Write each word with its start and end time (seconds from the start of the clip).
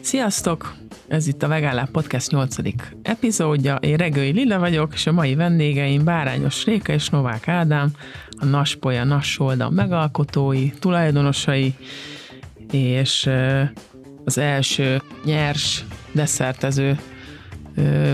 Sziasztok! 0.00 0.74
Ez 1.08 1.26
itt 1.26 1.42
a 1.42 1.48
Vegán 1.48 1.88
Podcast 1.92 2.30
8. 2.30 2.56
epizódja. 3.02 3.76
Én 3.76 3.96
Regői 3.96 4.30
Lilla 4.30 4.58
vagyok, 4.58 4.92
és 4.94 5.06
a 5.06 5.12
mai 5.12 5.34
vendégeim 5.34 6.04
Bárányos 6.04 6.64
Réka 6.64 6.92
és 6.92 7.08
Novák 7.08 7.48
Ádám, 7.48 7.90
a 8.38 8.44
Naspolya 8.44 9.04
Nassolda 9.04 9.70
megalkotói, 9.70 10.70
tulajdonosai, 10.70 11.74
és 12.70 13.30
az 14.24 14.38
első 14.38 15.02
nyers 15.24 15.84
desszertező 16.12 16.98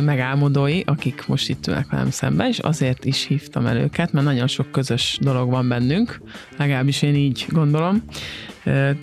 megálmodói, 0.04 0.80
akik 0.84 1.26
most 1.26 1.48
itt 1.48 1.66
ülnek 1.66 1.90
velem 1.90 2.10
szembe, 2.10 2.48
és 2.48 2.58
azért 2.58 3.04
is 3.04 3.26
hívtam 3.26 3.66
el 3.66 3.76
őket, 3.76 4.12
mert 4.12 4.26
nagyon 4.26 4.46
sok 4.46 4.70
közös 4.70 5.18
dolog 5.20 5.50
van 5.50 5.68
bennünk, 5.68 6.20
legalábbis 6.56 7.02
én 7.02 7.14
így 7.14 7.46
gondolom. 7.48 8.02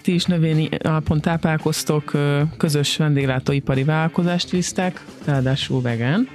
Ti 0.01 0.13
is 0.13 0.25
növényi 0.25 0.69
alapon 0.79 1.21
táplálkoztok, 1.21 2.11
közös 2.57 2.97
vendéglátóipari 2.97 3.83
vállalkozást 3.83 4.49
visztek, 4.49 5.05
ráadásul 5.25 5.81
vegán, 5.81 6.27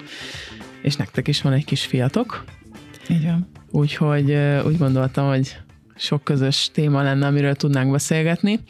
és 0.83 0.97
nektek 0.97 1.28
is 1.28 1.42
van 1.42 1.52
egy 1.52 1.64
kis 1.64 1.87
fiatok. 1.87 2.45
Így 3.09 3.25
van. 3.25 3.50
Úgyhogy 3.70 4.37
úgy 4.66 4.78
gondoltam, 4.78 5.28
hogy 5.28 5.56
sok 5.97 6.25
közös 6.25 6.70
téma 6.73 7.02
lenne, 7.02 7.27
amiről 7.27 7.55
tudnánk 7.55 7.91
beszélgetni. 7.91 8.61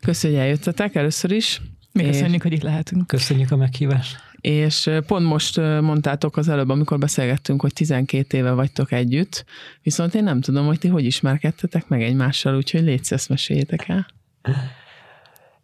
Köszönjük, 0.00 0.38
hogy 0.38 0.48
eljöttetek 0.48 0.94
először 0.94 1.30
is. 1.30 1.60
Mi 1.92 2.04
köszönjük, 2.04 2.42
hogy 2.42 2.52
itt 2.52 2.62
lehetünk. 2.62 3.06
Köszönjük 3.06 3.50
a 3.50 3.56
meghívást. 3.56 4.28
És 4.40 4.90
pont 5.06 5.26
most 5.26 5.56
mondtátok 5.56 6.36
az 6.36 6.48
előbb, 6.48 6.68
amikor 6.68 6.98
beszélgettünk, 6.98 7.60
hogy 7.60 7.72
12 7.72 8.36
éve 8.36 8.52
vagytok 8.52 8.92
együtt, 8.92 9.44
viszont 9.82 10.14
én 10.14 10.22
nem 10.22 10.40
tudom, 10.40 10.66
hogy 10.66 10.78
ti 10.78 10.88
hogy 10.88 11.04
ismerkedtetek 11.04 11.88
meg 11.88 12.02
egymással, 12.02 12.56
úgyhogy 12.56 12.82
légy 12.82 13.06
ezt 13.08 13.28
meséljétek 13.28 13.88
el. 13.88 14.06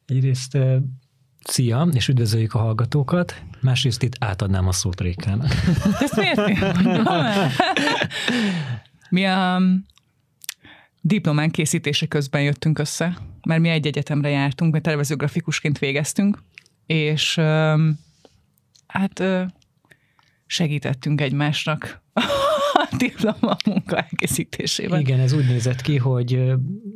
Egyrészt 0.07 0.59
szia, 1.45 1.89
és 1.93 2.09
üdvözöljük 2.09 2.55
a 2.55 2.59
hallgatókat, 2.59 3.43
másrészt 3.61 4.03
itt 4.03 4.17
átadnám 4.19 4.69
a 4.69 4.73
szót 4.73 5.01
Rékának. 5.01 5.53
Ezt 6.01 6.17
miért? 6.17 6.77
Mi 9.09 9.25
a 9.25 9.61
diplomán 11.01 11.51
készítése 11.51 12.07
közben 12.07 12.43
jöttünk 12.43 12.79
össze, 12.79 13.19
mert 13.47 13.61
mi 13.61 13.69
egy 13.69 13.87
egyetemre 13.87 14.29
jártunk, 14.29 14.73
mert 14.73 14.85
tervezőgrafikusként 14.85 15.79
végeztünk, 15.79 16.39
és 16.87 17.41
hát 18.87 19.23
segítettünk 20.47 21.21
egymásnak 21.21 22.03
a 22.73 22.97
diploma 22.99 23.57
munka 23.67 23.97
elkészítésében. 23.97 25.01
Igen, 25.01 25.21
ez 25.21 25.33
úgy 25.33 25.47
nézett 25.47 25.81
ki, 25.81 25.97
hogy 25.97 26.53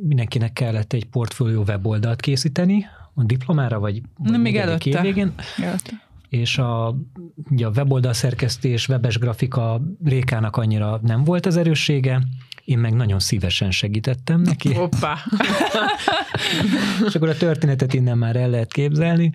mindenkinek 0.07 0.53
kellett 0.53 0.93
egy 0.93 1.05
portfólió 1.05 1.63
weboldalt 1.67 2.19
készíteni 2.19 2.85
a 3.13 3.23
diplomára, 3.23 3.79
vagy, 3.79 4.01
Nem, 4.17 4.41
még 4.41 4.57
előtte. 4.57 5.01
Végén. 5.01 5.33
előtte. 5.57 6.09
És 6.29 6.57
a, 6.57 6.95
ugye 7.49 7.65
a 7.65 7.71
weboldal 7.75 8.13
szerkesztés, 8.13 8.87
webes 8.87 9.17
grafika 9.17 9.81
Rékának 10.03 10.57
annyira 10.57 10.99
nem 11.03 11.23
volt 11.23 11.45
az 11.45 11.57
erőssége, 11.57 12.21
én 12.65 12.79
meg 12.79 12.93
nagyon 12.93 13.19
szívesen 13.19 13.71
segítettem 13.71 14.41
neki. 14.41 14.73
Hoppá! 14.73 15.17
és 17.07 17.15
akkor 17.15 17.29
a 17.29 17.37
történetet 17.37 17.93
innen 17.93 18.17
már 18.17 18.35
el 18.35 18.49
lehet 18.49 18.73
képzelni 18.73 19.33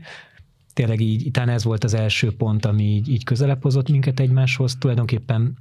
tényleg 0.77 1.01
így, 1.01 1.31
talán 1.31 1.49
ez 1.49 1.65
volt 1.65 1.85
az 1.85 1.95
első 1.95 2.33
pont, 2.33 2.65
ami 2.65 2.83
így, 2.83 3.09
így 3.09 3.25
közelebb 3.25 3.63
hozott 3.63 3.89
minket 3.89 4.21
egymáshoz. 4.21 4.77
Tulajdonképpen 4.79 5.57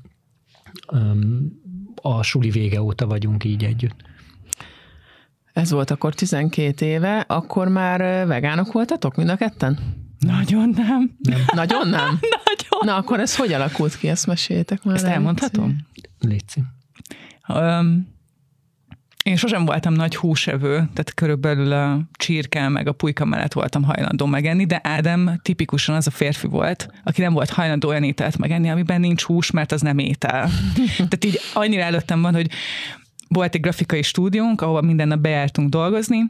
um, 0.91 1.61
a 2.01 2.23
suli 2.23 2.49
vége 2.49 2.81
óta 2.81 3.07
vagyunk 3.07 3.43
így 3.43 3.63
együtt. 3.63 4.01
Ez 5.53 5.71
volt 5.71 5.91
akkor 5.91 6.13
12 6.13 6.85
éve, 6.85 7.19
akkor 7.19 7.67
már 7.67 8.27
vegánok 8.27 8.71
voltatok 8.71 9.15
mind 9.15 9.29
a 9.29 9.35
ketten? 9.35 9.79
Nagyon 10.19 10.69
nem. 10.69 11.15
nem. 11.19 11.41
Nagyon 11.61 11.87
nem? 11.87 12.19
Nagyon. 12.45 12.85
Na 12.85 12.95
akkor 12.95 13.19
ez 13.19 13.35
hogy 13.35 13.53
alakult 13.53 13.97
ki, 13.97 14.07
ezt 14.09 14.27
meséljétek 14.27 14.83
már. 14.83 14.95
Ezt 14.95 15.05
elmondhatom? 15.05 15.77
Léci. 16.19 16.63
Um, 17.47 18.14
én 19.25 19.35
sosem 19.35 19.65
voltam 19.65 19.93
nagy 19.93 20.15
húsevő, 20.15 20.73
tehát 20.75 21.13
körülbelül 21.13 21.71
a 21.71 21.99
csirke 22.11 22.69
meg 22.69 22.87
a 22.87 22.91
pulyka 22.91 23.25
mellett 23.25 23.53
voltam 23.53 23.83
hajlandó 23.83 24.25
megenni, 24.25 24.65
de 24.65 24.79
Ádám 24.83 25.39
tipikusan 25.41 25.95
az 25.95 26.07
a 26.07 26.11
férfi 26.11 26.47
volt, 26.47 26.89
aki 27.03 27.21
nem 27.21 27.33
volt 27.33 27.49
hajlandó 27.49 27.87
olyan 27.87 28.03
ételt 28.03 28.37
megenni, 28.37 28.69
amiben 28.69 28.99
nincs 28.99 29.23
hús, 29.23 29.51
mert 29.51 29.71
az 29.71 29.81
nem 29.81 29.97
étel. 29.97 30.49
tehát 30.95 31.25
így 31.25 31.39
annyira 31.53 31.81
előttem 31.81 32.21
van, 32.21 32.33
hogy 32.33 32.49
volt 33.27 33.55
egy 33.55 33.61
grafikai 33.61 34.01
stúdiónk, 34.01 34.61
ahol 34.61 34.81
minden 34.81 35.07
nap 35.07 35.19
bejártunk 35.19 35.69
dolgozni, 35.69 36.25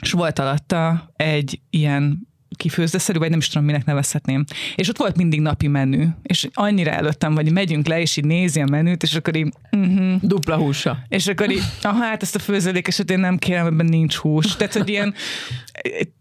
és 0.00 0.12
volt 0.12 0.38
alatta 0.38 1.12
egy 1.16 1.60
ilyen 1.70 2.28
kifőzdeszerű, 2.60 3.18
vagy 3.18 3.30
nem 3.30 3.38
is 3.38 3.48
tudom, 3.48 3.64
minek 3.64 3.84
nevezhetném. 3.84 4.44
És 4.74 4.88
ott 4.88 4.96
volt 4.96 5.16
mindig 5.16 5.40
napi 5.40 5.68
menü, 5.68 6.06
és 6.22 6.48
annyira 6.52 6.90
előttem, 6.90 7.34
hogy 7.34 7.52
megyünk 7.52 7.86
le, 7.86 8.00
és 8.00 8.16
így 8.16 8.24
nézi 8.24 8.60
a 8.60 8.66
menüt, 8.66 9.02
és 9.02 9.14
akkor 9.14 9.36
így... 9.36 9.52
Uh-huh. 9.70 10.20
Dupla 10.20 10.56
húsa. 10.56 10.98
És 11.08 11.26
akkor 11.26 11.50
így, 11.50 11.62
aha, 11.82 12.02
hát 12.02 12.22
ezt 12.22 12.34
a 12.34 12.38
főzőlékeset 12.38 13.10
én 13.10 13.20
nem 13.20 13.38
kérem, 13.38 13.66
ebben 13.66 13.86
nincs 13.86 14.16
hús. 14.16 14.56
Tehát, 14.56 14.72
hogy 14.72 14.88
ilyen 14.88 15.14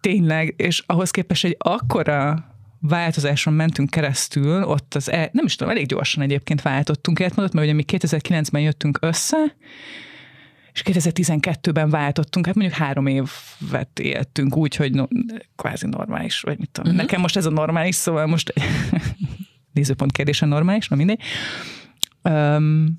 tényleg, 0.02 0.54
és 0.58 0.84
ahhoz 0.86 1.12
képest 1.12 1.46
egy 1.46 1.56
akkora 1.60 2.48
változáson 2.82 3.54
mentünk 3.54 3.90
keresztül, 3.90 4.64
ott 4.64 4.96
az, 4.96 5.12
el, 5.12 5.30
nem 5.32 5.46
is 5.46 5.56
tudom, 5.56 5.74
elég 5.74 5.86
gyorsan 5.86 6.24
egyébként 6.24 6.62
váltottunk 6.62 7.20
életmódot, 7.20 7.54
mert 7.54 7.66
ugye 7.66 7.76
mi 7.76 7.84
2009-ben 7.88 8.62
jöttünk 8.62 8.98
össze, 9.02 9.56
és 10.74 10.82
2012-ben 10.86 11.90
váltottunk, 11.90 12.46
hát 12.46 12.56
mondjuk 12.56 12.78
három 12.78 13.08
évet 13.08 14.00
éltünk 14.00 14.58
úgy, 14.58 14.76
hogy 14.76 14.94
no, 14.94 15.06
kvázi 15.56 15.88
normális, 15.88 16.42
vagy 16.42 16.60
mit 16.60 16.70
tudom. 16.70 16.92
Uh-huh. 16.92 17.06
Nekem 17.06 17.22
most 17.22 17.38
ez 17.38 17.46
a 17.46 17.50
normális, 17.50 17.96
szóval 17.96 18.26
most 18.26 18.54
nézőpont 19.74 20.12
kérdése 20.12 20.46
normális, 20.46 20.88
na 20.88 20.96
mindegy. 20.96 21.22
Um, 22.24 22.98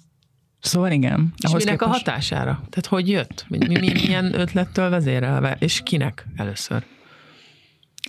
Szóval 0.60 0.90
igen. 0.90 1.32
És 1.36 1.50
minek 1.50 1.78
képest... 1.78 1.82
a 1.82 1.88
hatására? 1.88 2.52
Tehát 2.52 2.86
hogy 2.86 3.08
jött? 3.08 3.44
Mi, 3.48 3.58
mi, 3.66 3.92
milyen 3.92 4.40
ötlettől 4.40 4.90
vezérelve? 4.90 5.56
És 5.58 5.80
kinek 5.84 6.26
először? 6.36 6.84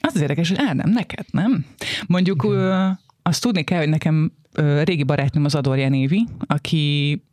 Az, 0.02 0.16
az 0.16 0.22
érdekes, 0.22 0.50
hogy 0.50 0.58
Ádám, 0.62 0.90
neked, 0.90 1.26
nem? 1.32 1.66
Mondjuk 2.08 2.44
ö, 2.44 2.88
azt 3.22 3.42
tudni 3.42 3.64
kell, 3.64 3.80
hogy 3.80 3.90
nekem 3.90 4.32
ö, 4.54 4.84
régi 4.84 5.04
barátnőm 5.04 5.46
az 5.46 5.56
Adorja 5.56 5.90
Névi, 5.90 6.28
aki 6.40 7.24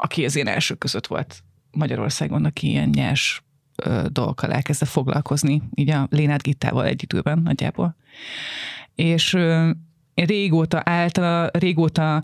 aki 0.00 0.24
az 0.24 0.36
én 0.36 0.46
első 0.46 0.74
között 0.74 1.06
volt 1.06 1.42
Magyarországon, 1.70 2.44
aki 2.44 2.68
ilyen 2.68 2.88
nyers 2.88 3.42
dolgokkal 4.06 4.52
elkezdte 4.52 4.86
foglalkozni, 4.86 5.62
így 5.74 5.90
a 5.90 6.06
Lénát 6.10 6.42
Gittával 6.42 6.84
egy 6.84 7.06
nagyjából. 7.42 7.96
És 8.94 9.36
régóta 10.14 10.82
által, 10.84 11.50
régóta 11.52 12.22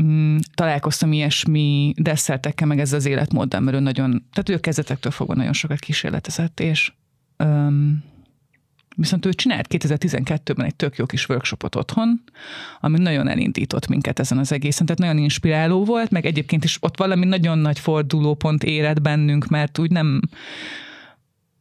mm, 0.00 0.36
találkoztam 0.54 1.12
ilyesmi 1.12 1.92
desszertekkel, 1.96 2.66
meg 2.66 2.80
ezzel 2.80 2.98
az 2.98 3.06
életmóddal, 3.06 3.60
mert 3.60 3.76
ő 3.76 3.80
nagyon, 3.80 4.10
tehát 4.32 4.48
ő 4.48 4.60
kezdetektől 4.60 5.12
fogva 5.12 5.34
nagyon 5.34 5.52
sokat 5.52 5.78
kísérletezett, 5.78 6.60
és 6.60 6.92
öm, 7.36 8.04
Viszont 8.96 9.26
ő 9.26 9.32
csinált 9.32 9.66
2012-ben 9.70 10.66
egy 10.66 10.74
tök 10.74 10.96
jó 10.96 11.06
kis 11.06 11.28
workshopot 11.28 11.74
otthon, 11.74 12.22
ami 12.80 12.98
nagyon 12.98 13.28
elindított 13.28 13.86
minket 13.86 14.18
ezen 14.18 14.38
az 14.38 14.52
egészen, 14.52 14.86
tehát 14.86 15.00
nagyon 15.00 15.18
inspiráló 15.18 15.84
volt, 15.84 16.10
meg 16.10 16.26
egyébként 16.26 16.64
is 16.64 16.76
ott 16.80 16.96
valami 16.96 17.24
nagyon 17.24 17.58
nagy 17.58 17.78
fordulópont 17.78 18.64
érett 18.64 19.02
bennünk, 19.02 19.46
mert 19.46 19.78
úgy 19.78 19.90
nem, 19.90 20.20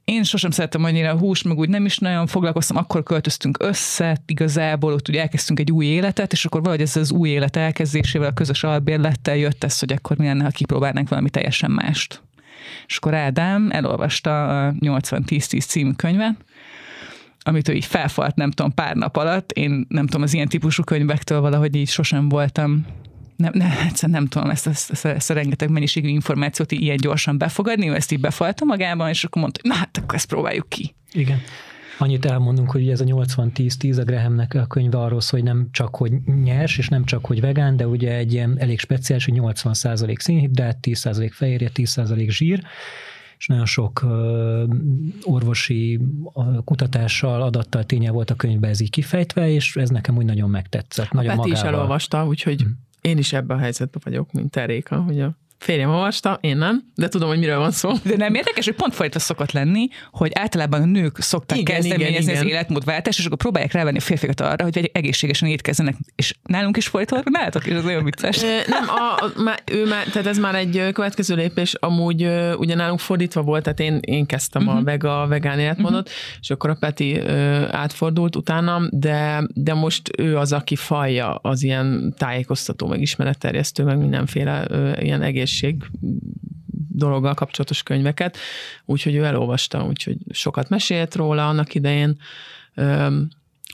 én 0.04 0.24
sosem 0.24 0.52
szerettem 0.52 0.84
annyira 0.84 1.10
a 1.10 1.18
hús, 1.18 1.42
meg 1.42 1.58
úgy 1.58 1.70
nem 1.70 1.86
is 1.86 1.98
nagyon 1.98 2.28
foglalkoztam, 2.28 2.78
akkor 2.78 3.04
költöztünk 3.04 3.58
össze, 3.60 4.18
igazából 4.26 4.94
ott 4.94 5.08
ugye 5.08 5.22
elkezdtünk 5.22 5.60
egy 5.60 5.72
új 5.72 5.86
életet, 5.86 6.32
és 6.32 6.46
akkor 6.46 6.62
valahogy 6.62 6.82
ez 6.82 6.96
az 6.96 7.12
új 7.12 7.30
élet 7.30 7.56
elkezdésével, 7.56 8.30
a 8.30 8.34
közös 8.34 8.64
albérlettel 8.64 9.36
jött 9.36 9.64
ez, 9.64 9.80
hogy 9.80 9.94
akkor 9.94 10.18
mi 10.18 10.26
lenne, 10.26 10.44
ha 10.44 10.50
kipróbálnánk 10.50 11.10
valami 11.10 11.30
teljesen 11.30 11.72
mást. 11.72 12.22
És 12.88 12.98
akkor 12.98 13.14
Ádám 13.14 13.72
elolvasta 13.72 14.66
a 14.66 14.72
80-10-10 14.72 15.68
című 15.68 15.92
könyvet, 15.92 16.36
amit 17.44 17.68
ő 17.68 17.74
így 17.74 17.86
felfalt, 17.86 18.36
nem 18.36 18.52
tudom, 18.52 18.74
pár 18.74 18.96
nap 18.96 19.16
alatt. 19.16 19.52
Én 19.52 19.86
nem 19.90 20.06
tudom, 20.06 20.22
az 20.22 20.34
ilyen 20.34 20.48
típusú 20.48 20.84
könyvektől 20.84 21.42
valahogy 21.42 21.76
így 21.76 21.90
sosem 21.90 22.30
voltam 22.30 22.86
nem, 23.36 23.52
nem, 23.56 23.72
egyszerűen 23.88 24.20
nem 24.20 24.28
tudom 24.28 24.50
ezt, 24.50 24.68
ezt, 24.68 24.92
ezt, 24.92 25.06
ezt 25.06 25.30
a 25.30 25.34
rengeteg 25.34 25.70
mennyiségű 25.70 26.08
információt 26.08 26.72
ilyen 26.72 26.98
gyorsan 26.98 27.38
befogadni, 27.38 27.90
ő 27.90 27.96
ezt 27.96 28.12
így 28.12 28.20
befalta 28.20 28.66
magában, 28.66 29.10
és 29.10 29.24
akkor 29.24 29.42
mondta, 29.42 29.60
na 29.64 29.74
hát 29.74 29.98
akkor 29.98 30.16
ezt 30.16 30.28
próbáljuk 30.28 30.70
ki. 30.70 30.96
Igen. 31.12 31.42
Annyit 31.98 32.26
elmondunk, 32.26 32.72
hogy 32.72 32.90
ez 32.90 33.02
a 33.02 33.06
80-10-10 33.06 34.00
a 34.00 34.04
Grahamnek 34.04 34.54
a 34.54 34.66
könyve 34.66 34.98
arról 34.98 35.22
szól, 35.22 35.40
hogy 35.40 35.50
nem 35.50 35.68
csak, 35.72 35.96
hogy 35.96 36.12
nyers, 36.44 36.78
és 36.78 36.88
nem 36.88 37.06
csak, 37.06 37.26
hogy 37.26 37.42
vegán, 37.42 37.78
de 37.78 37.88
ugye 37.88 38.16
egy 38.16 38.34
ilyen 38.34 38.56
elég 38.60 38.80
speciális, 38.80 39.26
hogy 39.26 39.40
80% 39.40 40.20
szénhidrát, 40.20 40.78
10% 40.82 41.30
fehérje, 41.32 41.70
10% 41.74 42.30
zsír, 42.30 42.64
és 43.44 43.50
nagyon 43.50 43.66
sok 43.66 44.06
orvosi 45.24 46.00
kutatással, 46.64 47.42
adattal, 47.42 47.84
ténye 47.84 48.12
volt 48.12 48.30
a 48.30 48.36
könyvben 48.36 48.70
ez 48.70 48.80
így 48.80 48.90
kifejtve, 48.90 49.50
és 49.50 49.76
ez 49.76 49.90
nekem 49.90 50.18
úgy 50.18 50.26
nagyon 50.26 50.50
megtetszett. 50.50 51.08
A 51.10 51.16
nagyon 51.16 51.36
Peti 51.36 51.50
magával. 51.50 51.70
is 51.70 51.74
elolvasta, 51.74 52.26
úgyhogy 52.28 52.62
hmm. 52.62 52.80
én 53.02 53.18
is 53.18 53.34
ebben 53.34 53.58
a 53.58 53.60
helyzetben 53.60 54.02
vagyok, 54.06 54.32
mint 54.32 54.52
Teréka, 54.52 55.02
hogy 55.02 55.20
a 55.20 55.38
Férjem 55.64 55.90
olvasta, 55.90 56.38
én 56.42 56.58
nem, 56.58 56.84
de 56.96 57.08
tudom, 57.08 57.30
hogy 57.30 57.40
miről 57.40 57.58
van 57.58 57.72
szó. 57.72 57.92
De 58.04 58.16
nem 58.18 58.34
érdekes, 58.34 58.66
hogy 58.66 58.76
pont 58.76 58.94
fordítva 58.94 59.20
szokott 59.20 59.52
lenni, 59.52 59.88
hogy 60.12 60.32
általában 60.34 60.82
a 60.82 60.86
nők 60.86 61.18
szokták 61.20 61.58
Igen, 61.58 61.76
kezdeményezni 61.76 62.22
igen, 62.24 62.36
az 62.36 62.42
igen. 62.42 62.48
életmódváltást, 62.48 63.20
és 63.20 63.26
akkor 63.26 63.38
próbálják 63.38 63.72
rávenni 63.72 63.98
a 63.98 64.02
férfiakat 64.02 64.42
arra, 64.42 64.64
hogy 64.64 64.90
egészségesen 64.94 65.50
étkezzenek, 65.50 65.96
és 66.16 66.34
nálunk 66.44 66.78
is 66.78 66.88
fordítva, 66.88 67.22
nálatok 67.24 67.66
is 67.66 67.74
az 67.74 67.86
olyan 67.86 68.04
vicces. 68.04 68.42
Nem, 68.68 68.84
a, 68.88 69.24
a, 69.24 69.42
má- 69.44 69.64
ő 69.72 69.88
már, 69.88 70.04
tehát 70.06 70.28
ez 70.28 70.38
már 70.38 70.56
egy 70.56 70.90
következő 70.94 71.36
lépés, 71.36 71.74
amúgy 71.74 72.30
ugye 72.58 72.76
nálunk 72.76 73.00
fordítva 73.00 73.42
volt, 73.42 73.64
tehát 73.64 73.80
én, 73.80 74.00
én 74.02 74.26
kezdtem 74.26 74.62
uh-huh. 74.62 74.80
a 74.80 74.84
vega, 74.84 75.26
vegán 75.28 75.60
életmódot, 75.60 76.08
uh-huh. 76.08 76.38
és 76.42 76.50
akkor 76.50 76.70
a 76.70 76.78
Peti 76.80 77.20
átfordult 77.72 78.36
utánam, 78.36 78.88
de, 78.92 79.44
de 79.54 79.74
most 79.74 80.10
ő 80.18 80.38
az, 80.38 80.54
aki 80.54 80.76
falja 80.76 81.36
az 81.36 81.64
ilyen 81.64 82.14
tájékoztató, 82.18 82.88
meg 82.88 83.02
ismeretterjesztő, 83.02 83.84
meg 83.84 83.98
mindenféle 83.98 84.68
ilyen 85.00 85.22
egészség 85.62 85.90
dologgal 86.96 87.34
kapcsolatos 87.34 87.84
könyveket, 87.84 88.38
úgyhogy 88.86 89.16
ő 89.16 89.24
elolvasta, 89.24 89.86
úgyhogy 89.86 90.18
sokat 90.30 90.70
mesélt 90.70 91.16
róla 91.16 91.48
annak 91.48 91.76
idején. 91.76 92.18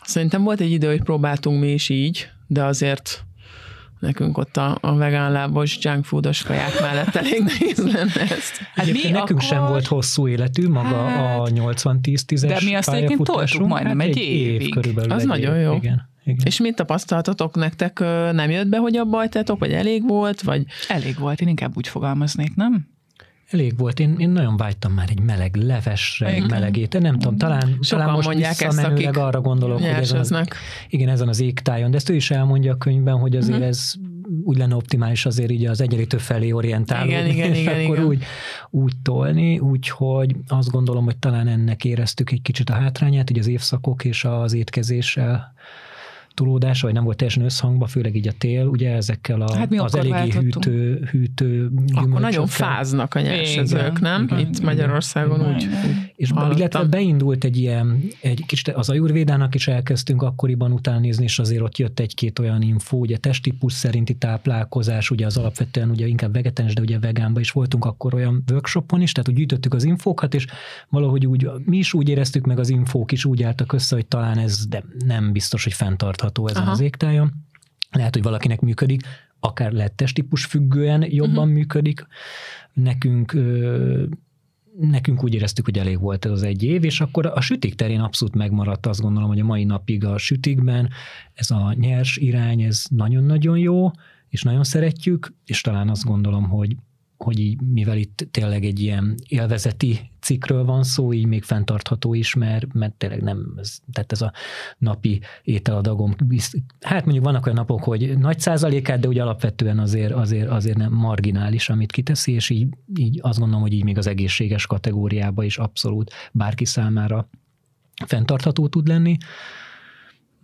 Szerintem 0.03 0.43
volt 0.43 0.59
egy 0.59 0.71
idő, 0.71 0.87
hogy 0.87 1.01
próbáltunk 1.03 1.59
mi 1.59 1.71
is 1.71 1.89
így, 1.89 2.29
de 2.47 2.63
azért 2.63 3.23
nekünk 3.99 4.37
ott 4.37 4.57
a, 4.57 4.77
a 4.81 4.95
vegán 4.95 5.31
lábos, 5.31 5.77
junk 5.81 6.05
foodos 6.05 6.43
kaják 6.43 6.79
mellett 6.81 7.15
elég 7.15 7.43
nehéz 7.43 7.77
lenne 7.93 8.21
ezt. 8.21 8.57
Hát 8.73 8.87
Egyébként 8.87 9.13
nekünk 9.13 9.41
sem 9.41 9.65
volt 9.65 9.87
hosszú 9.87 10.27
életű, 10.27 10.67
maga 10.67 10.95
Hát, 11.07 11.39
a 11.39 11.43
80-10-10-es 11.43 12.43
de 12.47 12.59
mi 12.65 12.75
azt 12.75 12.89
egyébként 12.89 13.23
toltuk 13.23 13.67
majdnem 13.67 13.99
egy 13.99 14.17
év 14.17 14.51
évig. 14.51 14.73
körülbelül. 14.73 15.11
Az 15.11 15.21
egy 15.21 15.27
nagyon 15.27 15.55
év. 15.55 15.61
jó. 15.61 15.73
Igen. 15.73 16.08
Igen. 16.29 16.45
És 16.45 16.59
mit 16.59 16.75
tapasztaltatok 16.75 17.55
nektek? 17.55 17.99
Nem 18.31 18.49
jött 18.49 18.67
be, 18.67 18.77
hogy 18.77 18.95
abba 18.95 19.17
hagytátok, 19.17 19.59
vagy 19.59 19.71
elég 19.71 20.07
volt, 20.07 20.41
vagy 20.41 20.65
Elég 20.87 21.19
volt, 21.19 21.41
én 21.41 21.47
inkább 21.47 21.77
úgy 21.77 21.87
fogalmaznék, 21.87 22.55
nem? 22.55 22.87
Elég 23.51 23.77
volt, 23.77 23.99
én, 23.99 24.15
én 24.17 24.29
nagyon 24.29 24.57
vágytam 24.57 24.93
már 24.93 25.09
egy 25.09 25.19
meleg 25.19 25.55
levesre, 25.55 26.27
egy 26.27 26.49
meleg 26.49 26.77
étel. 26.77 27.01
Nem 27.01 27.19
tudom, 27.19 27.37
talán, 27.37 27.79
talán 27.89 28.11
most 28.11 28.27
mondják 28.27 28.61
ezt, 28.61 28.83
akik 28.83 29.17
arra 29.17 29.41
gondolok, 29.41 29.77
hogy 29.77 29.87
ezen 29.87 30.19
az, 30.19 30.41
igen, 30.89 31.09
ezen 31.09 31.27
az 31.27 31.39
égtájon, 31.39 31.91
de 31.91 31.97
ezt 31.97 32.09
ő 32.09 32.15
is 32.15 32.31
elmondja 32.31 32.73
a 32.73 32.77
könyvben, 32.77 33.17
hogy 33.17 33.35
azért 33.35 33.57
Mhm. 33.57 33.67
ez 33.67 33.93
úgy 34.43 34.57
lenne 34.57 34.75
optimális 34.75 35.25
azért 35.25 35.51
így 35.51 35.65
az 35.65 35.81
egyenlítő 35.81 36.17
felé 36.17 36.51
orientálódni, 36.51 37.13
Igen, 37.13 37.27
igen, 37.29 37.51
és 37.53 37.59
igen, 37.59 37.83
akkor 37.83 37.95
igen. 37.95 38.07
Úgy, 38.07 38.23
úgy 38.69 38.93
tolni, 39.03 39.59
úgyhogy 39.59 40.35
azt 40.47 40.69
gondolom, 40.71 41.03
hogy 41.03 41.17
talán 41.17 41.47
ennek 41.47 41.85
éreztük 41.85 42.31
egy 42.31 42.41
kicsit 42.41 42.69
a 42.69 42.73
hátrányát, 42.73 43.29
így 43.29 43.39
az 43.39 43.47
évszakok 43.47 44.05
és 44.05 44.23
az 44.25 44.53
étkezéssel 44.53 45.53
tulódása, 46.33 46.85
vagy 46.85 46.95
nem 46.95 47.03
volt 47.03 47.17
teljesen 47.17 47.43
összhangba, 47.43 47.85
főleg 47.87 48.15
így 48.15 48.27
a 48.27 48.31
tél, 48.37 48.65
ugye 48.65 48.91
ezekkel 48.91 49.41
a, 49.41 49.55
Hát 49.55 49.69
mi 49.69 49.77
az 49.77 49.95
eléggé 49.95 50.11
váltottunk. 50.13 50.65
hűtő, 50.65 51.07
hűtő 51.11 51.71
Akkor 51.93 52.19
nagyon 52.19 52.47
fáznak 52.47 53.13
a 53.15 53.19
nyersezők, 53.19 53.99
nem? 53.99 54.23
igen, 54.23 54.39
Itt 54.39 54.47
igen. 54.49 54.63
Magyarországon 54.63 55.53
úgy. 55.53 55.61
Igen. 55.61 56.07
És 56.15 56.31
Hallottam. 56.31 56.57
illetve 56.57 56.83
beindult 56.83 57.43
egy 57.43 57.57
ilyen, 57.57 58.01
egy 58.21 58.43
kicsit 58.45 58.67
az 58.67 58.89
ajurvédának 58.89 59.55
is 59.55 59.67
elkezdtünk 59.67 60.21
akkoriban 60.21 60.71
utána 60.71 60.99
nézni, 60.99 61.23
és 61.23 61.39
azért 61.39 61.61
ott 61.61 61.77
jött 61.77 61.99
egy-két 61.99 62.39
olyan 62.39 62.61
info, 62.61 62.97
ugye 62.97 63.17
testtípus 63.17 63.73
szerinti 63.73 64.13
táplálkozás, 64.13 65.11
ugye 65.11 65.25
az 65.25 65.37
alapvetően 65.37 65.89
ugye 65.89 66.07
inkább 66.07 66.33
vegetáns, 66.33 66.73
de 66.73 66.81
ugye 66.81 66.99
vegánban 66.99 67.41
is 67.41 67.51
voltunk 67.51 67.85
akkor 67.85 68.13
olyan 68.13 68.43
workshopon 68.51 69.01
is, 69.01 69.11
tehát 69.11 69.29
úgy 69.29 69.35
gyűjtöttük 69.35 69.73
az 69.73 69.83
infókat, 69.83 70.33
és 70.33 70.45
valahogy 70.89 71.25
úgy, 71.25 71.49
mi 71.65 71.77
is 71.77 71.93
úgy 71.93 72.09
éreztük 72.09 72.45
meg 72.45 72.59
az 72.59 72.69
infók 72.69 73.11
is 73.11 73.25
úgy 73.25 73.43
álltak 73.43 73.73
össze, 73.73 73.95
hogy 73.95 74.05
talán 74.05 74.37
ez 74.37 74.65
de 74.67 74.83
nem 75.05 75.31
biztos, 75.31 75.63
hogy 75.63 75.73
fenntartható 76.19 76.47
ezen 76.47 76.61
Aha. 76.61 76.71
az 76.71 76.79
égtájon. 76.79 77.33
Lehet, 77.91 78.13
hogy 78.13 78.23
valakinek 78.23 78.61
működik, 78.61 79.01
akár 79.39 79.71
lehet 79.71 79.93
testtípus 79.93 80.45
függően 80.45 81.05
jobban 81.07 81.37
uh-huh. 81.37 81.53
működik. 81.53 82.07
Nekünk 82.73 83.33
ö, 83.33 84.03
nekünk 84.79 85.23
úgy 85.23 85.33
éreztük, 85.33 85.65
hogy 85.65 85.77
elég 85.77 85.99
volt 85.99 86.25
ez 86.25 86.31
az 86.31 86.43
egy 86.43 86.63
év, 86.63 86.83
és 86.83 87.01
akkor 87.01 87.25
a 87.25 87.41
sütik 87.41 87.75
terén 87.75 87.99
abszolút 87.99 88.35
megmaradt, 88.35 88.85
azt 88.85 89.01
gondolom, 89.01 89.29
hogy 89.29 89.39
a 89.39 89.45
mai 89.45 89.63
napig 89.63 90.05
a 90.05 90.17
sütikben 90.17 90.89
ez 91.33 91.51
a 91.51 91.73
nyers 91.73 92.17
irány, 92.17 92.61
ez 92.61 92.83
nagyon-nagyon 92.89 93.57
jó, 93.57 93.91
és 94.27 94.43
nagyon 94.43 94.63
szeretjük, 94.63 95.33
és 95.45 95.61
talán 95.61 95.89
azt 95.89 96.05
gondolom, 96.05 96.49
hogy 96.49 96.75
hogy 97.17 97.39
így, 97.39 97.61
mivel 97.61 97.97
itt 97.97 98.27
tényleg 98.31 98.63
egy 98.65 98.79
ilyen 98.79 99.15
élvezeti 99.27 100.11
cikkről 100.29 100.65
van 100.65 100.83
szó, 100.83 101.13
így 101.13 101.25
még 101.25 101.43
fenntartható 101.43 102.13
is, 102.13 102.33
mert, 102.33 102.73
mert 102.73 102.93
tényleg 102.93 103.21
nem, 103.21 103.53
ez, 103.57 103.79
tehát 103.91 104.11
ez 104.11 104.21
a 104.21 104.31
napi 104.77 105.21
ételadagom, 105.43 106.15
bizt, 106.25 106.57
hát 106.81 107.03
mondjuk 107.03 107.25
vannak 107.25 107.45
olyan 107.45 107.57
napok, 107.57 107.83
hogy 107.83 108.17
nagy 108.17 108.39
százalékát, 108.39 108.99
de 108.99 109.07
úgy 109.07 109.19
alapvetően 109.19 109.79
azért, 109.79 110.13
azért, 110.13 110.49
azért 110.49 110.77
nem 110.77 110.93
marginális, 110.93 111.69
amit 111.69 111.91
kiteszi, 111.91 112.31
és 112.31 112.49
így, 112.49 112.67
így 112.95 113.19
azt 113.21 113.39
gondolom, 113.39 113.61
hogy 113.63 113.73
így 113.73 113.83
még 113.83 113.97
az 113.97 114.07
egészséges 114.07 114.67
kategóriába 114.67 115.43
is 115.43 115.57
abszolút 115.57 116.13
bárki 116.31 116.65
számára 116.65 117.29
fenntartható 118.05 118.67
tud 118.67 118.87
lenni. 118.87 119.17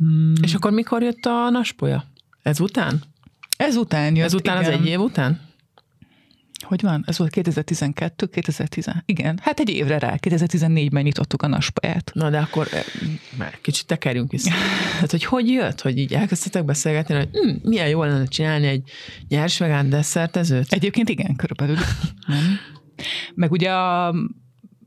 Mm, 0.04 0.34
És 0.42 0.54
akkor 0.54 0.72
mikor 0.72 1.02
jött 1.02 1.26
a 1.26 1.50
naspolya? 1.50 2.04
Ez 2.42 2.60
után? 2.60 3.02
Ez 3.58 3.76
után 3.76 4.16
jött, 4.16 4.26
Ez 4.26 4.34
után 4.34 4.58
az 4.58 4.68
igen. 4.68 4.80
egy 4.80 4.86
év 4.86 5.00
után? 5.00 5.45
Hogy 6.66 6.82
van? 6.82 7.04
Ez 7.08 7.18
volt 7.18 7.32
2012, 7.32 8.26
2010. 8.26 8.88
Igen, 9.06 9.40
hát 9.42 9.60
egy 9.60 9.70
évre 9.70 10.00
rá, 10.00 10.16
2014-ben 10.20 11.04
nyitottuk 11.04 11.42
a 11.42 11.48
naspaját. 11.48 12.12
Na 12.14 12.30
de 12.30 12.40
akkor 12.40 12.68
eh, 12.72 12.84
már 13.38 13.58
kicsit 13.62 13.88
tekerjünk 13.88 14.32
vissza. 14.32 14.52
Tehát, 14.94 15.12
hogy 15.12 15.24
hogy 15.24 15.48
jött, 15.48 15.82
hogy 15.82 15.98
így 15.98 16.14
elkezdtetek 16.14 16.66
beszélgetni, 16.66 17.16
hogy 17.16 17.30
hm, 17.32 17.70
milyen 17.70 17.88
jó 17.88 18.04
lenne 18.04 18.26
csinálni 18.26 18.68
egy 18.68 18.90
nyers 19.28 19.58
vegán 19.58 19.90
desszertezőt? 19.90 20.74
Egyébként 20.74 21.10
igen, 21.10 21.36
körülbelül. 21.36 21.78
Nem? 22.28 22.60
Meg 23.36 23.52
ugye 23.52 23.72
a 23.72 24.16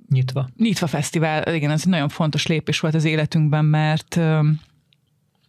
nyitva. 0.09 0.49
Nyitva 0.57 0.87
Fesztivál, 0.87 1.55
igen, 1.55 1.71
ez 1.71 1.81
egy 1.81 1.89
nagyon 1.89 2.09
fontos 2.09 2.47
lépés 2.47 2.81
volt 2.81 2.95
az 2.95 3.05
életünkben, 3.05 3.65
mert 3.65 4.21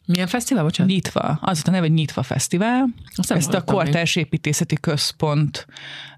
Milyen 0.09 0.27
fesztivál, 0.27 0.63
bocsánat? 0.63 0.91
Nyitva, 0.91 1.39
az 1.41 1.61
a 1.65 1.71
neve, 1.71 1.81
hogy 1.81 1.93
Nyitva 1.93 2.23
Fesztivál. 2.23 2.85
Azt 3.15 3.31
Ezt 3.31 3.53
a. 3.53 3.63
Kortárs 3.63 4.15
Építészeti 4.15 4.75
Központ 4.75 5.65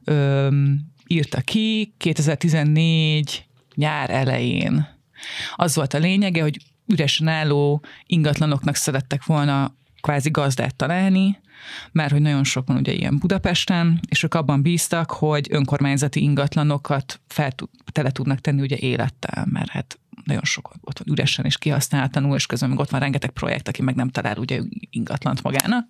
öm, 0.04 0.80
írta 1.08 1.42
ki 1.42 1.94
2014 1.98 3.46
nyár 3.76 4.10
elején. 4.10 4.88
Az 5.56 5.76
volt 5.76 5.94
a 5.94 5.98
lényege, 5.98 6.42
hogy 6.42 6.58
üresen 6.88 7.28
álló 7.28 7.84
ingatlanoknak 8.06 8.76
szerettek 8.76 9.26
volna 9.26 9.76
kvázi 10.02 10.30
gazdát 10.30 10.76
találni, 10.76 11.40
mert 11.92 12.12
hogy 12.12 12.22
nagyon 12.22 12.44
sok 12.44 12.68
van 12.68 12.78
ugye 12.78 12.94
ilyen 12.94 13.18
Budapesten, 13.18 14.00
és 14.10 14.24
ők 14.24 14.34
abban 14.34 14.62
bíztak, 14.62 15.12
hogy 15.12 15.48
önkormányzati 15.50 16.22
ingatlanokat 16.22 17.22
fel 17.28 17.52
tud, 17.52 17.70
tele 17.92 18.12
tudnak 18.12 18.40
tenni 18.40 18.62
ugye 18.62 18.78
élettel, 18.78 19.46
mert 19.50 19.70
hát 19.70 20.00
nagyon 20.24 20.44
sok 20.44 20.74
ott 20.82 20.98
van 20.98 21.08
üresen 21.14 21.46
és 21.46 21.58
kihasználatlanul, 21.58 22.36
és 22.36 22.46
közben 22.46 22.70
még 22.70 22.80
ott 22.80 22.90
van 22.90 23.00
rengeteg 23.00 23.30
projekt, 23.30 23.68
aki 23.68 23.82
meg 23.82 23.96
nem 23.96 24.10
talál 24.10 24.38
ugye 24.38 24.62
ingatlant 24.90 25.44
magának. 25.44 25.88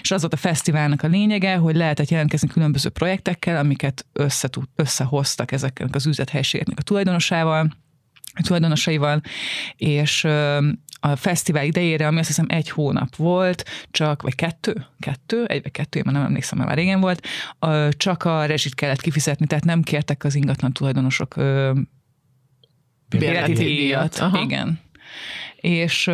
És 0.00 0.10
az 0.10 0.20
volt 0.20 0.32
a 0.32 0.36
fesztiválnak 0.36 1.02
a 1.02 1.08
lényege, 1.08 1.56
hogy 1.56 1.76
lehetett 1.76 2.08
jelentkezni 2.08 2.48
különböző 2.48 2.88
projektekkel, 2.88 3.56
amiket 3.56 4.06
összetud, 4.12 4.64
összehoztak 4.76 5.52
ezeknek 5.52 5.94
az 5.94 6.06
üzlethelységeknek 6.06 6.78
a 6.78 6.82
tulajdonosával, 6.82 7.70
a 8.34 8.42
tulajdonosaival, 8.42 9.20
és 9.76 10.24
a 11.00 11.16
fesztivál 11.16 11.64
idejére, 11.64 12.06
ami 12.06 12.18
azt 12.18 12.28
hiszem 12.28 12.46
egy 12.48 12.70
hónap 12.70 13.16
volt, 13.16 13.64
csak, 13.90 14.22
vagy 14.22 14.34
kettő, 14.34 14.86
kettő, 14.98 15.44
egy 15.44 15.62
vagy 15.62 15.72
kettő, 15.72 15.98
én 15.98 16.04
már 16.06 16.14
nem 16.14 16.24
emlékszem, 16.24 16.58
mert 16.58 16.70
már 16.70 16.78
régen 16.78 17.00
volt, 17.00 17.26
csak 17.96 18.24
a 18.24 18.44
rezsit 18.44 18.74
kellett 18.74 19.00
kifizetni, 19.00 19.46
tehát 19.46 19.64
nem 19.64 19.82
kértek 19.82 20.24
az 20.24 20.34
ingatlan 20.34 20.72
tulajdonosok 20.72 21.34
bérleti 23.18 23.52
díjat. 23.52 24.22
Igen. 24.42 24.80
És 25.56 26.08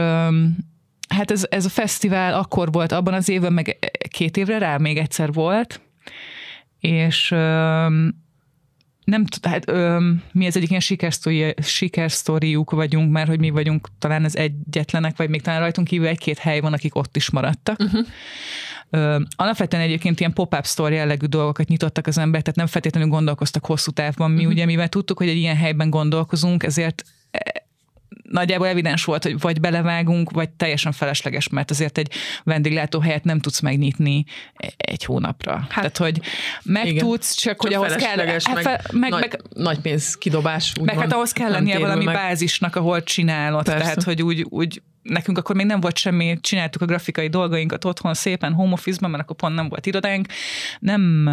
hát 1.08 1.30
ez, 1.30 1.46
ez 1.50 1.64
a 1.64 1.68
fesztivál 1.68 2.34
akkor 2.34 2.72
volt 2.72 2.92
abban 2.92 3.14
az 3.14 3.28
évben, 3.28 3.52
meg 3.52 3.78
két 4.08 4.36
évre 4.36 4.58
rá 4.58 4.76
még 4.76 4.96
egyszer 4.96 5.32
volt, 5.32 5.80
és 6.80 7.28
nem 9.06 9.24
tud, 9.24 9.46
hát 9.46 9.68
öm, 9.68 10.22
mi 10.32 10.46
ez 10.46 10.56
egyik 10.56 10.68
ilyen 10.68 10.80
sikersztori, 10.80 11.54
sikersztoriuk 11.62 12.70
vagyunk, 12.70 13.12
mert 13.12 13.28
hogy 13.28 13.38
mi 13.38 13.50
vagyunk 13.50 13.88
talán 13.98 14.24
az 14.24 14.36
egyetlenek, 14.36 15.16
vagy 15.16 15.28
még 15.28 15.42
talán 15.42 15.60
rajtunk 15.60 15.86
kívül 15.86 16.06
egy-két 16.06 16.38
hely 16.38 16.60
van, 16.60 16.72
akik 16.72 16.94
ott 16.94 17.16
is 17.16 17.30
maradtak. 17.30 17.80
Uh-huh. 17.80 18.06
Ö, 18.90 19.20
alapvetően 19.36 19.82
egyébként 19.82 20.20
ilyen 20.20 20.32
pop-up 20.32 20.66
store 20.66 20.94
jellegű 20.94 21.26
dolgokat 21.26 21.68
nyitottak 21.68 22.06
az 22.06 22.18
emberek, 22.18 22.42
tehát 22.42 22.58
nem 22.58 22.66
feltétlenül 22.66 23.08
gondolkoztak 23.08 23.66
hosszú 23.66 23.90
távban. 23.90 24.30
Mi 24.30 24.36
uh-huh. 24.36 24.52
ugye, 24.52 24.64
mivel 24.64 24.88
tudtuk, 24.88 25.18
hogy 25.18 25.28
egy 25.28 25.36
ilyen 25.36 25.56
helyben 25.56 25.90
gondolkozunk, 25.90 26.62
ezért 26.62 27.02
e, 27.30 27.66
nagyjából 28.30 28.66
evidens 28.66 29.04
volt, 29.04 29.22
hogy 29.22 29.40
vagy 29.40 29.60
belevágunk, 29.60 30.30
vagy 30.30 30.50
teljesen 30.50 30.92
felesleges, 30.92 31.48
mert 31.48 31.70
azért 31.70 31.98
egy 31.98 32.12
vendéglátóhelyet 32.44 33.24
nem 33.24 33.40
tudsz 33.40 33.60
megnyitni 33.60 34.24
egy 34.76 35.04
hónapra. 35.04 35.52
Hát, 35.52 35.68
Tehát, 35.68 35.96
hogy 35.96 36.20
meg 36.62 36.86
igen. 36.86 37.04
tudsz, 37.04 37.34
csak, 37.34 37.52
Csak 37.52 37.62
hogy 37.62 37.74
ahhoz 37.74 37.94
kell... 37.94 38.26
Hát, 38.26 38.54
meg, 38.54 38.62
fel, 38.62 38.80
meg, 38.92 39.10
nagy, 39.10 39.20
meg, 39.20 39.40
nagy 39.54 39.78
pénz 39.78 40.14
kidobás. 40.14 40.72
meg 40.82 40.98
hát 40.98 41.12
ahhoz 41.12 41.32
kell 41.32 41.50
lennie 41.50 41.78
valami 41.78 42.04
meg. 42.04 42.14
bázisnak, 42.14 42.76
ahol 42.76 43.02
csinálod. 43.02 43.64
Persze. 43.64 43.82
Tehát, 43.82 44.02
hogy 44.02 44.22
úgy, 44.22 44.46
úgy 44.48 44.82
nekünk 45.08 45.38
akkor 45.38 45.56
még 45.56 45.66
nem 45.66 45.80
volt 45.80 45.96
semmi, 45.96 46.38
csináltuk 46.40 46.82
a 46.82 46.84
grafikai 46.84 47.28
dolgainkat 47.28 47.84
otthon 47.84 48.14
szépen, 48.14 48.52
home 48.52 48.72
office-ban, 48.72 49.10
mert 49.10 49.22
akkor 49.22 49.36
pont 49.36 49.54
nem 49.54 49.68
volt 49.68 49.86
irodánk. 49.86 50.26
Nem... 50.80 51.28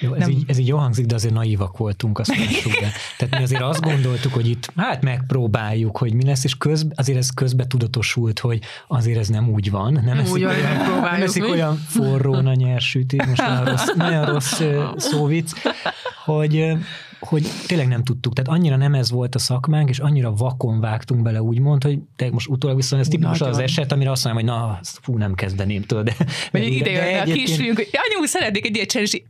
Jó, 0.00 0.14
ez, 0.14 0.20
nem. 0.20 0.30
Így, 0.30 0.44
ez 0.46 0.58
így 0.58 0.66
jó 0.66 0.76
hangzik, 0.76 1.06
de 1.06 1.14
azért 1.14 1.34
naívak 1.34 1.76
voltunk, 1.76 2.18
azt 2.18 2.36
mondjuk. 2.36 2.74
Tehát 3.18 3.36
mi 3.36 3.42
azért 3.42 3.62
azt 3.62 3.80
gondoltuk, 3.80 4.32
hogy 4.32 4.48
itt 4.48 4.72
hát 4.76 5.02
megpróbáljuk, 5.02 5.96
hogy 5.96 6.14
mi 6.14 6.24
lesz, 6.24 6.44
és 6.44 6.56
közben, 6.56 6.92
azért 6.96 7.18
ez 7.18 7.30
közbe 7.30 7.66
tudatosult, 7.66 8.38
hogy 8.38 8.60
azért 8.88 9.18
ez 9.18 9.28
nem 9.28 9.48
úgy 9.48 9.70
van. 9.70 10.00
Nem 10.04 10.26
úgy 10.30 10.44
olyan, 10.44 10.76
nem 11.00 11.22
eszik 11.22 11.48
olyan 11.48 11.76
forró 11.76 12.32
a 12.32 12.54
nyers 12.54 12.98
most 13.26 13.46
nagyon 13.46 13.64
rossz, 13.64 13.86
nagyon 13.94 14.24
rossz 14.24 14.62
szóvic, 14.96 15.52
hogy 16.24 16.76
hogy 17.20 17.46
tényleg 17.66 17.88
nem 17.88 18.04
tudtuk, 18.04 18.32
tehát 18.34 18.50
annyira 18.50 18.76
nem 18.76 18.94
ez 18.94 19.10
volt 19.10 19.34
a 19.34 19.38
szakmánk, 19.38 19.88
és 19.88 19.98
annyira 19.98 20.32
vakon 20.32 20.80
vágtunk 20.80 21.22
bele, 21.22 21.42
úgymond, 21.42 21.82
hogy 21.82 21.98
te 22.16 22.30
most 22.30 22.48
utólag 22.48 22.76
viszont 22.76 23.02
ez 23.02 23.08
tipikus 23.08 23.40
az 23.40 23.58
eset, 23.58 23.92
amire 23.92 24.10
azt 24.10 24.24
mondom, 24.24 24.42
hogy 24.42 24.52
na, 24.52 24.78
fú, 24.82 25.16
nem 25.16 25.34
kezdeném, 25.34 25.82
tudod. 25.82 26.04
De, 26.04 26.14
de, 26.52 26.58
ide 26.64 26.90
jön 26.90 27.20
a 27.20 27.24
kisfiunk, 27.24 27.76
hogy 27.76 27.90
anyu, 27.92 28.26
szeretnék 28.26 28.66
egy 28.66 28.76
ilyet 28.76 28.88
csinálni, 28.88 29.26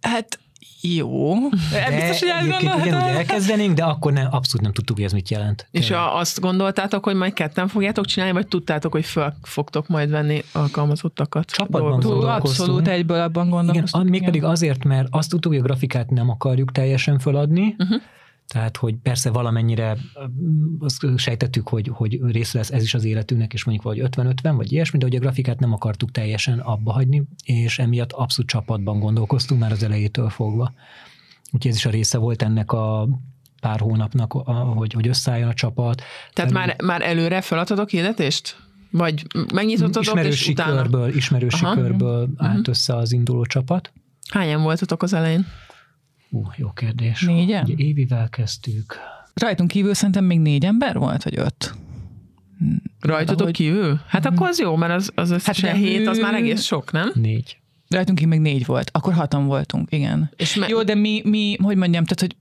hát 0.00 0.38
jó. 0.80 1.34
De 1.72 1.90
biztos, 1.90 2.30
hogy 2.30 2.46
igen, 2.60 2.80
hogy 2.80 2.88
elkezdenénk, 2.88 3.74
de 3.74 3.84
akkor 3.84 4.12
nem, 4.12 4.26
abszolút 4.30 4.62
nem 4.62 4.72
tudtuk, 4.72 4.96
hogy 4.96 5.04
ez 5.04 5.12
mit 5.12 5.28
jelent. 5.28 5.68
És 5.70 5.90
a, 5.90 6.18
azt 6.18 6.40
gondoltátok, 6.40 7.04
hogy 7.04 7.14
majd 7.14 7.32
ketten 7.32 7.68
fogjátok 7.68 8.06
csinálni, 8.06 8.34
vagy 8.34 8.46
tudtátok, 8.46 8.92
hogy 8.92 9.04
fel 9.04 9.38
fogtok 9.42 9.88
majd 9.88 10.10
venni 10.10 10.42
alkalmazottakat? 10.52 11.50
Csapatban 11.50 12.26
Abszolút 12.28 12.88
egyből 12.88 13.20
abban 13.20 13.48
gondolkoztunk. 13.48 14.06
Igen, 14.06 14.18
még 14.18 14.24
pedig 14.24 14.44
azért, 14.44 14.84
mert 14.84 15.08
azt 15.10 15.30
tudtuk, 15.30 15.52
hogy 15.52 15.60
a 15.60 15.64
grafikát 15.64 16.10
nem 16.10 16.30
akarjuk 16.30 16.72
teljesen 16.72 17.18
feladni, 17.18 17.74
uh-huh 17.78 18.00
tehát, 18.48 18.76
hogy 18.76 18.94
persze 18.94 19.30
valamennyire 19.30 19.96
azt 20.78 21.06
sejtettük, 21.16 21.68
hogy, 21.68 21.90
hogy 21.92 22.20
rész 22.22 22.52
lesz 22.52 22.70
ez 22.70 22.82
is 22.82 22.94
az 22.94 23.04
életünknek, 23.04 23.52
és 23.52 23.64
mondjuk 23.64 23.86
vagy 23.86 24.08
50-50, 24.16 24.52
vagy 24.56 24.72
ilyesmi, 24.72 24.98
de 24.98 25.04
hogy 25.04 25.16
a 25.16 25.18
grafikát 25.18 25.60
nem 25.60 25.72
akartuk 25.72 26.10
teljesen 26.10 26.58
abba 26.58 26.92
hagyni, 26.92 27.22
és 27.44 27.78
emiatt 27.78 28.12
abszolút 28.12 28.50
csapatban 28.50 28.98
gondolkoztunk 28.98 29.60
már 29.60 29.72
az 29.72 29.82
elejétől 29.82 30.28
fogva. 30.28 30.72
Úgyhogy 31.52 31.70
ez 31.70 31.76
is 31.76 31.86
a 31.86 31.90
része 31.90 32.18
volt 32.18 32.42
ennek 32.42 32.72
a 32.72 33.08
pár 33.60 33.80
hónapnak, 33.80 34.32
hogy, 34.76 34.92
hogy 34.92 35.08
összeálljon 35.08 35.48
a 35.48 35.54
csapat. 35.54 36.02
Tehát 36.32 36.52
már, 36.52 36.76
már 36.82 37.02
előre 37.02 37.40
feladhatok 37.40 37.90
hirdetést? 37.90 38.56
Vagy 38.90 39.26
megnyitottatok, 39.54 40.02
ismerősi 40.02 40.44
és 40.44 40.48
utána... 40.48 40.76
körből, 40.76 41.14
ismerősi 41.14 41.64
Aha. 41.64 41.74
körből 41.74 42.22
uh-huh. 42.22 42.48
állt 42.48 42.68
össze 42.68 42.96
az 42.96 43.12
induló 43.12 43.44
csapat. 43.44 43.92
Hányan 44.30 44.62
voltatok 44.62 45.02
az 45.02 45.12
elején? 45.12 45.46
Ú, 46.30 46.42
jó 46.56 46.70
kérdés. 46.70 47.20
Négyen? 47.20 47.64
Ugye 47.64 47.74
évivel 47.76 48.28
kezdtük. 48.28 48.96
Rajtunk 49.34 49.70
kívül 49.70 49.94
szerintem 49.94 50.24
még 50.24 50.40
négy 50.40 50.64
ember 50.64 50.98
volt, 50.98 51.22
vagy 51.22 51.38
öt? 51.38 51.74
Rajtatok 53.00 53.46
hogy... 53.46 53.54
kívül? 53.54 54.00
Hát 54.06 54.30
mm. 54.30 54.34
akkor 54.34 54.48
az 54.48 54.58
jó, 54.58 54.76
mert 54.76 54.92
az, 54.92 55.10
az 55.14 55.30
összesen 55.30 55.70
hát 55.70 55.78
hét, 55.78 56.06
az 56.06 56.18
már 56.18 56.34
egész 56.34 56.62
sok, 56.62 56.92
nem? 56.92 57.10
Négy. 57.14 57.58
Rajtunk 57.88 58.18
kívül 58.18 58.32
még 58.38 58.52
négy 58.52 58.66
volt, 58.66 58.90
akkor 58.92 59.12
hatan 59.12 59.46
voltunk, 59.46 59.92
igen. 59.92 60.30
És 60.36 60.54
me- 60.54 60.68
jó, 60.68 60.82
de 60.82 60.94
mi, 60.94 61.22
mi, 61.24 61.56
hogy 61.62 61.76
mondjam, 61.76 62.04
tehát, 62.04 62.20
hogy 62.20 62.36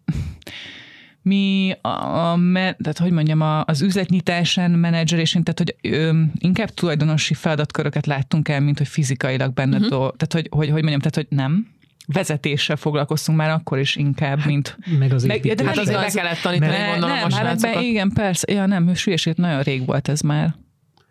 mi 1.21 1.71
a, 1.81 1.87
a 2.31 2.39
tehát 2.53 2.97
hogy 2.97 3.11
mondjam, 3.11 3.41
a, 3.41 3.63
az 3.65 3.81
üzletnyitásán, 3.81 4.71
menedzserésén, 4.71 5.43
tehát 5.43 5.59
hogy 5.59 5.91
ö, 5.91 6.21
inkább 6.37 6.69
tulajdonosi 6.69 7.33
feladatköröket 7.33 8.05
láttunk 8.05 8.49
el, 8.49 8.59
mint 8.59 8.77
hogy 8.77 8.87
fizikailag 8.87 9.53
benne 9.53 9.75
uh-huh. 9.75 9.89
dolg, 9.89 10.15
tehát 10.15 10.33
hogy, 10.33 10.47
hogy, 10.59 10.69
hogy 10.69 10.81
mondjam, 10.81 10.99
tehát 10.99 11.15
hogy 11.15 11.27
nem, 11.37 11.67
vezetéssel 12.07 12.75
foglalkoztunk 12.75 13.37
már 13.37 13.49
akkor 13.49 13.79
is 13.79 13.95
inkább, 13.95 14.37
hát, 14.37 14.47
mint... 14.47 14.77
Meg 14.99 15.13
az 15.13 15.23
meg, 15.23 15.41
de 15.41 15.65
hát 15.65 15.77
azért 15.77 15.99
be 15.99 16.09
kellett 16.21 16.41
tanítani, 16.41 16.71
mert, 16.71 16.91
gondolom 16.91 17.15
nem, 17.15 17.27
a 17.31 17.35
hát 17.35 17.61
be, 17.61 17.81
igen, 17.81 18.11
persze, 18.13 18.53
ja 18.53 18.65
nem, 18.65 18.91
hülyesét 19.03 19.37
nagyon 19.37 19.61
rég 19.61 19.85
volt 19.85 20.07
ez 20.07 20.21
már. 20.21 20.55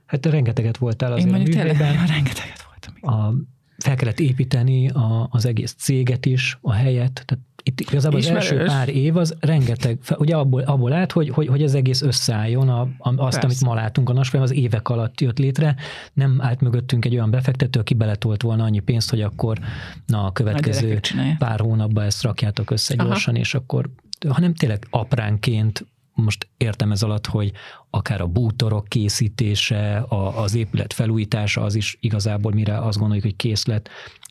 Hát 0.06 0.20
te 0.20 0.30
rengeteget 0.30 0.76
voltál 0.76 1.12
azért 1.12 1.28
Én 1.28 1.34
mondjuk 1.34 1.56
a 1.56 1.62
művében. 1.62 1.88
Tényleg, 1.88 2.08
ja, 2.08 2.14
rengeteget 2.14 2.66
voltam. 2.68 3.14
A, 3.14 3.34
fel 3.78 3.96
kellett 3.96 4.20
építeni 4.20 4.88
a, 4.88 5.28
az 5.30 5.46
egész 5.46 5.74
céget 5.78 6.26
is, 6.26 6.58
a 6.60 6.72
helyet, 6.72 7.24
tehát 7.26 7.44
itt 7.68 7.80
igazából 7.80 8.18
Ismerős. 8.18 8.50
az 8.50 8.52
első 8.52 8.64
pár 8.64 8.88
év 8.88 9.16
az 9.16 9.36
rengeteg, 9.40 9.98
ugye 10.16 10.36
abból, 10.36 10.60
abból 10.60 10.92
állt, 10.92 11.12
hogy, 11.12 11.28
hogy, 11.28 11.46
hogy 11.46 11.62
az 11.62 11.74
egész 11.74 12.02
összeálljon, 12.02 12.68
a, 12.68 12.80
a, 12.80 13.08
azt, 13.08 13.16
Persze. 13.16 13.40
amit 13.40 13.60
ma 13.60 13.74
látunk 13.74 14.08
a 14.08 14.12
nasfilm, 14.12 14.42
az 14.42 14.52
évek 14.52 14.88
alatt 14.88 15.20
jött 15.20 15.38
létre, 15.38 15.76
nem 16.12 16.36
állt 16.40 16.60
mögöttünk 16.60 17.04
egy 17.04 17.14
olyan 17.14 17.30
befektető, 17.30 17.80
aki 17.80 17.94
beletolt 17.94 18.42
volna 18.42 18.64
annyi 18.64 18.78
pénzt, 18.78 19.10
hogy 19.10 19.20
akkor 19.20 19.58
na, 20.06 20.24
a 20.24 20.32
következő 20.32 21.00
a 21.12 21.34
pár 21.38 21.60
hónapban 21.60 22.04
ezt 22.04 22.22
rakjátok 22.22 22.70
össze 22.70 22.94
Aha. 22.98 23.08
gyorsan, 23.08 23.36
és 23.36 23.54
akkor, 23.54 23.90
hanem 24.28 24.54
tényleg 24.54 24.86
apránként 24.90 25.86
most 26.14 26.48
értem 26.56 26.92
ez 26.92 27.02
alatt, 27.02 27.26
hogy 27.26 27.52
akár 27.90 28.20
a 28.20 28.26
bútorok 28.26 28.88
készítése, 28.88 29.96
a, 29.96 30.42
az 30.42 30.54
épület 30.54 30.92
felújítása, 30.92 31.62
az 31.62 31.74
is 31.74 31.96
igazából 32.00 32.52
mire 32.52 32.78
azt 32.78 32.98
gondoljuk, 32.98 33.24
hogy 33.24 33.36
kész 33.36 33.66
lett, 33.66 33.88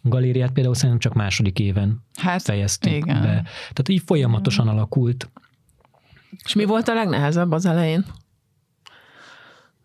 galériát 0.10 0.52
például 0.52 0.76
szerintem 0.76 1.00
csak 1.00 1.14
második 1.14 1.60
éven 1.60 2.04
hát, 2.16 2.42
fejeztük 2.42 2.94
igen. 2.94 3.22
be. 3.22 3.44
Tehát 3.58 3.90
így 3.90 4.02
folyamatosan 4.06 4.68
alakult. 4.68 5.30
És 6.46 6.54
mi 6.54 6.66
volt 6.66 6.88
a 6.88 6.94
legnehezebb 6.94 7.52
az 7.52 7.66
elején? 7.66 8.06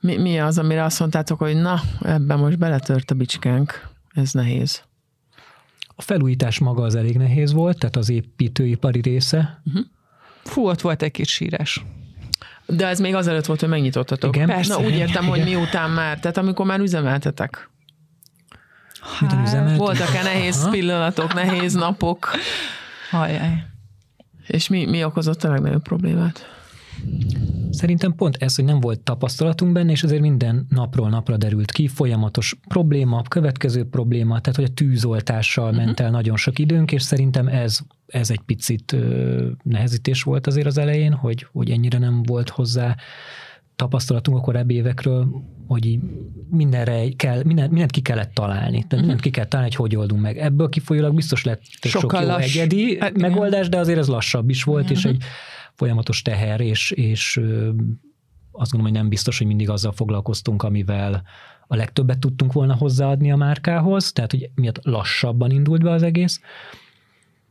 Mi, 0.01 0.17
mi 0.17 0.41
az, 0.41 0.59
amire 0.59 0.85
azt 0.85 1.01
mondtátok, 1.01 1.39
hogy 1.39 1.57
na, 1.57 1.81
ebben 2.01 2.39
most 2.39 2.59
beletört 2.59 3.11
a 3.11 3.15
bicskánk, 3.15 3.89
ez 4.15 4.33
nehéz? 4.33 4.83
A 5.97 6.03
felújítás 6.03 6.59
maga 6.59 6.83
az 6.83 6.95
elég 6.95 7.17
nehéz 7.17 7.53
volt, 7.53 7.79
tehát 7.79 7.97
az 7.97 8.11
építőipari 8.11 9.01
része. 9.01 9.63
Uh-huh. 9.65 9.85
Fú, 10.45 10.69
ott 10.69 10.81
volt 10.81 11.03
egy 11.03 11.11
kis 11.11 11.29
sírás. 11.29 11.85
De 12.67 12.87
ez 12.87 13.01
még 13.01 13.15
azelőtt 13.15 13.47
volt, 13.47 13.61
hogy 13.61 13.69
megnyitottatok. 13.69 14.37
Igen, 14.37 14.47
Persze. 14.47 14.75
Na 14.75 14.85
úgy 14.85 14.95
értem, 14.95 15.27
hogy 15.27 15.45
miután 15.45 15.91
már, 15.91 16.21
tehát 16.21 16.37
amikor 16.37 16.67
már 16.67 16.81
üzemeltetek. 16.81 17.70
Hát, 19.01 19.77
voltak-e 19.77 20.23
nehéz 20.23 20.61
Aha. 20.61 20.71
pillanatok, 20.71 21.35
nehéz 21.35 21.75
napok? 21.75 22.31
Hajjaj. 23.11 23.65
És 24.47 24.69
mi, 24.69 24.85
mi 24.85 25.05
okozott 25.05 25.45
a 25.45 25.49
legnagyobb 25.51 25.83
problémát? 25.83 26.47
Szerintem 27.71 28.15
pont 28.15 28.37
ez, 28.37 28.55
hogy 28.55 28.65
nem 28.65 28.81
volt 28.81 29.01
tapasztalatunk 29.01 29.73
benne, 29.73 29.91
és 29.91 30.03
azért 30.03 30.21
minden 30.21 30.67
napról 30.69 31.09
napra 31.09 31.37
derült 31.37 31.73
ki, 31.73 31.89
folyamatos 31.89 32.57
probléma, 32.69 33.23
következő 33.23 33.85
probléma, 33.85 34.41
tehát 34.41 34.59
hogy 34.59 34.69
a 34.71 34.75
tűzoltással 34.75 35.71
uh-huh. 35.71 35.85
ment 35.85 36.01
el 36.01 36.11
nagyon 36.11 36.37
sok 36.37 36.59
időnk, 36.59 36.93
és 36.93 37.03
szerintem 37.03 37.49
ez, 37.49 37.79
ez 38.07 38.31
egy 38.31 38.41
picit 38.41 38.97
nehezítés 39.63 40.23
volt 40.23 40.47
azért 40.47 40.67
az 40.67 40.79
elején, 40.79 41.13
hogy, 41.13 41.47
hogy 41.53 41.71
ennyire 41.71 41.99
nem 41.99 42.23
volt 42.23 42.49
hozzá 42.49 42.97
tapasztalatunk 43.81 44.37
a 44.37 44.41
korábbi 44.41 44.75
évekről, 44.75 45.29
hogy 45.67 45.87
így 45.87 46.01
mindenre 46.51 47.09
kell, 47.17 47.43
minden, 47.45 47.69
mindent 47.69 47.91
ki 47.91 48.01
kellett 48.01 48.35
találni. 48.35 48.71
Tehát 48.71 48.85
uh-huh. 48.85 49.01
mindent 49.01 49.21
ki 49.21 49.31
kell 49.31 49.45
találni, 49.45 49.75
hogy 49.75 49.91
hogy 49.91 49.97
oldunk 50.01 50.21
meg. 50.23 50.39
Ebből 50.39 50.69
kifolyólag 50.69 51.15
biztos 51.15 51.45
lett 51.45 51.63
Sokkal 51.65 52.01
sok 52.01 52.21
jó 52.21 52.27
lass. 52.27 52.57
egyedi 52.57 52.99
hát, 52.99 53.19
megoldás, 53.19 53.69
de 53.69 53.79
azért 53.79 53.99
ez 53.99 54.09
lassabb 54.09 54.51
is 54.51 54.65
volt, 54.65 54.83
uh-huh. 54.83 54.99
és 54.99 55.05
egy 55.05 55.23
folyamatos 55.75 56.23
teher, 56.23 56.61
és, 56.61 56.91
és 56.91 57.41
azt 58.53 58.71
gondolom, 58.71 58.83
hogy 58.83 58.93
nem 58.93 59.09
biztos, 59.09 59.39
hogy 59.39 59.47
mindig 59.47 59.71
azzal 59.71 59.93
foglalkoztunk, 59.93 60.63
amivel 60.63 61.23
a 61.67 61.77
legtöbbet 61.77 62.19
tudtunk 62.19 62.53
volna 62.53 62.75
hozzáadni 62.75 63.33
a 63.33 63.37
márkához, 63.37 64.13
tehát 64.13 64.31
hogy 64.31 64.51
miatt 64.55 64.85
lassabban 64.85 65.51
indult 65.51 65.83
be 65.83 65.91
az 65.91 66.03
egész. 66.03 66.41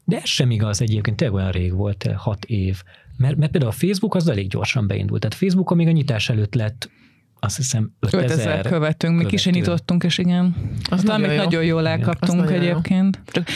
De 0.05 0.17
ez 0.17 0.27
sem 0.27 0.51
igaz 0.51 0.81
egyébként, 0.81 1.17
tényleg 1.17 1.37
olyan 1.37 1.51
rég 1.51 1.73
volt, 1.73 2.09
hat 2.15 2.45
év. 2.45 2.83
Mert, 3.19 3.35
mert 3.37 3.51
például 3.51 3.71
a 3.71 3.75
Facebook 3.75 4.15
az 4.15 4.29
elég 4.29 4.47
gyorsan 4.47 4.87
beindult. 4.87 5.21
Tehát 5.21 5.35
Facebook 5.35 5.75
még 5.75 5.87
a 5.87 5.91
nyitás 5.91 6.29
előtt 6.29 6.55
lett 6.55 6.89
azt 7.41 7.57
hiszem 7.57 7.91
5000, 7.99 8.29
5000 8.29 8.67
követünk, 8.67 9.17
mi 9.17 9.25
kis 9.25 9.45
nyitottunk, 9.45 10.03
és 10.03 10.17
igen. 10.17 10.55
Azt 10.89 11.03
nagyon, 11.03 11.31
jó. 11.31 11.35
nagyon 11.35 11.63
jól 11.63 11.87
elkaptunk 11.87 12.49
igen, 12.49 12.61
egyébként. 12.61 13.19
Csak, 13.25 13.47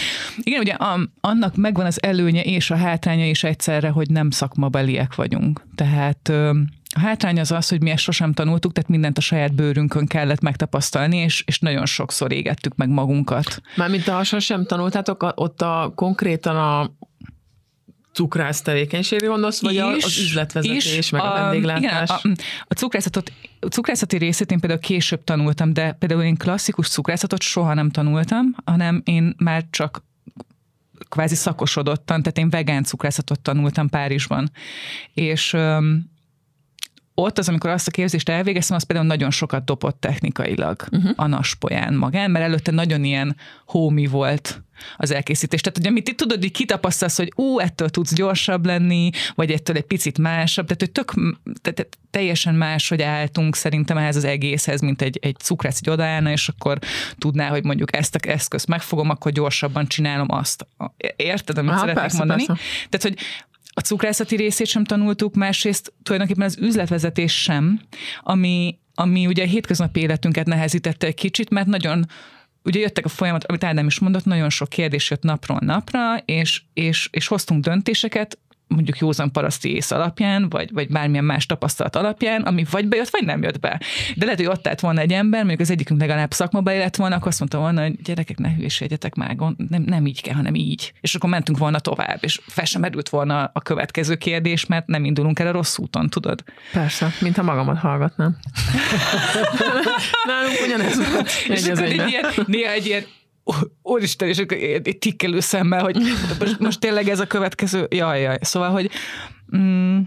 igen, 0.44 0.60
ugye 0.60 0.76
annak 1.22 1.56
megvan 1.56 1.86
az 1.86 2.04
előnye 2.04 2.42
és 2.42 2.72
a 2.72 2.76
hátránya 2.76 3.26
is 3.26 3.44
egyszerre, 3.44 3.90
hogy 3.90 4.10
nem 4.10 4.30
szakmabeliek 4.30 5.16
vagyunk. 5.16 5.62
Tehát 5.76 6.30
a 6.96 7.00
hátrány 7.00 7.40
az 7.40 7.52
az, 7.52 7.70
hogy 7.70 7.82
mi 7.82 7.90
ezt 7.90 8.04
sosem 8.04 8.34
tanultuk, 8.34 8.74
tehát 8.74 8.90
mindent 8.90 9.18
a 9.18 9.22
saját 9.22 9.54
bőrünkön 9.54 10.06
kellett 10.06 10.42
megtapasztalni, 10.42 11.18
és, 11.18 11.44
és 11.48 11.60
nagyon 11.60 11.86
sokszor 11.86 12.32
égettük 12.32 12.76
meg 12.76 12.90
magunkat. 12.90 13.62
Mármint 13.76 14.04
ha 14.04 14.24
sosem 14.24 14.66
tanultátok, 14.66 15.34
ott 15.36 15.62
a 15.62 15.92
konkrétan 15.96 16.56
a 16.56 16.92
cukrász 18.14 18.62
tevékenységre 18.62 19.28
gondolsz, 19.28 19.62
vagy 19.62 19.74
is, 19.74 20.04
az 20.04 20.18
üzletvezetés, 20.18 20.98
is, 20.98 21.10
meg 21.10 21.22
a, 21.22 21.32
a 21.32 21.42
vendéglátás? 21.42 22.10
Igen, 22.24 22.38
a, 22.38 22.66
a, 22.68 22.74
cukrászatot, 22.74 23.32
a 23.60 23.66
cukrászati 23.66 24.18
részét 24.18 24.52
én 24.52 24.60
például 24.60 24.82
később 24.82 25.24
tanultam, 25.24 25.74
de 25.74 25.92
például 25.92 26.24
én 26.24 26.38
klasszikus 26.38 26.90
cukrászatot 26.90 27.42
soha 27.42 27.74
nem 27.74 27.90
tanultam, 27.90 28.56
hanem 28.66 29.02
én 29.06 29.36
már 29.38 29.66
csak 29.70 30.04
kvázi 31.10 31.36
szakosodottan, 31.36 32.22
tehát 32.22 32.38
én 32.38 32.50
vegán 32.50 32.84
cukrászatot 32.84 33.40
tanultam 33.40 33.90
Párizsban. 33.90 34.52
És 35.14 35.58
ott 37.16 37.38
az, 37.38 37.50
amikor 37.50 37.70
azt 37.70 37.88
a 37.88 37.92
képzést 37.92 38.30
elvégeztem, 38.30 38.76
az 38.76 38.84
például 38.84 39.08
nagyon 39.08 39.32
sokat 39.32 39.66
dobott 39.66 40.00
technikailag 40.00 40.86
uh-huh. 40.92 41.12
a 41.16 41.28
naspolyán 41.28 41.94
magán, 41.94 42.32
mert 42.32 42.46
előtte 42.46 42.72
nagyon 42.72 43.04
ilyen 43.04 43.36
homi 43.66 44.08
volt 44.08 44.63
az 44.98 45.12
elkészítés. 45.12 45.62
Tehát, 45.62 45.78
hogy 45.78 45.88
amit 45.88 46.10
itt 46.10 46.18
tudod, 46.18 46.40
hogy 46.40 46.52
kitapasztalsz, 46.52 47.18
hogy 47.18 47.32
ú, 47.36 47.60
ettől 47.60 47.90
tudsz 47.90 48.14
gyorsabb 48.14 48.66
lenni, 48.66 49.10
vagy 49.36 49.52
ettől 49.52 49.76
egy 49.76 49.84
picit 49.84 50.18
másabb, 50.18 50.66
tehát, 50.66 50.82
hogy 50.82 50.92
tök, 50.92 51.14
tehát 51.62 51.88
teljesen 52.12 52.56
más, 52.56 52.90
hogy 52.90 53.02
álltunk 53.02 53.56
szerintem 53.56 53.98
ehhez 53.98 54.16
az 54.16 54.24
egészhez, 54.24 54.82
mint 54.82 55.02
egy, 55.02 55.20
egy 55.22 55.36
cukrász 55.38 55.80
egy 55.82 55.90
odaállna, 55.90 56.32
és 56.32 56.48
akkor 56.48 56.80
tudná, 57.18 57.50
hogy 57.50 57.64
mondjuk 57.64 57.96
ezt 57.96 58.16
a 58.16 58.20
eszközt 58.28 58.68
megfogom, 58.68 59.10
akkor 59.10 59.32
gyorsabban 59.32 59.88
csinálom 59.88 60.28
azt. 60.30 60.68
Érted, 61.16 61.58
amit 61.58 61.70
Aha, 61.70 61.80
szeretnék 61.80 62.02
persze, 62.04 62.18
mondani? 62.18 62.46
Persze. 62.46 62.64
Tehát, 62.90 63.02
hogy 63.02 63.18
a 63.74 63.82
cukrászati 63.82 64.36
részét 64.36 64.68
sem 64.68 64.84
tanultuk, 64.84 65.36
másrészt 65.36 65.94
tulajdonképpen 66.04 66.46
az 66.46 66.58
üzletvezetés 66.58 67.42
sem, 67.42 67.82
ami, 68.24 68.78
ami 68.96 69.28
ugye 69.28 69.44
a 69.44 69.48
hétköznapi 69.48 70.00
életünket 70.00 70.46
nehezítette 70.46 71.08
egy 71.08 71.14
kicsit, 71.14 71.50
mert 71.50 71.68
nagyon 71.68 72.06
ugye 72.64 72.80
jöttek 72.80 73.06
a 73.06 73.10
folyamat, 73.10 73.44
amit 73.44 73.64
Ádám 73.64 73.88
is 73.88 74.00
mondott, 74.00 74.26
nagyon 74.26 74.50
sok 74.50 74.70
kérdés 74.70 75.10
jött 75.10 75.24
napról 75.24 75.60
napra, 75.62 76.18
és, 76.18 76.62
és, 76.74 77.10
és 77.12 77.28
hoztunk 77.28 77.64
döntéseket, 77.64 78.38
mondjuk 78.74 78.98
józan 78.98 79.32
paraszti 79.32 79.76
ész 79.76 79.92
alapján, 79.92 80.50
vagy, 80.50 80.70
vagy 80.74 80.88
bármilyen 80.90 81.26
más 81.26 81.46
tapasztalat 81.46 81.96
alapján, 81.96 82.42
ami 82.42 82.66
vagy 82.72 82.88
bejött, 82.88 83.10
vagy 83.10 83.26
nem 83.26 83.44
jött 83.44 83.60
be. 83.60 83.82
De 84.16 84.26
lehet, 84.26 84.40
hogy 84.40 84.50
ott 84.50 84.68
állt 84.68 84.80
volna 84.80 85.00
egy 85.00 85.14
ember, 85.14 85.40
mondjuk 85.40 85.60
az 85.60 85.70
egyikünk 85.70 86.00
legalább 86.00 86.32
szakmaba 86.32 86.74
élet 86.74 86.96
volna, 86.96 87.16
akkor 87.16 87.28
azt 87.28 87.40
mondta 87.40 87.58
volna, 87.58 87.82
hogy 87.82 88.02
gyerekek, 88.02 88.38
ne 88.38 88.54
hülyeségyetek 88.54 89.16
már, 89.16 89.36
nem, 89.70 89.82
nem 89.86 90.06
így 90.06 90.22
kell, 90.22 90.36
hanem 90.36 90.56
így. 90.56 90.94
És 91.02 91.16
akkor 91.16 91.30
mentünk 91.30 91.58
volna 91.58 91.80
tovább, 91.80 92.18
és 92.22 92.42
fel 92.48 92.66
sem 92.66 92.82
merült 92.82 93.10
volna 93.10 93.50
a 93.54 93.62
következő 93.62 94.16
kérdés, 94.16 94.66
mert 94.66 94.88
nem 94.88 95.06
indulunk 95.06 95.40
el 95.40 95.48
a 95.48 95.52
rossz 95.52 95.78
úton, 95.78 96.10
tudod? 96.10 96.44
Persze, 96.72 97.12
mintha 97.20 97.44
magamat 97.44 97.78
hallgatnám. 97.78 98.38
Nálunk 100.28 100.62
ugyanez 100.66 101.10
volt. 101.12 101.30
Egy 101.48 101.70
az 101.70 101.80
egy 101.80 101.94
ilyen, 102.08 102.26
néha 102.46 102.72
egy 102.72 102.86
ilyen 102.86 103.04
úristen, 103.82 104.28
és 104.28 104.38
egy 104.38 104.98
tikkelő 105.00 105.40
szemmel, 105.40 105.84
hogy 105.84 105.98
most, 106.40 106.60
most 106.60 106.80
tényleg 106.80 107.08
ez 107.08 107.20
a 107.20 107.28
következő, 107.28 107.88
jaj, 107.90 108.22
jaj. 108.22 108.38
Szóval, 108.42 108.70
hogy 108.70 108.90
mm, 109.58 110.00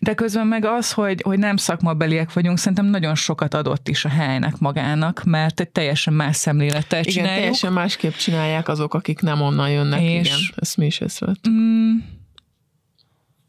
de 0.00 0.14
közben 0.14 0.46
meg 0.46 0.64
az, 0.64 0.92
hogy, 0.92 1.20
hogy 1.22 1.38
nem 1.38 1.56
szakmabeliek 1.56 2.32
vagyunk, 2.32 2.58
szerintem 2.58 2.86
nagyon 2.86 3.14
sokat 3.14 3.54
adott 3.54 3.88
is 3.88 4.04
a 4.04 4.08
helynek 4.08 4.58
magának, 4.58 5.22
mert 5.24 5.60
egy 5.60 5.68
teljesen 5.68 6.14
más 6.14 6.36
szemlélettel 6.36 7.04
csináljuk. 7.04 7.14
Igen, 7.14 7.36
teljesen 7.36 7.72
másképp 7.72 8.12
csinálják 8.12 8.68
azok, 8.68 8.94
akik 8.94 9.20
nem 9.20 9.40
onnan 9.40 9.70
jönnek, 9.70 10.02
és, 10.02 10.26
igen. 10.26 10.38
Ezt 10.56 10.76
mi 10.76 10.86
is 10.86 11.00
észrevettük. 11.00 11.52
Mm, 11.52 11.96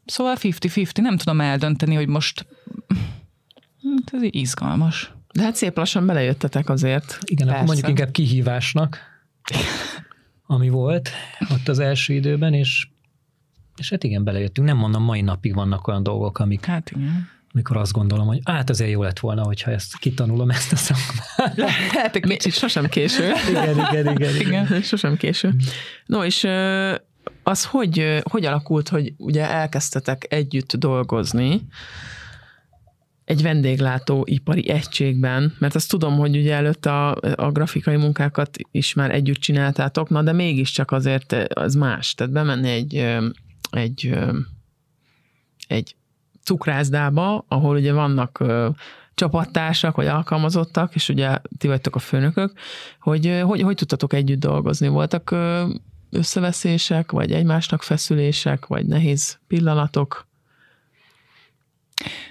szóval 0.04 0.36
50-50, 0.40 1.00
nem 1.00 1.16
tudom 1.16 1.40
eldönteni, 1.40 1.94
hogy 1.94 2.08
most 2.08 2.46
hát 3.82 4.14
ez 4.14 4.22
így 4.22 4.34
izgalmas. 4.34 5.12
De 5.34 5.42
hát 5.42 5.56
szép 5.56 5.76
lassan 5.76 6.06
belejöttetek 6.06 6.68
azért. 6.68 7.18
Igen, 7.24 7.46
Persze. 7.46 7.52
akkor 7.54 7.66
mondjuk 7.66 7.88
inkább 7.88 8.10
kihívásnak, 8.10 8.98
ami 10.46 10.68
volt 10.68 11.10
ott 11.50 11.68
az 11.68 11.78
első 11.78 12.14
időben, 12.14 12.54
és, 12.54 12.88
és 13.76 13.90
hát 13.90 14.04
igen, 14.04 14.24
belejöttünk. 14.24 14.66
Nem 14.66 14.76
mondom, 14.76 15.02
mai 15.02 15.20
napig 15.20 15.54
vannak 15.54 15.86
olyan 15.86 16.02
dolgok, 16.02 16.38
amik, 16.38 16.64
hát 16.64 16.90
igen. 16.90 17.28
amikor 17.52 17.76
azt 17.76 17.92
gondolom, 17.92 18.26
hogy 18.26 18.40
hát 18.44 18.70
azért 18.70 18.90
jó 18.90 19.02
lett 19.02 19.18
volna, 19.18 19.42
hogyha 19.42 19.70
ezt 19.70 19.98
kitanulom, 19.98 20.50
ezt 20.50 20.72
a 20.72 20.76
szakmát. 20.76 21.56
Lehet, 21.56 22.16
egy 22.16 22.22
kicsit 22.22 22.52
sosem 22.52 22.86
késő. 22.86 23.32
igen, 23.48 23.78
igen, 23.78 24.14
igen, 24.14 24.34
igen. 24.34 24.64
igen. 24.66 24.82
Sosem 24.82 25.16
késő. 25.16 25.54
No, 26.06 26.24
és 26.24 26.46
az 27.42 27.64
hogy, 27.64 28.22
hogy 28.30 28.44
alakult, 28.44 28.88
hogy 28.88 29.12
ugye 29.16 29.50
elkezdtetek 29.50 30.26
együtt 30.28 30.76
dolgozni, 30.76 31.66
egy 33.24 33.42
vendéglátóipari 33.42 34.68
egységben, 34.68 35.54
mert 35.58 35.74
azt 35.74 35.90
tudom, 35.90 36.16
hogy 36.16 36.36
ugye 36.36 36.54
előtt 36.54 36.86
a, 36.86 37.16
a 37.34 37.50
grafikai 37.52 37.96
munkákat 37.96 38.56
is 38.70 38.94
már 38.94 39.14
együtt 39.14 39.36
csináltátok, 39.38 40.08
na 40.08 40.22
de 40.22 40.32
mégiscsak 40.32 40.90
azért 40.90 41.32
az 41.54 41.74
más. 41.74 42.14
Tehát 42.14 42.32
bemenni 42.32 42.68
egy, 42.68 42.94
egy, 43.70 44.14
egy 45.68 45.96
cukrászdába, 46.42 47.44
ahol 47.48 47.76
ugye 47.76 47.92
vannak 47.92 48.44
csapattársak, 49.14 49.96
vagy 49.96 50.06
alkalmazottak, 50.06 50.94
és 50.94 51.08
ugye 51.08 51.38
ti 51.58 51.66
vagytok 51.66 51.96
a 51.96 51.98
főnökök, 51.98 52.52
hogy 53.00 53.40
hogy, 53.44 53.60
hogy 53.60 53.76
tudtatok 53.76 54.12
együtt 54.12 54.40
dolgozni? 54.40 54.88
Voltak 54.88 55.34
összeveszések, 56.10 57.12
vagy 57.12 57.32
egymásnak 57.32 57.82
feszülések, 57.82 58.66
vagy 58.66 58.86
nehéz 58.86 59.38
pillanatok? 59.46 60.26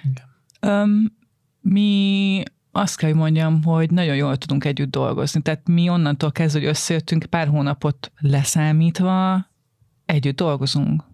Igen. 0.02 0.33
Um, 0.64 1.16
mi 1.60 2.42
azt 2.72 2.96
kell, 2.96 3.10
hogy 3.10 3.18
mondjam, 3.18 3.62
hogy 3.62 3.90
nagyon 3.90 4.16
jól 4.16 4.36
tudunk 4.36 4.64
együtt 4.64 4.90
dolgozni. 4.90 5.42
Tehát 5.42 5.68
mi 5.68 5.88
onnantól 5.88 6.32
kezdve, 6.32 6.60
hogy 6.60 6.68
összejöttünk, 6.68 7.24
pár 7.24 7.48
hónapot 7.48 8.12
leszámítva, 8.18 9.46
együtt 10.06 10.36
dolgozunk. 10.36 11.04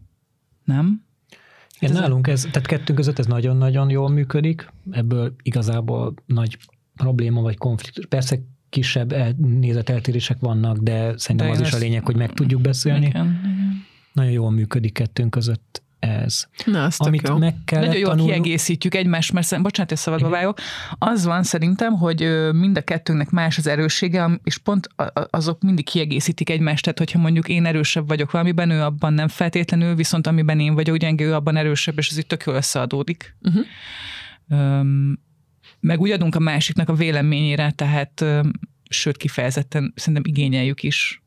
Nem? 0.65 1.05
Igen, 1.81 1.95
nálunk 1.95 2.27
ez, 2.27 2.49
tehát 2.51 2.69
kettőnk 2.69 2.99
között 2.99 3.19
ez 3.19 3.27
nagyon-nagyon 3.27 3.91
jól 3.91 4.09
működik, 4.09 4.73
ebből 4.91 5.35
igazából 5.43 6.15
nagy 6.27 6.59
probléma 6.97 7.41
vagy 7.41 7.57
konfliktus. 7.57 8.07
Persze 8.07 8.39
kisebb 8.69 9.15
nézeteltérések 9.37 10.39
vannak, 10.41 10.77
de 10.77 11.19
szerintem 11.19 11.47
de 11.47 11.53
az 11.53 11.61
is 11.61 11.73
a 11.73 11.79
lényeg, 11.79 12.05
hogy 12.05 12.17
meg 12.17 12.33
tudjuk 12.33 12.61
beszélni. 12.61 13.07
Igen, 13.07 13.27
igen. 13.27 13.85
Nagyon 14.13 14.33
jól 14.33 14.51
működik 14.51 14.93
kettőnk 14.93 15.31
között 15.31 15.83
ez. 16.01 16.47
Na, 16.65 16.85
az 16.85 17.01
Amit 17.01 17.29
jó. 17.29 17.39
meg 17.39 17.55
kell 17.65 17.81
Nagyon 17.81 17.97
jól 17.97 18.09
tanulni... 18.09 18.33
kiegészítjük 18.33 18.95
egymást, 18.95 19.33
mert 19.33 19.63
bocsánat, 19.63 19.89
hogy 19.91 19.99
szabadba 19.99 20.29
vágok. 20.29 20.59
Az 20.99 21.25
van 21.25 21.43
szerintem, 21.43 21.93
hogy 21.93 22.51
mind 22.53 22.77
a 22.77 22.81
kettőnknek 22.81 23.31
más 23.31 23.59
az 23.59 23.67
erőssége, 23.67 24.41
és 24.45 24.59
pont 24.59 24.89
azok 25.31 25.63
mindig 25.63 25.85
kiegészítik 25.85 26.51
egymást, 26.51 26.83
tehát 26.83 26.99
hogyha 26.99 27.19
mondjuk 27.19 27.49
én 27.49 27.67
erősebb 27.67 28.09
vagyok 28.09 28.31
valamiben, 28.31 28.71
ő 28.71 28.83
abban 28.83 29.13
nem 29.13 29.29
feltétlenül, 29.29 29.95
viszont 29.95 30.27
amiben 30.27 30.61
én 30.61 30.75
vagyok 30.75 30.97
gyenge, 30.97 31.25
ő 31.25 31.35
abban 31.35 31.57
erősebb, 31.57 31.99
és 31.99 32.11
ez 32.11 32.19
itt 32.19 32.29
tök 32.29 32.43
jól 32.47 32.57
összeadódik. 32.57 33.37
Uh-huh. 33.43 33.65
Um, 34.49 35.19
meg 35.81 36.01
úgy 36.01 36.11
adunk 36.11 36.35
a 36.35 36.39
másiknak 36.39 36.89
a 36.89 36.95
véleményére, 36.95 37.71
tehát 37.71 38.25
sőt 38.89 39.17
kifejezetten 39.17 39.93
szerintem 39.97 40.23
igényeljük 40.27 40.83
is 40.83 41.23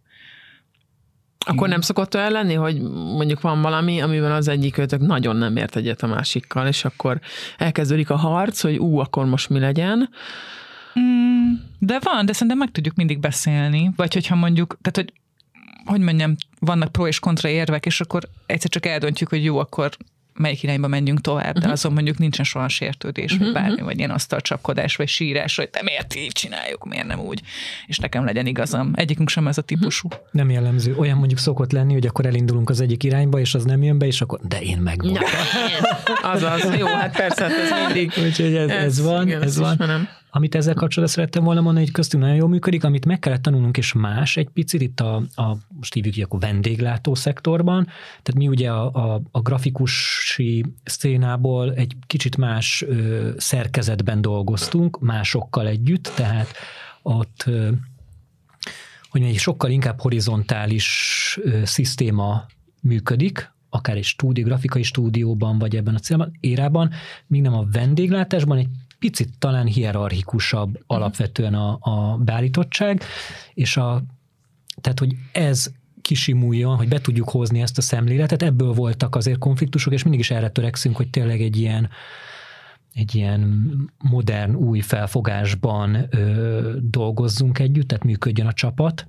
akkor 1.45 1.67
nem 1.67 1.81
szokott 1.81 2.15
olyan 2.15 2.31
lenni, 2.31 2.53
hogy 2.53 2.81
mondjuk 2.91 3.41
van 3.41 3.61
valami, 3.61 4.01
amiben 4.01 4.31
az 4.31 4.47
egyik 4.47 4.77
őtök 4.77 5.01
nagyon 5.01 5.35
nem 5.35 5.55
ért 5.55 5.75
egyet 5.75 6.03
a 6.03 6.07
másikkal, 6.07 6.67
és 6.67 6.85
akkor 6.85 7.19
elkezdődik 7.57 8.09
a 8.09 8.15
harc, 8.15 8.61
hogy 8.61 8.77
ú, 8.77 8.97
akkor 8.97 9.25
most 9.25 9.49
mi 9.49 9.59
legyen. 9.59 10.09
Mm, 10.99 11.53
de 11.79 11.99
van, 11.99 12.25
de 12.25 12.33
szerintem 12.33 12.57
meg 12.57 12.71
tudjuk 12.71 12.95
mindig 12.95 13.19
beszélni. 13.19 13.91
Vagy 13.95 14.13
hogyha 14.13 14.35
mondjuk, 14.35 14.77
tehát 14.81 14.95
hogy 14.95 15.21
hogy 15.85 15.99
mondjam, 15.99 16.35
vannak 16.59 16.91
pro 16.91 17.07
és 17.07 17.19
kontra 17.19 17.49
érvek, 17.49 17.85
és 17.85 18.01
akkor 18.01 18.23
egyszer 18.45 18.69
csak 18.69 18.85
eldöntjük, 18.85 19.29
hogy 19.29 19.43
jó, 19.43 19.57
akkor 19.57 19.97
melyik 20.33 20.63
irányba 20.63 20.87
menjünk 20.87 21.21
tovább, 21.21 21.45
uh-huh. 21.45 21.59
de 21.59 21.65
mhm. 21.65 21.71
azon 21.71 21.93
mondjuk 21.93 22.17
nincsen 22.17 22.45
soha 22.45 22.67
sértődés, 22.67 23.31
uh-huh. 23.31 23.39
vagy 23.39 23.53
mhm, 23.53 23.61
bármi, 23.61 23.75
mhm. 23.75 23.85
vagy 23.85 23.97
ilyen 23.97 24.11
asztalcsapkodás, 24.11 24.95
vagy 24.95 25.07
sírás, 25.07 25.55
hogy 25.55 25.69
te 25.69 25.81
miért 25.83 26.15
így 26.15 26.31
csináljuk, 26.31 26.85
miért 26.85 27.07
nem 27.07 27.19
úgy, 27.19 27.41
és 27.87 27.97
nekem 27.97 28.25
legyen 28.25 28.45
igazam. 28.45 28.91
Egyikünk 28.95 29.29
sem 29.29 29.47
ez 29.47 29.57
a 29.57 29.61
típusú. 29.61 30.07
Nem 30.31 30.49
jellemző. 30.49 30.95
Olyan 30.95 31.17
mondjuk 31.17 31.39
szokott 31.39 31.71
lenni, 31.71 31.93
hogy 31.93 32.05
akkor 32.05 32.25
elindulunk 32.25 32.69
az 32.69 32.81
egyik 32.81 33.03
irányba, 33.03 33.39
és 33.39 33.53
az 33.55 33.63
nem 33.63 33.83
jön 33.83 33.97
be, 33.97 34.05
és 34.05 34.21
akkor, 34.21 34.39
de 34.47 34.61
én 34.61 34.77
meg 34.77 35.01
azaz, 36.33 36.75
jó, 36.77 36.85
hát 36.85 37.15
persze, 37.15 37.43
hát 37.43 37.53
ez 37.53 37.85
mindig. 37.85 38.11
Úgyhogy 38.25 38.55
ez, 38.55 38.69
ez, 38.69 38.83
ez 38.83 39.01
van, 39.01 39.27
igen, 39.27 39.41
ez 39.41 39.57
van. 39.57 39.71
Ismerem. 39.71 40.07
Amit 40.35 40.55
ezzel 40.55 40.73
kapcsolatban 40.73 41.07
szerettem 41.07 41.43
volna 41.43 41.61
mondani, 41.61 41.85
hogy 41.85 41.93
köztünk 41.93 42.23
nagyon 42.23 42.37
jól 42.37 42.49
működik, 42.49 42.83
amit 42.83 43.05
meg 43.05 43.19
kellett 43.19 43.41
tanulnunk, 43.41 43.77
és 43.77 43.93
más 43.93 44.37
egy 44.37 44.49
picit 44.49 44.81
itt 44.81 44.99
a, 44.99 45.15
a 45.35 45.57
most 45.67 45.93
hívjuk 45.93 46.25
akkor 46.25 46.39
vendéglátó 46.39 47.15
szektorban. 47.15 47.83
Tehát 48.09 48.33
mi 48.35 48.47
ugye 48.47 48.71
a, 48.71 49.13
a, 49.13 49.21
a 49.31 49.41
grafikusi 49.41 50.65
szénából 50.83 51.73
egy 51.73 51.95
kicsit 52.07 52.37
más 52.37 52.83
ö, 52.87 53.29
szerkezetben 53.37 54.21
dolgoztunk, 54.21 54.99
másokkal 54.99 55.67
együtt, 55.67 56.11
tehát 56.15 56.47
ott 57.01 57.43
ö, 57.45 57.69
hogy 59.09 59.21
egy 59.21 59.37
sokkal 59.37 59.69
inkább 59.69 60.01
horizontális 60.01 61.39
ö, 61.43 61.61
szisztéma 61.63 62.45
működik, 62.81 63.51
akár 63.69 63.97
egy 63.97 64.03
stúdió, 64.03 64.45
grafikai 64.45 64.83
stúdióban, 64.83 65.59
vagy 65.59 65.75
ebben 65.75 65.95
a 65.95 65.99
célban, 65.99 66.37
érában, 66.39 66.91
míg 67.27 67.41
nem 67.41 67.53
a 67.53 67.67
vendéglátásban 67.71 68.57
egy 68.57 68.69
picit 69.03 69.29
talán 69.39 69.65
hierarchikusabb 69.65 70.69
uh-huh. 70.69 70.83
alapvetően 70.87 71.53
a, 71.53 71.77
a 71.79 72.17
beállítottság, 72.17 73.03
és 73.53 73.77
a, 73.77 74.03
tehát, 74.81 74.99
hogy 74.99 75.15
ez 75.31 75.71
kisimuljon, 76.01 76.75
hogy 76.75 76.87
be 76.87 77.01
tudjuk 77.01 77.29
hozni 77.29 77.61
ezt 77.61 77.77
a 77.77 77.81
szemléletet, 77.81 78.41
ebből 78.43 78.71
voltak 78.71 79.15
azért 79.15 79.37
konfliktusok, 79.37 79.93
és 79.93 80.03
mindig 80.03 80.19
is 80.19 80.31
erre 80.31 80.49
törekszünk, 80.49 80.95
hogy 80.95 81.09
tényleg 81.09 81.41
egy 81.41 81.57
ilyen 81.57 81.89
egy 82.93 83.15
ilyen 83.15 83.71
modern, 83.97 84.55
új 84.55 84.79
felfogásban 84.79 86.07
ö, 86.09 86.75
dolgozzunk 86.81 87.59
együtt, 87.59 87.87
tehát 87.87 88.03
működjön 88.03 88.47
a 88.47 88.53
csapat, 88.53 89.07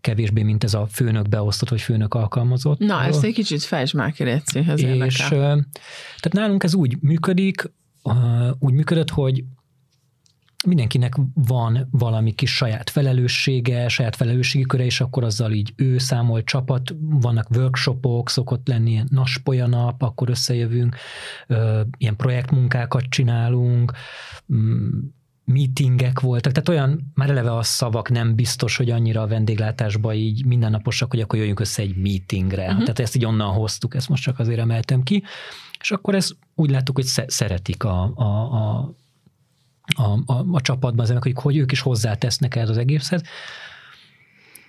kevésbé, 0.00 0.42
mint 0.42 0.64
ez 0.64 0.74
a 0.74 0.86
főnök 0.86 1.28
beosztott, 1.28 1.68
vagy 1.68 1.80
főnök 1.80 2.14
alkalmazott. 2.14 2.78
Na, 2.78 3.04
ezt 3.04 3.24
egy 3.24 3.34
kicsit 3.34 3.62
fejtsd 3.62 3.94
már 3.94 4.12
ki, 4.12 4.24
És, 4.24 4.82
érdekel. 4.82 5.66
tehát 6.20 6.32
nálunk 6.32 6.62
ez 6.62 6.74
úgy 6.74 6.96
működik, 7.00 7.72
úgy 8.58 8.72
működött, 8.72 9.10
hogy 9.10 9.44
mindenkinek 10.66 11.14
van 11.34 11.88
valami 11.90 12.32
kis 12.32 12.56
saját 12.56 12.90
felelőssége, 12.90 13.88
saját 13.88 14.16
felelősségi 14.16 14.64
köre, 14.64 14.84
és 14.84 15.00
akkor 15.00 15.24
azzal 15.24 15.52
így 15.52 15.72
ő 15.76 15.98
számol 15.98 16.44
csapat, 16.44 16.94
vannak 17.00 17.50
workshopok, 17.56 18.30
szokott 18.30 18.68
lenni 18.68 18.90
ilyen 18.90 19.08
naspolya 19.10 19.66
nap, 19.66 20.02
akkor 20.02 20.28
összejövünk, 20.28 20.96
ilyen 21.96 22.16
projektmunkákat 22.16 23.04
csinálunk, 23.04 23.92
mm, 24.54 25.00
meetingek 25.44 26.20
voltak, 26.20 26.52
tehát 26.52 26.68
olyan, 26.68 27.12
már 27.14 27.30
eleve 27.30 27.56
a 27.56 27.62
szavak 27.62 28.10
nem 28.10 28.34
biztos, 28.34 28.76
hogy 28.76 28.90
annyira 28.90 29.22
a 29.22 29.26
vendéglátásba 29.26 30.14
így 30.14 30.44
mindennaposak, 30.44 31.10
hogy 31.10 31.20
akkor 31.20 31.38
jöjjünk 31.38 31.60
össze 31.60 31.82
egy 31.82 31.96
meetingre. 31.96 32.64
Uh-huh. 32.64 32.80
Tehát 32.80 32.98
ezt 32.98 33.16
így 33.16 33.24
onnan 33.24 33.52
hoztuk, 33.52 33.94
ezt 33.94 34.08
most 34.08 34.22
csak 34.22 34.38
azért 34.38 34.58
emeltem 34.58 35.02
ki. 35.02 35.22
És 35.80 35.90
akkor 35.90 36.14
ez 36.14 36.30
úgy 36.54 36.70
láttuk, 36.70 36.94
hogy 36.94 37.06
szeretik 37.26 37.84
a, 37.84 38.12
a, 38.14 38.24
a 38.24 38.94
a, 39.96 40.32
a, 40.32 40.44
a 40.52 40.60
csapatban 40.60 41.00
az 41.00 41.10
emberek, 41.10 41.34
hogy, 41.34 41.42
hogy 41.42 41.56
ők 41.56 41.72
is 41.72 41.80
hozzátesznek 41.80 42.56
ez 42.56 42.68
az 42.68 42.76
egészhez, 42.76 43.22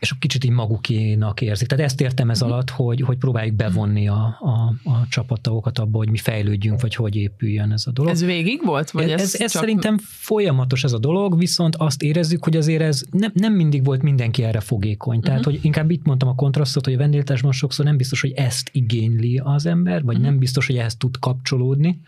és 0.06 0.14
kicsit 0.20 0.44
így 0.44 0.52
magukénak 0.52 1.42
érzik. 1.42 1.68
Tehát 1.68 1.86
ezt 1.86 2.02
értem 2.02 2.30
ez 2.30 2.42
mhm. 2.42 2.52
alatt, 2.52 2.70
hogy, 2.70 3.02
hogy 3.02 3.18
próbáljuk 3.18 3.56
bevonni 3.56 4.08
a, 4.08 4.38
a, 4.40 4.90
a 4.90 5.08
csapattagokat 5.10 5.80
abba, 5.80 5.98
hogy 5.98 6.10
mi 6.10 6.18
fejlődjünk, 6.18 6.82
vagy 6.82 6.96
hogy 6.96 7.16
épüljön 7.16 7.72
ez 7.72 7.84
a 7.88 7.92
dolog. 7.92 8.12
Ez 8.12 8.24
végig 8.24 8.66
volt? 8.66 8.92
Vagy 8.92 9.12
ez, 9.12 9.22
ez, 9.22 9.36
ez 9.36 9.52
csak... 9.52 9.62
szerintem 9.62 9.98
folyamatos 10.02 10.84
ez 10.84 10.94
a 10.94 10.98
dolog, 10.98 11.38
viszont 11.38 11.76
azt 11.76 12.02
érezzük, 12.02 12.44
hogy 12.44 12.58
azért 12.58 12.82
ez 12.82 13.04
nem, 13.12 13.32
nem 13.34 13.54
mindig 13.54 13.86
volt 13.86 14.02
mindenki 14.02 14.44
erre 14.44 14.60
fogékony. 14.60 15.22
Tehát, 15.22 15.40
uh-huh. 15.40 15.54
hogy 15.54 15.66
inkább 15.66 15.92
itt 15.92 16.06
mondtam 16.06 16.30
a 16.30 16.36
kontrasztot, 16.36 16.86
hogy 16.86 16.94
a 16.94 16.98
vendéglátásban 16.98 17.52
sokszor 17.52 17.86
nem 17.86 17.98
biztos, 17.98 18.22
hogy 18.22 18.32
ezt 18.32 18.70
igényli 18.72 19.42
az 19.44 19.66
ember, 19.66 20.04
vagy 20.04 20.16
uh-huh. 20.16 20.30
nem 20.30 20.40
biztos, 20.40 20.68
hogy 20.68 20.78
ehhez 20.78 20.96
tud 20.96 21.20
kapcsolódni. 21.20 22.00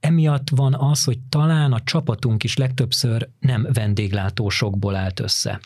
Emiatt 0.00 0.48
van 0.50 0.74
az, 0.74 1.04
hogy 1.04 1.18
talán 1.28 1.72
a 1.72 1.80
csapatunk 1.80 2.44
is 2.44 2.56
legtöbbször 2.56 3.28
nem 3.40 3.66
vendéglátósokból 3.72 4.94
állt 4.94 5.20
össze. 5.20 5.60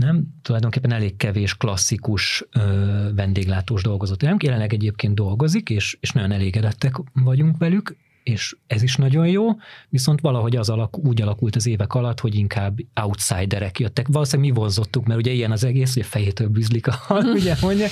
Nem, 0.00 0.26
tulajdonképpen 0.42 0.92
elég 0.92 1.16
kevés 1.16 1.56
klasszikus 1.56 2.44
ö, 2.52 2.60
vendéglátós 3.14 3.82
dolgozott. 3.82 4.20
Nem, 4.22 4.36
jelenleg 4.42 4.72
egyébként 4.72 5.14
dolgozik, 5.14 5.70
és, 5.70 5.96
és 6.00 6.10
nagyon 6.10 6.32
elégedettek 6.32 6.94
vagyunk 7.12 7.58
velük, 7.58 7.96
és 8.26 8.56
ez 8.66 8.82
is 8.82 8.96
nagyon 8.96 9.26
jó, 9.26 9.44
viszont 9.88 10.20
valahogy 10.20 10.56
az 10.56 10.68
alak, 10.68 10.98
úgy 10.98 11.22
alakult 11.22 11.56
az 11.56 11.66
évek 11.66 11.94
alatt, 11.94 12.20
hogy 12.20 12.34
inkább 12.34 12.78
outsiderek 13.02 13.78
jöttek. 13.78 14.08
Valószínűleg 14.08 14.50
mi 14.50 14.58
vonzottuk, 14.58 15.06
mert 15.06 15.18
ugye 15.18 15.32
ilyen 15.32 15.50
az 15.50 15.64
egész, 15.64 15.94
hogy 15.94 16.02
a 16.02 16.06
fejétől 16.06 16.48
bűzlik 16.48 16.86
a 16.86 16.92
hal, 16.92 17.24
ugye 17.38 17.54
mondja. 17.60 17.86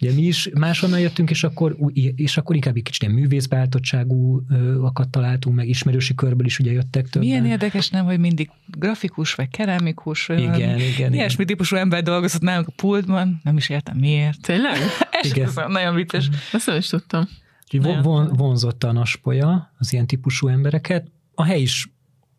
Ugye 0.00 0.12
mi 0.12 0.22
is 0.22 0.50
máshonnan 0.54 1.00
jöttünk, 1.00 1.30
és 1.30 1.44
akkor, 1.44 1.76
és 2.16 2.36
akkor 2.36 2.54
inkább 2.54 2.76
egy 2.76 2.82
kicsit 2.82 3.02
ilyen 3.02 3.14
művészbeáltottságúakat 3.14 5.08
találtunk, 5.08 5.56
meg 5.56 5.68
ismerősi 5.68 6.14
körből 6.14 6.46
is 6.46 6.58
ugye 6.58 6.72
jöttek 6.72 7.08
többen. 7.08 7.28
Milyen 7.28 7.46
érdekes, 7.46 7.90
nem, 7.90 8.04
hogy 8.04 8.18
mindig 8.18 8.50
grafikus, 8.66 9.34
vagy 9.34 9.48
keramikus, 9.48 10.28
igen, 10.28 10.54
igen, 10.54 10.78
igen, 10.78 11.12
ilyesmi 11.12 11.34
igen. 11.34 11.46
típusú 11.46 11.76
ember 11.76 12.02
dolgozott 12.02 12.42
nálunk 12.42 12.68
a 12.68 12.72
pultban, 12.76 13.40
nem 13.44 13.56
is 13.56 13.68
értem 13.68 13.96
miért. 13.96 14.40
Tényleg? 14.40 14.76
Ez 15.22 15.30
igen. 15.30 15.50
nagyon 15.68 15.94
vicces. 15.94 16.28
Ezt 16.52 16.66
nem 16.66 16.76
is 16.76 16.88
tudtam. 16.88 17.28
Úgyhogy 17.72 18.02
von, 18.02 18.28
vonzotta 18.28 18.88
a 18.88 18.92
naspolya 18.92 19.72
az 19.78 19.92
ilyen 19.92 20.06
típusú 20.06 20.48
embereket. 20.48 21.10
A 21.34 21.42
hely 21.42 21.60
is 21.60 21.90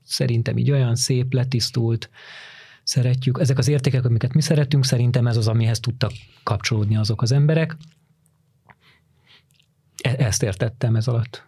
szerintem 0.04 0.58
így 0.58 0.72
olyan 0.72 0.96
szép, 0.96 1.34
letisztult, 1.34 2.10
szeretjük. 2.84 3.40
Ezek 3.40 3.58
az 3.58 3.68
értékek, 3.68 4.06
amiket 4.06 4.34
mi 4.34 4.42
szeretünk, 4.42 4.86
szerintem 4.86 5.28
ez 5.28 5.38
az, 5.38 5.48
amihez 5.48 5.80
tudtak 5.80 6.12
kapcsolódni 6.44 6.98
azok 6.98 7.22
az 7.22 7.32
emberek. 7.32 7.78
E- 10.04 10.16
ezt 10.18 10.44
értettem 10.44 10.96
ez 10.96 11.08
alatt. 11.08 11.46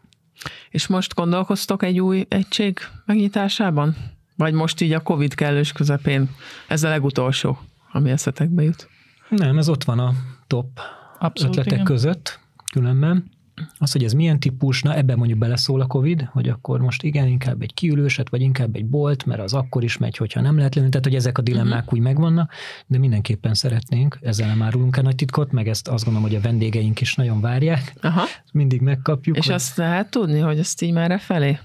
És 0.69 0.87
most 0.87 1.13
gondolkoztok 1.13 1.83
egy 1.83 1.99
új 1.99 2.25
egység 2.29 2.79
megnyitásában? 3.05 3.95
Vagy 4.35 4.53
most 4.53 4.81
így 4.81 4.93
a 4.93 5.01
Covid 5.01 5.33
kellős 5.33 5.71
közepén 5.71 6.29
ez 6.67 6.83
a 6.83 6.89
legutolsó, 6.89 7.59
ami 7.91 8.09
eszetekbe 8.09 8.63
jut? 8.63 8.89
Nem, 9.29 9.57
ez 9.57 9.69
ott 9.69 9.83
van 9.83 9.99
a 9.99 10.13
top 10.47 10.79
Abszolút, 11.19 11.51
ötletek 11.57 11.73
igen. 11.73 11.85
között 11.85 12.39
különben. 12.71 13.31
Az, 13.77 13.91
hogy 13.91 14.03
ez 14.03 14.13
milyen 14.13 14.39
típus, 14.39 14.81
na 14.81 14.95
ebben 14.95 15.17
mondjuk 15.17 15.39
beleszól 15.39 15.81
a 15.81 15.85
Covid, 15.85 16.29
hogy 16.31 16.49
akkor 16.49 16.79
most 16.79 17.03
igen, 17.03 17.27
inkább 17.27 17.61
egy 17.61 17.73
kiülőset, 17.73 18.29
vagy 18.29 18.41
inkább 18.41 18.75
egy 18.75 18.85
bolt, 18.85 19.25
mert 19.25 19.41
az 19.41 19.53
akkor 19.53 19.83
is 19.83 19.97
megy, 19.97 20.17
hogyha 20.17 20.41
nem 20.41 20.57
lehet 20.57 20.75
lenni. 20.75 20.89
Tehát, 20.89 21.05
hogy 21.05 21.15
ezek 21.15 21.37
a 21.37 21.41
dilemmák 21.41 21.79
uh-huh. 21.79 21.93
úgy 21.93 21.99
megvannak, 21.99 22.51
de 22.87 22.97
mindenképpen 22.97 23.53
szeretnénk, 23.53 24.19
ezzel 24.21 24.47
nem 24.47 24.61
árulunk 24.61 24.97
el 24.97 25.03
nagy 25.03 25.15
titkot, 25.15 25.51
meg 25.51 25.67
ezt 25.67 25.87
azt 25.87 26.03
gondolom, 26.03 26.29
hogy 26.29 26.37
a 26.37 26.41
vendégeink 26.41 27.01
is 27.01 27.15
nagyon 27.15 27.41
várják. 27.41 27.93
Aha. 28.01 28.23
Mindig 28.51 28.81
megkapjuk. 28.81 29.37
És 29.37 29.45
hogy... 29.45 29.55
azt 29.55 29.77
lehet 29.77 30.11
tudni, 30.11 30.39
hogy 30.39 30.59
ezt 30.59 30.81
így 30.81 30.91
már 30.91 31.19
felé? 31.19 31.59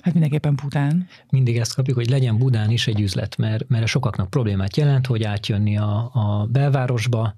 Hát 0.00 0.14
mindenképpen 0.14 0.58
Budán. 0.62 1.08
Mindig 1.30 1.58
ezt 1.58 1.74
kapjuk, 1.74 1.96
hogy 1.96 2.10
legyen 2.10 2.38
Budán 2.38 2.70
is 2.70 2.86
egy 2.86 3.00
üzlet, 3.00 3.36
mert, 3.36 3.68
mert 3.68 3.86
sokaknak 3.86 4.30
problémát 4.30 4.76
jelent, 4.76 5.06
hogy 5.06 5.22
átjönni 5.22 5.76
a, 5.76 6.10
a 6.12 6.46
belvárosba, 6.50 7.34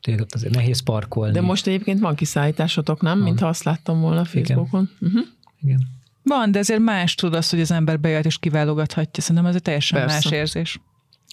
tényleg 0.00 0.22
ott 0.22 0.34
azért 0.34 0.54
nehéz 0.54 0.80
parkolni. 0.80 1.32
De 1.32 1.40
most 1.40 1.66
egyébként 1.66 2.00
van 2.00 2.14
kiszállításotok, 2.14 3.00
nem? 3.00 3.18
Van. 3.18 3.26
Mintha 3.26 3.46
azt 3.46 3.62
láttam 3.62 4.00
volna 4.00 4.20
a 4.20 4.24
Facebookon. 4.24 4.90
Igen. 5.00 5.12
Uh-huh. 5.12 5.28
Igen. 5.62 5.86
Van, 6.22 6.50
de 6.50 6.58
azért 6.58 6.80
más 6.80 7.14
tud 7.14 7.34
az, 7.34 7.50
hogy 7.50 7.60
az 7.60 7.70
ember 7.70 8.00
bejött 8.00 8.24
és 8.24 8.38
kiválogathatja. 8.38 9.22
Szerintem 9.22 9.46
ez 9.46 9.54
egy 9.54 9.62
teljesen 9.62 10.00
Persze. 10.00 10.14
más 10.14 10.38
érzés. 10.38 10.80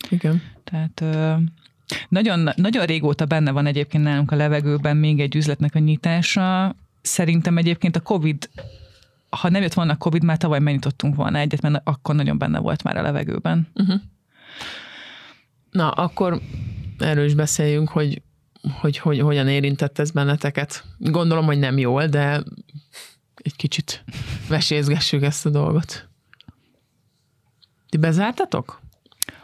Igen. 0.09 0.41
Tehát 0.63 1.03
nagyon, 2.09 2.49
nagyon 2.55 2.85
régóta 2.85 3.25
benne 3.25 3.51
van 3.51 3.65
egyébként 3.65 4.03
nálunk 4.03 4.31
a 4.31 4.35
levegőben 4.35 4.97
még 4.97 5.19
egy 5.19 5.35
üzletnek 5.35 5.75
a 5.75 5.79
nyitása. 5.79 6.75
Szerintem 7.01 7.57
egyébként 7.57 7.95
a 7.95 7.99
Covid 8.01 8.49
ha 9.29 9.49
nem 9.49 9.61
jött 9.61 9.73
volna 9.73 9.93
a 9.93 9.97
Covid, 9.97 10.23
már 10.23 10.37
tavaly 10.37 10.59
megnyitottunk 10.59 11.15
volna 11.15 11.37
egyet, 11.37 11.61
mert 11.61 11.81
akkor 11.83 12.15
nagyon 12.15 12.37
benne 12.37 12.59
volt 12.59 12.83
már 12.83 12.97
a 12.97 13.01
levegőben. 13.01 13.67
Uh-huh. 13.73 14.01
Na, 15.71 15.89
akkor 15.89 16.41
erről 16.97 17.25
is 17.25 17.33
beszéljünk, 17.33 17.89
hogy 17.89 18.21
hogy, 18.71 18.97
hogy 18.97 19.19
hogyan 19.19 19.47
érintett 19.47 19.99
ez 19.99 20.11
benneteket. 20.11 20.83
Gondolom, 20.97 21.45
hogy 21.45 21.59
nem 21.59 21.77
jól, 21.77 22.07
de 22.07 22.43
egy 23.35 23.55
kicsit 23.55 24.03
vesézgessük 24.47 25.23
ezt 25.23 25.45
a 25.45 25.49
dolgot. 25.49 26.07
Ti 27.89 27.97
bezártatok? 27.97 28.81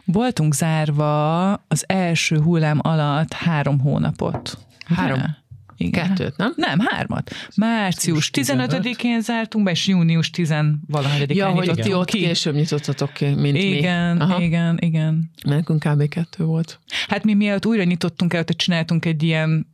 Voltunk 0.06 0.54
zárva 0.54 1.52
az 1.54 1.84
első 1.88 2.40
hullám 2.40 2.80
alatt 2.82 3.34
három 3.34 3.80
hónapot. 3.80 4.58
Három? 4.86 5.18
De? 5.18 5.43
Igen. 5.84 6.08
Kettőt, 6.08 6.38
nem? 6.38 6.54
Nem, 6.56 6.80
hármat. 6.80 7.32
Március 7.56 8.30
15-én 8.34 9.22
zártunk 9.22 9.66
be, 9.66 9.72
és 9.72 9.88
június 9.88 10.30
10 10.30 10.54
valahányadikán 10.88 11.50
Ja, 11.50 11.56
hogy 11.56 11.72
ti 11.72 11.94
ott 11.94 12.10
ki. 12.10 12.18
később 12.20 12.54
nyitottatok 12.54 13.14
ki, 13.14 13.26
mint 13.26 13.58
igen, 13.58 14.16
mi. 14.16 14.22
Aha. 14.24 14.42
Igen, 14.42 14.78
igen, 14.82 15.32
Nekünk 15.44 15.84
kb. 15.84 16.08
kettő 16.10 16.44
volt. 16.44 16.80
Hát 17.08 17.24
mi 17.24 17.34
mielőtt 17.34 17.66
újra 17.66 17.84
nyitottunk 17.84 18.34
el, 18.34 18.44
csináltunk 18.44 19.06
egy 19.06 19.24
ilyen, 19.24 19.68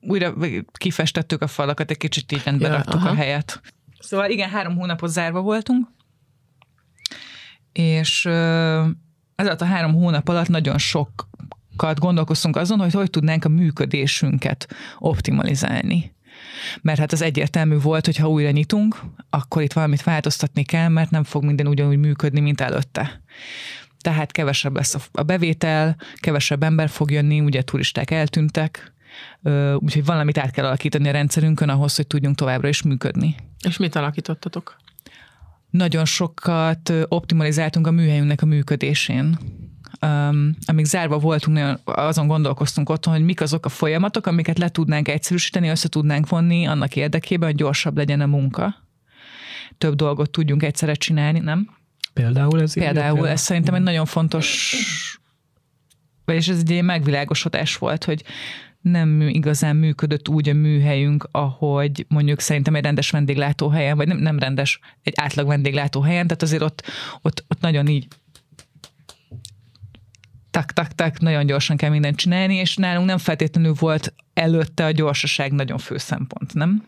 újra 0.00 0.34
kifestettük 0.72 1.42
a 1.42 1.46
falakat, 1.46 1.90
egy 1.90 1.96
kicsit 1.96 2.32
így 2.32 2.42
rendbe 2.44 2.66
ja, 2.68 2.72
raktuk 2.74 3.04
a 3.04 3.14
helyet. 3.14 3.60
Szóval 3.98 4.30
igen, 4.30 4.48
három 4.50 4.76
hónapot 4.76 5.10
zárva 5.10 5.40
voltunk, 5.40 5.86
és 7.72 8.26
ez 9.34 9.46
alatt 9.46 9.60
a 9.60 9.64
három 9.64 9.92
hónap 9.92 10.28
alatt 10.28 10.48
nagyon 10.48 10.78
sok 10.78 11.28
sokat 11.72 11.98
gondolkoztunk 11.98 12.56
azon, 12.56 12.78
hogy 12.78 12.92
hogy 12.92 13.10
tudnánk 13.10 13.44
a 13.44 13.48
működésünket 13.48 14.74
optimalizálni. 14.98 16.14
Mert 16.82 16.98
hát 16.98 17.12
az 17.12 17.22
egyértelmű 17.22 17.78
volt, 17.78 18.04
hogy 18.04 18.16
ha 18.16 18.28
újra 18.28 18.50
nyitunk, 18.50 19.00
akkor 19.30 19.62
itt 19.62 19.72
valamit 19.72 20.02
változtatni 20.02 20.62
kell, 20.62 20.88
mert 20.88 21.10
nem 21.10 21.24
fog 21.24 21.44
minden 21.44 21.66
ugyanúgy 21.66 21.98
működni, 21.98 22.40
mint 22.40 22.60
előtte. 22.60 23.22
Tehát 24.00 24.32
kevesebb 24.32 24.74
lesz 24.74 25.08
a 25.12 25.22
bevétel, 25.22 25.96
kevesebb 26.14 26.62
ember 26.62 26.88
fog 26.88 27.10
jönni, 27.10 27.40
ugye 27.40 27.62
turisták 27.62 28.10
eltűntek, 28.10 28.92
úgyhogy 29.76 30.04
valamit 30.04 30.38
át 30.38 30.50
kell 30.50 30.64
alakítani 30.64 31.08
a 31.08 31.12
rendszerünkön 31.12 31.68
ahhoz, 31.68 31.96
hogy 31.96 32.06
tudjunk 32.06 32.36
továbbra 32.36 32.68
is 32.68 32.82
működni. 32.82 33.34
És 33.68 33.76
mit 33.76 33.94
alakítottatok? 33.94 34.76
Nagyon 35.70 36.04
sokat 36.04 36.92
optimalizáltunk 37.08 37.86
a 37.86 37.90
műhelyünknek 37.90 38.42
a 38.42 38.46
működésén 38.46 39.38
um, 40.00 40.56
amíg 40.66 40.84
zárva 40.84 41.18
voltunk, 41.18 41.56
nagyon 41.56 41.78
azon 41.84 42.26
gondolkoztunk 42.26 42.88
otthon, 42.88 43.14
hogy 43.14 43.24
mik 43.24 43.40
azok 43.40 43.64
a 43.66 43.68
folyamatok, 43.68 44.26
amiket 44.26 44.58
le 44.58 44.68
tudnánk 44.68 45.08
egyszerűsíteni, 45.08 45.68
össze 45.68 45.88
tudnánk 45.88 46.28
vonni 46.28 46.66
annak 46.66 46.96
érdekében, 46.96 47.48
hogy 47.48 47.58
gyorsabb 47.58 47.96
legyen 47.96 48.20
a 48.20 48.26
munka. 48.26 48.74
Több 49.78 49.94
dolgot 49.94 50.30
tudjunk 50.30 50.62
egyszerre 50.62 50.94
csinálni, 50.94 51.38
nem? 51.38 51.70
Például 52.12 52.60
ez 52.60 52.72
Például 52.74 53.26
így, 53.26 53.32
ez 53.32 53.40
szerintem 53.40 53.74
egy 53.74 53.82
nagyon 53.82 54.06
fontos, 54.06 54.76
vagyis 56.24 56.48
ez 56.48 56.58
egy 56.58 56.70
ilyen 56.70 56.84
megvilágosodás 56.84 57.76
volt, 57.76 58.04
hogy 58.04 58.24
nem 58.80 59.20
igazán 59.20 59.76
működött 59.76 60.28
úgy 60.28 60.48
a 60.48 60.54
műhelyünk, 60.54 61.28
ahogy 61.30 62.06
mondjuk 62.08 62.40
szerintem 62.40 62.74
egy 62.74 62.82
rendes 62.82 63.10
vendéglátóhelyen, 63.10 63.96
vagy 63.96 64.06
nem, 64.06 64.16
nem 64.16 64.38
rendes, 64.38 64.80
egy 65.02 65.12
átlag 65.16 65.46
vendéglátóhelyen, 65.46 66.26
tehát 66.26 66.42
azért 66.42 66.62
ott, 66.62 66.82
ott, 67.22 67.44
ott 67.48 67.60
nagyon 67.60 67.86
így 67.86 68.06
tak, 70.52 70.72
tak, 70.72 70.92
tak, 70.92 71.20
nagyon 71.20 71.46
gyorsan 71.46 71.76
kell 71.76 71.90
mindent 71.90 72.16
csinálni, 72.16 72.54
és 72.54 72.76
nálunk 72.76 73.06
nem 73.06 73.18
feltétlenül 73.18 73.74
volt 73.78 74.14
előtte 74.34 74.84
a 74.84 74.90
gyorsaság 74.90 75.52
nagyon 75.52 75.78
fő 75.78 75.98
szempont, 75.98 76.54
nem? 76.54 76.84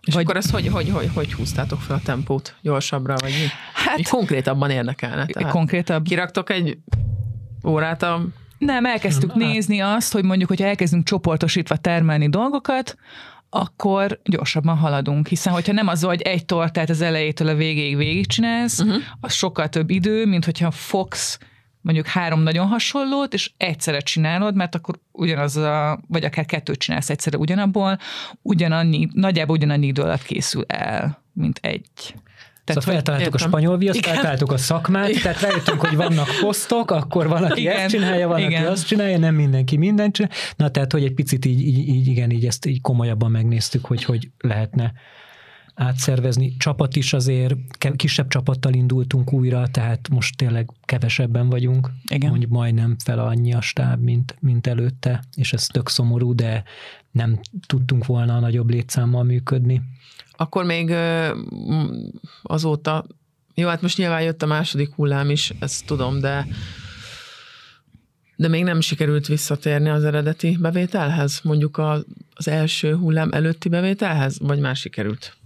És 0.00 0.14
Vagy- 0.14 0.24
akkor 0.24 0.36
ezt 0.36 0.50
hogy, 0.50 0.66
hogy, 0.68 0.90
hogy, 0.90 1.10
hogy 1.14 1.32
húztátok 1.32 1.80
fel 1.80 1.96
a 1.96 2.00
tempót? 2.04 2.54
Gyorsabbra, 2.60 3.14
vagy 3.20 3.30
mi? 3.30 3.46
Hát- 3.74 3.98
Így 3.98 4.08
konkrétabban 4.08 4.70
érdekelne. 4.70 5.26
Tehát 5.26 5.52
Konkrétabb. 5.52 6.04
kiraktok 6.04 6.50
egy 6.50 6.78
órát 7.64 8.02
a... 8.02 8.24
Nem, 8.58 8.84
elkezdtük 8.84 9.34
Nem, 9.34 9.48
nézni 9.48 9.80
azt, 9.80 10.12
hogy 10.12 10.24
mondjuk, 10.24 10.48
hogyha 10.48 10.66
elkezdünk 10.66 11.04
csoportosítva 11.04 11.76
termelni 11.76 12.28
dolgokat, 12.28 12.96
akkor 13.50 14.20
gyorsabban 14.24 14.76
haladunk, 14.76 15.28
hiszen 15.28 15.52
hogyha 15.52 15.72
nem 15.72 15.88
az, 15.88 16.02
hogy 16.02 16.22
egy 16.22 16.44
tortát 16.44 16.90
az 16.90 17.00
elejétől 17.00 17.48
a 17.48 17.54
végéig 17.54 17.96
végigcsinálsz, 17.96 18.80
uh-huh. 18.80 19.02
az 19.20 19.32
sokkal 19.32 19.68
több 19.68 19.90
idő, 19.90 20.26
mint 20.26 20.44
hogyha 20.44 20.70
fogsz 20.70 21.38
mondjuk 21.84 22.06
három 22.06 22.42
nagyon 22.42 22.66
hasonlót, 22.66 23.34
és 23.34 23.50
egyszerre 23.56 24.00
csinálod, 24.00 24.54
mert 24.54 24.74
akkor 24.74 24.98
ugyanaz 25.12 25.56
a, 25.56 26.00
vagy 26.08 26.24
akár 26.24 26.46
kettőt 26.46 26.78
csinálsz 26.78 27.10
egyszerre 27.10 27.38
ugyanabból, 27.38 27.98
ugyanannyi, 28.42 29.08
nagyjából 29.12 29.56
ugyanannyi 29.56 29.86
idő 29.86 30.02
alatt 30.02 30.22
készül 30.22 30.64
el, 30.66 31.22
mint 31.32 31.58
egy. 31.62 32.14
Tehát 32.64 32.82
szóval 32.82 32.94
feltaláltuk 32.94 33.34
a 33.34 33.36
értem. 33.36 33.48
spanyol 33.48 33.78
viaszt, 33.78 33.98
Igen. 33.98 34.12
feltaláltuk 34.12 34.52
a 34.52 34.56
szakmát, 34.56 35.22
tehát 35.22 35.40
rájöttünk, 35.40 35.80
hogy 35.80 35.96
vannak 35.96 36.28
posztok, 36.40 36.90
akkor 36.90 37.28
valaki 37.28 37.60
Igen. 37.60 37.76
ezt 37.76 37.88
csinálja, 37.88 38.26
valaki 38.26 38.44
Igen. 38.44 38.66
azt 38.66 38.86
csinálja, 38.86 39.18
nem 39.18 39.34
mindenki 39.34 39.76
mindent 39.76 40.14
csinál. 40.14 40.30
Na, 40.56 40.70
tehát, 40.70 40.92
hogy 40.92 41.04
egy 41.04 41.14
picit 41.14 41.44
így, 41.44 41.60
így, 41.60 41.88
így 41.88 42.06
igen, 42.06 42.30
így 42.30 42.46
ezt 42.46 42.66
így 42.66 42.80
komolyabban 42.80 43.30
megnéztük, 43.30 43.84
hogy 43.84 44.04
hogy 44.04 44.30
lehetne 44.38 44.92
átszervezni. 45.74 46.56
Csapat 46.56 46.96
is 46.96 47.12
azért, 47.12 47.54
kisebb 47.96 48.28
csapattal 48.28 48.72
indultunk 48.72 49.32
újra, 49.32 49.68
tehát 49.68 50.08
most 50.08 50.36
tényleg 50.36 50.70
kevesebben 50.84 51.48
vagyunk. 51.48 51.90
Igen. 52.10 52.30
Mondjuk 52.30 52.50
majdnem 52.50 52.96
fel 53.04 53.18
annyi 53.18 53.54
a 53.54 53.60
stáb, 53.60 54.02
mint, 54.02 54.36
mint 54.40 54.66
előtte, 54.66 55.22
és 55.34 55.52
ez 55.52 55.66
tök 55.66 55.88
szomorú, 55.88 56.34
de 56.34 56.64
nem 57.10 57.40
tudtunk 57.66 58.06
volna 58.06 58.36
a 58.36 58.40
nagyobb 58.40 58.70
létszámmal 58.70 59.22
működni. 59.22 59.82
Akkor 60.36 60.64
még 60.64 60.94
azóta... 62.42 63.04
Jó, 63.54 63.68
hát 63.68 63.82
most 63.82 63.98
nyilván 63.98 64.22
jött 64.22 64.42
a 64.42 64.46
második 64.46 64.94
hullám 64.94 65.30
is, 65.30 65.52
ezt 65.58 65.86
tudom, 65.86 66.20
de 66.20 66.46
de 68.36 68.48
még 68.48 68.64
nem 68.64 68.80
sikerült 68.80 69.26
visszatérni 69.26 69.88
az 69.88 70.04
eredeti 70.04 70.56
bevételhez, 70.60 71.40
mondjuk 71.42 71.76
a, 71.76 72.04
az 72.34 72.48
első 72.48 72.96
hullám 72.96 73.32
előtti 73.32 73.68
bevételhez, 73.68 74.38
vagy 74.38 74.58
már 74.58 74.76
sikerült? 74.76 75.36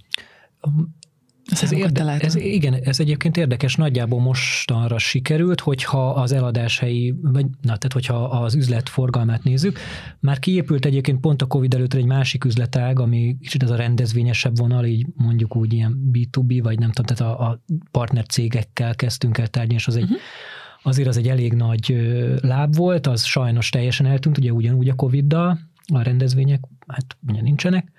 Ez, 1.51 1.73
érde, 1.73 2.17
ez, 2.21 2.35
igen, 2.35 2.75
ez 2.75 3.01
egyébként 3.01 3.37
érdekes, 3.37 3.75
nagyjából 3.75 4.21
mostanra 4.21 4.99
sikerült, 4.99 5.61
hogyha 5.61 6.11
az 6.11 6.33
eladáshelyi, 6.33 7.15
vagy 7.23 7.45
na, 7.45 7.77
tehát 7.77 7.93
hogyha 7.93 8.25
az 8.25 8.55
üzlet 8.55 8.89
forgalmát 8.89 9.43
nézzük, 9.43 9.79
már 10.21 10.39
kiépült 10.39 10.85
egyébként 10.85 11.21
pont 11.21 11.43
a 11.43 11.47
Covid 11.47 11.75
előtt 11.75 11.95
egy 11.95 12.05
másik 12.05 12.45
üzletág, 12.45 13.01
ami 13.01 13.37
kicsit 13.41 13.63
ez 13.63 13.71
a 13.71 13.77
rendezvényesebb 13.77 14.57
vonal, 14.57 14.85
így 14.85 15.07
mondjuk 15.15 15.57
úgy 15.57 15.73
ilyen 15.73 16.11
B2B, 16.13 16.61
vagy 16.63 16.79
nem 16.79 16.91
tudom, 16.91 17.17
tehát 17.17 17.39
a, 17.39 17.49
a 17.49 17.63
partner 17.91 18.27
cégekkel 18.27 18.95
kezdtünk 18.95 19.39
el 19.39 19.47
tárgyalni, 19.47 19.75
és 19.75 19.87
az 19.87 19.97
egy, 19.97 20.03
uh-huh. 20.03 20.19
azért 20.83 21.09
az 21.09 21.17
egy 21.17 21.29
elég 21.29 21.53
nagy 21.53 21.97
láb 22.41 22.77
volt, 22.77 23.07
az 23.07 23.25
sajnos 23.25 23.71
teljesen 23.71 24.07
eltűnt, 24.07 24.39
ugye 24.39 24.53
ugyanúgy 24.53 24.89
a 24.89 24.95
Covid-dal, 24.95 25.59
a 25.93 26.03
rendezvények, 26.03 26.61
hát 26.87 27.17
ugye 27.29 27.41
nincsenek, 27.41 27.93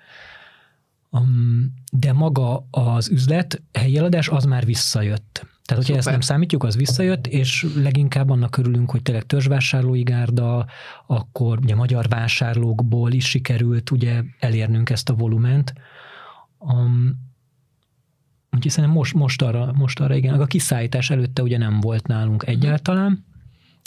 Um, 1.12 1.74
de 1.90 2.12
maga 2.12 2.66
az 2.70 3.08
üzlet, 3.08 3.62
helyi 3.72 3.96
eladás, 3.98 4.28
az 4.28 4.44
már 4.44 4.64
visszajött. 4.64 5.46
Tehát, 5.70 5.84
hogyha 5.84 5.84
Szuper. 5.84 5.98
ezt 5.98 6.10
nem 6.10 6.20
számítjuk, 6.20 6.64
az 6.64 6.76
visszajött, 6.76 7.26
és 7.26 7.66
leginkább 7.76 8.30
annak 8.30 8.56
örülünk, 8.56 8.90
hogy 8.90 9.02
tényleg 9.02 9.24
törzsvásárlói 9.24 10.02
gárda, 10.02 10.66
akkor 11.06 11.58
ugye 11.58 11.74
magyar 11.74 12.08
vásárlókból 12.08 13.12
is 13.12 13.28
sikerült 13.28 13.90
ugye 13.90 14.22
elérnünk 14.38 14.90
ezt 14.90 15.08
a 15.10 15.14
volument. 15.14 15.72
Um, 16.58 17.28
úgyhogy 18.50 18.70
szerintem 18.70 18.98
most, 18.98 19.14
most, 19.14 19.42
arra, 19.42 19.72
most 19.74 20.00
arra 20.00 20.14
igen, 20.14 20.40
a 20.40 20.46
kiszállítás 20.46 21.10
előtte 21.10 21.42
ugye 21.42 21.58
nem 21.58 21.80
volt 21.80 22.06
nálunk 22.06 22.46
egyáltalán. 22.46 23.24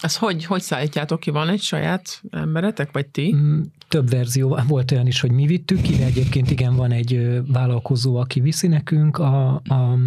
Ez 0.01 0.17
hogy, 0.17 0.45
hogy 0.45 0.61
szállítjátok 0.61 1.19
ki? 1.19 1.29
Van 1.29 1.49
egy 1.49 1.61
saját 1.61 2.21
emberetek, 2.31 2.91
vagy 2.91 3.07
ti? 3.07 3.33
Mm, 3.35 3.61
Több 3.87 4.09
verzió 4.09 4.59
volt 4.67 4.91
olyan 4.91 5.07
is, 5.07 5.19
hogy 5.19 5.31
mi 5.31 5.45
vittük 5.45 5.81
ki, 5.81 5.95
de 5.95 6.05
egyébként 6.05 6.51
igen, 6.51 6.75
van 6.75 6.91
egy 6.91 7.41
vállalkozó, 7.47 8.15
aki 8.15 8.39
viszi 8.39 8.67
nekünk 8.67 9.17
a, 9.17 9.53
a 9.53 9.97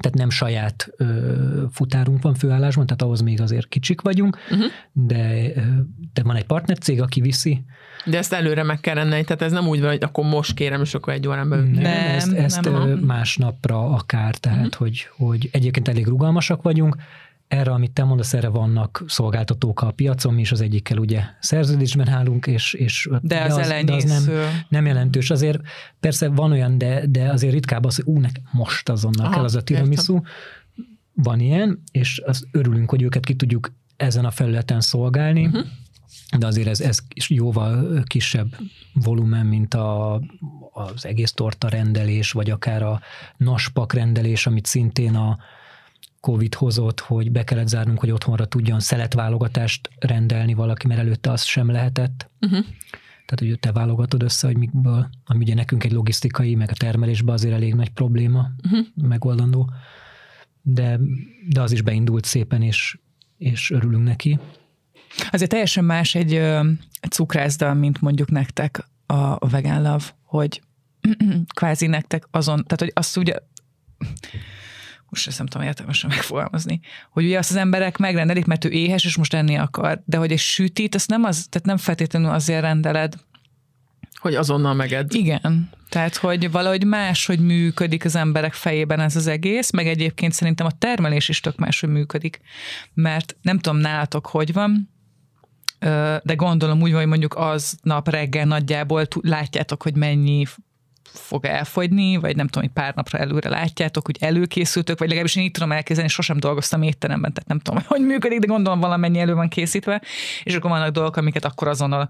tehát 0.00 0.16
nem 0.18 0.30
saját 0.30 0.88
ö, 0.96 1.62
futárunk 1.72 2.22
van 2.22 2.34
főállásban, 2.34 2.86
tehát 2.86 3.02
ahhoz 3.02 3.20
még 3.20 3.40
azért 3.40 3.68
kicsik 3.68 4.00
vagyunk, 4.00 4.36
Uh-huh. 4.50 4.66
de, 4.92 5.42
ö, 5.56 5.60
de 6.12 6.22
van 6.22 6.36
egy 6.36 6.44
partnercég, 6.44 7.00
aki 7.02 7.20
viszi. 7.20 7.64
De 8.04 8.18
ezt 8.18 8.32
előre 8.32 8.62
meg 8.62 8.80
kell 8.80 8.94
rendelni, 8.94 9.24
tehát 9.24 9.42
ez 9.42 9.52
nem 9.52 9.66
úgy 9.68 9.80
van, 9.80 9.88
hogy 9.90 10.02
akkor 10.02 10.24
most 10.24 10.54
kérem, 10.54 10.80
és 10.80 10.94
akkor 10.94 11.12
egy 11.12 11.28
órán 11.28 11.48
belül. 11.48 11.64
Nem, 11.64 11.82
Nem, 11.82 12.14
ezt, 12.14 12.32
ezt 12.32 12.60
nem, 12.60 12.88
másnapra 12.98 13.90
akár, 13.90 14.34
tehát 14.34 14.74
hogy, 14.74 15.08
hogy 15.16 15.48
egyébként 15.52 15.88
elég 15.88 16.06
rugalmasak 16.06 16.62
vagyunk, 16.62 16.96
erre, 17.50 17.70
amit 17.70 17.90
te 17.90 18.04
mondasz, 18.04 18.34
erre 18.34 18.48
vannak 18.48 19.04
szolgáltatók 19.06 19.80
a 19.80 19.90
piacon, 19.90 20.34
mi 20.34 20.40
is 20.40 20.52
az 20.52 20.60
egyikkel 20.60 20.98
ugye 20.98 21.22
szerződésben 21.40 22.08
állunk, 22.08 22.46
és, 22.46 22.72
és 22.72 23.08
De 23.20 23.40
az, 23.40 23.68
de 23.84 23.92
az 23.92 24.04
nem, 24.04 24.24
nem 24.68 24.86
jelentős. 24.86 25.30
Azért 25.30 25.60
persze 26.00 26.28
van 26.28 26.50
olyan, 26.50 26.78
de, 26.78 27.06
de 27.06 27.30
azért 27.30 27.52
ritkább 27.52 27.84
az, 27.84 27.96
hogy 27.96 28.04
ú, 28.06 28.18
nekem 28.18 28.42
most 28.52 28.88
azonnal 28.88 29.24
Aha, 29.24 29.34
kell 29.34 29.44
az 29.44 29.54
a 29.54 29.62
tiramisu. 29.62 30.20
Van 31.14 31.40
ilyen, 31.40 31.82
és 31.92 32.22
az 32.24 32.46
örülünk, 32.52 32.90
hogy 32.90 33.02
őket 33.02 33.24
ki 33.24 33.34
tudjuk 33.34 33.72
ezen 33.96 34.24
a 34.24 34.30
felületen 34.30 34.80
szolgálni, 34.80 35.46
uh-huh. 35.46 35.66
de 36.38 36.46
azért 36.46 36.68
ez, 36.68 36.80
ez 36.80 36.98
jóval 37.28 38.02
kisebb 38.06 38.56
volumen, 38.92 39.46
mint 39.46 39.74
a, 39.74 40.14
az 40.72 41.06
egész 41.06 41.32
torta 41.32 41.68
rendelés, 41.68 42.32
vagy 42.32 42.50
akár 42.50 42.82
a 42.82 43.00
naspak 43.36 43.92
rendelés, 43.92 44.46
amit 44.46 44.66
szintén 44.66 45.14
a 45.14 45.38
Covid 46.20 46.54
hozott, 46.54 47.00
hogy 47.00 47.32
be 47.32 47.44
kellett 47.44 47.68
zárnunk, 47.68 48.00
hogy 48.00 48.10
otthonra 48.10 48.44
tudjon 48.44 48.80
szeletválogatást 48.80 49.90
rendelni 49.98 50.54
valaki, 50.54 50.86
mert 50.86 51.00
előtte 51.00 51.30
az 51.30 51.42
sem 51.42 51.70
lehetett. 51.70 52.30
Uh-huh. 52.40 52.64
Tehát, 53.26 53.52
hogy 53.52 53.58
te 53.60 53.72
válogatod 53.72 54.22
össze, 54.22 54.46
hogy 54.46 54.56
mikből, 54.56 55.08
ami 55.24 55.42
ugye 55.42 55.54
nekünk 55.54 55.84
egy 55.84 55.92
logisztikai, 55.92 56.54
meg 56.54 56.70
a 56.70 56.74
termelésben 56.74 57.34
azért 57.34 57.54
elég 57.54 57.74
nagy 57.74 57.90
probléma 57.90 58.50
Uh-huh. 58.64 58.86
megoldandó. 58.94 59.70
De, 60.62 61.00
de 61.48 61.60
az 61.60 61.72
is 61.72 61.82
beindult 61.82 62.24
szépen, 62.24 62.62
és, 62.62 62.98
és 63.38 63.70
örülünk 63.70 64.04
neki. 64.04 64.38
Azért 65.30 65.50
teljesen 65.50 65.84
más 65.84 66.14
egy, 66.14 66.34
ö, 66.34 66.70
egy 67.00 67.10
cukrászda, 67.10 67.74
mint 67.74 68.00
mondjuk 68.00 68.30
nektek 68.30 68.88
a, 69.06 69.14
a 69.14 69.48
Vegan 69.50 69.82
Love, 69.82 70.04
hogy 70.22 70.62
kvázi 71.54 71.86
nektek 71.86 72.26
azon, 72.30 72.54
tehát 72.54 72.80
hogy 72.80 72.92
azt 72.94 73.16
ugye 73.16 73.34
most 75.10 75.26
ezt 75.26 75.38
nem 75.38 75.46
tudom 75.46 75.66
értelmesen 75.66 76.10
megfogalmazni, 76.10 76.80
hogy 77.10 77.24
ugye 77.24 77.38
azt 77.38 77.50
az 77.50 77.56
emberek 77.56 77.96
megrendelik, 77.96 78.44
mert 78.44 78.64
ő 78.64 78.70
éhes, 78.70 79.04
és 79.04 79.16
most 79.16 79.34
enni 79.34 79.56
akar, 79.56 80.02
de 80.04 80.16
hogy 80.16 80.32
egy 80.32 80.38
sütit, 80.38 80.94
azt 80.94 81.08
nem 81.08 81.24
az, 81.24 81.46
tehát 81.50 81.66
nem 81.66 81.76
feltétlenül 81.76 82.30
azért 82.30 82.60
rendeled. 82.60 83.14
Hogy 84.20 84.34
azonnal 84.34 84.74
meged. 84.74 85.14
Igen. 85.14 85.70
Tehát, 85.88 86.16
hogy 86.16 86.50
valahogy 86.50 86.84
más, 86.84 87.26
hogy 87.26 87.40
működik 87.40 88.04
az 88.04 88.16
emberek 88.16 88.52
fejében 88.52 89.00
ez 89.00 89.16
az 89.16 89.26
egész, 89.26 89.70
meg 89.70 89.86
egyébként 89.88 90.32
szerintem 90.32 90.66
a 90.66 90.78
termelés 90.78 91.28
is 91.28 91.40
tök 91.40 91.56
más, 91.56 91.80
hogy 91.80 91.88
működik. 91.88 92.40
Mert 92.94 93.36
nem 93.42 93.58
tudom 93.58 93.78
nálatok, 93.78 94.26
hogy 94.26 94.52
van, 94.52 94.90
de 96.22 96.34
gondolom 96.36 96.80
úgy 96.80 96.90
van, 96.90 97.00
hogy 97.00 97.08
mondjuk 97.08 97.36
az 97.36 97.78
nap 97.82 98.08
reggel 98.08 98.44
nagyjából 98.44 99.06
látjátok, 99.20 99.82
hogy 99.82 99.96
mennyi 99.96 100.46
fog 101.12 101.44
elfogyni, 101.44 102.16
vagy 102.16 102.36
nem 102.36 102.46
tudom, 102.46 102.62
hogy 102.62 102.82
pár 102.82 102.94
napra 102.94 103.18
előre 103.18 103.48
látjátok, 103.48 104.06
hogy 104.06 104.16
előkészültök, 104.20 104.98
vagy 104.98 105.08
legalábbis 105.08 105.36
én 105.36 105.44
így 105.44 105.50
tudom 105.50 105.72
elképzelni, 105.72 106.10
sosem 106.10 106.40
dolgoztam 106.40 106.82
étteremben, 106.82 107.32
tehát 107.32 107.48
nem 107.48 107.58
tudom, 107.58 107.82
hogy 107.98 108.06
működik, 108.06 108.38
de 108.38 108.46
gondolom 108.46 108.80
valamennyi 108.80 109.18
elő 109.18 109.34
van 109.34 109.48
készítve, 109.48 110.02
és 110.42 110.54
akkor 110.54 110.70
vannak 110.70 110.92
dolgok, 110.92 111.16
amiket 111.16 111.44
akkor 111.44 111.68
azonnal 111.68 112.08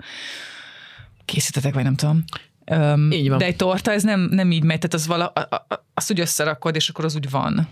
készítetek, 1.25 1.75
vagy 1.75 1.85
nem 1.85 1.95
tudom. 1.95 2.25
Öm, 2.65 3.11
Így 3.11 3.29
van. 3.29 3.39
De 3.39 3.45
egy 3.45 3.57
torta, 3.57 3.93
ez 3.93 4.03
nem, 4.03 4.21
nem 4.21 4.51
így 4.51 4.63
megy, 4.63 4.79
tehát 4.79 4.95
az 4.95 5.07
vala, 5.07 5.27
a, 5.27 5.65
a, 5.69 5.85
azt 5.95 6.11
úgy 6.11 6.21
összerakod, 6.21 6.75
és 6.75 6.89
akkor 6.89 7.05
az 7.05 7.15
úgy 7.15 7.31
van. 7.31 7.69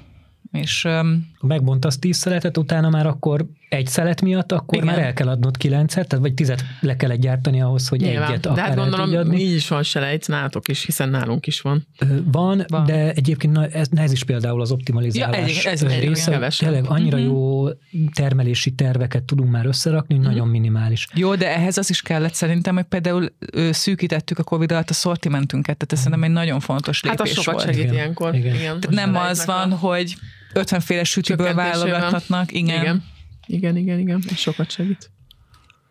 És 0.52 0.84
öm, 0.84 1.26
Ha 1.38 1.46
megbontasz 1.46 1.98
tíz 1.98 2.16
szeletet, 2.16 2.56
utána 2.56 2.88
már 2.88 3.06
akkor 3.06 3.46
egy 3.68 3.86
szelet 3.86 4.22
miatt, 4.22 4.52
akkor 4.52 4.82
Igen. 4.82 4.94
Már 4.94 5.04
el 5.04 5.12
kell 5.12 5.28
adnod 5.28 5.56
kilencet, 5.56 6.08
tehát 6.08 6.24
vagy 6.24 6.34
tizet 6.34 6.64
le 6.80 6.96
kellett 6.96 7.20
gyártani 7.20 7.60
ahhoz, 7.62 7.88
hogy 7.88 8.00
Nyilván. 8.00 8.28
egyet 8.30 8.40
De 8.40 8.48
akár 8.48 8.68
hát 8.68 8.76
el 8.78 8.82
gondolom, 8.88 9.16
adni. 9.16 9.40
így 9.40 9.54
is 9.54 9.68
van 9.68 9.82
selejt, 9.82 10.28
nálatok 10.28 10.68
is, 10.68 10.84
hiszen 10.84 11.08
nálunk 11.08 11.46
is 11.46 11.60
van. 11.60 11.86
Van, 12.24 12.64
Van. 12.68 12.84
de 12.86 13.12
egyébként 13.12 13.52
na, 13.52 13.66
ez, 13.66 13.86
ez 13.94 14.12
is 14.12 14.24
például 14.24 14.60
az 14.60 14.70
optimalizálás 14.72 15.64
Ja, 15.64 15.70
ez- 15.70 15.82
ez 15.82 15.98
része. 16.00 16.48
Tényleg 16.58 16.84
annyira 16.86 17.16
Mhm. 17.16 17.26
jó 17.26 17.68
termelési 18.14 18.74
terveket 18.74 19.22
tudunk 19.22 19.50
már 19.50 19.66
összerakni, 19.66 20.14
hogy 20.16 20.24
nagyon 20.24 20.48
minimális. 20.48 21.06
jó, 21.14 21.34
de 21.34 21.54
ehhez 21.56 21.78
az 21.78 21.90
is 21.90 22.02
kellett 22.02 22.34
szerintem, 22.34 22.74
hogy 22.74 22.84
például 22.84 23.32
ö, 23.52 23.68
szűkítettük 23.72 24.38
a 24.38 24.42
Covid 24.42 24.72
alatt 24.72 24.90
a 24.90 24.94
szortimentünket, 24.94 25.76
tehát 25.76 25.92
ez 25.92 25.98
szerintem 25.98 26.22
egy 26.22 26.30
nagyon 26.30 26.60
fontos 26.60 27.00
Hát 27.06 27.18
lépés 27.18 27.36
az 27.36 27.42
sokat 27.42 27.54
volt. 27.62 27.66
segít 27.66 27.82
Igen. 27.82 27.94
ilyenkor. 27.94 28.34
Igen. 28.34 28.54
Igen. 28.54 28.80
Tehát 28.80 28.90
nem 29.06 29.16
az 29.22 29.44
van, 29.46 29.72
a 29.72 29.76
hogy 29.76 30.14
50 30.52 30.80
féle 30.80 31.02
csökkentésével. 31.02 31.54
válogathatnak. 31.54 32.52
Igen. 32.52 32.80
Igen. 32.80 33.04
Igen, 33.48 33.76
igen, 33.76 33.98
igen. 33.98 34.22
Ez 34.30 34.36
sokat 34.36 34.70
segít. 34.70 35.10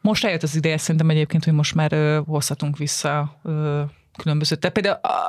Most 0.01 0.25
eljött 0.25 0.43
az 0.43 0.55
ideje 0.55 0.77
szerintem 0.77 1.09
egyébként, 1.09 1.43
hogy 1.43 1.53
most 1.53 1.75
már 1.75 1.93
ö, 1.93 2.19
hozhatunk 2.25 2.77
vissza 2.77 3.39
ö, 3.43 3.81
különböző. 4.17 4.55
Tehát 4.55 4.75
például 4.75 4.99
a 5.01 5.19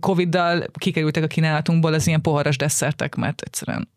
Covid-dal 0.00 0.64
kikerültek 0.72 1.22
a 1.22 1.26
kínálatunkból 1.26 1.92
az 1.92 2.06
ilyen 2.06 2.20
poharas 2.20 2.56
desszertek, 2.56 3.14
mert 3.14 3.40
egyszerűen 3.40 3.88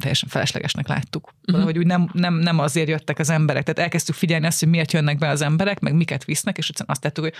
teljesen 0.00 0.28
feleslegesnek 0.28 0.88
láttuk. 0.88 1.34
Mhm. 1.42 1.52
Valahogy 1.52 1.78
úgy 1.78 1.86
nem, 1.86 2.10
nem, 2.12 2.34
nem 2.34 2.58
azért 2.58 2.88
jöttek 2.88 3.18
az 3.18 3.30
emberek. 3.30 3.62
Tehát 3.62 3.78
elkezdtük 3.78 4.14
figyelni 4.14 4.46
azt, 4.46 4.60
hogy 4.60 4.68
miért 4.68 4.92
jönnek 4.92 5.18
be 5.18 5.28
az 5.28 5.40
emberek, 5.40 5.80
meg 5.80 5.94
miket 5.94 6.24
visznek, 6.24 6.58
és 6.58 6.68
egyszerűen 6.68 6.96
azt 6.96 7.00
tettük, 7.00 7.24
hogy 7.24 7.34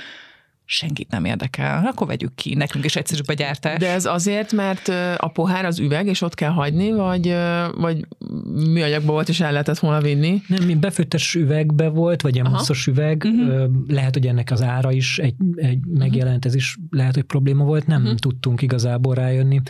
senkit 0.66 1.10
nem 1.10 1.24
érdekel, 1.24 1.86
akkor 1.86 2.06
vegyük 2.06 2.34
ki, 2.34 2.54
nekünk 2.54 2.84
is 2.84 2.96
egyszerűbb 2.96 3.28
a 3.28 3.32
gyártás. 3.32 3.78
De 3.78 3.90
ez 3.92 4.04
azért, 4.04 4.52
mert 4.52 4.88
a 5.18 5.28
pohár 5.28 5.64
az 5.64 5.78
üveg, 5.78 6.06
és 6.06 6.20
ott 6.22 6.34
kell 6.34 6.50
hagyni, 6.50 6.92
vagy, 6.92 7.34
vagy 7.76 8.06
műanyagban 8.54 9.14
volt, 9.14 9.28
és 9.28 9.40
el 9.40 9.50
lehetett 9.52 9.78
volna 9.78 10.00
vinni? 10.00 10.40
Nem, 10.46 10.64
mi 10.64 10.74
befőttes 10.74 11.34
üvegbe 11.34 11.88
volt, 11.88 12.22
vagy 12.22 12.34
ilyen 12.34 12.46
Aha. 12.46 12.56
muszos 12.56 12.86
üveg. 12.86 13.24
Mhm. 13.24 13.48
Uh-huh. 13.50 13.70
Lehet, 13.88 14.14
hogy 14.14 14.26
ennek 14.26 14.50
az 14.50 14.62
ára 14.62 14.92
is 14.92 15.18
egy, 15.18 15.34
egy 15.56 15.78
megjelent, 15.86 16.44
ez 16.44 16.54
is 16.54 16.76
lehet, 16.90 17.14
hogy 17.14 17.24
probléma 17.24 17.64
volt. 17.64 17.86
Nem 17.86 17.96
Mhm. 17.96 18.04
uh-huh. 18.04 18.20
tudtunk 18.20 18.62
igazából 18.62 19.14
rájönni. 19.14 19.60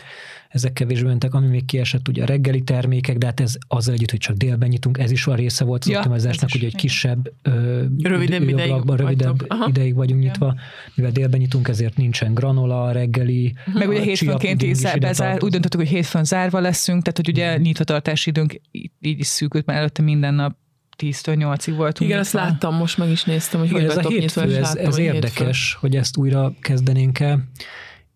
Ezek 0.55 0.73
kevésbé 0.73 1.07
mentek, 1.07 1.33
ami 1.33 1.47
még 1.47 1.65
kiesett, 1.65 2.07
ugye 2.07 2.23
a 2.23 2.25
reggeli 2.25 2.61
termékek, 2.61 3.17
de 3.17 3.25
hát 3.25 3.39
ez 3.39 3.55
azzal 3.67 3.93
együtt, 3.93 4.09
hogy 4.09 4.19
csak 4.19 4.35
délben 4.35 4.69
nyitunk, 4.69 4.97
ez 4.97 5.11
is 5.11 5.27
a 5.27 5.35
része 5.35 5.63
volt 5.63 5.81
az 5.81 5.87
Ja, 5.87 5.93
ja, 5.93 5.99
optimalizásnak, 5.99 6.51
hogy 6.51 6.63
egy 6.63 6.75
kisebb 6.75 7.31
ö, 7.41 7.83
Rövidebb 8.03 8.41
idő- 8.41 8.51
ideig 8.51 8.69
ablakban, 8.71 8.97
rövidebb. 8.97 9.45
Aha. 9.47 9.67
ideig 9.69 9.95
vagyunk 9.95 10.21
Igen. 10.21 10.31
nyitva. 10.31 10.55
Mivel 10.95 11.11
délben 11.11 11.39
nyitunk, 11.39 11.67
ezért 11.67 11.97
nincsen 11.97 12.33
granola, 12.33 12.91
reggeli. 12.91 13.53
Meg 13.73 13.87
ugye 13.89 13.99
a 13.99 14.01
hétfőnként 14.01 14.61
is 14.61 14.81
bezár, 14.99 15.43
úgy 15.43 15.51
döntöttük, 15.51 15.79
hogy 15.79 15.89
hétfőn 15.89 16.23
zárva 16.23 16.59
leszünk, 16.59 17.01
tehát 17.01 17.17
hogy 17.17 17.29
ugye 17.29 17.57
nyitvatartási 17.57 18.29
időnk 18.29 18.61
így 18.71 18.91
így 18.99 19.19
is 19.19 19.27
szűkült, 19.27 19.65
mert 19.65 19.79
előtte 19.79 20.01
minden 20.01 20.33
nap 20.33 20.55
10-től 21.03 21.35
8-ig 21.39 21.73
voltunk. 21.75 22.09
Igen, 22.09 22.19
ezt 22.21 22.33
nyitva. 22.33 22.47
láttam, 22.49 22.75
most 22.75 22.97
meg 22.97 23.09
is 23.09 23.23
néztem, 23.23 23.59
hogy 23.59 23.69
Igen, 23.69 23.81
hogy 23.81 23.89
ez 23.89 23.97
a 23.97 24.01
nyitva, 24.09 24.19
hétfő, 24.19 24.41
és 24.41 24.55
ez, 24.55 24.61
láttam, 24.61 24.85
ez 24.85 24.93
hogy 24.93 25.03
hétfő. 25.03 25.15
érdekes, 25.15 25.77
hogy 25.79 25.95
ezt 25.95 26.17
újra 26.17 26.53
kezdenénk 26.61 27.19
el. 27.19 27.43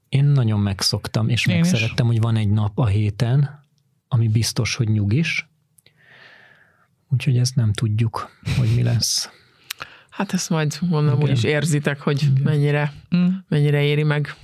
Én 0.09 0.25
nagyon 0.25 0.59
megszoktam, 0.59 1.29
és 1.29 1.45
Én 1.45 1.55
is. 1.55 1.61
megszerettem, 1.61 2.05
hogy 2.05 2.19
van 2.19 2.35
egy 2.35 2.49
nap 2.49 2.79
a 2.79 2.85
héten, 2.85 3.63
ami 4.07 4.27
biztos, 4.27 4.75
hogy 4.75 4.87
nyugis. 4.89 5.47
Úgyhogy 7.09 7.37
ezt 7.37 7.55
nem 7.55 7.73
tudjuk, 7.73 8.29
hogy 8.57 8.69
mi 8.75 8.83
lesz. 8.83 9.29
Hát 10.09 10.33
ezt 10.33 10.49
majd 10.49 10.77
mondom, 10.81 11.21
úgy 11.21 11.29
is 11.31 11.43
érzitek, 11.43 11.99
hogy 11.99 12.21
Igen. 12.21 12.41
mennyire, 12.43 12.93
Mm. 13.15 13.27
mennyire 13.47 13.83
éri 13.83 14.03
meg. 14.03 14.35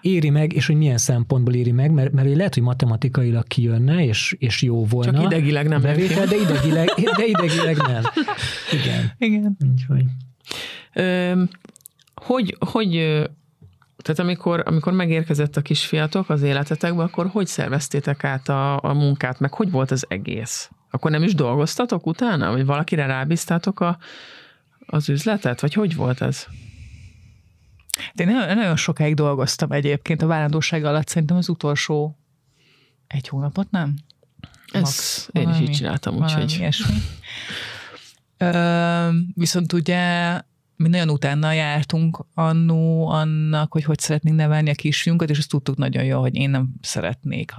Éri 0.00 0.30
meg, 0.30 0.52
és 0.52 0.66
hogy 0.66 0.76
milyen 0.76 0.98
szempontból 0.98 1.54
éri 1.54 1.70
meg, 1.72 1.90
mert, 1.90 2.12
mert 2.12 2.34
lehet, 2.36 2.54
hogy 2.54 2.62
matematikailag 2.62 3.46
kijönne, 3.46 4.04
és, 4.04 4.36
és 4.38 4.62
jó 4.62 4.84
volna. 4.86 5.12
Csak 5.12 5.24
idegileg 5.32 5.68
nem 5.68 5.80
bevétel, 5.82 6.26
de 6.26 6.36
idegileg, 6.36 6.88
de 7.16 7.26
idegileg 7.26 7.76
nem. 7.76 8.02
Igen. 8.72 9.12
Igen. 9.18 9.56
Úgyhogy. 9.72 10.04
Ö, 10.92 11.42
hogy, 12.14 12.56
hogy 12.58 12.94
tehát 14.04 14.20
amikor, 14.20 14.62
amikor 14.66 14.92
megérkezett 14.92 15.56
a 15.56 15.62
kisfiatok 15.62 16.28
az 16.28 16.42
életetekbe, 16.42 17.02
akkor 17.02 17.26
hogy 17.26 17.46
szerveztétek 17.46 18.24
át 18.24 18.48
a, 18.48 18.82
a 18.82 18.92
munkát, 18.92 19.38
meg 19.40 19.54
hogy 19.54 19.70
volt 19.70 19.90
az 19.90 20.04
egész? 20.08 20.70
Akkor 20.90 21.10
nem 21.10 21.22
is 21.22 21.34
dolgoztatok 21.34 22.06
utána? 22.06 22.52
Vagy 22.52 22.64
valakire 22.64 23.06
rábíztátok 23.06 23.80
a, 23.80 23.98
az 24.86 25.08
üzletet? 25.08 25.60
Vagy 25.60 25.74
hogy 25.74 25.94
volt 25.94 26.20
ez? 26.20 26.46
De 28.14 28.24
én 28.24 28.34
nagyon, 28.34 28.56
nagyon 28.56 28.76
sokáig 28.76 29.14
dolgoztam 29.14 29.72
egyébként 29.72 30.22
a 30.22 30.26
várandóság 30.26 30.84
alatt, 30.84 31.08
szerintem 31.08 31.36
az 31.36 31.48
utolsó 31.48 32.18
egy 33.06 33.28
hónapot, 33.28 33.70
nem? 33.70 33.94
Ez 34.72 34.80
Max, 34.82 35.28
én 35.32 35.42
is 35.42 35.48
valami- 35.48 35.68
így 35.68 35.76
csináltam, 35.76 36.16
úgyhogy 36.16 36.68
viszont 39.34 39.72
ugye 39.72 40.40
mi 40.76 40.88
nagyon 40.88 41.10
utána 41.10 41.52
jártunk 41.52 42.26
annó 42.34 43.08
annak, 43.08 43.72
hogy 43.72 43.84
hogy 43.84 43.98
szeretnénk 43.98 44.36
nevelni 44.36 44.70
a 44.70 44.74
kisfiunkat, 44.74 45.30
és 45.30 45.38
azt 45.38 45.48
tudtuk 45.48 45.76
nagyon 45.76 46.04
jól, 46.04 46.20
hogy 46.20 46.34
én 46.34 46.50
nem 46.50 46.74
szeretnék 46.80 47.54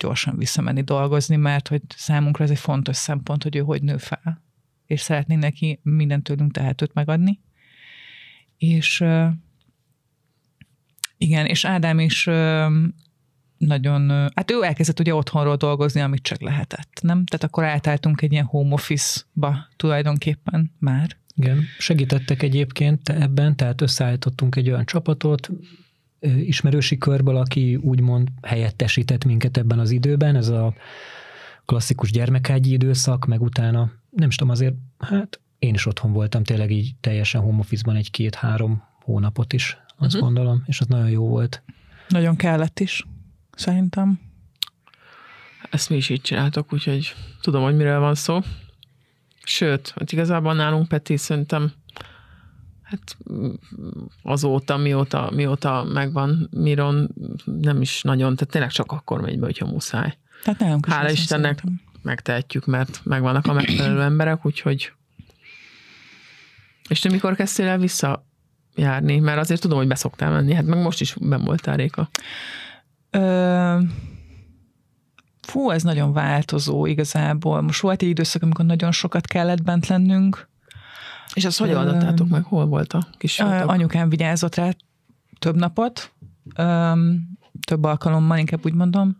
gyorsan 0.00 0.36
visszamenni 0.36 0.82
dolgozni, 0.82 1.36
mert 1.36 1.68
hogy 1.68 1.82
számunkra 1.96 2.44
ez 2.44 2.50
egy 2.50 2.58
fontos 2.58 2.96
szempont, 2.96 3.42
hogy 3.42 3.56
ő 3.56 3.60
hogy 3.60 3.82
nő 3.82 3.96
fel. 3.96 4.42
És 4.86 5.00
szeretnénk 5.00 5.40
neki 5.40 5.80
mindent 5.82 6.22
tőlünk 6.22 6.52
tehetőt 6.52 6.94
megadni. 6.94 7.40
És 8.56 9.04
igen, 11.18 11.46
és 11.46 11.64
Ádám 11.64 11.98
is 11.98 12.24
nagyon, 13.58 14.10
hát 14.34 14.50
ő 14.50 14.62
elkezdett 14.62 15.00
ugye 15.00 15.14
otthonról 15.14 15.56
dolgozni, 15.56 16.00
amit 16.00 16.22
csak 16.22 16.40
lehetett, 16.40 16.98
nem? 17.02 17.24
Tehát 17.24 17.44
akkor 17.44 17.64
átálltunk 17.64 18.22
egy 18.22 18.32
ilyen 18.32 18.44
home 18.44 18.72
office-ba 18.72 19.68
tulajdonképpen 19.76 20.72
már. 20.78 21.16
Igen, 21.36 21.62
segítettek 21.78 22.42
egyébként 22.42 23.08
ebben, 23.08 23.56
tehát 23.56 23.80
összeállítottunk 23.80 24.56
egy 24.56 24.70
olyan 24.70 24.84
csapatot, 24.84 25.50
ismerősi 26.20 26.98
körből, 26.98 27.36
aki 27.36 27.76
úgymond 27.76 28.28
helyettesített 28.42 29.24
minket 29.24 29.56
ebben 29.56 29.78
az 29.78 29.90
időben, 29.90 30.36
ez 30.36 30.48
a 30.48 30.74
klasszikus 31.64 32.10
gyermekágyi 32.10 32.72
időszak, 32.72 33.26
meg 33.26 33.42
utána, 33.42 33.90
nem 34.10 34.28
is 34.28 34.36
tudom, 34.36 34.52
azért, 34.52 34.74
hát 34.98 35.40
én 35.58 35.74
is 35.74 35.86
otthon 35.86 36.12
voltam 36.12 36.44
tényleg 36.44 36.70
így 36.70 36.94
teljesen 37.00 37.40
home 37.40 37.58
office-ban 37.58 37.96
egy 37.96 38.10
két-három 38.10 38.82
hónapot 39.00 39.52
is, 39.52 39.78
azt 39.96 40.14
uh-huh. 40.14 40.20
gondolom, 40.20 40.62
és 40.66 40.80
az 40.80 40.86
nagyon 40.86 41.10
jó 41.10 41.28
volt. 41.28 41.62
Nagyon 42.08 42.36
kellett 42.36 42.80
is, 42.80 43.06
szerintem. 43.52 44.20
ezt 45.70 45.90
mi 45.90 45.96
is 45.96 46.08
így 46.08 46.20
csináltok, 46.20 46.72
úgyhogy 46.72 47.14
tudom, 47.40 47.62
hogy 47.62 47.76
miről 47.76 48.00
van 48.00 48.14
szó. 48.14 48.40
Sőt, 49.44 49.94
hát 49.98 50.12
igazából 50.12 50.54
nálunk 50.54 50.88
Peti 50.88 51.16
szerintem 51.16 51.72
hát 52.82 53.16
azóta, 54.22 54.76
mióta, 54.76 55.30
mióta 55.34 55.84
megvan 55.92 56.48
Miron, 56.50 57.14
nem 57.44 57.80
is 57.80 58.02
nagyon, 58.02 58.36
tehát 58.36 58.52
tényleg 58.52 58.70
csak 58.70 58.92
akkor 58.92 59.20
megy 59.20 59.38
be, 59.38 59.44
hogyha 59.44 59.66
muszáj. 59.66 60.18
Tehát 60.42 60.60
nálunk 60.60 60.86
Hála 60.86 61.10
Istennek. 61.10 61.58
szerintem. 61.58 61.92
Megtehetjük, 62.02 62.66
mert 62.66 63.00
megvannak 63.04 63.46
a 63.46 63.52
megfelelő 63.52 64.02
emberek, 64.02 64.46
úgyhogy 64.46 64.92
és 66.88 67.00
te 67.00 67.10
mikor 67.10 67.34
kezdtél 67.34 67.66
el 67.66 67.78
visszajárni? 67.78 69.18
Mert 69.18 69.38
azért 69.38 69.60
tudom, 69.60 69.78
hogy 69.78 69.86
beszoktál 69.86 70.30
menni, 70.30 70.54
hát 70.54 70.64
meg 70.64 70.82
most 70.82 71.00
is 71.00 71.14
ben 71.20 71.44
voltál, 71.44 71.76
Réka. 71.76 72.08
Ö, 73.10 73.78
fú, 75.44 75.70
ez 75.70 75.82
nagyon 75.82 76.12
változó 76.12 76.86
igazából. 76.86 77.60
Most 77.60 77.80
volt 77.80 78.02
egy 78.02 78.08
időszak, 78.08 78.42
amikor 78.42 78.64
nagyon 78.64 78.92
sokat 78.92 79.26
kellett 79.26 79.62
bent 79.62 79.86
lennünk. 79.86 80.48
És 81.34 81.44
azt 81.44 81.58
hogy 81.58 81.72
oldottátok 81.72 82.28
meg? 82.28 82.42
Hol 82.42 82.66
volt 82.66 82.92
a 82.92 83.06
kis 83.18 83.38
Ö, 83.38 83.44
Anyukám 83.44 84.08
vigyázott 84.08 84.54
rá 84.54 84.70
több 85.38 85.56
napot, 85.56 86.12
öm, 86.56 87.28
több 87.66 87.84
alkalommal, 87.84 88.38
inkább 88.38 88.64
úgy 88.64 88.74
mondom. 88.74 89.16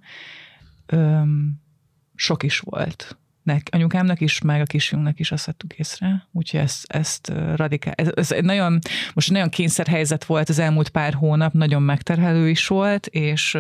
Öm, 0.87 1.61
sok 2.15 2.43
is 2.43 2.59
volt. 2.59 3.17
Nek, 3.45 3.69
anyukámnak 3.73 4.21
is, 4.21 4.41
meg 4.41 4.61
a 4.61 4.65
kisfiunknak 4.65 5.19
is 5.19 5.33
azt 5.33 5.47
vettük 5.47 5.73
észre. 5.73 6.27
Úgyhogy 6.33 6.61
ezt, 6.61 6.85
ezt 6.87 7.33
radikál. 7.55 7.93
Ez, 7.97 8.09
ez 8.15 8.33
egy 8.33 8.45
nagyon, 8.45 8.79
most 9.15 9.29
egy 9.29 9.35
nagyon 9.35 9.49
kényszerhelyzet 9.49 10.25
volt 10.25 10.49
az 10.49 10.59
elmúlt 10.59 10.89
pár 10.89 11.15
hónap, 11.15 11.53
nagyon 11.53 11.83
megterhelő 11.83 12.49
is 12.49 12.67
volt, 12.67 13.07
és 13.07 13.53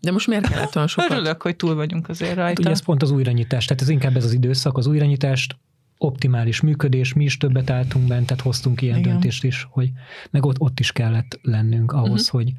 De 0.00 0.12
most 0.12 0.26
miért 0.26 0.48
kellett 0.48 0.76
olyan 0.76 0.88
sokat? 0.88 1.10
örülök, 1.10 1.42
hogy 1.42 1.56
túl 1.56 1.74
vagyunk 1.74 2.08
azért 2.08 2.30
Hát 2.30 2.38
rajta. 2.38 2.60
ugye 2.60 2.70
ez 2.70 2.82
pont 2.82 3.02
az 3.02 3.10
újranyitás, 3.10 3.64
tehát 3.64 3.82
ez 3.82 3.88
inkább 3.88 4.16
ez 4.16 4.24
az 4.24 4.32
időszak, 4.32 4.76
az 4.76 4.86
újranyitást, 4.86 5.56
optimális 5.98 6.60
működés, 6.60 7.12
mi 7.12 7.24
is 7.24 7.36
többet 7.36 7.70
álltunk 7.70 8.06
bent, 8.06 8.26
tehát 8.26 8.42
hoztunk 8.42 8.82
ilyen 8.82 8.98
Igen. 8.98 9.10
Döntést 9.10 9.44
is, 9.44 9.66
hogy 9.70 9.90
meg 10.30 10.44
ott, 10.44 10.60
ott 10.60 10.80
is 10.80 10.92
kellett 10.92 11.38
lennünk 11.42 11.92
ahhoz, 11.92 12.22
uh-huh. 12.22 12.40
hogy 12.40 12.52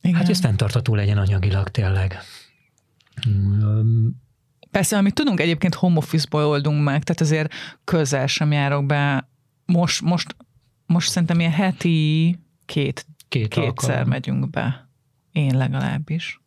Igen. 0.00 0.16
hát 0.16 0.26
hogy 0.26 0.34
ez 0.34 0.40
fenntartató 0.40 0.94
legyen 0.94 1.18
anyagilag 1.18 1.68
tényleg. 1.68 2.18
Mm, 3.28 4.08
Persze, 4.72 4.96
amit 4.96 5.14
tudunk 5.14 5.40
egyébként 5.40 5.74
home 5.74 5.96
office-ból 5.96 6.44
oldunk 6.44 6.84
meg, 6.84 7.02
tehát 7.02 7.20
azért 7.20 7.52
közel 7.84 8.26
sem 8.26 8.52
járok 8.52 8.86
be. 8.86 9.28
Most, 9.64 10.00
most, 10.00 10.36
most 10.86 11.10
szerintem 11.10 11.40
ilyen 11.40 11.52
heti 11.52 12.38
két, 12.66 13.06
Két 13.28 13.48
kétszer 13.48 13.90
alkalom. 13.90 14.08
megyünk 14.08 14.50
be. 14.50 14.88
Én 15.32 15.56
legalábbis. 15.56 16.40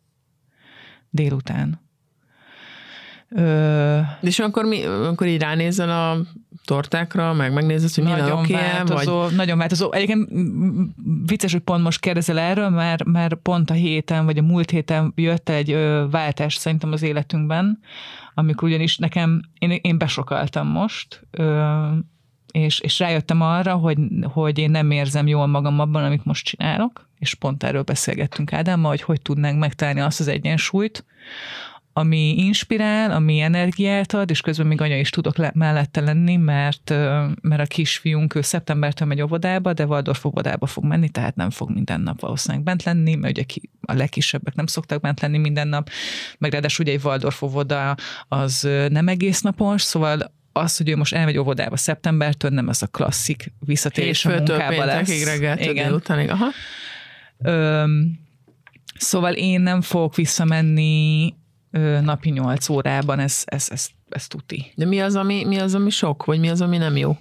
Délután. 1.09 1.81
Ö, 3.29 3.99
És 4.21 4.39
akkor, 4.39 4.65
mi, 4.65 4.83
akkor 4.85 5.27
így 5.27 5.41
ránézel 5.41 5.89
a 5.89 6.25
tortákra, 6.65 7.33
meg 7.33 7.53
megnézed, 7.53 7.93
hogy 7.93 8.03
minden 8.03 8.23
nagyon 8.23 8.39
oké 8.39 8.53
vagy 8.53 8.61
változó, 8.61 9.27
nagyon 9.27 9.57
változó. 9.57 9.91
Egyébként 9.91 10.29
vicces, 11.25 11.51
hogy 11.51 11.61
pont 11.61 11.83
most 11.83 11.99
kérdezel 11.99 12.39
erről, 12.39 12.69
mert, 12.69 13.03
mert 13.03 13.35
pont 13.35 13.69
a 13.69 13.73
héten, 13.73 14.25
vagy 14.25 14.37
a 14.37 14.41
múlt 14.41 14.69
héten 14.69 15.13
jött 15.15 15.49
egy 15.49 15.71
ö, 15.71 16.05
váltás 16.11 16.55
szerintem 16.55 16.91
az 16.91 17.01
életünkben, 17.01 17.79
amikor 18.33 18.67
ugyanis 18.67 18.97
nekem, 18.97 19.41
én, 19.59 19.71
én 19.81 19.97
besokaltam 19.97 20.67
most, 20.67 21.27
ö, 21.31 21.71
és, 22.51 22.79
és 22.79 22.99
rájöttem 22.99 23.41
arra, 23.41 23.73
hogy, 23.73 23.97
hogy 24.23 24.57
én 24.57 24.71
nem 24.71 24.91
érzem 24.91 25.27
jól 25.27 25.47
magam 25.47 25.79
abban, 25.79 26.03
amit 26.03 26.25
most 26.25 26.45
csinálok, 26.45 27.09
és 27.19 27.33
pont 27.33 27.63
erről 27.63 27.81
beszélgettünk 27.81 28.53
Ádámmal, 28.53 28.89
hogy 28.89 29.01
hogy 29.01 29.21
tudnánk 29.21 29.59
megtalálni 29.59 29.99
azt 29.99 30.19
az 30.19 30.27
egyensúlyt, 30.27 31.05
ami 31.97 32.37
inspirál, 32.37 33.11
ami 33.11 33.39
energiát 33.39 34.13
ad, 34.13 34.29
és 34.29 34.41
közben 34.41 34.67
még 34.67 34.81
anya 34.81 34.97
is 34.97 35.09
tudok 35.09 35.37
le, 35.37 35.51
mellette 35.53 36.01
lenni, 36.01 36.35
mert, 36.35 36.89
mert 37.41 37.61
a 37.61 37.65
kisfiunk 37.65 38.35
ő 38.35 38.41
szeptembertől 38.41 39.07
megy 39.07 39.21
óvodába, 39.21 39.73
de 39.73 39.85
Waldorf 39.85 40.25
óvodába 40.25 40.65
fog 40.65 40.83
menni, 40.83 41.09
tehát 41.09 41.35
nem 41.35 41.49
fog 41.49 41.69
minden 41.69 42.01
nap 42.01 42.19
valószínűleg 42.19 42.63
bent 42.63 42.83
lenni, 42.83 43.15
mert 43.15 43.37
ugye 43.37 43.45
a 43.81 43.93
legkisebbek 43.93 44.55
nem 44.55 44.65
szoktak 44.65 45.01
bent 45.01 45.21
lenni 45.21 45.37
minden 45.37 45.67
nap, 45.67 45.89
meg 46.37 46.51
ráadásul 46.51 46.85
ugye 46.85 46.93
egy 46.93 47.03
Waldorf 47.03 47.41
óvoda 47.41 47.95
az 48.27 48.69
nem 48.89 49.07
egész 49.07 49.41
napos, 49.41 49.81
szóval 49.81 50.33
az, 50.51 50.77
hogy 50.77 50.89
ő 50.89 50.95
most 50.95 51.13
elmegy 51.13 51.37
óvodába 51.37 51.77
szeptembertől, 51.77 52.51
nem 52.51 52.69
ez 52.69 52.81
a 52.81 52.87
klasszik 52.87 53.53
visszatérés 53.59 54.25
a 54.25 54.29
munkába 54.29 54.85
lesz. 54.85 55.25
reggel, 55.25 55.59
Igen. 55.59 55.93
Utánig. 55.93 56.29
Aha. 56.29 56.47
Öm, 57.37 58.19
szóval 58.97 59.33
én 59.33 59.61
nem 59.61 59.81
fogok 59.81 60.15
visszamenni 60.15 61.33
napi 62.01 62.29
nyolc 62.29 62.69
órában, 62.69 63.19
ez, 63.19 63.41
ez, 63.45 63.67
ez, 63.71 63.87
ez 64.09 64.27
tuti. 64.27 64.71
De 64.75 64.85
mi 64.85 65.01
az, 65.01 65.15
ami, 65.15 65.43
mi 65.45 65.57
az, 65.57 65.75
ami 65.75 65.89
sok, 65.89 66.25
vagy 66.25 66.39
mi 66.39 66.49
az, 66.49 66.61
ami 66.61 66.77
nem 66.77 66.97
jó? 66.97 67.17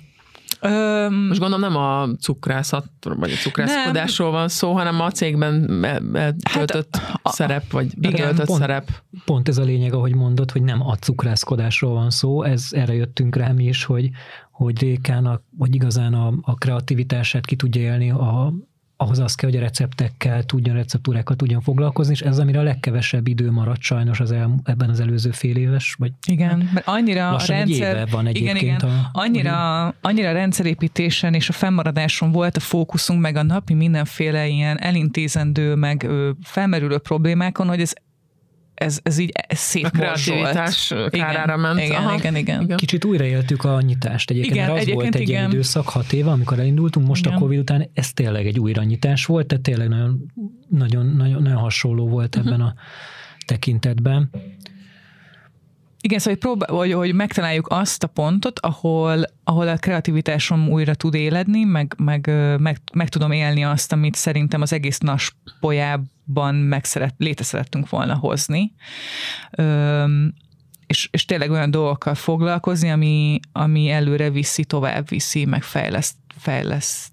Öm, 0.61 1.15
Most 1.15 1.41
gondolom 1.41 1.61
nem 1.61 1.77
a 1.77 2.09
cukrászat, 2.21 2.87
vagy 3.01 3.31
a 3.31 3.35
cukrászkodásról 3.35 4.31
van 4.31 4.49
szó, 4.49 4.73
hanem 4.73 5.01
a 5.01 5.11
cégben 5.11 5.85
eltöltött 6.13 6.97
hát, 6.97 7.21
a, 7.23 7.31
szerep, 7.31 7.71
vagy 7.71 7.99
betöltött 7.99 8.47
pont, 8.47 8.61
szerep. 8.61 8.89
Pont 9.25 9.49
ez 9.49 9.59
a 9.59 9.63
lényeg, 9.63 9.95
ahogy 9.95 10.15
mondod, 10.15 10.51
hogy 10.51 10.63
nem 10.63 10.87
a 10.87 10.95
cukrászkodásról 10.95 11.93
van 11.93 12.11
szó, 12.11 12.43
ez 12.43 12.69
erre 12.71 12.95
jöttünk 12.95 13.37
rá 13.37 13.53
mi 13.53 13.65
is, 13.65 13.85
hogy, 13.85 14.11
hogy 14.51 14.81
Rékának, 14.81 15.43
vagy 15.59 15.75
igazán 15.75 16.15
a, 16.15 16.33
a 16.43 16.55
kreativitását 16.55 17.47
ki 17.47 17.57
tudja 17.57 17.83
élni 17.83 18.11
a, 18.11 18.53
ahhoz 19.05 19.19
az 19.19 19.35
kell, 19.35 19.51
hogy 19.51 19.59
a 19.59 19.63
receptekkel 19.63 20.45
tudjon, 20.45 20.75
receptúrákkal 20.75 21.37
tudjon 21.37 21.61
foglalkozni, 21.61 22.13
és 22.13 22.21
ez, 22.21 22.39
amire 22.39 22.59
a 22.59 22.63
legkevesebb 22.63 23.27
idő 23.27 23.51
maradt 23.51 23.81
sajnos 23.81 24.21
az 24.21 24.33
el, 24.33 24.55
ebben 24.65 24.91
az 24.91 25.01
előző 25.01 25.31
fél 25.31 25.57
éves, 25.57 25.95
vagy 25.99 26.13
igen, 26.27 26.71
mert 26.75 26.87
annyira 26.89 27.29
a 27.29 27.41
rendszer, 27.47 27.97
egy 27.97 28.11
van 28.11 28.27
egyébként. 28.27 28.61
Igen, 28.61 28.77
igen. 28.77 28.91
A, 28.91 29.11
annyira, 29.13 29.87
annyira 30.01 30.29
a 30.29 30.33
rendszerépítésen 30.33 31.35
és 31.35 31.49
a 31.49 31.53
fennmaradáson 31.53 32.33
volt 32.33 32.57
a 32.57 32.61
fókuszunk, 32.61 33.21
meg 33.21 33.37
a 33.37 33.43
napi 33.43 33.75
mindenféle 33.75 34.47
ilyen 34.47 34.81
elintézendő, 34.81 35.75
meg 35.75 36.09
felmerülő 36.43 36.99
problémákon, 36.99 37.69
hogy 37.69 37.81
ez 37.81 37.93
ez, 38.75 38.99
ez 39.03 39.19
így 39.19 39.33
szétmorzsolt. 39.49 40.57
A 40.91 41.09
kárára 41.09 41.57
ment. 41.57 41.81
Igen, 41.81 42.03
Aha. 42.03 42.15
igen, 42.15 42.37
igen, 42.37 42.63
igen. 42.63 42.77
Kicsit 42.77 43.05
újraéltük 43.05 43.65
a 43.65 43.81
nyitást 43.81 44.31
egyébként, 44.31 44.55
igen, 44.55 44.67
mert 44.67 44.77
az 44.79 44.83
egyébként 44.83 45.13
volt 45.13 45.23
egy 45.23 45.29
igen. 45.29 45.41
ilyen 45.41 45.51
időszak, 45.51 45.89
hat 45.89 46.13
éve, 46.13 46.31
amikor 46.31 46.59
elindultunk, 46.59 47.07
most 47.07 47.27
igen. 47.27 47.37
a 47.37 47.41
Covid 47.41 47.59
után 47.59 47.91
ez 47.95 48.13
tényleg 48.13 48.47
egy 48.47 48.59
újranyitás 48.59 49.27
volt, 49.27 49.47
tehát 49.47 49.65
tényleg 49.65 49.89
nagyon, 49.89 50.33
nagyon, 50.69 51.07
nagyon, 51.07 51.43
nagyon 51.43 51.59
hasonló 51.59 52.09
volt 52.09 52.37
uh-huh. 52.37 52.53
ebben 52.53 52.67
a 52.67 52.75
tekintetben. 53.47 54.31
Igen, 56.01 56.19
szóval 56.19 56.33
hogy, 56.33 56.43
próbál, 56.43 56.77
hogy, 56.79 56.93
hogy 56.93 57.15
megtaláljuk 57.15 57.67
azt 57.69 58.03
a 58.03 58.07
pontot, 58.07 58.59
ahol, 58.59 59.25
ahol 59.45 59.69
a 59.69 59.77
kreativitásom 59.77 60.69
újra 60.69 60.95
tud 60.95 61.15
éledni, 61.15 61.65
meg, 61.65 61.95
meg, 61.99 62.31
meg, 62.59 62.79
meg 62.93 63.09
tudom 63.09 63.33
élni 63.33 63.65
azt, 63.65 63.93
amit 63.93 64.15
szerintem 64.15 64.61
az 64.61 64.73
egész 64.73 64.99
naspolyában 66.25 66.55
meg 66.55 66.85
szeret, 66.85 67.15
létre 67.19 67.45
szerettünk 67.45 67.89
volna 67.89 68.15
hozni. 68.15 68.73
Üm, 69.59 70.35
és, 70.87 71.09
és 71.13 71.25
tényleg 71.25 71.51
olyan 71.51 71.71
dolgokkal 71.71 72.15
foglalkozni, 72.15 72.91
ami, 72.91 73.41
ami 73.53 73.91
előre 73.91 74.31
viszi, 74.31 74.65
tovább 74.65 75.09
viszi, 75.09 75.45
meg 75.45 75.63
fejleszt, 75.63 76.17
fejleszt, 76.39 77.13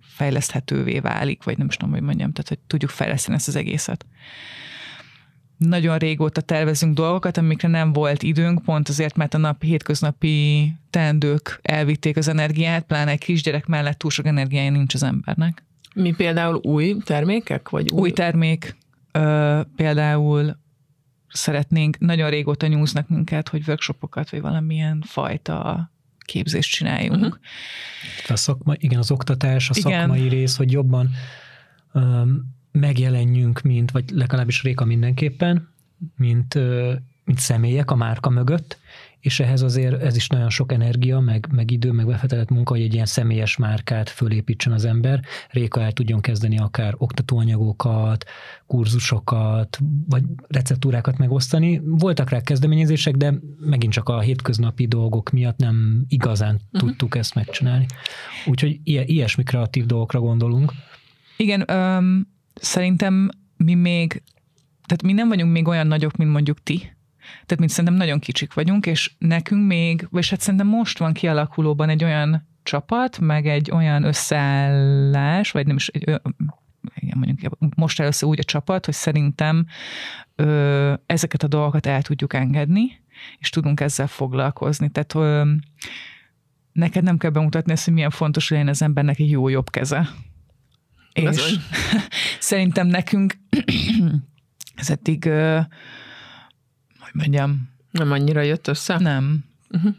fejleszthetővé 0.00 0.98
válik, 0.98 1.42
vagy 1.42 1.58
nem 1.58 1.66
is 1.66 1.76
tudom, 1.76 1.94
hogy 1.94 2.02
mondjam, 2.02 2.32
tehát 2.32 2.48
hogy 2.48 2.58
tudjuk 2.66 2.90
fejleszteni 2.90 3.36
ezt 3.36 3.48
az 3.48 3.56
egészet 3.56 4.06
nagyon 5.56 5.98
régóta 5.98 6.40
tervezünk 6.40 6.94
dolgokat, 6.94 7.36
amikre 7.36 7.68
nem 7.68 7.92
volt 7.92 8.22
időnk, 8.22 8.62
pont 8.62 8.88
azért, 8.88 9.16
mert 9.16 9.34
a 9.34 9.38
nap 9.38 9.62
hétköznapi 9.62 10.72
teendők 10.90 11.58
elvitték 11.62 12.16
az 12.16 12.28
energiát, 12.28 12.84
pláne 12.84 13.10
egy 13.10 13.18
kisgyerek 13.18 13.66
mellett 13.66 13.98
túl 13.98 14.10
sok 14.10 14.26
energiája 14.26 14.70
nincs 14.70 14.94
az 14.94 15.02
embernek. 15.02 15.64
Mi 15.94 16.12
például 16.12 16.60
új 16.62 16.96
termékek? 17.04 17.68
Vagy 17.68 17.90
új, 17.90 18.00
új 18.00 18.10
termék, 18.10 18.76
ö, 19.12 19.60
például 19.76 20.56
szeretnénk, 21.28 21.98
nagyon 21.98 22.30
régóta 22.30 22.66
nyúznak 22.66 23.08
minket, 23.08 23.48
hogy 23.48 23.62
workshopokat, 23.66 24.30
vagy 24.30 24.40
valamilyen 24.40 25.02
fajta 25.06 25.90
képzést 26.24 26.70
csináljunk. 26.70 27.24
Uh-huh. 27.24 27.38
A 28.28 28.36
szakma, 28.36 28.74
igen, 28.76 28.98
az 28.98 29.10
oktatás, 29.10 29.70
a 29.70 29.72
igen. 29.76 30.00
szakmai 30.00 30.28
rész, 30.28 30.56
hogy 30.56 30.72
jobban 30.72 31.10
um, 31.92 32.54
megjelenjünk, 32.72 33.60
mint, 33.60 33.90
vagy 33.90 34.10
legalábbis 34.10 34.62
Réka 34.62 34.84
mindenképpen, 34.84 35.68
mint, 36.16 36.54
mint 37.24 37.38
személyek 37.38 37.90
a 37.90 37.94
márka 37.94 38.30
mögött, 38.30 38.78
és 39.22 39.40
ehhez 39.40 39.62
azért 39.62 40.02
ez 40.02 40.16
is 40.16 40.28
nagyon 40.28 40.50
sok 40.50 40.72
energia, 40.72 41.20
meg, 41.20 41.48
meg 41.52 41.70
idő, 41.70 41.92
meg 41.92 42.06
befektetett 42.06 42.48
munka, 42.48 42.72
hogy 42.72 42.82
egy 42.82 42.94
ilyen 42.94 43.06
személyes 43.06 43.56
márkát 43.56 44.08
fölépítsen 44.08 44.72
az 44.72 44.84
ember. 44.84 45.20
Réka 45.50 45.80
el 45.80 45.92
tudjon 45.92 46.20
kezdeni 46.20 46.58
akár 46.58 46.94
oktatóanyagokat, 46.96 48.24
kurzusokat, 48.66 49.78
vagy 50.08 50.22
receptúrákat 50.48 51.18
megosztani. 51.18 51.80
Voltak 51.84 52.30
rá 52.30 52.40
kezdeményezések, 52.40 53.14
de 53.14 53.34
megint 53.60 53.92
csak 53.92 54.08
a 54.08 54.20
hétköznapi 54.20 54.86
dolgok 54.86 55.30
miatt 55.30 55.58
nem 55.58 56.04
igazán 56.08 56.54
uh-huh. 56.54 56.80
tudtuk 56.80 57.16
ezt 57.16 57.34
megcsinálni. 57.34 57.86
Úgyhogy 58.46 58.80
ilyesmi 58.84 59.42
kreatív 59.42 59.86
dolgokra 59.86 60.20
gondolunk. 60.20 60.72
Igen, 61.36 61.64
um, 61.70 62.28
szerintem 62.54 63.30
mi 63.56 63.74
még, 63.74 64.22
tehát 64.86 65.02
mi 65.02 65.12
nem 65.12 65.28
vagyunk 65.28 65.52
még 65.52 65.68
olyan 65.68 65.86
nagyok, 65.86 66.16
mint 66.16 66.30
mondjuk 66.30 66.62
ti, 66.62 66.92
tehát 67.30 67.58
mint 67.58 67.70
szerintem 67.70 67.94
nagyon 67.94 68.18
kicsik 68.18 68.54
vagyunk, 68.54 68.86
és 68.86 69.12
nekünk 69.18 69.66
még, 69.66 70.06
vagy 70.10 70.28
hát 70.28 70.40
szerintem 70.40 70.66
most 70.66 70.98
van 70.98 71.12
kialakulóban 71.12 71.88
egy 71.88 72.04
olyan 72.04 72.48
csapat, 72.62 73.18
meg 73.18 73.46
egy 73.46 73.70
olyan 73.70 74.04
összeállás, 74.04 75.50
vagy 75.50 75.66
nem 75.66 75.76
is 75.76 75.88
egy, 75.88 76.20
igen, 76.94 77.18
mondjuk 77.18 77.54
most 77.76 78.00
először 78.00 78.28
úgy 78.28 78.38
a 78.38 78.44
csapat, 78.44 78.84
hogy 78.84 78.94
szerintem 78.94 79.66
ö, 80.36 80.94
ezeket 81.06 81.42
a 81.42 81.48
dolgokat 81.48 81.86
el 81.86 82.02
tudjuk 82.02 82.34
engedni, 82.34 83.00
és 83.38 83.50
tudunk 83.50 83.80
ezzel 83.80 84.06
foglalkozni. 84.06 84.90
Tehát 84.90 85.14
ö, 85.14 85.52
neked 86.72 87.02
nem 87.02 87.18
kell 87.18 87.30
bemutatni 87.30 87.72
ezt, 87.72 87.84
hogy 87.84 87.94
milyen 87.94 88.10
fontos, 88.10 88.50
legyen 88.50 88.68
az 88.68 88.82
embernek 88.82 89.18
egy 89.18 89.30
jó 89.30 89.48
jobb 89.48 89.70
keze. 89.70 90.08
És 91.12 91.58
szerintem 92.38 92.86
nekünk 92.86 93.38
ez 94.74 94.90
eddig, 94.90 95.30
hogy 97.12 97.20
mondjam... 97.20 97.70
Nem 97.90 98.12
annyira 98.12 98.40
jött 98.40 98.68
össze? 98.68 98.98
Nem. 98.98 99.44
Uh-huh. 99.70 99.94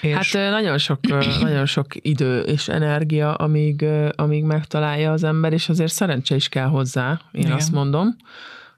És... 0.00 0.34
Hát 0.34 0.50
nagyon 0.50 0.78
sok, 0.78 1.00
nagyon 1.40 1.66
sok 1.66 1.86
idő 1.94 2.40
és 2.40 2.68
energia, 2.68 3.34
amíg, 3.34 3.84
amíg 4.14 4.44
megtalálja 4.44 5.12
az 5.12 5.24
ember, 5.24 5.52
és 5.52 5.68
azért 5.68 5.92
szerencse 5.92 6.34
is 6.34 6.48
kell 6.48 6.66
hozzá, 6.66 7.20
én 7.32 7.42
Igen. 7.42 7.52
azt 7.52 7.72
mondom. 7.72 8.16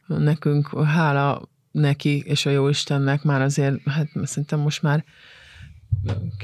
Nekünk 0.07 0.84
hála 0.84 1.48
neki 1.70 2.22
és 2.26 2.46
a 2.46 2.50
Jóistennek 2.50 3.22
már 3.22 3.42
azért, 3.42 3.88
hát 3.88 4.09
szerintem 4.22 4.61
most 4.61 4.82
már 4.82 5.04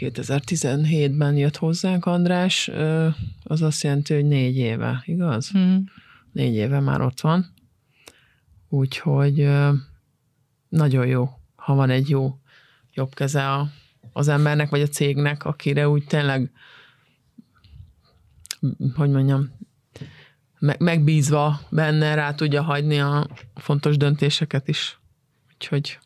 2017-ben 0.01 1.37
jött 1.37 1.57
hozzánk 1.57 2.07
András, 2.07 2.71
az 3.43 3.63
azt 3.63 3.83
jelenti, 3.83 4.15
hogy 4.15 4.27
négy 4.27 4.57
éve, 4.57 5.03
igaz? 5.07 5.51
Mm. 5.59 5.77
Négy 6.33 6.55
éve 6.55 6.81
már 6.81 7.01
ott 7.01 7.21
van. 7.21 7.53
Úgyhogy 8.69 9.49
nagyon 10.73 11.07
jó, 11.07 11.29
ha 11.55 11.75
van 11.75 11.91
egy 11.91 12.09
jó 12.09 12.39
jobb 12.93 13.15
keze 13.15 13.51
a, 13.51 13.71
az 14.13 14.29
embernek, 14.29 14.71
vagy 14.71 14.81
a 14.81 14.87
cégnek, 14.87 15.45
akire 15.45 15.89
úgy 15.89 16.05
tényleg, 16.05 16.51
hogy 18.95 19.11
mondjam, 19.11 19.51
megbízva 20.79 21.61
benne 21.71 22.15
rá 22.15 22.35
tudja 22.35 22.63
hagyni 22.63 23.01
a 23.01 23.27
fontos 23.55 23.97
döntéseket 23.97 24.69
is. 24.69 24.99
Úgyhogy 25.55 25.99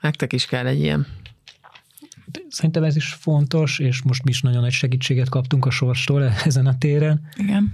nektek 0.00 0.32
is 0.32 0.46
kell 0.46 0.66
egy 0.66 0.80
ilyen 0.80 1.06
szerintem 2.48 2.82
ez 2.82 2.96
is 2.96 3.12
fontos, 3.12 3.78
és 3.78 4.02
most 4.02 4.22
mi 4.24 4.30
is 4.30 4.42
nagyon 4.42 4.60
nagy 4.60 4.72
segítséget 4.72 5.28
kaptunk 5.28 5.66
a 5.66 5.70
sorstól 5.70 6.22
ezen 6.22 6.66
a 6.66 6.78
téren. 6.78 7.28
Igen. 7.36 7.72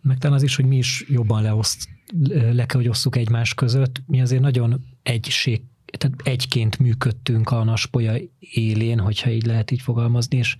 Meg 0.00 0.18
talán 0.18 0.36
az 0.36 0.42
is, 0.42 0.56
hogy 0.56 0.64
mi 0.64 0.76
is 0.76 1.04
jobban 1.08 1.42
leoszt, 1.42 1.88
le 2.30 2.66
kell, 2.66 2.80
hogy 2.80 2.88
osszuk 2.88 3.16
egymás 3.16 3.54
között. 3.54 4.02
Mi 4.06 4.20
azért 4.20 4.42
nagyon 4.42 4.84
egység, 5.02 5.62
tehát 5.98 6.16
egyként 6.22 6.78
működtünk 6.78 7.50
a 7.50 7.64
naspolya 7.64 8.14
élén, 8.38 8.98
hogyha 8.98 9.30
így 9.30 9.46
lehet 9.46 9.70
így 9.70 9.80
fogalmazni, 9.80 10.36
és 10.36 10.56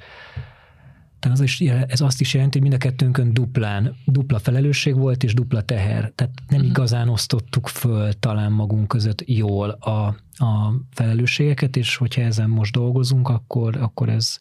tehát 1.18 1.38
az 1.38 1.44
is, 1.44 1.61
ez 1.61 2.01
azt 2.01 2.20
is 2.20 2.34
jelenti, 2.34 2.59
hogy 2.59 2.68
mind 2.68 2.82
a 2.82 2.86
kettőnkön 2.86 3.34
duplán, 3.34 3.96
dupla 4.05 4.38
felelősség 4.38 4.96
volt, 4.96 5.22
és 5.22 5.34
dupla 5.34 5.61
teher. 5.61 6.12
Tehát 6.14 6.32
nem 6.49 6.59
uh-huh. 6.59 6.66
igazán 6.66 7.09
osztottuk 7.09 7.68
föl 7.68 8.12
talán 8.12 8.53
magunk 8.53 8.88
között 8.88 9.22
jól 9.26 9.70
a, 9.70 10.07
a 10.44 10.72
felelősségeket, 10.90 11.76
és 11.76 11.96
hogyha 11.96 12.22
ezen 12.22 12.49
most 12.49 12.72
dolgozunk, 12.72 13.28
akkor, 13.28 13.76
akkor 13.76 14.09
ez, 14.09 14.38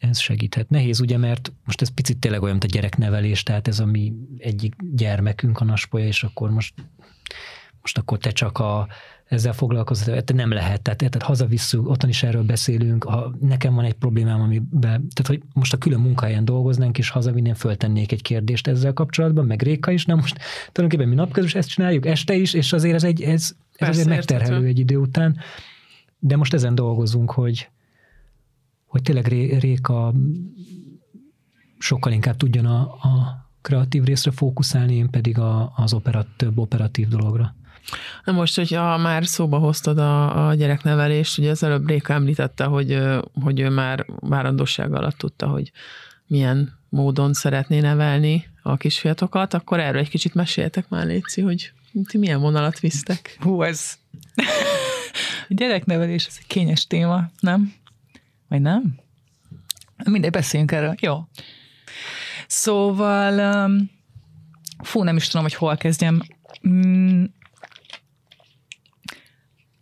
ez 0.00 0.18
segíthet. 0.18 0.70
Nehéz 0.70 1.00
ugye, 1.00 1.18
mert 1.18 1.52
most 1.64 1.80
ez 1.80 1.88
picit 1.88 2.18
tényleg 2.18 2.42
olyan, 2.42 2.56
mint 2.58 2.72
a 2.72 2.76
gyereknevelés, 2.76 3.42
tehát 3.42 3.68
ez 3.68 3.80
a 3.80 3.84
mi 3.84 4.12
egyik 4.38 4.74
gyermekünk 4.92 5.60
a 5.60 5.64
naspolya, 5.64 6.06
és 6.06 6.22
akkor 6.22 6.50
most, 6.50 6.74
most 7.80 7.98
akkor 7.98 8.18
te 8.18 8.30
csak 8.30 8.58
a, 8.58 8.88
ezzel 9.30 9.52
foglalkozol, 9.52 10.22
te 10.22 10.34
nem 10.34 10.52
lehet, 10.52 10.82
tehát, 10.82 10.98
tehát 10.98 11.22
hazavisszük, 11.22 11.88
otthon 11.88 12.10
is 12.10 12.22
erről 12.22 12.42
beszélünk, 12.42 13.04
ha 13.04 13.34
nekem 13.40 13.74
van 13.74 13.84
egy 13.84 13.94
problémám, 13.94 14.40
amiben, 14.40 14.80
tehát 14.80 15.26
hogy 15.26 15.42
most 15.52 15.72
a 15.72 15.76
külön 15.76 16.00
munkahelyen 16.00 16.44
dolgoznánk, 16.44 16.98
és 16.98 17.10
hazavinnén 17.10 17.54
föltennék 17.54 18.12
egy 18.12 18.22
kérdést 18.22 18.66
ezzel 18.66 18.92
kapcsolatban, 18.92 19.46
meg 19.46 19.62
Réka 19.62 19.90
is, 19.90 20.04
na 20.04 20.14
most 20.14 20.38
tulajdonképpen 20.72 21.08
mi 21.08 21.20
napközben 21.20 21.56
ezt 21.56 21.68
csináljuk, 21.68 22.06
este 22.06 22.34
is, 22.34 22.54
és 22.54 22.72
azért 22.72 22.94
ez, 22.94 23.04
egy, 23.04 23.22
ez, 23.22 23.30
ez 23.30 23.54
Persze, 23.76 23.92
azért 23.92 24.08
megterhelő 24.08 24.50
érthető. 24.50 24.68
egy 24.68 24.78
idő 24.78 24.96
után, 24.96 25.36
de 26.18 26.36
most 26.36 26.54
ezen 26.54 26.74
dolgozunk, 26.74 27.30
hogy, 27.30 27.68
hogy 28.90 29.02
tényleg 29.02 29.26
Ré- 29.26 29.60
Réka 29.60 30.12
sokkal 31.78 32.12
inkább 32.12 32.36
tudjon 32.36 32.66
a, 32.66 32.80
a 32.80 33.44
kreatív 33.62 34.04
részre 34.04 34.30
fókuszálni, 34.30 34.94
én 34.94 35.10
pedig 35.10 35.38
a, 35.38 35.72
az 35.76 35.92
operat, 35.92 36.26
több 36.36 36.58
operatív 36.58 37.08
dologra. 37.08 37.54
Na 38.24 38.32
most, 38.32 38.56
hogyha 38.56 38.96
már 38.96 39.26
szóba 39.26 39.58
hoztad 39.58 39.98
a, 39.98 40.48
a 40.48 40.54
gyereknevelést, 40.54 41.38
ugye 41.38 41.50
az 41.50 41.62
előbb 41.62 41.88
Réka 41.88 42.12
említette, 42.12 42.64
hogy, 42.64 42.98
hogy 43.42 43.60
ő 43.60 43.68
már 43.68 44.06
várandóság 44.20 44.94
alatt 44.94 45.16
tudta, 45.16 45.46
hogy 45.46 45.72
milyen 46.26 46.78
módon 46.88 47.32
szeretné 47.32 47.80
nevelni 47.80 48.46
a 48.62 48.76
kisfiatokat, 48.76 49.54
akkor 49.54 49.80
erről 49.80 50.00
egy 50.00 50.08
kicsit 50.08 50.34
meséltek 50.34 50.88
már, 50.88 51.06
Léci, 51.06 51.40
hogy 51.40 51.72
ti 52.08 52.18
milyen 52.18 52.40
vonalat 52.40 52.80
visztek. 52.80 53.36
Hú, 53.40 53.62
ez... 53.62 53.98
A 55.48 55.54
gyereknevelés, 55.60 56.26
ez 56.26 56.34
egy 56.38 56.46
kényes 56.46 56.86
téma, 56.86 57.30
nem? 57.40 57.72
Vagy 58.50 58.60
nem? 58.60 58.98
Mindegy, 60.04 60.30
beszéljünk 60.30 60.72
erről. 60.72 60.94
Jó. 61.00 61.18
Szóval, 62.46 63.66
um, 63.66 63.90
fú, 64.82 65.02
nem 65.02 65.16
is 65.16 65.26
tudom, 65.26 65.42
hogy 65.42 65.54
hol 65.54 65.76
kezdjem. 65.76 66.22
Mm, 66.68 67.24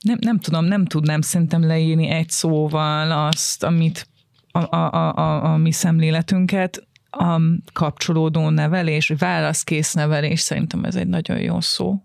nem, 0.01 0.19
nem 0.21 0.39
tudom, 0.39 0.65
nem 0.65 0.85
tudnám 0.85 1.21
szerintem 1.21 1.67
leírni 1.67 2.09
egy 2.09 2.29
szóval 2.29 3.27
azt, 3.27 3.63
amit 3.63 4.09
a, 4.51 4.77
a, 4.77 4.93
a, 4.93 5.15
a, 5.15 5.53
a 5.53 5.57
mi 5.57 5.73
szemléletünket, 5.73 6.87
a 7.11 7.41
kapcsolódó 7.73 8.49
nevelés, 8.49 9.13
válaszkész 9.19 9.93
nevelés, 9.93 10.41
szerintem 10.41 10.85
ez 10.85 10.97
egy 10.97 11.09
nagyon 11.09 11.41
jó 11.41 11.61
szó. 11.61 12.03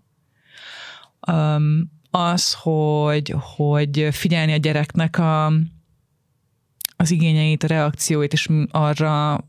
Um, 1.32 1.92
az, 2.10 2.52
hogy, 2.52 3.34
hogy 3.56 4.08
figyelni 4.10 4.52
a 4.52 4.56
gyereknek 4.56 5.18
a, 5.18 5.52
az 6.96 7.10
igényeit, 7.10 7.62
a 7.62 7.66
reakcióit, 7.66 8.32
és 8.32 8.48
arra 8.70 9.44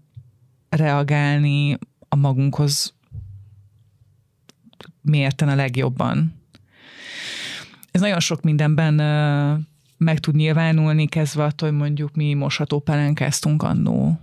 reagálni 0.69 1.77
a 2.09 2.15
magunkhoz 2.15 2.93
mérten 5.01 5.49
a 5.49 5.55
legjobban. 5.55 6.33
Ez 7.91 8.01
nagyon 8.01 8.19
sok 8.19 8.41
mindenben 8.41 8.93
meg 9.97 10.19
tud 10.19 10.35
nyilvánulni, 10.35 11.05
kezdve 11.05 11.43
attól, 11.43 11.69
hogy 11.69 11.77
mondjuk 11.77 12.15
mi 12.15 12.33
mosható 12.33 12.79
pelenkáztunk 12.79 13.63
annó. 13.63 14.19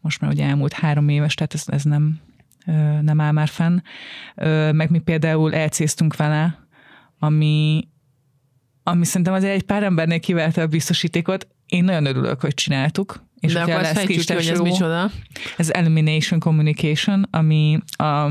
Most 0.00 0.20
már 0.20 0.30
ugye 0.30 0.44
elmúlt 0.44 0.72
három 0.72 1.08
éves, 1.08 1.34
tehát 1.34 1.54
ez, 1.54 1.64
ez 1.66 1.82
nem, 1.82 2.20
nem 3.00 3.20
áll 3.20 3.32
már 3.32 3.48
fenn. 3.48 3.80
Meg 4.72 4.90
mi 4.90 4.98
például 4.98 5.54
elcéztünk 5.54 6.16
vele, 6.16 6.66
ami, 7.18 7.88
ami 8.82 9.04
szerintem 9.04 9.34
azért 9.34 9.54
egy 9.54 9.62
pár 9.62 9.82
embernél 9.82 10.20
kivelte 10.20 10.62
a 10.62 10.66
biztosítékot. 10.66 11.48
Én 11.66 11.84
nagyon 11.84 12.06
örülök, 12.06 12.40
hogy 12.40 12.54
csináltuk. 12.54 13.24
És 13.40 13.52
De 13.52 13.60
akkor 13.60 13.80
lesz 13.80 14.04
kis 14.04 14.24
ki, 14.24 14.32
hogy 14.32 14.46
ez 14.46 14.60
micsoda. 14.60 15.10
ez 15.56 15.70
Elimination 15.70 16.40
Communication, 16.40 17.26
ami 17.30 17.78
a, 17.96 18.26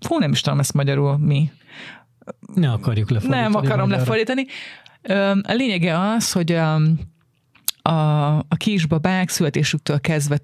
fú, 0.00 0.18
nem 0.18 0.30
is 0.30 0.40
tudom 0.40 0.58
ezt 0.58 0.72
magyarul 0.72 1.18
mi. 1.18 1.50
Ne 2.54 2.70
akarjuk 2.70 3.10
lefordítani. 3.10 3.42
Nem 3.42 3.54
akarom 3.54 3.88
magyarra. 3.88 3.96
lefordítani. 3.96 4.46
A 5.42 5.52
lényege 5.52 5.98
az, 5.98 6.32
hogy 6.32 6.52
a, 6.52 6.74
a, 7.82 8.38
a 8.38 8.56
kisbabák 8.56 9.28
születésüktől 9.28 10.00
kezdve 10.00 10.38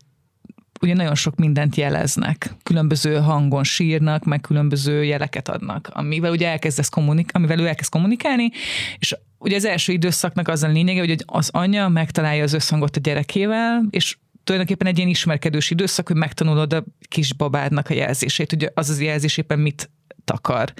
ugye 0.81 0.95
nagyon 0.95 1.15
sok 1.15 1.37
mindent 1.37 1.77
jeleznek. 1.77 2.55
Különböző 2.63 3.17
hangon 3.19 3.65
sírnak, 3.65 4.25
meg 4.25 4.41
különböző 4.41 5.05
jeleket 5.05 5.49
adnak, 5.49 5.91
amivel 5.93 6.31
ugye 6.31 6.49
elkezdesz 6.49 6.89
kommunik- 6.89 7.33
amivel 7.33 7.59
ő 7.59 7.67
elkezd 7.67 7.91
kommunikálni, 7.91 8.51
és 8.99 9.17
ugye 9.45 9.57
az 9.57 9.65
első 9.65 9.93
időszaknak 9.93 10.49
az 10.49 10.63
a 10.63 10.69
lényege, 10.69 10.99
hogy 10.99 11.25
az 11.27 11.49
anya 11.53 11.89
megtalálja 11.89 12.43
az 12.43 12.53
összhangot 12.53 12.97
a 12.97 13.01
gyerekével, 13.01 13.87
és 13.91 14.17
tulajdonképpen 14.45 14.87
egy 14.87 14.97
ilyen 14.97 15.11
ismerkedős 15.11 15.71
időszak, 15.71 16.07
hogy 16.07 16.17
megtanulod 16.17 16.73
a 16.73 16.85
kisbabádnak 17.09 17.91
a 17.91 17.95
jelzését, 17.95 18.53
ugye 18.53 18.69
az 18.75 18.91
az 18.91 19.01
jelzés 19.01 19.37
éppen 19.37 19.59
mit 19.59 19.91
takar. 20.25 20.73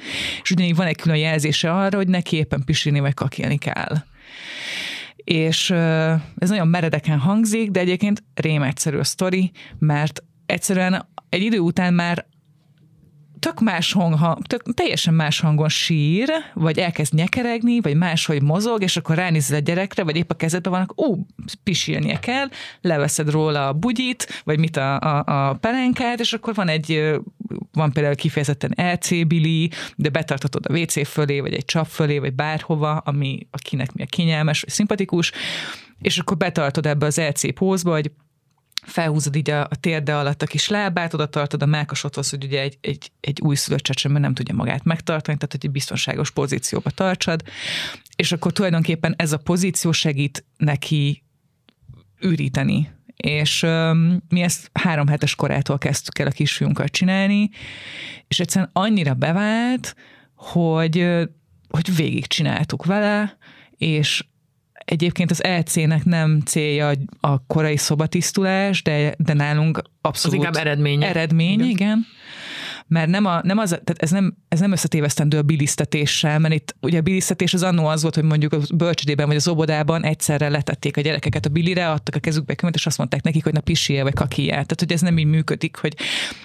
És 0.43 0.51
ugyanígy 0.51 0.77
van 0.77 0.87
egy 0.87 0.97
külön 0.97 1.17
jelzése 1.17 1.73
arra, 1.73 1.97
hogy 1.97 2.09
neki 2.09 2.37
éppen 2.37 2.65
pisilni 2.65 3.01
vagy 3.01 3.15
kakilni 3.15 3.59
kell. 3.59 3.97
És 5.17 5.71
ez 6.39 6.49
nagyon 6.49 6.69
meredeken 6.69 7.19
hangzik, 7.19 7.71
de 7.71 7.81
egyébként 7.81 8.25
rém 8.35 8.63
egyszerű 8.63 8.97
a 8.97 9.05
sztori, 9.05 9.51
mert 9.79 10.23
egyszerűen 10.47 11.09
egy 11.29 11.43
idő 11.43 11.59
után 11.59 11.95
már 11.95 12.27
tök 13.45 13.61
más 13.61 13.93
hang, 13.93 14.43
tök, 14.47 14.75
teljesen 14.75 15.15
más 15.15 15.41
hangon 15.41 15.69
sír, 15.69 16.31
vagy 16.55 16.79
elkezd 16.79 17.15
nyekeregni, 17.15 17.81
vagy 17.81 17.97
máshogy 17.97 18.43
mozog, 18.43 18.83
és 18.83 18.97
akkor 18.97 19.17
ránézel 19.17 19.57
a 19.57 19.61
gyerekre, 19.61 20.03
vagy 20.03 20.17
épp 20.17 20.31
a 20.31 20.35
kezedben 20.35 20.73
vannak, 20.73 21.01
ó, 21.01 21.17
pisilnie 21.63 22.19
kell, 22.19 22.49
leveszed 22.81 23.31
róla 23.31 23.69
a 23.69 23.73
bugyit, 23.73 24.43
vagy 24.45 24.59
mit 24.59 24.77
a, 24.77 25.01
a, 25.01 25.25
a 25.27 25.55
pelenkát, 25.55 26.21
és 26.21 26.33
akkor 26.33 26.55
van 26.55 26.69
egy, 26.69 27.15
van 27.73 27.93
például 27.93 28.15
kifejezetten 28.15 28.93
LC-bili, 28.93 29.71
de 29.97 30.09
betartatod 30.09 30.67
a 30.69 30.79
WC 30.79 31.09
fölé, 31.09 31.41
vagy 31.41 31.55
egy 31.55 31.65
csap 31.65 31.87
fölé, 31.87 32.19
vagy 32.19 32.35
bárhova, 32.35 32.97
ami 32.97 33.47
akinek 33.51 33.93
mi 33.93 34.03
a 34.03 34.07
kényelmes, 34.07 34.61
vagy 34.61 34.71
szimpatikus, 34.71 35.33
és 36.01 36.19
akkor 36.19 36.37
betartod 36.37 36.87
ebbe 36.87 37.07
az 37.07 37.17
LC 37.17 37.55
pózba, 37.55 37.93
hogy 37.93 38.11
felhúzod 38.85 39.37
így 39.37 39.51
a, 39.51 39.61
a 39.61 39.77
térde 39.81 40.17
alatt 40.17 40.43
a 40.43 40.47
kis 40.47 40.69
lábát, 40.69 41.15
oda 41.15 41.27
tartod 41.27 41.63
a 41.63 41.67
mákasodhoz, 41.67 42.31
hogy 42.31 42.45
ugye 42.45 42.61
egy, 42.61 42.79
egy, 42.81 43.11
egy 43.21 43.41
újszülött 43.41 43.81
csecsemő 43.81 44.19
nem 44.19 44.35
tudja 44.35 44.55
magát 44.55 44.85
megtartani, 44.85 45.37
tehát 45.37 45.53
hogy 45.53 45.65
egy 45.65 45.71
biztonságos 45.71 46.31
pozícióba 46.31 46.91
tartsad, 46.91 47.43
és 48.17 48.33
akkor 48.33 48.53
tulajdonképpen 48.53 49.15
ez 49.19 49.33
a 49.33 49.39
pozíció 49.39 49.93
segít 49.93 50.45
neki 50.57 51.23
üríteni. 52.21 52.93
És 53.17 53.63
um, 53.63 54.23
mi 54.29 54.41
ezt 54.41 54.71
három 54.73 55.07
hetes 55.07 55.35
korától 55.35 55.79
kezdtük 55.79 56.19
el 56.19 56.27
a 56.27 56.31
kisfiunkat 56.31 56.91
csinálni, 56.91 57.51
és 58.29 58.41
egyszerűen 58.41 58.71
annyira 58.73 59.15
bevált, 59.15 59.95
hogy, 60.35 61.09
hogy 61.69 61.97
végig 61.97 62.27
csináltuk 62.27 62.85
vele, 62.85 63.37
és 63.77 64.25
Egyébként 64.85 65.31
az 65.31 65.45
EC-nek 65.45 66.05
nem 66.05 66.41
célja 66.41 66.93
a 67.21 67.47
korai 67.47 67.77
szobatisztulás, 67.77 68.83
de, 68.83 69.15
de 69.19 69.33
nálunk 69.33 69.77
Az 69.79 69.85
abszolút 70.01 70.37
inkább 70.37 70.57
eredmény. 70.57 71.03
eredmény, 71.03 71.53
igen. 71.61 71.69
Igen. 71.69 72.07
Mert 72.87 73.09
nem, 73.09 73.25
a, 73.25 73.41
nem 73.43 73.59
az, 73.59 73.69
tehát 73.69 74.03
ez 74.03 74.11
nem, 74.11 74.37
ez 74.49 74.61
nem 74.61 74.73
összetévesztendő 74.73 75.39
a 75.39 75.43
bilisztetéssel, 75.43 76.39
mert 76.39 76.55
itt 76.55 76.77
ugye 76.81 76.99
a 76.99 77.03
bilisztetés 77.03 77.55
az 77.55 77.63
annó 77.63 77.87
az 77.87 78.03
volt, 78.03 78.15
hogy 78.15 78.25
mondjuk 78.25 78.53
a 78.53 78.59
bölcsödében 78.75 79.27
vagy 79.27 79.37
az 79.37 79.49
obodában 79.49 80.05
egyszerre 80.05 80.49
letették 80.49 80.97
a 80.97 81.01
gyerekeket 81.01 81.47
a 81.47 81.49
bilire, 81.49 81.91
adtak 81.91 82.15
a 82.15 82.19
kezükbe 82.19 82.55
könyvet, 82.55 82.79
és 82.79 82.87
azt 82.87 82.99
mondták 82.99 83.23
nekik, 83.23 83.45
hogy 83.45 83.53
na 83.53 83.61
pisilje 83.61 84.03
vagy 84.03 84.15
kakijál. 84.15 84.51
Tehát, 84.51 84.81
hogy 84.81 84.93
ez 84.93 85.01
nem 85.01 85.19
így 85.19 85.27
működik, 85.27 85.77
hogy 85.77 85.95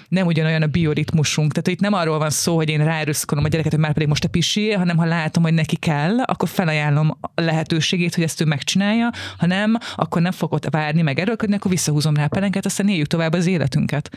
nem 0.07 0.25
ugyanolyan 0.25 0.61
a 0.61 0.67
bioritmusunk. 0.67 1.51
Tehát 1.51 1.67
itt 1.67 1.79
nem 1.79 1.93
arról 1.93 2.17
van 2.17 2.29
szó, 2.29 2.55
hogy 2.55 2.69
én 2.69 2.83
ráerőszakolom 2.83 3.43
a 3.43 3.47
gyereket, 3.47 3.71
hogy 3.71 3.81
már 3.81 3.93
pedig 3.93 4.07
most 4.07 4.21
te 4.21 4.27
pisilje, 4.27 4.77
hanem 4.77 4.97
ha 4.97 5.05
látom, 5.05 5.43
hogy 5.43 5.53
neki 5.53 5.75
kell, 5.75 6.19
akkor 6.19 6.49
felajánlom 6.49 7.17
a 7.21 7.41
lehetőségét, 7.41 8.15
hogy 8.15 8.23
ezt 8.23 8.41
ő 8.41 8.45
megcsinálja, 8.45 9.09
ha 9.37 9.45
nem, 9.45 9.77
akkor 9.95 10.21
nem 10.21 10.31
fog 10.31 10.53
ott 10.53 10.69
várni, 10.69 11.01
meg 11.01 11.19
erőlködni, 11.19 11.55
akkor 11.55 11.71
visszahúzom 11.71 12.15
rá 12.15 12.23
a 12.23 12.27
pelenket, 12.27 12.65
aztán 12.65 12.87
éljük 12.89 13.07
tovább 13.07 13.33
az 13.33 13.45
életünket. 13.45 14.09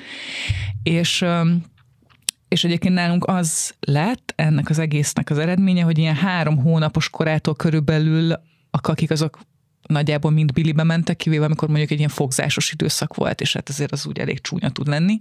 És 0.83 1.21
öm, 1.21 1.63
és 2.53 2.65
egyébként 2.65 2.95
nálunk 2.95 3.27
az 3.27 3.75
lett 3.81 4.33
ennek 4.37 4.71
az 4.71 4.79
egésznek 4.79 5.31
az 5.31 5.39
eredménye, 5.39 5.83
hogy 5.83 5.99
ilyen 5.99 6.15
három 6.15 6.57
hónapos 6.57 7.11
korától 7.11 7.55
körülbelül 7.55 8.33
a 8.71 8.81
kakik 8.81 9.11
azok 9.11 9.39
nagyjából 9.83 10.31
mind 10.31 10.53
bilibe 10.53 10.83
mentek, 10.83 11.17
kivéve 11.17 11.45
amikor 11.45 11.69
mondjuk 11.69 11.91
egy 11.91 11.99
ilyen 11.99 12.11
fogzásos 12.11 12.73
időszak 12.73 13.15
volt, 13.15 13.41
és 13.41 13.53
hát 13.53 13.69
azért 13.69 13.93
az 13.93 14.07
úgy 14.07 14.19
elég 14.19 14.41
csúnya 14.41 14.71
tud 14.71 14.87
lenni. 14.87 15.21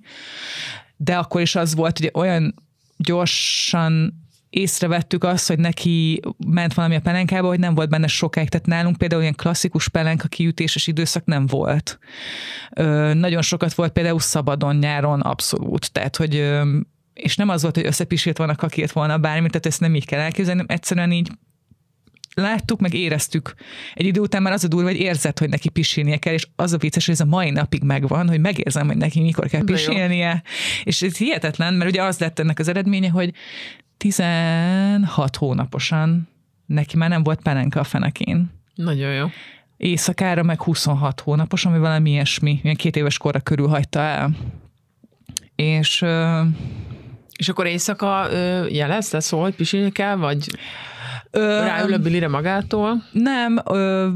De 0.97 1.17
akkor 1.17 1.41
is 1.41 1.55
az 1.55 1.75
volt, 1.75 1.97
hogy 1.97 2.11
olyan 2.13 2.55
gyorsan 2.97 4.21
észrevettük 4.49 5.23
azt, 5.23 5.47
hogy 5.47 5.59
neki 5.59 6.19
ment 6.47 6.73
valami 6.73 6.95
a 6.95 7.01
pelenkába, 7.01 7.47
hogy 7.47 7.59
nem 7.59 7.75
volt 7.75 7.89
benne 7.89 8.07
sokáig. 8.07 8.49
Tehát 8.49 8.67
nálunk 8.67 8.97
például 8.97 9.21
ilyen 9.21 9.35
klasszikus 9.35 9.87
pelenka 9.87 10.27
kiütéses 10.27 10.87
időszak 10.87 11.25
nem 11.25 11.45
volt. 11.45 11.99
Ö, 12.75 13.13
nagyon 13.13 13.41
sokat 13.41 13.73
volt 13.73 13.91
például 13.91 14.19
szabadon 14.19 14.75
nyáron 14.75 15.19
abszolút. 15.19 15.91
Tehát, 15.91 16.15
hogy 16.15 16.35
ö, 16.35 16.79
és 17.13 17.35
nem 17.35 17.49
az 17.49 17.61
volt, 17.61 17.75
hogy 17.75 17.85
összepisilt 17.85 18.37
volna, 18.37 18.55
kakírt 18.55 18.91
volna 18.91 19.17
bármit, 19.17 19.51
tehát 19.51 19.65
ezt 19.65 19.79
nem 19.79 19.95
így 19.95 20.05
kell 20.05 20.19
elképzelni, 20.19 20.63
egyszerűen 20.67 21.11
így 21.11 21.31
láttuk, 22.33 22.79
meg 22.79 22.93
éreztük. 22.93 23.53
Egy 23.93 24.05
idő 24.05 24.19
után 24.19 24.41
már 24.41 24.53
az 24.53 24.63
a 24.63 24.67
durva, 24.67 24.87
hogy 24.87 24.99
érzed, 24.99 25.39
hogy 25.39 25.49
neki 25.49 25.69
pisilnie 25.69 26.17
kell, 26.17 26.33
és 26.33 26.47
az 26.55 26.73
a 26.73 26.77
vicces, 26.77 27.05
hogy 27.05 27.13
ez 27.13 27.21
a 27.21 27.25
mai 27.25 27.49
napig 27.49 27.83
megvan, 27.83 28.27
hogy 28.27 28.39
megérzem, 28.39 28.87
hogy 28.87 28.97
neki 28.97 29.21
mikor 29.21 29.47
kell 29.47 29.63
pisilnie. 29.63 30.43
És 30.83 31.01
ez 31.01 31.17
hihetetlen, 31.17 31.73
mert 31.73 31.89
ugye 31.89 32.03
az 32.03 32.19
lett 32.19 32.39
ennek 32.39 32.59
az 32.59 32.67
eredménye, 32.67 33.09
hogy 33.09 33.33
16 33.97 35.35
hónaposan 35.35 36.29
neki 36.65 36.97
már 36.97 37.09
nem 37.09 37.23
volt 37.23 37.41
pelenke 37.41 37.79
a 37.79 37.83
fenekén. 37.83 38.51
Nagyon 38.75 39.13
jó. 39.13 39.27
Éjszakára 39.77 40.43
meg 40.43 40.61
26 40.61 41.19
hónapos, 41.19 41.65
ami 41.65 41.77
valami 41.77 42.09
ilyesmi, 42.09 42.59
ilyen 42.63 42.75
két 42.75 42.95
éves 42.95 43.17
korra 43.17 43.39
körül 43.39 43.67
hagyta 43.67 43.99
el. 43.99 44.35
És 45.55 46.05
és 47.41 47.49
akkor 47.49 47.65
éjszaka 47.65 48.27
jelezte, 48.69 49.19
szól, 49.19 49.41
hogy 49.41 49.55
pisilni 49.55 49.91
kell, 49.91 50.15
vagy 50.15 50.47
ö, 51.31 51.59
ráül 51.63 51.93
a 51.93 51.97
bilire 51.97 52.27
magától? 52.27 53.03
Nem, 53.11 53.61
ö, 53.65 54.07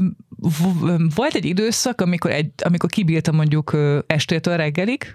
volt 1.14 1.34
egy 1.34 1.44
időszak, 1.44 2.00
amikor, 2.00 2.30
egy, 2.30 2.50
amikor 2.64 2.90
kibírtam 2.90 3.34
mondjuk 3.34 3.76
estétől 4.06 4.56
reggelig, 4.56 5.14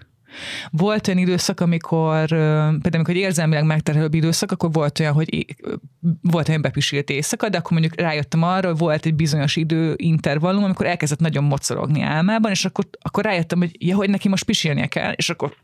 volt 0.72 1.08
olyan 1.08 1.20
időszak, 1.20 1.60
amikor, 1.60 2.28
például 2.28 2.94
amikor 2.94 3.16
érzelmileg 3.16 3.66
megterhelőbb 3.66 4.14
időszak, 4.14 4.52
akkor 4.52 4.72
volt 4.72 5.00
olyan, 5.00 5.14
hogy 5.14 5.56
volt 6.22 6.50
olyan 6.50 6.62
bepisilt 6.62 7.10
éjszaka, 7.10 7.50
de 7.50 7.58
akkor 7.58 7.72
mondjuk 7.72 8.00
rájöttem 8.00 8.44
arra, 8.44 8.68
hogy 8.68 8.78
volt 8.78 9.06
egy 9.06 9.14
bizonyos 9.16 9.56
időintervallum, 9.56 10.64
amikor 10.64 10.86
elkezdett 10.86 11.20
nagyon 11.20 11.44
mocorogni 11.44 12.02
álmában, 12.02 12.52
és 12.52 12.66
akkor, 12.66 12.86
akkor 13.02 13.24
rájöttem, 13.24 13.58
hogy 13.58 13.76
ja, 13.80 13.96
hogy 13.96 14.10
neki 14.10 14.30
most 14.30 14.44
pisilnie 14.44 14.88
kell, 14.88 15.12
és 15.12 15.30
akkor 15.30 15.56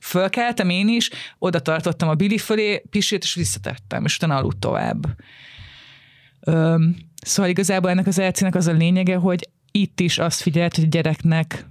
fölkeltem 0.00 0.68
én 0.68 0.88
is, 0.88 1.10
oda 1.38 1.60
tartottam 1.60 2.08
a 2.08 2.14
Billy 2.14 2.38
fölé, 2.38 2.82
pisilt, 2.90 3.22
és 3.22 3.34
visszatettem, 3.34 4.04
és 4.04 4.16
utána 4.16 4.36
aludt 4.36 4.58
tovább. 4.58 5.06
Öm, 6.40 6.96
szóval 7.22 7.50
igazából 7.50 7.90
ennek 7.90 8.06
az 8.06 8.18
elcének 8.18 8.54
az 8.54 8.66
a 8.66 8.72
lényege, 8.72 9.16
hogy 9.16 9.48
itt 9.70 10.00
is 10.00 10.18
azt 10.18 10.40
figyelt, 10.40 10.74
hogy 10.74 10.84
a 10.84 10.88
gyereknek 10.88 11.66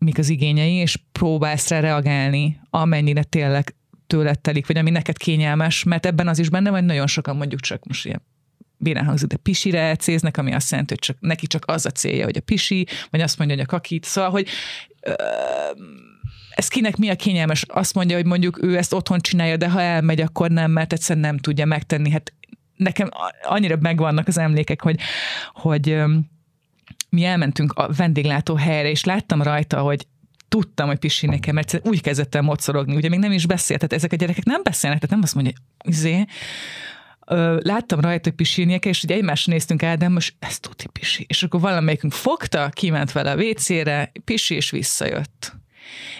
mik 0.00 0.18
az 0.18 0.28
igényei, 0.28 0.74
és 0.74 0.98
próbálsz 1.12 1.68
rá 1.68 1.80
reagálni, 1.80 2.60
amennyire 2.70 3.22
tényleg 3.22 3.74
tőled 4.06 4.40
telik, 4.40 4.66
vagy 4.66 4.76
ami 4.76 4.90
neked 4.90 5.16
kényelmes, 5.16 5.82
mert 5.82 6.06
ebben 6.06 6.28
az 6.28 6.38
is 6.38 6.48
benne 6.48 6.70
van, 6.70 6.84
nagyon 6.84 7.06
sokan 7.06 7.36
mondjuk 7.36 7.60
csak 7.60 7.84
most 7.84 8.04
ilyen 8.06 8.22
bénán 8.80 9.04
hangzik, 9.04 9.28
de 9.28 9.36
pisire 9.36 9.96
céznek, 9.96 10.36
ami 10.36 10.52
azt 10.54 10.70
jelenti, 10.70 10.92
hogy 10.92 11.02
csak, 11.02 11.16
neki 11.20 11.46
csak 11.46 11.64
az 11.66 11.86
a 11.86 11.90
célja, 11.90 12.24
hogy 12.24 12.36
a 12.36 12.40
pisi, 12.40 12.86
vagy 13.10 13.20
azt 13.20 13.38
mondja, 13.38 13.56
hogy 13.56 13.64
a 13.64 13.68
kakit. 13.68 14.04
Szóval, 14.04 14.30
hogy 14.30 14.48
ez 16.50 16.68
kinek 16.68 16.96
mi 16.96 17.08
a 17.08 17.16
kényelmes? 17.16 17.64
Azt 17.68 17.94
mondja, 17.94 18.16
hogy 18.16 18.26
mondjuk 18.26 18.62
ő 18.62 18.76
ezt 18.76 18.92
otthon 18.92 19.20
csinálja, 19.20 19.56
de 19.56 19.70
ha 19.70 19.80
elmegy, 19.80 20.20
akkor 20.20 20.50
nem, 20.50 20.70
mert 20.70 20.92
egyszerűen 20.92 21.24
nem 21.26 21.38
tudja 21.38 21.64
megtenni. 21.64 22.10
Hát 22.10 22.32
nekem 22.76 23.08
annyira 23.42 23.76
megvannak 23.80 24.28
az 24.28 24.38
emlékek, 24.38 24.82
hogy, 24.82 25.00
hogy 25.52 26.02
mi 27.10 27.24
elmentünk 27.24 27.72
a 27.72 27.92
vendéglátó 27.96 28.54
helyre, 28.54 28.90
és 28.90 29.04
láttam 29.04 29.42
rajta, 29.42 29.80
hogy 29.80 30.06
tudtam, 30.48 30.86
hogy 30.86 30.98
pisilni 30.98 31.40
kell, 31.40 31.54
mert 31.54 31.80
úgy 31.84 32.00
kezdett 32.00 32.34
el 32.34 32.42
mocorogni, 32.42 32.96
ugye 32.96 33.08
még 33.08 33.18
nem 33.18 33.32
is 33.32 33.46
beszélt, 33.46 33.80
tehát 33.80 33.94
ezek 33.94 34.12
a 34.12 34.16
gyerekek 34.16 34.44
nem 34.44 34.62
beszélnek, 34.62 35.00
tehát 35.00 35.14
nem 35.14 35.24
azt 35.24 35.34
mondja, 35.34 35.52
izé, 35.84 36.24
láttam 37.58 38.00
rajta, 38.00 38.28
hogy 38.28 38.38
pisilnie 38.38 38.78
kell, 38.78 38.92
és 38.92 39.02
ugye 39.02 39.14
egymásra 39.14 39.52
néztünk 39.52 39.84
de 39.84 40.08
most 40.08 40.34
ez 40.38 40.58
tuti 40.58 40.86
pisi. 40.92 41.24
És 41.28 41.42
akkor 41.42 41.60
valamelyikünk 41.60 42.12
fogta, 42.12 42.68
kiment 42.68 43.12
vele 43.12 43.30
a 43.30 43.36
WC-re, 43.36 44.12
pisi, 44.24 44.54
és 44.54 44.70
visszajött. 44.70 45.52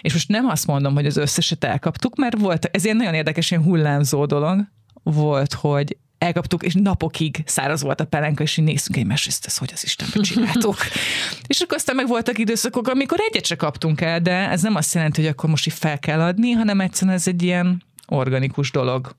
És 0.01 0.13
most 0.13 0.27
nem 0.27 0.45
azt 0.45 0.67
mondom, 0.67 0.93
hogy 0.93 1.05
az 1.05 1.17
összeset 1.17 1.63
elkaptuk, 1.63 2.15
mert 2.15 2.37
volt, 2.37 2.65
ez 2.65 2.83
ilyen 2.83 2.97
nagyon 2.97 3.13
érdekes, 3.13 3.51
ilyen 3.51 3.63
hullámzó 3.63 4.25
dolog 4.25 4.59
volt, 5.03 5.53
hogy 5.53 5.97
elkaptuk, 6.21 6.63
és 6.63 6.73
napokig 6.73 7.43
száraz 7.45 7.81
volt 7.81 7.99
a 7.99 8.05
pelenka, 8.05 8.43
és 8.43 8.57
így 8.57 8.65
néztünk 8.65 8.97
egymásra, 8.97 9.29
ezt, 9.29 9.45
ezt 9.45 9.57
hogy 9.57 9.69
az 9.73 9.83
Istenbe 9.83 10.19
csináltuk. 10.21 10.75
és 11.47 11.59
akkor 11.59 11.77
aztán 11.77 11.95
meg 11.95 12.07
voltak 12.07 12.37
időszakok, 12.37 12.87
amikor 12.87 13.19
egyet 13.29 13.45
se 13.45 13.55
kaptunk 13.55 14.01
el, 14.01 14.21
de 14.21 14.49
ez 14.49 14.61
nem 14.61 14.75
azt 14.75 14.93
jelenti, 14.93 15.21
hogy 15.21 15.29
akkor 15.29 15.49
most 15.49 15.67
így 15.67 15.73
fel 15.73 15.99
kell 15.99 16.21
adni, 16.21 16.51
hanem 16.51 16.81
egyszerűen 16.81 17.17
ez 17.17 17.27
egy 17.27 17.43
ilyen 17.43 17.83
organikus 18.07 18.71
dolog. 18.71 19.15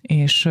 És 0.00 0.48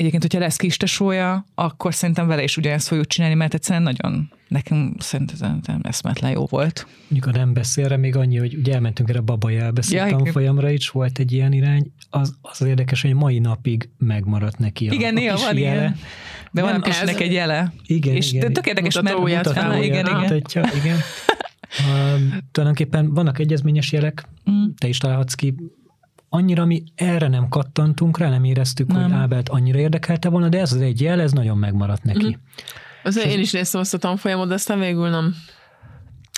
Egyébként, 0.00 0.22
hogyha 0.22 0.38
lesz 0.38 0.56
kis 0.56 0.76
tesója, 0.76 1.46
akkor 1.54 1.94
szerintem 1.94 2.26
vele 2.26 2.42
is 2.42 2.56
ugyanezt 2.56 2.88
fogjuk 2.88 3.06
csinálni, 3.06 3.34
mert 3.34 3.54
egyszerűen 3.54 3.82
nagyon, 3.82 4.32
nekem 4.48 4.94
szerintem 4.98 5.60
eszmetlen 5.82 6.30
jó 6.30 6.46
volt. 6.46 6.86
Mondjuk 7.08 7.34
a 7.34 7.38
nem 7.38 7.52
beszélre 7.52 7.96
még 7.96 8.16
annyi, 8.16 8.38
hogy 8.38 8.54
ugye 8.54 8.74
elmentünk 8.74 9.08
erre 9.08 9.18
a 9.18 9.22
babai 9.22 9.56
elbeszélt 9.56 10.10
ja, 10.10 10.16
tanfolyamra 10.16 10.70
is, 10.70 10.88
volt 10.88 11.18
egy 11.18 11.32
ilyen 11.32 11.52
irány, 11.52 11.92
az, 12.10 12.34
az 12.42 12.62
érdekes, 12.62 13.02
hogy 13.02 13.14
mai 13.14 13.38
napig 13.38 13.88
megmaradt 13.98 14.58
neki 14.58 14.88
a 14.88 14.92
Igen, 14.92 15.14
néha 15.14 15.36
van 15.36 15.58
jele. 15.58 15.80
ilyen. 15.80 15.96
De 16.52 16.62
van 16.62 16.84
ez... 16.84 17.08
egy 17.16 17.32
jele. 17.32 17.72
Igen, 17.86 18.14
és 18.14 18.32
igen. 18.32 18.46
De 18.46 18.52
tök 18.52 18.66
érdekes, 18.66 19.00
mert 19.00 19.18
mutatóját, 19.18 19.84
igen, 19.84 20.06
igen. 20.06 20.20
Mutatja, 20.20 20.64
igen. 20.74 20.96
Uh, 21.78 22.20
tulajdonképpen 22.52 23.14
vannak 23.14 23.38
egyezményes 23.38 23.92
jelek, 23.92 24.24
mm. 24.50 24.64
te 24.78 24.88
is 24.88 24.98
találhatsz 24.98 25.34
ki 25.34 25.54
annyira 26.32 26.64
mi 26.64 26.82
erre 26.94 27.28
nem 27.28 27.48
kattantunk 27.48 28.18
rá, 28.18 28.28
nem 28.28 28.44
éreztük, 28.44 28.86
nem. 28.86 29.02
hogy 29.02 29.12
Ábelt 29.12 29.48
annyira 29.48 29.78
érdekelte 29.78 30.28
volna, 30.28 30.48
de 30.48 30.60
ez 30.60 30.72
az 30.72 30.80
egy 30.80 31.00
jel, 31.00 31.20
ez 31.20 31.32
nagyon 31.32 31.58
megmaradt 31.58 32.02
neki. 32.04 32.26
Mm. 32.26 32.40
Azért 33.02 33.26
én 33.26 33.38
is 33.38 33.52
néztem 33.52 33.80
azt 33.80 33.94
a 33.94 33.98
tanfolyamot, 33.98 34.48
de 34.48 34.54
aztán 34.54 34.78
végül 34.78 35.08
nem. 35.08 35.34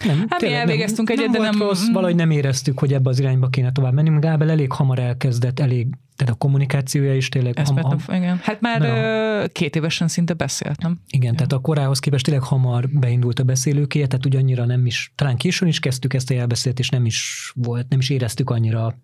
Nem, 0.05 0.26
hát 0.28 0.40
mi 0.40 0.53
elvégeztünk 0.53 1.11
egyet, 1.11 1.30
de 1.30 1.38
nem... 1.38 1.59
Rossz, 1.59 1.88
valahogy 1.93 2.14
nem 2.14 2.30
éreztük, 2.30 2.78
hogy 2.78 2.93
ebbe 2.93 3.11
az 3.11 3.18
irányba 3.18 3.49
kéne 3.49 3.72
tovább 3.72 3.93
menni. 3.93 4.18
Gábel 4.20 4.51
elég 4.51 4.72
hamar 4.72 4.99
elkezdett, 4.99 5.61
elég, 5.61 5.86
tehát 6.16 6.34
a 6.34 6.36
kommunikációja 6.36 7.16
is 7.16 7.28
tényleg... 7.28 7.59
Ezt 7.59 7.72
ham, 7.72 7.82
ham, 7.82 8.16
igen. 8.16 8.40
Hát 8.43 8.61
már 8.61 8.80
na, 8.80 9.47
két 9.47 9.76
évesen 9.76 10.09
szinte 10.09 10.34
beszélt, 10.34 10.82
nem? 10.82 11.01
Igen, 11.07 11.30
ja. 11.30 11.36
tehát 11.36 11.53
a 11.53 11.59
korához 11.59 11.99
képest 11.99 12.24
tényleg 12.24 12.43
hamar 12.43 12.88
beindult 12.88 13.38
a 13.38 13.43
beszélőkéje, 13.43 14.07
tehát 14.07 14.26
úgy 14.26 14.36
annyira 14.36 14.64
nem 14.64 14.86
is, 14.86 15.12
talán 15.14 15.36
későn 15.36 15.68
is 15.68 15.80
kezdtük 15.80 16.14
ezt 16.14 16.30
a 16.30 16.34
jelbeszélt, 16.34 16.78
és 16.78 16.88
nem 16.88 17.07
is 17.07 17.53
volt, 17.55 17.88
nem 17.88 17.99
is 17.99 18.11
éreztük 18.11 18.51
annyira 18.51 18.95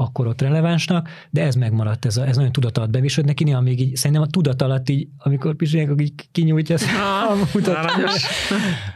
akkor 0.00 0.26
ott 0.26 0.40
relevánsnak, 0.40 1.08
de 1.30 1.42
ez 1.42 1.54
megmaradt, 1.54 2.04
ez, 2.04 2.16
a, 2.16 2.26
ez 2.26 2.36
nagyon 2.36 2.52
tudat 2.52 2.78
alatt 2.78 2.90
bevésült 2.90 3.26
neki, 3.26 3.44
néha 3.44 3.60
még 3.60 3.80
így, 3.80 3.96
szerintem 3.96 4.22
a 4.22 4.26
tudat 4.26 4.62
alatt 4.62 4.88
így, 4.88 5.08
amikor 5.18 5.54
pisilják, 5.54 5.88
akkor 5.88 6.00
így 6.02 6.28
kinyújtja 6.32 6.74
ezt 6.74 6.86
a 7.30 7.34
mutatást. 7.54 8.26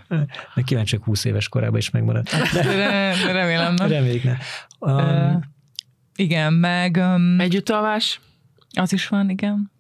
De 0.55 0.63
kíváncsi, 0.65 0.99
20 1.03 1.25
éves 1.25 1.49
korában 1.49 1.79
is 1.79 1.91
megmaradt. 1.91 2.31
De, 2.53 3.15
remélem, 3.33 3.75
nem? 3.75 3.89
Reméljük 3.89 4.23
ne. 4.23 4.37
Um, 4.79 5.41
igen, 6.17 6.53
meg... 6.53 6.97
Um, 6.97 7.41
Együttalvás? 7.41 8.21
Az 8.79 8.93
is 8.93 9.09
van, 9.09 9.31
igen 9.31 9.72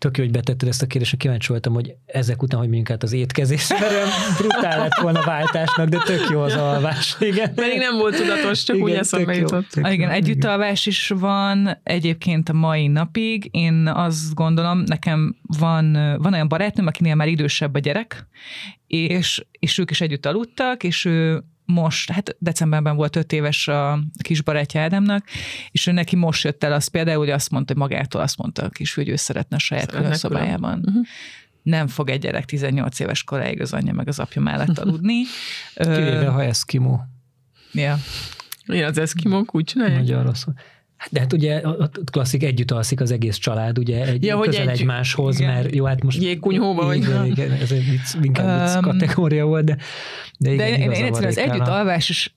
tök 0.00 0.16
jó, 0.16 0.24
hogy 0.24 0.32
betetted 0.32 0.68
ezt 0.68 0.82
a 0.82 0.86
kérdést, 0.86 1.16
kíváncsi 1.16 1.48
voltam, 1.48 1.72
hogy 1.72 1.94
ezek 2.06 2.42
után, 2.42 2.58
hogy 2.58 2.68
mondjuk 2.68 2.90
át 2.90 3.02
az 3.02 3.12
étkezés, 3.12 3.68
mert 3.68 4.38
brutál 4.38 4.78
lett 4.78 4.98
volna 5.00 5.22
váltásnak, 5.22 5.88
de 5.88 5.98
tök 6.04 6.28
jó 6.30 6.40
az 6.40 6.54
alvás. 6.54 7.16
Igen. 7.18 7.54
Pedig 7.54 7.78
nem 7.78 7.96
volt 7.98 8.16
tudatos, 8.16 8.62
csak 8.62 8.76
igen, 8.76 8.88
úgy 8.88 8.94
eszembe 8.94 9.34
jutott. 9.34 9.66
Ah, 9.82 9.92
igen, 9.92 10.10
együttalvás 10.10 10.86
is 10.86 11.08
van 11.08 11.80
egyébként 11.82 12.48
a 12.48 12.52
mai 12.52 12.86
napig. 12.86 13.48
Én 13.50 13.86
azt 13.86 14.34
gondolom, 14.34 14.82
nekem 14.86 15.36
van, 15.58 15.92
van 16.18 16.32
olyan 16.32 16.48
barátnőm, 16.48 16.86
akinél 16.86 17.14
már 17.14 17.28
idősebb 17.28 17.74
a 17.74 17.78
gyerek, 17.78 18.26
és, 18.86 19.44
és 19.50 19.78
ők 19.78 19.90
is 19.90 20.00
együtt 20.00 20.26
aludtak, 20.26 20.82
és 20.82 21.04
ő 21.04 21.44
most, 21.70 22.10
hát 22.10 22.36
decemberben 22.38 22.96
volt 22.96 23.16
öt 23.16 23.32
éves 23.32 23.68
a 23.68 23.98
kis 24.22 24.42
barátja 24.42 24.80
Ádámnak, 24.80 25.26
és 25.70 25.86
ő 25.86 25.92
neki 25.92 26.16
most 26.16 26.44
jött 26.44 26.64
el 26.64 26.72
az 26.72 26.86
például, 26.86 27.18
hogy 27.18 27.30
azt 27.30 27.50
mondta, 27.50 27.72
hogy 27.72 27.82
magától 27.82 28.20
azt 28.20 28.36
mondta 28.36 28.62
a 28.62 28.68
kis, 28.68 28.94
hogy 28.94 29.08
ő 29.08 29.16
szeretne 29.16 29.56
a 29.56 29.58
saját 29.58 29.90
külön 29.90 30.14
szobájában. 30.14 30.78
Uh-huh. 30.86 31.06
Nem 31.62 31.86
fog 31.86 32.10
egy 32.10 32.20
gyerek 32.20 32.44
18 32.44 32.98
éves 32.98 33.24
koráig 33.24 33.60
az 33.60 33.72
anyja 33.72 33.92
meg 33.92 34.08
az 34.08 34.18
apja 34.18 34.42
mellett 34.42 34.78
aludni. 34.84 35.22
Kivéve, 35.74 36.26
ha 36.26 36.42
eszkimó. 36.42 37.00
Ja. 37.72 37.98
Igen, 38.66 38.88
az 38.88 38.98
eszkimók 38.98 39.54
úgy 39.54 39.64
csinálják. 39.64 40.22
Rosszul. 40.22 40.54
De 41.10 41.20
hát 41.20 41.32
ugye 41.32 41.56
a 41.56 41.90
klasszik 42.12 42.42
együtt 42.42 42.70
alszik 42.70 43.00
az 43.00 43.10
egész 43.10 43.36
család, 43.36 43.78
ugye 43.78 44.04
egy, 44.04 44.24
ja, 44.24 44.40
közel 44.40 44.68
egy, 44.68 44.80
egymáshoz, 44.80 45.40
igen. 45.40 45.52
mert 45.52 45.74
jó, 45.74 45.84
hát 45.84 46.02
most... 46.02 46.22
Jégkunyhóba 46.22 46.84
vagy. 46.84 46.96
Igen, 46.96 47.26
igen, 47.26 47.50
ez 47.50 47.72
egy 47.72 47.90
vicc, 47.90 48.14
inkább 48.22 48.66
vicc 48.66 48.82
kategória 48.82 49.46
volt, 49.46 49.64
de, 49.64 49.76
de, 50.38 50.52
igen, 50.52 50.70
de 50.70 50.78
én, 50.78 50.90
én 50.90 51.04
egyszerűen 51.04 51.30
az 51.30 51.38
együtt 51.38 51.68
alvás 51.68 52.08
is 52.08 52.34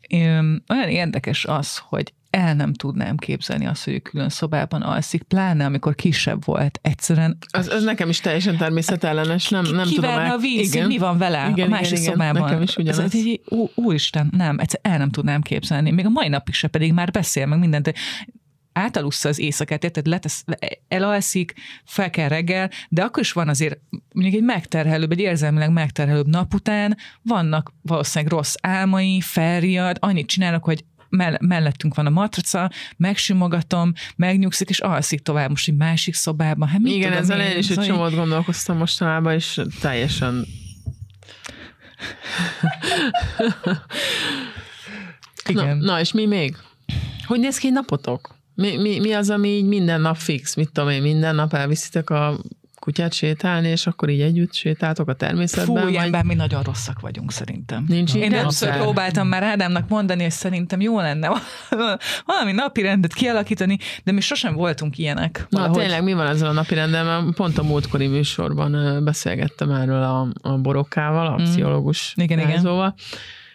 olyan 0.69 0.89
érdekes 0.89 1.45
az, 1.45 1.81
hogy 1.89 2.13
el 2.29 2.53
nem 2.53 2.73
tudnám 2.73 3.17
képzelni 3.17 3.65
azt, 3.65 3.83
hogy 3.83 3.93
ő 3.93 3.99
külön 3.99 4.29
szobában 4.29 4.81
alszik, 4.81 5.23
pláne 5.23 5.65
amikor 5.65 5.95
kisebb 5.95 6.45
volt. 6.45 6.79
Egyszerűen... 6.81 7.37
Az, 7.47 7.67
az 7.67 7.83
nekem 7.83 8.09
is 8.09 8.19
teljesen 8.19 8.57
természetellenes, 8.57 9.49
nem, 9.49 9.63
nem 9.63 9.87
tudom 9.87 10.15
a 10.15 10.37
víz, 10.37 10.73
igen. 10.73 10.87
mi 10.87 10.97
van 10.97 11.17
vele 11.17 11.49
igen, 11.51 11.67
a 11.67 11.69
másik 11.69 11.97
igen, 11.97 12.11
szobában. 12.11 12.41
Nekem 12.41 12.61
is 12.61 12.75
ugyanaz. 12.75 12.99
Ez 12.99 13.13
egy, 13.13 13.41
ú, 13.45 13.69
úristen, 13.75 14.31
nem, 14.37 14.59
egyszerűen 14.59 14.93
el 14.93 14.99
nem 14.99 15.09
tudnám 15.09 15.41
képzelni. 15.41 15.91
Még 15.91 16.05
a 16.05 16.09
mai 16.09 16.27
napig 16.27 16.53
se 16.53 16.67
pedig 16.67 16.93
már 16.93 17.11
beszél 17.11 17.45
meg 17.45 17.59
mindent 17.59 17.93
átalussza 18.73 19.29
az 19.29 19.39
éjszakát, 19.39 19.83
érted, 19.83 20.07
letesz, 20.07 20.45
elalszik, 20.87 21.53
fel 21.85 22.09
kell 22.09 22.27
reggel, 22.27 22.69
de 22.89 23.03
akkor 23.03 23.23
is 23.23 23.31
van 23.31 23.49
azért 23.49 23.79
mondjuk 24.13 24.35
egy 24.35 24.43
megterhelőbb, 24.43 25.11
egy 25.11 25.19
érzelmileg 25.19 25.71
megterhelőbb 25.71 26.27
nap 26.27 26.53
után, 26.53 26.97
vannak 27.21 27.73
valószínűleg 27.81 28.33
rossz 28.33 28.55
álmai, 28.61 29.21
felriad, 29.21 29.97
annyit 29.99 30.27
csinálnak, 30.27 30.63
hogy 30.63 30.85
mell- 31.09 31.41
mellettünk 31.41 31.95
van 31.95 32.05
a 32.05 32.09
matraca, 32.09 32.71
megsimogatom, 32.97 33.93
megnyugszik, 34.15 34.69
és 34.69 34.79
alszik 34.79 35.21
tovább 35.21 35.49
most 35.49 35.67
egy 35.67 35.75
másik 35.75 36.13
szobában. 36.13 36.67
Hát 36.67 36.79
Igen, 36.83 37.01
tudom 37.01 37.17
ezzel 37.17 37.41
én, 37.41 37.57
is 37.57 37.69
egy 37.69 37.81
szóval 37.81 37.85
csomót 37.85 38.15
gondolkoztam 38.15 38.77
mostanában, 38.77 39.33
és 39.33 39.61
teljesen... 39.81 40.45
Igen. 45.45 45.77
Na, 45.77 45.83
na, 45.83 45.99
és 45.99 46.11
mi 46.11 46.25
még? 46.25 46.57
Hogy 47.25 47.39
néz 47.39 47.57
ki 47.57 47.67
egy 47.67 47.73
napotok? 47.73 48.35
Mi, 48.55 48.77
mi, 48.77 48.99
mi 48.99 49.13
az, 49.13 49.29
ami 49.29 49.47
így 49.47 49.65
minden 49.65 50.01
nap 50.01 50.15
fix? 50.15 50.55
Mit 50.55 50.71
tudom 50.71 50.89
én, 50.89 51.01
minden 51.01 51.35
nap 51.35 51.53
elviszitek 51.53 52.09
a 52.09 52.39
kutyát 52.83 53.13
sétálni, 53.13 53.67
és 53.67 53.87
akkor 53.87 54.09
így 54.09 54.21
együtt 54.21 54.53
sétáltok 54.53 55.07
a 55.07 55.13
természetben? 55.13 55.87
Fú, 55.87 55.93
vagy 55.93 56.23
mi 56.25 56.33
nagyon 56.33 56.63
rosszak 56.63 56.99
vagyunk 56.99 57.31
szerintem. 57.31 57.85
Nincs 57.87 58.13
Én 58.15 58.31
többször 58.31 58.77
próbáltam 58.77 59.27
már 59.27 59.43
Ádámnak 59.43 59.89
mondani, 59.89 60.21
hogy 60.21 60.31
szerintem 60.31 60.81
jó 60.81 60.99
lenne 60.99 61.27
valami 62.25 62.51
napi 62.51 62.81
rendet 62.81 63.13
kialakítani, 63.13 63.77
de 64.03 64.11
mi 64.11 64.21
sosem 64.21 64.55
voltunk 64.55 64.97
ilyenek. 64.97 65.45
Na 65.49 65.59
valahogy. 65.59 65.79
tényleg, 65.79 66.03
mi 66.03 66.13
van 66.13 66.27
ezzel 66.27 66.49
a 66.49 66.51
napi 66.51 66.75
rendel? 66.75 67.03
Mert 67.03 67.35
pont 67.35 67.57
a 67.57 67.63
múltkori 67.63 68.07
műsorban 68.07 69.03
beszélgettem 69.03 69.71
erről 69.71 70.03
a, 70.03 70.27
a 70.41 70.57
borokkával, 70.57 71.27
a 71.27 71.41
Mm. 71.41 71.43
pszichológus 71.43 72.13
Igen, 72.15 72.39
igen. 72.39 72.49
jelzóval, 72.49 72.95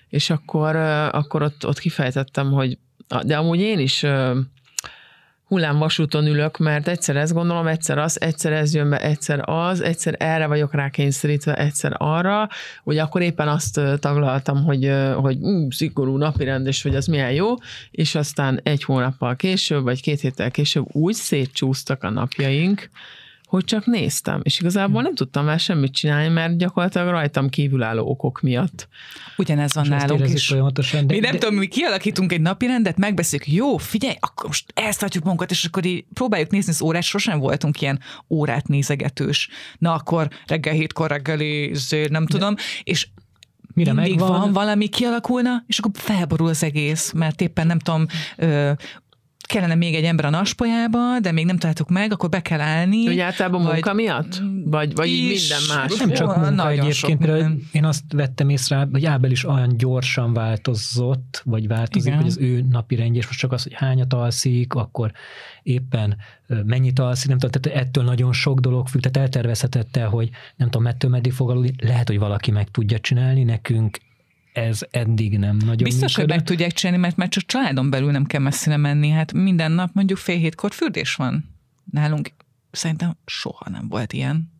és 0.08 0.30
akkor, 0.30 0.76
akkor 1.12 1.42
ott, 1.42 1.66
ott 1.66 1.78
kifejtettem, 1.78 2.50
hogy 2.52 2.78
de 3.22 3.36
amúgy 3.36 3.60
én 3.60 3.78
is 3.78 4.04
hullámvasúton 5.48 6.26
ülök, 6.26 6.58
mert 6.58 6.88
egyszer 6.88 7.16
ezt 7.16 7.32
gondolom, 7.32 7.66
egyszer 7.66 7.98
az, 7.98 8.20
egyszer 8.20 8.52
ez 8.52 8.74
jön 8.74 8.90
be, 8.90 9.00
egyszer 9.00 9.40
az, 9.44 9.80
egyszer 9.80 10.14
erre 10.18 10.46
vagyok 10.46 10.74
rákényszerítve, 10.74 11.56
egyszer 11.56 11.94
arra, 11.96 12.48
hogy 12.82 12.98
akkor 12.98 13.22
éppen 13.22 13.48
azt 13.48 13.80
taglaltam, 14.00 14.64
hogy, 14.64 14.92
hogy 15.14 15.36
ú, 15.40 15.70
szigorú 15.70 16.16
napirend, 16.16 16.66
és 16.66 16.82
hogy 16.82 16.96
az 16.96 17.06
milyen 17.06 17.32
jó, 17.32 17.54
és 17.90 18.14
aztán 18.14 18.60
egy 18.62 18.84
hónappal 18.84 19.36
később, 19.36 19.82
vagy 19.82 20.02
két 20.02 20.20
héttel 20.20 20.50
később 20.50 20.86
úgy 20.92 21.14
szétcsúsztak 21.14 22.02
a 22.02 22.10
napjaink, 22.10 22.90
hogy 23.48 23.64
csak 23.64 23.86
néztem, 23.86 24.40
és 24.42 24.60
igazából 24.60 25.02
nem 25.02 25.14
tudtam 25.14 25.44
már 25.44 25.60
semmit 25.60 25.92
csinálni, 25.92 26.28
mert 26.28 26.56
gyakorlatilag 26.56 27.08
rajtam 27.08 27.48
kívülálló 27.48 28.10
okok 28.10 28.40
miatt. 28.40 28.88
Ugyanez 29.36 29.74
van 29.74 29.88
nálunk 29.88 30.28
is. 30.28 30.46
Folyamatosan, 30.46 31.06
de, 31.06 31.14
Mi 31.14 31.20
nem 31.20 31.32
de, 31.32 31.38
tudom, 31.38 31.54
mi 31.54 31.66
kialakítunk 31.66 32.32
egy 32.32 32.40
napi 32.40 32.66
rendet, 32.66 32.96
megbeszéljük, 32.96 33.48
jó, 33.48 33.76
figyelj, 33.76 34.14
akkor 34.20 34.46
most 34.46 34.72
ezt 34.74 34.98
tartjuk 34.98 35.24
magunkat, 35.24 35.50
és 35.50 35.64
akkor 35.64 35.84
így 35.84 36.04
próbáljuk 36.14 36.50
nézni 36.50 36.72
az 36.72 36.82
órát, 36.82 37.02
sosem 37.02 37.38
voltunk 37.38 37.80
ilyen 37.80 38.00
órát 38.30 38.68
nézegetős. 38.68 39.48
Na 39.78 39.94
akkor 39.94 40.28
reggel 40.46 40.74
hétkor 40.74 41.08
reggeli, 41.08 41.72
nem 42.08 42.26
tudom, 42.26 42.54
és 42.82 43.08
mire 43.74 43.92
mindig 43.92 44.18
megvan, 44.18 44.40
van 44.40 44.52
valami 44.52 44.88
kialakulna, 44.88 45.64
és 45.66 45.78
akkor 45.78 45.90
felborul 45.94 46.48
az 46.48 46.62
egész, 46.62 47.12
mert 47.12 47.40
éppen 47.40 47.66
nem 47.66 47.78
tudom, 47.78 48.06
ö, 48.36 48.72
kellene 49.48 49.74
még 49.74 49.94
egy 49.94 50.04
ember 50.04 50.24
a 50.24 50.30
naspolyába, 50.30 51.20
de 51.20 51.32
még 51.32 51.44
nem 51.46 51.56
találtuk 51.58 51.88
meg, 51.88 52.12
akkor 52.12 52.28
be 52.28 52.42
kell 52.42 52.60
állni. 52.60 53.08
Ugye 53.08 53.24
általában 53.24 53.62
Vagy- 53.62 53.72
munka 53.72 53.92
miatt? 53.92 54.42
Vagy, 54.64 54.94
vagy 54.94 55.08
így 55.08 55.28
minden 55.28 55.76
más? 55.76 55.96
nem 55.96 56.12
csak 56.12 56.26
munka 56.26 56.50
nagyon 56.50 56.86
egyébként, 56.86 57.26
mert 57.26 57.54
én 57.72 57.84
azt 57.84 58.02
vettem 58.12 58.48
észre, 58.48 58.88
hogy 58.92 59.06
Ábel 59.06 59.30
is 59.30 59.44
olyan 59.44 59.76
gyorsan 59.76 60.32
változott, 60.32 61.42
vagy 61.44 61.66
változik, 61.66 62.06
Igen. 62.06 62.18
hogy 62.18 62.30
az 62.30 62.38
ő 62.38 62.66
napi 62.70 62.94
rendje, 62.94 63.20
és 63.20 63.26
most 63.26 63.38
csak 63.38 63.52
az, 63.52 63.62
hogy 63.62 63.74
hányat 63.74 64.12
alszik, 64.12 64.74
akkor 64.74 65.12
éppen 65.62 66.16
mennyit 66.64 66.98
alszik, 66.98 67.28
nem 67.28 67.38
tudom, 67.38 67.60
tehát 67.60 67.80
ettől 67.86 68.04
nagyon 68.04 68.32
sok 68.32 68.60
dolog 68.60 68.88
függ, 68.88 69.00
tehát 69.00 69.16
eltervezhetette, 69.16 70.04
hogy 70.04 70.30
nem 70.56 70.70
tudom, 70.70 70.86
ettől 70.86 71.10
meddig 71.10 71.32
fog 71.32 71.50
aludni, 71.50 71.74
lehet, 71.78 72.08
hogy 72.08 72.18
valaki 72.18 72.50
meg 72.50 72.70
tudja 72.70 72.98
csinálni, 72.98 73.42
nekünk 73.42 73.98
ez 74.58 74.80
eddig 74.90 75.38
nem 75.38 75.56
nagyon 75.56 75.82
Biztos, 75.82 76.14
hogy 76.14 76.26
meg 76.26 76.36
működött. 76.36 76.46
tudják 76.46 76.72
csinálni, 76.72 77.00
mert 77.00 77.16
már 77.16 77.28
csak 77.28 77.46
családon 77.46 77.90
belül 77.90 78.10
nem 78.10 78.24
kell 78.24 78.40
messzire 78.40 78.76
menni. 78.76 79.08
Hát 79.08 79.32
minden 79.32 79.72
nap 79.72 79.90
mondjuk 79.94 80.18
fél 80.18 80.36
hétkor 80.36 80.72
fürdés 80.72 81.14
van. 81.14 81.44
Nálunk 81.92 82.30
szerintem 82.70 83.16
soha 83.26 83.70
nem 83.70 83.88
volt 83.88 84.12
ilyen. 84.12 84.52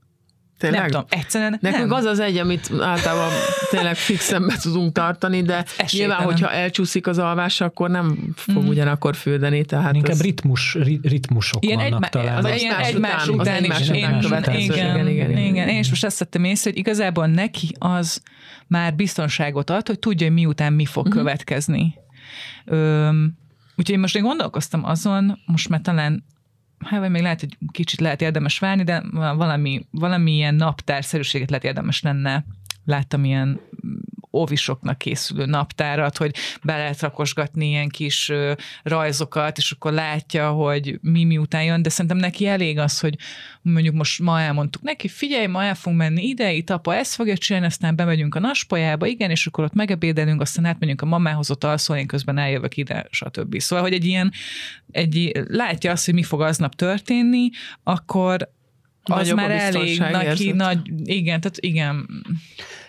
Tényleg? 0.59 0.81
Nem 0.81 0.89
tudom, 0.91 1.05
egyszerűen 1.09 1.59
Nekünk 1.61 1.89
nem. 1.89 1.99
az 1.99 2.05
az 2.05 2.21
egy, 2.21 2.37
amit 2.37 2.71
általában 2.81 3.29
tényleg 3.71 3.97
fixen 3.97 4.47
be 4.47 4.57
tudunk 4.63 4.93
tartani, 4.93 5.43
de 5.43 5.55
Esélytelen. 5.79 5.89
nyilván, 6.17 6.23
hogyha 6.33 6.51
elcsúszik 6.53 7.07
az 7.07 7.19
alvás, 7.19 7.61
akkor 7.61 7.91
nem 7.91 8.33
fog 8.37 8.63
Mm. 8.63 8.69
ugyanakkor 8.69 9.17
fürdeni. 9.17 9.65
Tehát 9.65 9.95
Inkább 9.95 10.11
ez... 10.13 10.23
ritmus, 10.23 10.75
ri- 10.75 11.01
ritmusok 11.03 11.65
Ilyen 11.65 11.77
vannak 11.79 11.93
egyma- 11.95 12.09
talán. 12.09 12.37
az 12.37 12.45
Az 12.45 12.61
ilyen 12.61 12.75
egymás 12.79 13.27
után, 13.29 13.39
után 13.41 13.55
egymás 13.63 13.81
is. 13.81 13.89
után 13.89 14.13
Én- 14.15 14.21
következő. 14.21 14.59
Igen, 14.59 14.75
Igen, 14.77 14.95
igen, 14.95 15.09
igen, 15.09 15.31
igen. 15.31 15.45
igen. 15.45 15.69
Én 15.69 15.79
is 15.79 15.89
most 15.89 16.05
azt 16.05 16.19
vettem 16.19 16.45
észre, 16.45 16.71
hogy 16.71 16.79
igazából 16.79 17.27
neki 17.27 17.69
az 17.79 18.23
már 18.67 18.95
biztonságot 18.95 19.71
ad, 19.71 19.87
hogy 19.87 19.99
tudja, 19.99 20.27
hogy 20.27 20.35
miután 20.37 20.73
mi 20.73 20.85
fog 20.85 21.07
Mhm. 21.07 21.17
következni. 21.17 21.95
Öm, 22.65 23.37
úgyhogy 23.77 23.95
én 23.95 24.01
most 24.01 24.17
én 24.17 24.23
gondolkoztam 24.23 24.85
azon, 24.85 25.39
most 25.47 25.69
már 25.69 25.81
talán 25.81 26.25
hát 26.85 27.01
vagy 27.01 27.11
még 27.11 27.23
lehet, 27.23 27.41
hogy 27.41 27.57
kicsit 27.71 28.01
lehet 28.01 28.23
érdemes 28.23 28.59
várni, 28.59 28.83
de 28.83 29.03
valami, 29.13 29.87
valami 29.91 30.33
ilyen 30.33 30.55
naptárszerűséget 30.55 31.51
lehet 31.51 31.65
érdemes 31.65 32.03
lenne. 32.03 32.45
Láttam 32.85 33.25
ilyen 33.25 33.61
óvisoknak 34.33 34.99
készülő 34.99 35.45
naptárat, 35.45 36.17
hogy 36.17 36.35
be 36.63 36.77
lehet 36.77 37.01
rakosgatni 37.01 37.69
ilyen 37.69 37.89
kis 37.89 38.33
rajzokat, 38.83 39.59
és 39.59 39.71
akkor 39.71 39.93
látja, 39.93 40.51
hogy 40.51 40.99
mi 41.03 41.25
miután 41.25 41.65
jön, 41.65 41.83
de 41.83 41.89
szerintem 41.89 42.17
neki 42.17 42.47
elég 42.47 42.79
az, 42.79 43.01
hogy 43.01 43.17
mondjuk 43.63 43.95
most 43.95 44.21
ma 44.21 44.41
elmondtuk 44.41 44.83
neki, 44.83 45.09
figyelj, 45.09 45.47
ma 45.47 45.65
el 45.65 45.75
fogunk 45.75 46.03
menni 46.03 46.23
ide, 46.27 46.53
itt 46.53 46.71
apa 46.71 46.95
ezt 46.95 47.15
fogja 47.15 47.37
csinálni, 47.37 47.67
aztán 47.67 47.97
bemegyünk 47.97 48.35
a 48.35 48.41
naspolyába, 48.41 49.07
igen, 49.07 49.31
és 49.31 49.47
akkor 49.47 49.65
ott 49.65 49.75
megebédelünk, 49.75 50.41
aztán 50.41 50.65
átmegyünk 50.65 51.03
a 51.03 51.07
mamához, 51.07 51.51
ott 51.51 51.65
alszol, 51.65 51.97
én 51.97 52.07
közben 52.07 52.39
eljövök 52.39 52.77
ide, 52.77 53.07
stb. 53.11 53.59
Szóval, 53.61 53.85
hogy 53.85 53.95
egy 53.95 54.05
ilyen, 54.05 54.33
egy, 54.91 55.33
látja 55.49 55.91
azt, 55.91 56.05
hogy 56.05 56.15
mi 56.15 56.23
fog 56.23 56.41
aznap 56.41 56.75
történni, 56.75 57.49
akkor 57.83 58.49
az 59.03 59.17
Nagyobb 59.17 59.37
már 59.37 59.51
elég 59.51 59.99
neki, 59.99 60.27
érzet. 60.27 60.55
nagy, 60.55 60.81
igen, 61.05 61.41
tehát 61.41 61.57
igen, 61.61 62.07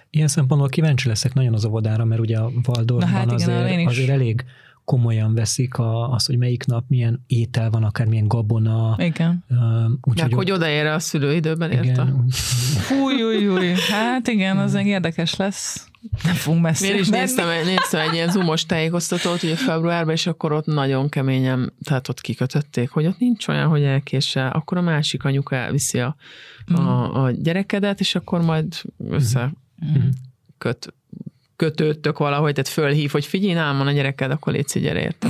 Ilyen 0.10 0.28
szempontból 0.28 0.70
kíváncsi 0.70 1.08
leszek 1.08 1.34
nagyon 1.34 1.54
az 1.54 1.66
óvodára, 1.66 2.06
mert 2.06 2.22
ugye 2.22 2.38
a 2.38 2.52
Waldorfban 2.68 3.10
hát 3.10 3.24
igen, 3.24 3.36
azért, 3.36 3.88
azért 3.88 4.10
elég 4.10 4.46
komolyan 4.86 5.34
veszik 5.34 5.78
a, 5.78 6.12
az, 6.12 6.26
hogy 6.26 6.38
melyik 6.38 6.66
nap 6.66 6.84
milyen 6.88 7.24
étel 7.28 7.70
van, 7.70 7.84
akár 7.84 8.08
milyen 8.08 8.28
gabona. 8.28 8.96
igen. 8.98 9.44
öm, 9.50 9.98
Úgyhogy 10.02 10.30
Meg 10.30 10.38
hogy 10.40 10.52
odaér 10.52 10.86
a 10.86 11.00
szülő 11.00 11.34
időben, 11.36 11.72
érte? 11.72 11.86
igen, 11.86 12.24
úgy- 12.24 12.34
Fúj, 12.80 13.24
új, 13.24 13.48
új. 13.48 13.72
Hát 13.90 14.28
igen, 14.28 14.58
az 14.58 14.74
meg 14.74 14.88
érdekes 14.88 15.36
lesz. 15.36 15.88
Nem 16.24 16.34
fogunk 16.34 16.62
messzire 16.64 16.94
Én 16.94 17.00
is 17.00 17.10
menni. 17.10 17.22
néztem, 17.22 17.50
egy- 17.50 17.66
néztem 17.66 18.08
egy 18.08 18.14
ilyen 18.14 18.30
zoomos 18.32 18.66
tájékoztatót 18.66 19.44
ugye 19.44 19.56
februárban, 19.56 20.14
és 20.14 20.28
akkor 20.28 20.52
ott 20.52 20.66
nagyon 20.66 21.10
keményen, 21.10 21.74
tehát 21.84 22.10
ott 22.10 22.22
kikötötték, 22.22 22.90
hogy 22.90 23.06
ott 23.06 23.20
nincs 23.20 23.48
olyan, 23.48 23.68
hogy 23.68 23.84
elkéssel, 23.84 24.52
akkor 24.52 24.78
a 24.78 24.82
másik 24.82 25.24
anyuka 25.24 25.56
elviszi 25.56 26.00
a, 26.00 26.16
a, 26.76 27.24
a 27.24 27.32
gyerekedet, 27.32 28.00
és 28.00 28.16
akkor 28.16 28.42
majd 28.42 28.82
össze 29.10 29.52
Mhm. 29.80 30.08
köt, 30.58 30.94
kötődtök 31.56 32.18
valahogy, 32.18 32.54
tehát 32.54 32.70
fölhív, 32.70 33.12
hogy 33.12 33.26
figyelj, 33.26 33.54
nálam 33.54 33.78
van 33.78 33.88
a 33.88 33.92
gyereked, 33.92 34.32
akkor 34.32 34.54
légy 34.54 34.68
szígyere 34.68 35.02
érte. 35.02 35.30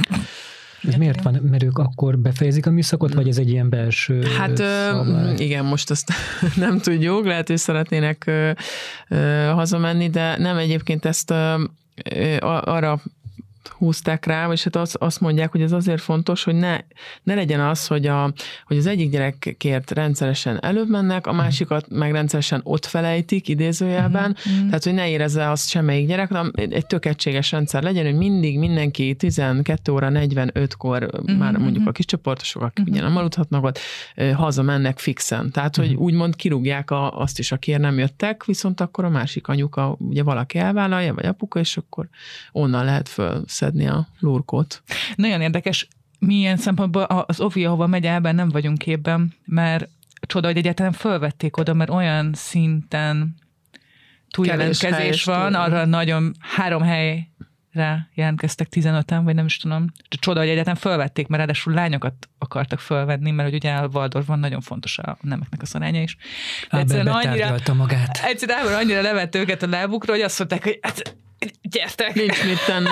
Ez 0.83 0.95
miért 0.95 1.21
van? 1.23 1.33
Mert 1.33 1.63
ők 1.63 1.77
akkor 1.77 2.17
befejezik 2.17 2.65
a 2.65 2.71
műszakot, 2.71 3.13
vagy 3.13 3.27
ez 3.27 3.37
egy 3.37 3.49
ilyen 3.49 3.69
belső 3.69 4.23
Hát 4.37 4.57
szabály? 4.57 5.35
igen, 5.37 5.65
most 5.65 5.89
azt 5.89 6.11
nem 6.55 6.77
tudjuk, 6.79 7.25
lehet, 7.25 7.47
hogy 7.47 7.57
szeretnének 7.57 8.31
hazamenni, 9.53 10.09
de 10.09 10.37
nem 10.37 10.57
egyébként 10.57 11.05
ezt 11.05 11.33
arra 12.41 13.01
húzták 13.79 14.25
rá, 14.25 14.51
és 14.51 14.63
hát 14.63 14.75
azt, 14.75 14.95
azt 14.95 15.21
mondják, 15.21 15.51
hogy 15.51 15.61
ez 15.61 15.71
azért 15.71 16.01
fontos, 16.01 16.43
hogy 16.43 16.55
ne, 16.55 16.77
ne 17.23 17.35
legyen 17.35 17.59
az, 17.59 17.87
hogy, 17.87 18.05
a, 18.07 18.33
hogy 18.65 18.77
az 18.77 18.85
egyik 18.85 19.09
gyerekért 19.11 19.91
rendszeresen 19.91 20.63
előbb 20.63 20.89
mennek, 20.89 21.27
a 21.27 21.33
másikat 21.33 21.89
meg 21.89 22.11
rendszeresen 22.11 22.61
ott 22.63 22.85
felejtik, 22.85 23.47
idézőjelben, 23.47 24.37
Mhm. 24.45 24.65
tehát, 24.65 24.83
hogy 24.83 24.93
ne 24.93 25.09
érezze 25.09 25.49
azt 25.49 25.69
semmelyik 25.69 26.07
gyerek, 26.07 26.27
hanem 26.27 26.51
egy 26.53 26.85
tök 26.85 27.05
egységes 27.05 27.51
rendszer 27.51 27.83
legyen, 27.83 28.05
hogy 28.05 28.15
mindig 28.15 28.57
mindenki 28.59 29.15
12 29.15 29.91
óra 29.91 30.09
45-kor 30.11 31.03
uh-huh, 31.03 31.37
már 31.37 31.53
mhm. 31.53 31.61
mondjuk 31.61 31.87
a 31.87 31.91
kis 31.91 32.05
csoportosok, 32.05 32.61
akik 32.61 32.85
Mhm. 32.85 32.93
ugye 32.93 33.01
nem 33.01 33.17
aludhatnak 33.17 33.63
ott, 33.63 33.79
hazamennek 34.33 34.99
fixen. 34.99 35.51
Tehát, 35.51 35.75
hogy 35.75 35.93
úgymond 35.93 36.35
kirúgják 36.35 36.91
a, 36.91 37.19
azt 37.19 37.39
is, 37.39 37.51
akiért 37.51 37.81
nem 37.81 37.97
jöttek, 37.97 38.45
viszont 38.45 38.81
akkor 38.81 39.05
a 39.05 39.09
másik 39.09 39.47
anyuka, 39.47 39.95
ugye 39.99 40.23
valaki 40.23 40.57
elvállalja, 40.57 41.13
vagy 41.13 41.25
apuka, 41.25 41.59
és 41.59 41.77
akkor 41.77 42.07
onnan 42.51 42.85
lehet 42.85 43.07
fölszedni 43.69 43.87
a 43.87 44.07
lurkót. 44.19 44.83
Nagyon 45.15 45.41
érdekes, 45.41 45.87
milyen 46.19 46.57
szempontból 46.57 47.03
az 47.03 47.39
OVI, 47.39 47.65
ahova 47.65 47.87
megy 47.87 48.05
Ábel, 48.05 48.33
nem 48.33 48.49
vagyunk 48.49 48.77
képben, 48.77 49.33
mert 49.45 49.89
csoda, 50.21 50.47
hogy 50.47 50.57
egyáltalán 50.57 50.91
fölvették 50.91 51.57
oda, 51.57 51.73
mert 51.73 51.89
olyan 51.89 52.33
szinten 52.33 53.35
túljelentkezés 54.29 55.23
van, 55.23 55.51
túl- 55.51 55.55
arra 55.55 55.85
nagyon 55.85 56.35
három 56.39 56.81
helyre 56.81 58.09
jelentkeztek 58.13 58.67
15-en, 58.71 59.21
vagy 59.23 59.35
nem 59.35 59.45
is 59.45 59.57
tudom. 59.57 59.85
Csoda, 60.09 60.39
hogy 60.39 60.49
egyáltalán 60.49 60.79
fölvették, 60.79 61.27
mert 61.27 61.41
ráadásul 61.41 61.73
lányokat 61.73 62.29
akartak 62.37 62.79
fölvenni, 62.79 63.31
mert 63.31 63.49
hogy 63.49 63.57
ugye 63.57 63.73
a 63.73 63.87
Waldorfban 63.87 64.39
nagyon 64.39 64.61
fontos 64.61 64.97
a 64.97 65.17
nemeknek 65.21 65.61
a 65.61 65.65
szaránya 65.65 66.01
is. 66.01 66.17
De 66.69 66.77
egyszerűen 66.77 67.07
annyira, 67.07 67.73
magát. 67.73 68.19
egyszerűen 68.23 68.73
annyira 68.73 69.01
levett 69.01 69.35
őket 69.35 69.63
a 69.63 69.67
lábukra, 69.67 70.13
hogy 70.13 70.21
azt 70.21 70.37
mondták, 70.39 70.63
hogy 70.63 70.79
hát, 70.81 71.17
gyertek, 71.61 72.13
Nincs 72.13 72.45
mit 72.45 72.65
tenni. 72.65 72.87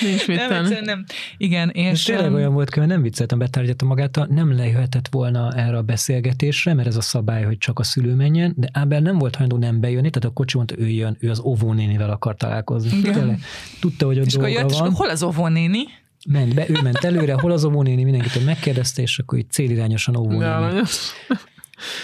Nincs 0.00 0.26
mit 0.26 0.36
nem, 0.36 0.48
tenni. 0.48 0.84
nem. 0.84 1.04
Igen, 1.36 1.70
És 1.70 1.90
és... 1.90 2.02
tényleg 2.02 2.28
um, 2.30 2.34
olyan 2.34 2.52
volt, 2.52 2.74
hogy 2.74 2.86
nem 2.86 3.02
vicceltem, 3.02 3.38
betárgyalta 3.38 3.84
magát, 3.84 4.26
nem 4.28 4.56
lejöhetett 4.56 5.08
volna 5.10 5.52
erre 5.52 5.76
a 5.76 5.82
beszélgetésre, 5.82 6.74
mert 6.74 6.88
ez 6.88 6.96
a 6.96 7.00
szabály, 7.00 7.44
hogy 7.44 7.58
csak 7.58 7.78
a 7.78 7.82
szülő 7.82 8.14
menjen, 8.14 8.54
de 8.56 8.68
Ábel 8.72 9.00
nem 9.00 9.18
volt 9.18 9.36
hajlandó 9.36 9.66
nem 9.66 9.80
bejönni, 9.80 10.10
tehát 10.10 10.28
a 10.28 10.32
kocsi 10.32 10.56
mondta, 10.56 10.78
ő 10.78 10.88
jön, 10.88 11.16
ő 11.20 11.30
az 11.30 11.40
óvónénivel 11.40 12.10
akar 12.10 12.36
találkozni. 12.36 12.98
Igen. 12.98 13.12
Tényleg. 13.12 13.40
Tudta, 13.80 14.06
hogy 14.06 14.18
ott 14.18 14.26
És 14.26 14.34
akkor 14.34 14.46
dolga 14.48 14.60
jött, 14.62 14.70
és 14.70 14.78
van. 14.78 14.88
akkor 14.88 14.98
hol 14.98 15.10
az 15.10 15.22
óvónéni? 15.22 15.82
Ment 16.28 16.54
be, 16.54 16.64
ő 16.68 16.80
ment 16.82 17.04
előre, 17.04 17.32
hol 17.32 17.50
az 17.50 17.64
óvónéni, 17.64 18.04
mindenkitől 18.04 18.44
megkérdezte, 18.44 19.02
és 19.02 19.18
akkor 19.18 19.38
így 19.38 19.50
célirányosan 19.50 20.16
óvónéni. 20.16 20.80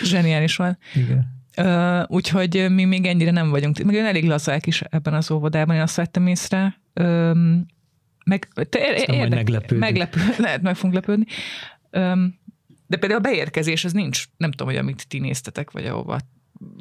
Zseniális 0.02 0.56
volt. 0.56 0.78
Igen. 0.94 1.39
Úgyhogy 2.06 2.66
mi 2.70 2.84
még 2.84 3.06
ennyire 3.06 3.30
nem 3.30 3.50
vagyunk. 3.50 3.82
Meg 3.82 3.96
elég 3.96 4.26
lazák 4.26 4.66
is 4.66 4.80
ebben 4.80 5.14
az 5.14 5.30
óvodában, 5.30 5.74
én 5.74 5.80
azt 5.80 5.96
vettem 5.96 6.26
észre. 6.26 6.80
Ö, 6.92 7.32
meg, 8.24 8.48
te, 8.68 8.78
Aztán 8.96 9.16
majd 9.16 9.30
meglepődünk. 9.34 9.80
meglepő, 9.80 10.20
lehet 10.38 10.62
meg 10.62 10.74
fogunk 10.76 10.94
lepődni. 10.94 11.26
Ö, 11.90 12.24
de 12.86 12.96
például 12.96 13.20
a 13.20 13.28
beérkezés, 13.28 13.84
az 13.84 13.92
nincs, 13.92 14.24
nem 14.36 14.50
tudom, 14.50 14.66
hogy 14.66 14.76
amit 14.76 15.08
ti 15.08 15.18
néztetek, 15.18 15.70
vagy 15.70 15.86
ahova 15.86 16.18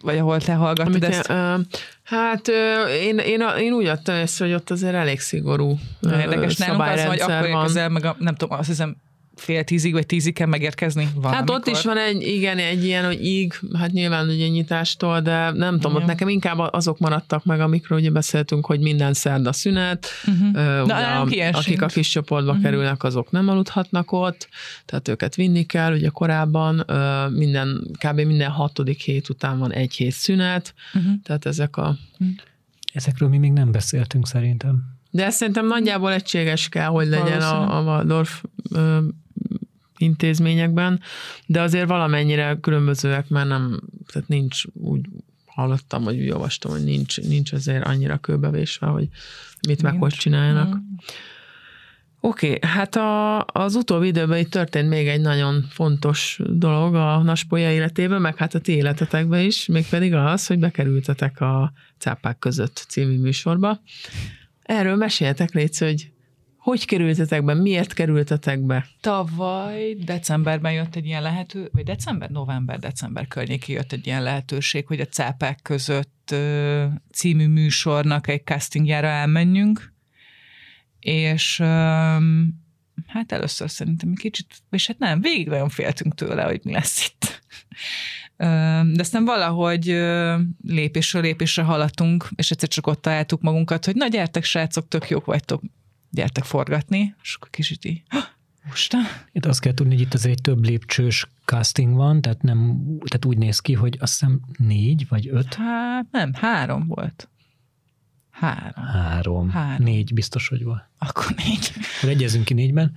vagy 0.01 0.17
ahol 0.17 0.41
te 0.41 0.53
hallgattad 0.53 0.93
Amit 0.93 1.03
ezt. 1.03 1.30
én, 1.30 1.67
hát 2.03 2.47
én, 3.01 3.17
én, 3.17 3.41
én 3.59 3.74
úgy 3.74 3.86
adtam 3.86 4.15
észre, 4.15 4.45
hogy 4.45 4.53
ott 4.53 4.70
azért 4.70 4.93
elég 4.93 5.20
szigorú 5.20 5.78
Érdekes 6.01 6.57
nálunk 6.57 6.82
az, 6.82 7.05
hogy 7.05 7.20
akkor 7.20 7.47
érkezel, 7.47 7.89
meg 7.89 8.05
a, 8.05 8.15
nem 8.20 8.36
tudom, 8.36 8.57
azt 8.57 8.67
hiszem 8.67 8.95
fél 9.40 9.64
tízig, 9.64 9.94
vagy 9.94 10.06
tízig 10.06 10.34
kell 10.34 10.48
megérkezni 10.48 11.08
valamikor. 11.16 11.34
Hát 11.36 11.50
ott 11.50 11.68
is 11.68 11.82
van 11.84 11.98
egy, 11.98 12.22
igen, 12.28 12.58
egy 12.58 12.84
ilyen, 12.86 13.06
hogy 13.06 13.26
íg, 13.26 13.54
hát 13.74 13.92
nyilván 13.92 14.28
ugye 14.30 14.48
nyitástól, 14.48 15.22
de 15.22 15.52
nem 15.52 15.74
tudom, 15.74 15.92
Igen. 15.92 16.02
ott 16.02 16.08
nekem 16.08 16.28
inkább 16.28 16.58
azok 16.58 17.00
maradtak 17.00 17.46
meg, 17.46 17.60
amikről 17.60 18.00
ugye 18.00 18.12
beszéltünk, 18.12 18.66
hogy 18.66 18.80
minden 18.80 19.14
szerda 19.14 19.54
szünet, 19.54 20.08
Uh-huh. 20.26 20.84
Ugye, 20.84 20.94
nálunk 20.94 21.36
ilyen 21.36 21.54
akik 21.54 21.82
a 21.82 21.86
kis 21.86 22.10
csoportba 22.10 22.54
Mhm. 22.54 22.62
kerülnek, 22.62 23.04
azok 23.04 23.32
nem 23.32 23.48
aludhatnak 23.50 24.12
ott, 24.12 24.50
tehát 24.86 25.08
őket 25.08 25.36
vinni 25.36 25.66
kell, 25.66 25.94
ugye 25.94 26.10
korábban 26.10 26.86
minden, 27.34 27.88
kb. 28.06 28.20
minden 28.20 28.50
hatodik 28.50 29.02
hét 29.02 29.30
után 29.30 29.60
van 29.60 29.74
egy 29.74 29.94
hét 29.94 30.12
szünet, 30.12 30.74
Uh-huh. 30.94 31.12
tehát 31.24 31.46
ezek 31.46 31.78
a 31.78 31.96
Ezekről 32.94 33.30
mi 33.30 33.38
még 33.38 33.52
nem 33.52 33.72
beszéltünk 33.72 34.28
szerintem. 34.28 34.82
De 35.12 35.26
ez 35.26 35.36
szerintem 35.36 35.68
nagyjából 35.68 36.14
egységes 36.14 36.70
kell, 36.70 36.88
hogy 36.88 37.08
legyen 37.08 37.40
Valószínű. 37.40 37.50
a, 37.72 37.78
a 37.78 37.82
Waldorf 37.84 38.44
intézményekben, 40.00 41.02
de 41.45 41.62
azért 41.62 41.88
valamennyire 41.88 42.58
különbözőek, 42.62 43.30
mert 43.30 43.47
nem, 43.47 43.82
tehát 44.12 44.28
nincs 44.28 44.64
úgy 44.74 45.06
hallottam, 45.45 46.04
vagy 46.04 46.20
úgy 46.20 46.30
olvastam, 46.30 46.72
hogy 46.72 46.84
nincs, 46.84 47.22
nincs 47.22 47.52
azért 47.52 47.86
annyira 47.86 48.18
kőbevésve, 48.18 48.88
hogy 48.88 49.08
mit 49.68 49.82
meg 49.82 49.95
hogy 49.97 50.14
csináljanak. 50.14 50.78
Oké, 52.22 52.54
okay, 52.54 52.70
hát 52.70 52.95
a, 52.95 53.45
az 53.45 53.76
utóbbi 53.76 54.08
időben 54.08 54.39
itt 54.39 54.52
történt 54.52 54.89
még 54.89 55.08
egy 55.08 55.22
nagyon 55.22 55.66
fontos 55.70 56.39
dolog 56.45 56.95
a 56.95 57.22
Naspolya 57.24 57.72
életében, 57.72 58.22
meg 58.22 58.38
hát 58.38 58.56
a 58.56 58.60
ti 58.60 58.72
életetekben 58.72 59.41
is, 59.45 59.66
mégpedig 59.66 60.14
az, 60.14 60.47
hogy 60.47 60.60
bekerültetek 60.60 61.41
a 61.41 61.74
Cápák 61.97 62.39
között 62.39 62.86
című 62.88 63.20
műsorba. 63.20 63.82
Erről 64.62 64.95
meséljetek, 64.95 65.54
Léci, 65.54 65.86
hogy 65.86 66.12
hogy 66.70 66.86
kerültetek 66.86 67.43
be, 67.43 67.53
miért 67.53 67.93
kerültetek 67.93 68.59
be? 68.59 68.88
Tavaly 69.01 69.93
decemberben 69.93 70.74
jött 70.74 70.95
egy 70.95 71.05
ilyen 71.05 71.22
lehető, 71.22 71.70
vagy 71.74 71.84
december, 71.84 72.30
november, 72.30 72.80
december 72.80 73.28
környékén 73.28 73.76
jött 73.76 73.91
egy 73.91 74.05
ilyen 74.07 74.24
lehetőség, 74.24 74.88
hogy 74.88 74.99
a 74.99 75.05
cápák 75.05 75.59
között 75.61 76.36
című 77.11 77.47
műsornak 77.47 78.28
egy 78.28 78.43
castingjára 78.43 79.07
elmenjünk, 79.07 79.93
és 80.99 81.57
hát 83.07 83.32
először 83.32 83.70
szerintem 83.70 84.09
egy 84.09 84.20
kicsit, 84.20 84.47
és 84.70 84.88
hát 84.88 84.99
nem, 84.99 85.22
végig 85.22 85.47
nagyon 85.47 85.70
féltünk 85.70 86.15
tőle, 86.15 86.43
hogy 86.43 86.59
mi 86.63 86.72
lesz 86.72 87.05
itt. 87.05 87.41
De 88.93 88.99
aztán 88.99 89.26
valahogy 89.26 89.86
lépésről 90.63 91.22
lépésre 91.22 91.63
haladtunk, 91.63 92.30
és 92.36 92.51
egyszer 92.51 92.70
csak 92.70 92.88
ott 92.88 93.01
találtuk 93.01 93.41
magunkat, 93.41 93.86
hogy 93.86 93.95
na 93.95 94.07
gyertek 94.07 94.43
srácok, 94.43 94.88
tök 94.88 95.09
jók 95.09 95.26
vagytok, 95.26 95.61
gyertek 96.10 96.43
forgatni, 96.43 97.16
és 97.24 97.36
akkor 97.36 97.49
kicsit 97.49 97.86
így, 97.86 98.03
"Hah, 98.07 98.24
most 98.68 98.95
Itt 99.32 99.45
azt 99.45 99.60
kell 99.60 99.74
tudni, 99.74 99.93
hogy 99.93 100.01
itt 100.01 100.14
azért 100.14 100.36
egy 100.36 100.41
több 100.41 100.64
lépcsős 100.64 101.28
casting 101.45 101.95
van, 101.95 102.22
tehát, 102.22 102.41
nem, 102.41 102.82
tehát 103.05 103.26
úgy 103.26 103.38
néz 103.38 103.60
ki, 103.60 103.74
hogy 103.74 103.97
azt 103.99 104.20
hiszem 104.20 104.41
négy 104.57 105.05
vagy 105.10 105.28
öt, 105.28 105.53
Hát 105.55 106.05
nem, 106.12 106.34
három 106.34 106.88
volt. 106.88 107.30
Három. 108.30 108.84
három, 108.86 109.49
Három. 109.49 109.84
négy 109.84 110.14
biztos, 110.14 110.47
hogy 110.47 110.64
van. 110.64 110.84
Akkor 110.97 111.34
négy. 111.36 111.72
Akkor 111.97 112.10
egyezünk 112.10 112.45
ki 112.45 112.53
négyben, 112.53 112.95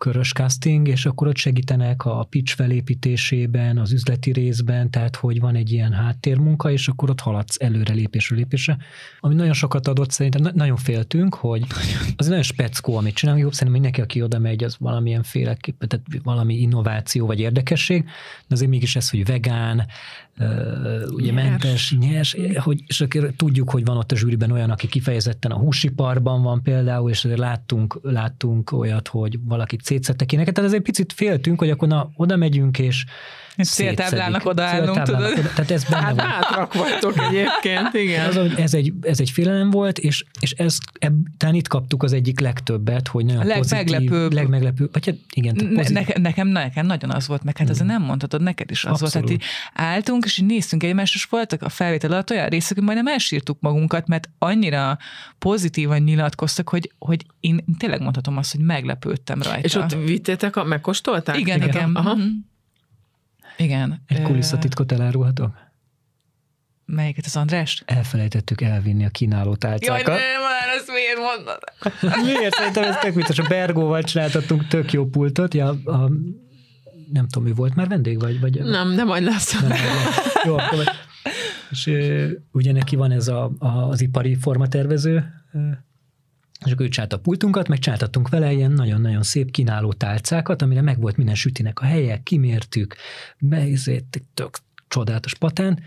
körös 0.00 0.32
casting, 0.32 0.88
és 0.88 1.06
akkor 1.06 1.26
ott 1.26 1.36
segítenek 1.36 2.04
a 2.04 2.26
pitch 2.30 2.54
felépítésében, 2.54 3.78
az 3.78 3.92
üzleti 3.92 4.32
részben, 4.32 4.90
tehát 4.90 5.16
hogy 5.16 5.40
van 5.40 5.54
egy 5.54 5.72
ilyen 5.72 5.92
háttérmunka, 5.92 6.70
és 6.70 6.88
akkor 6.88 7.10
ott 7.10 7.20
haladsz 7.20 7.56
előre 7.58 7.92
lépésről 7.92 8.38
lépésre, 8.38 8.76
ami 9.20 9.34
nagyon 9.34 9.52
sokat 9.52 9.88
adott, 9.88 10.10
szerintem 10.10 10.42
na- 10.42 10.52
nagyon 10.54 10.76
féltünk, 10.76 11.34
hogy 11.34 11.66
az 12.16 12.26
nagyon 12.26 12.42
speckó, 12.42 12.96
amit 12.96 13.14
csinálunk, 13.14 13.42
jobb 13.44 13.52
szerintem 13.52 13.80
mindenki, 13.80 14.00
aki 14.00 14.22
oda 14.22 14.38
megy, 14.38 14.64
az 14.64 14.76
valamilyen 14.78 15.22
féleképpen, 15.22 15.88
tehát 15.88 16.06
valami 16.22 16.54
innováció 16.54 17.26
vagy 17.26 17.40
érdekesség, 17.40 18.02
de 18.48 18.54
azért 18.54 18.70
mégis 18.70 18.96
ez, 18.96 19.10
hogy 19.10 19.24
vegán, 19.24 19.86
ugye 21.10 21.32
Nyers. 21.32 21.48
mentes, 21.48 21.96
nyers, 21.98 22.36
hogy, 22.56 22.82
és 22.86 23.04
tudjuk, 23.36 23.70
hogy 23.70 23.84
van 23.84 23.96
ott 23.96 24.12
a 24.12 24.16
zsűriben 24.16 24.50
olyan, 24.50 24.70
aki 24.70 24.86
kifejezetten 24.86 25.50
a 25.50 25.58
húsiparban 25.58 26.42
van 26.42 26.62
például, 26.62 27.10
és 27.10 27.24
azért 27.24 27.38
láttunk, 27.38 27.98
láttunk 28.02 28.72
olyat, 28.72 29.08
hogy 29.08 29.38
valaki 29.44 29.76
szétszettek 29.82 30.32
éneket, 30.32 30.54
tehát 30.54 30.70
azért 30.70 30.84
picit 30.84 31.12
féltünk, 31.12 31.58
hogy 31.58 31.70
akkor 31.70 31.88
na, 31.88 32.10
oda 32.14 32.36
megyünk, 32.36 32.78
és 32.78 33.04
Céltáblának 33.56 34.42
Céltáblának 34.42 35.02
tudod? 35.04 35.20
oda- 35.38 35.48
Tehát 35.54 35.70
ez 35.70 35.84
benne 35.84 36.02
Hát 36.02 36.14
van. 36.16 36.26
bátrak 36.30 36.74
vagytok 36.74 37.14
egyébként, 37.28 37.94
igen. 37.94 38.28
Az, 38.28 38.36
hogy 38.36 38.52
ez 38.56 38.74
egy, 38.74 38.92
ez 39.00 39.20
egy 39.20 39.30
félelem 39.30 39.70
volt, 39.70 39.98
és, 39.98 40.24
és 40.40 40.50
ez, 40.50 40.78
eb, 40.98 41.14
talán 41.36 41.54
itt 41.54 41.68
kaptuk 41.68 42.02
az 42.02 42.12
egyik 42.12 42.40
legtöbbet, 42.40 43.08
hogy 43.08 43.24
nagyon 43.24 43.40
A 43.50 43.54
pozitív, 43.54 43.86
legmeglepőbb. 43.86 44.32
legmeglepőbb, 44.32 44.92
vagy 44.92 45.06
hát 45.06 45.14
igen, 45.34 45.54
tehát 45.54 45.70
Ne, 45.72 45.76
pozitív, 45.76 46.16
nekem, 46.22 46.46
nekem, 46.48 46.86
nagyon 46.86 47.10
az 47.10 47.26
volt, 47.26 47.42
meg 47.42 47.56
hát 47.56 47.70
azért 47.70 47.86
nem 47.86 48.02
mondhatod, 48.02 48.42
neked 48.42 48.70
is 48.70 48.84
az 48.84 49.00
volt. 49.00 49.12
Tehát 49.12 49.28
Abszolút. 49.28 49.42
így 49.42 49.48
álltunk, 49.74 50.24
és 50.24 50.38
így 50.38 50.46
néztünk 50.46 50.82
egymást, 50.82 51.14
és 51.14 51.24
voltak 51.24 51.62
a 51.62 51.68
felvétel 51.68 52.12
alatt 52.12 52.30
olyan 52.30 52.48
részek, 52.48 52.74
hogy 52.76 52.84
majdnem 52.84 53.06
elsírtuk 53.06 53.56
magunkat, 53.60 54.06
mert 54.06 54.28
annyira 54.38 54.98
pozitívan 55.38 56.02
nyilatkoztak, 56.02 56.68
hogy, 56.68 56.92
hogy 56.98 57.26
én 57.40 57.64
tényleg 57.78 58.00
mondhatom 58.00 58.36
azt, 58.36 58.52
hogy 58.52 58.64
meglepődtem 58.64 59.42
rajta. 59.42 59.60
És 59.60 59.74
ott 59.74 59.94
vittétek, 60.04 60.56
a, 60.56 60.64
megkóstolták? 60.64 61.38
igen, 61.38 61.56
Igen. 61.56 61.68
igen. 61.68 61.94
Aha. 61.94 62.14
Mhm. 62.14 62.24
Igen. 63.60 64.02
egy 64.06 64.22
kulisszatitkot 64.22 64.92
elárulhatok? 64.92 65.68
Melyiket 66.84 67.24
az 67.26 67.36
Andrást? 67.36 67.82
Elfelejtettük 67.86 68.60
elvinni 68.60 69.04
a 69.04 69.08
kínáló 69.08 69.48
Jaj, 69.48 69.58
tálcákat. 69.58 70.06
nem, 70.06 70.40
már 70.42 70.68
ezt 70.76 70.90
miért 70.92 71.18
mondod? 71.18 71.58
Miért? 72.26 72.54
Szerintem 72.54 72.84
ez 72.84 72.96
tök 72.96 73.14
vicces. 73.14 73.38
A 73.38 73.44
Bergóval 73.48 74.02
csináltattunk 74.02 74.66
tök 74.66 74.92
jó 74.92 75.06
pultot. 75.06 75.54
Ja, 75.54 75.68
a, 75.68 76.10
nem 77.12 77.28
tudom, 77.28 77.48
ő 77.48 77.54
volt 77.54 77.74
már 77.74 77.88
vendég, 77.88 78.20
vagy? 78.20 78.40
vagy 78.40 78.62
Nem, 78.64 78.94
de 78.96 79.04
majd 79.04 79.22
lesz. 79.22 79.60
nem, 79.60 79.68
nem. 79.68 79.78
Jó, 80.44 80.56
akkor. 80.56 80.84
És 81.70 81.90
ugye 82.52 82.72
neki 82.72 82.96
van 82.96 83.10
ez 83.10 83.28
a, 83.28 83.50
a, 83.58 83.68
az 83.68 84.00
ipari 84.00 84.34
formatervező, 84.34 85.24
és 86.64 86.72
akkor 86.72 86.86
ő 86.86 86.88
csinálta 86.88 87.16
a 87.16 87.20
pultunkat, 87.20 87.68
meg 87.68 87.78
csináltattunk 87.78 88.28
vele 88.28 88.52
ilyen 88.52 88.72
nagyon-nagyon 88.72 89.22
szép 89.22 89.50
kínáló 89.50 89.92
tálcákat, 89.92 90.62
amire 90.62 90.82
meg 90.82 91.00
volt 91.00 91.16
minden 91.16 91.34
sütinek 91.34 91.80
a 91.80 91.84
helye, 91.84 92.20
kimértük, 92.22 92.96
beizét, 93.38 94.22
tök 94.34 94.58
csodálatos 94.88 95.34
patán, 95.34 95.82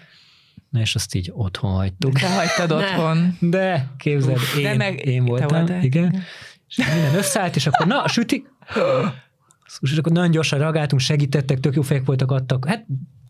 na 0.69 0.79
és 0.79 0.95
azt 0.95 1.15
így 1.15 1.31
otthon 1.33 1.71
hagytuk. 1.71 2.19
Te 2.19 2.35
hagytad 2.35 2.71
otthon. 2.71 3.37
De 3.39 3.91
képzeld, 3.97 4.39
de 4.55 4.71
én, 4.71 4.77
meg- 4.77 5.05
én 5.05 5.25
voltam, 5.25 5.63
igen. 5.63 5.81
igen. 5.81 6.23
És 6.67 6.77
minden 6.77 7.15
összeállt, 7.15 7.55
és 7.55 7.67
akkor 7.67 7.87
na, 7.87 8.07
sütik. 8.07 8.45
És 9.81 9.97
akkor 9.97 10.11
nagyon 10.11 10.31
gyorsan 10.31 10.59
reagáltunk, 10.59 11.01
segítettek, 11.01 11.59
tök 11.59 11.75
jó 11.75 11.81
fejek 11.81 12.05
voltak, 12.05 12.31
adtak. 12.31 12.65
Hát 12.67 12.85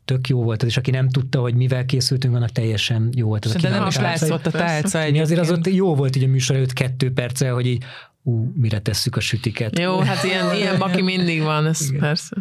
tök 0.05 0.27
jó 0.27 0.43
volt 0.43 0.63
és 0.63 0.77
aki 0.77 0.91
nem 0.91 1.09
tudta, 1.09 1.39
hogy 1.39 1.55
mivel 1.55 1.85
készültünk, 1.85 2.35
annak 2.35 2.49
teljesen 2.49 3.09
jó 3.15 3.27
volt 3.27 3.45
ez 3.45 3.63
a 3.63 3.69
nem 3.69 3.87
is 3.87 3.97
látszott 3.97 4.45
a 4.45 4.51
tálca 4.51 5.09
Mi 5.11 5.19
azért 5.19 5.39
az 5.39 5.51
ott 5.51 5.67
jó 5.67 5.95
volt 5.95 6.15
így 6.15 6.23
a 6.23 6.27
műsor 6.27 6.55
előtt 6.55 6.73
kettő 6.73 7.13
perccel, 7.13 7.53
hogy 7.53 7.65
így 7.65 7.83
ú, 8.23 8.51
mire 8.55 8.79
tesszük 8.79 9.15
a 9.15 9.19
sütiket. 9.19 9.79
Jó, 9.79 9.99
hát 9.99 10.23
ilyen, 10.23 10.55
ilyen 10.55 10.77
baki 10.77 11.01
mindig 11.01 11.41
van, 11.41 11.65
ez 11.65 11.81
Igen. 11.81 11.99
persze. 11.99 12.35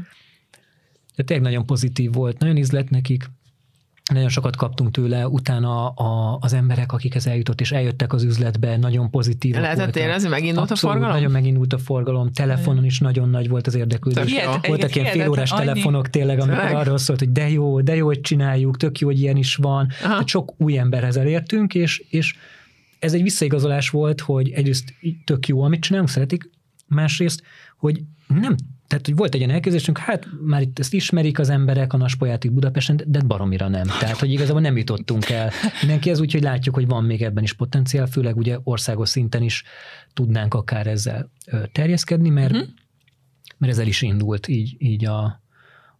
De 1.16 1.22
tényleg 1.22 1.46
nagyon 1.46 1.66
pozitív 1.66 2.12
volt, 2.12 2.38
nagyon 2.38 2.56
ízlett 2.56 2.90
nekik. 2.90 3.30
Nagyon 4.10 4.28
sokat 4.28 4.56
kaptunk 4.56 4.90
tőle, 4.90 5.28
utána 5.28 5.88
a, 5.88 6.38
az 6.40 6.52
emberek, 6.52 6.92
akikhez 6.92 7.26
eljutott, 7.26 7.60
és 7.60 7.72
eljöttek 7.72 8.12
az 8.12 8.22
üzletbe, 8.22 8.76
nagyon 8.76 9.10
pozitív. 9.10 9.54
Lehetett 9.54 9.96
érezni, 9.96 10.28
megindult 10.28 10.70
a 10.70 10.76
forgalom? 10.76 11.10
Nagyon 11.10 11.30
megindult 11.30 11.72
a 11.72 11.78
forgalom, 11.78 12.32
telefonon 12.32 12.84
is 12.84 12.98
nagyon 12.98 13.28
nagy 13.30 13.48
volt 13.48 13.66
az 13.66 13.74
érdeklődés. 13.74 14.24
Hihet- 14.24 14.46
Voltak 14.46 14.70
ilyen 14.70 14.90
hihetetlen, 14.90 15.12
félórás 15.22 15.50
annyi- 15.50 15.64
telefonok 15.66 16.10
tényleg, 16.10 16.38
amikor 16.40 16.58
Tényleg? 16.62 16.80
arról 16.80 16.98
szólt, 16.98 17.18
hogy 17.18 17.32
de 17.32 17.48
jó, 17.50 17.80
de 17.80 17.94
jó, 17.94 18.06
hogy 18.06 18.20
csináljuk, 18.20 18.76
tök 18.76 18.98
jó, 18.98 19.06
hogy 19.08 19.20
ilyen 19.20 19.36
is 19.36 19.56
van. 19.56 19.88
Aha. 20.00 20.08
Tehát 20.12 20.28
sok 20.28 20.54
új 20.60 20.78
emberhez 20.78 21.16
elértünk, 21.16 21.74
és, 21.74 21.98
és 22.10 22.34
ez 22.98 23.12
egy 23.12 23.22
visszaigazolás 23.22 23.90
volt, 23.90 24.20
hogy 24.20 24.50
egyrészt 24.50 24.94
tök 25.24 25.46
jó, 25.48 25.62
amit 25.62 25.80
csinálunk, 25.80 26.10
szeretik, 26.10 26.50
másrészt, 26.86 27.42
hogy 27.76 28.02
nem 28.26 28.54
tehát, 28.92 29.06
hogy 29.06 29.16
volt 29.16 29.34
egy 29.34 29.40
ilyen 29.40 29.52
elképzelésünk, 29.52 29.98
hát 29.98 30.26
már 30.40 30.60
itt 30.60 30.78
ezt 30.78 30.94
ismerik 30.94 31.38
az 31.38 31.48
emberek, 31.48 31.92
a 31.92 31.96
Naspolyátig 31.96 32.50
Budapesten, 32.50 33.00
de 33.06 33.20
baromira 33.20 33.68
nem. 33.68 33.86
Tehát, 33.86 34.18
hogy 34.18 34.32
igazából 34.32 34.60
nem 34.60 34.76
jutottunk 34.76 35.28
el 35.28 35.50
mindenki 35.80 36.10
ez, 36.10 36.20
úgyhogy 36.20 36.42
látjuk, 36.42 36.74
hogy 36.74 36.86
van 36.86 37.04
még 37.04 37.22
ebben 37.22 37.42
is 37.42 37.52
potenciál, 37.52 38.06
főleg 38.06 38.36
ugye 38.36 38.58
országos 38.62 39.08
szinten 39.08 39.42
is 39.42 39.64
tudnánk 40.14 40.54
akár 40.54 40.86
ezzel 40.86 41.30
terjeszkedni, 41.72 42.28
mert, 42.28 42.52
uh-huh. 42.52 42.68
mert 43.58 43.72
ezzel 43.72 43.86
is 43.86 44.02
indult 44.02 44.48
így, 44.48 44.74
így 44.78 45.04
a, 45.04 45.42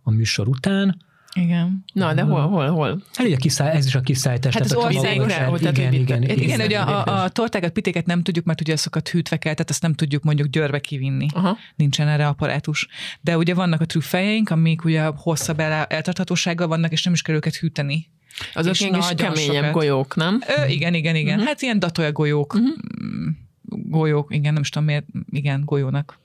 a 0.02 0.10
műsor 0.10 0.48
után. 0.48 0.96
Igen. 1.34 1.84
Na, 1.92 2.14
de 2.14 2.22
hol, 2.22 2.40
hol, 2.40 2.68
hol? 2.70 3.02
Hát 3.14 3.26
ugye 3.26 3.36
kiszáll, 3.36 3.68
ez 3.68 3.86
is 3.86 3.94
a 3.94 4.00
kiszállítás. 4.00 4.54
Hát 4.54 4.62
az 4.62 4.74
országre, 4.74 5.44
hogy 5.44 5.60
igen, 5.60 5.74
igen, 5.74 5.92
igen, 5.92 6.22
igen, 6.22 6.38
igen, 6.38 6.60
ugye 6.60 6.78
a, 6.78 7.04
a, 7.06 7.22
a 7.22 7.28
tortákat, 7.28 7.72
pitéket 7.72 8.06
nem 8.06 8.22
tudjuk, 8.22 8.44
mert 8.44 8.60
ugye 8.60 8.72
azokat 8.72 9.08
hűtve 9.08 9.36
kell, 9.36 9.52
tehát 9.52 9.70
azt 9.70 9.82
nem 9.82 9.94
tudjuk 9.94 10.22
mondjuk 10.22 10.48
györbe 10.48 10.78
kivinni. 10.78 11.26
Aha. 11.34 11.56
Nincsen 11.76 12.08
erre 12.08 12.26
apparátus. 12.26 12.88
De 13.20 13.36
ugye 13.36 13.54
vannak 13.54 13.80
a 13.80 13.84
trüffejeink, 13.84 14.50
amik 14.50 14.84
ugye 14.84 15.04
hosszabb 15.04 15.60
el, 15.60 15.84
eltarthatósággal 15.84 16.66
vannak, 16.66 16.92
és 16.92 17.02
nem 17.04 17.12
is 17.12 17.22
kell 17.22 17.34
őket 17.34 17.56
hűteni. 17.56 18.10
Azok 18.54 18.72
is 18.72 18.88
keményebb 19.16 19.36
sokat. 19.36 19.72
golyók, 19.72 20.16
nem? 20.16 20.42
Ö, 20.56 20.66
igen, 20.66 20.94
igen, 20.94 21.16
igen. 21.16 21.34
Uh-huh. 21.34 21.48
Hát 21.48 21.62
ilyen 21.62 21.78
datolja 21.78 22.12
golyók. 22.12 22.54
Uh-huh 22.54 22.74
golyók, 23.76 24.34
igen, 24.34 24.52
nem 24.52 24.62
is 24.62 24.68
tudom 24.68 24.86
miért, 24.88 25.06
igen, 25.30 25.62
golyónak 25.64 26.18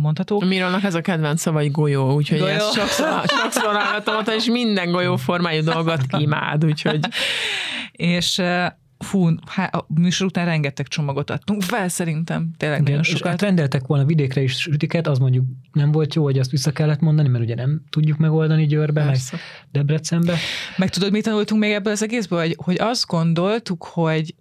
mondhatók. 0.00 0.44
Mirónak 0.44 0.82
ez 0.82 0.94
a 0.94 1.00
kedvenc 1.00 1.40
szava, 1.40 1.58
hogy 1.58 1.70
golyó, 1.70 2.14
úgyhogy 2.14 2.38
golyó. 2.38 2.52
ezt 2.52 2.72
sokszor, 2.72 3.22
sokszor 3.26 3.74
hallgatom, 3.74 4.34
és 4.36 4.44
minden 4.44 4.90
golyó 4.90 5.16
formájú 5.16 5.62
dolgot 5.62 6.00
imád, 6.18 6.64
úgyhogy... 6.64 7.00
és 7.92 8.42
fú, 8.98 9.28
há, 9.46 9.64
a 9.64 9.86
műsor 9.94 10.26
után 10.26 10.44
rengeteg 10.44 10.88
csomagot 10.88 11.30
adtunk 11.30 11.62
fel, 11.62 11.88
szerintem 11.88 12.50
tényleg 12.56 12.80
Igen, 12.80 12.90
nagyon 12.90 13.16
sokat. 13.16 13.30
Hát 13.30 13.42
rendeltek 13.42 13.86
volna 13.86 14.04
vidékre 14.04 14.42
is 14.42 14.52
sütiket, 14.52 15.06
az 15.06 15.18
mondjuk 15.18 15.44
nem 15.72 15.92
volt 15.92 16.14
jó, 16.14 16.22
hogy 16.22 16.38
azt 16.38 16.50
vissza 16.50 16.72
kellett 16.72 17.00
mondani, 17.00 17.28
mert 17.28 17.44
ugye 17.44 17.54
nem 17.54 17.82
tudjuk 17.90 18.18
megoldani 18.18 18.66
Győrbe, 18.66 19.04
Persze. 19.04 19.36
meg 19.36 19.42
Debrecenbe. 19.72 20.36
Meg 20.76 20.90
tudod, 20.90 21.12
mit 21.12 21.24
tanultunk 21.24 21.60
még 21.60 21.72
ebből 21.72 21.92
az 21.92 22.02
egészből, 22.02 22.38
hogy, 22.38 22.56
hogy 22.64 22.76
azt 22.78 23.06
gondoltuk, 23.06 23.84
hogy 23.84 24.34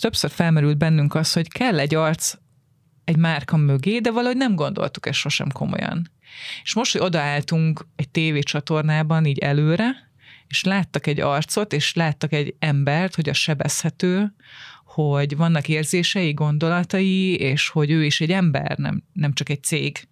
többször 0.00 0.30
felmerült 0.30 0.78
bennünk 0.78 1.14
az, 1.14 1.32
hogy 1.32 1.48
kell 1.48 1.78
egy 1.78 1.94
arc 1.94 2.34
egy 3.04 3.16
márka 3.16 3.56
mögé, 3.56 3.98
de 3.98 4.10
valahogy 4.10 4.36
nem 4.36 4.54
gondoltuk 4.54 5.06
ezt 5.06 5.18
sosem 5.18 5.48
komolyan. 5.52 6.10
És 6.62 6.74
most, 6.74 6.92
hogy 6.92 7.00
odaálltunk 7.00 7.86
egy 7.96 8.08
tévécsatornában 8.08 9.24
így 9.24 9.38
előre, 9.38 10.12
és 10.46 10.64
láttak 10.64 11.06
egy 11.06 11.20
arcot, 11.20 11.72
és 11.72 11.94
láttak 11.94 12.32
egy 12.32 12.54
embert, 12.58 13.14
hogy 13.14 13.28
a 13.28 13.32
sebezhető, 13.32 14.34
hogy 14.84 15.36
vannak 15.36 15.68
érzései, 15.68 16.32
gondolatai, 16.32 17.34
és 17.34 17.68
hogy 17.68 17.90
ő 17.90 18.04
is 18.04 18.20
egy 18.20 18.30
ember, 18.30 18.78
nem, 18.78 19.02
nem 19.12 19.32
csak 19.32 19.48
egy 19.48 19.62
cég. 19.62 20.08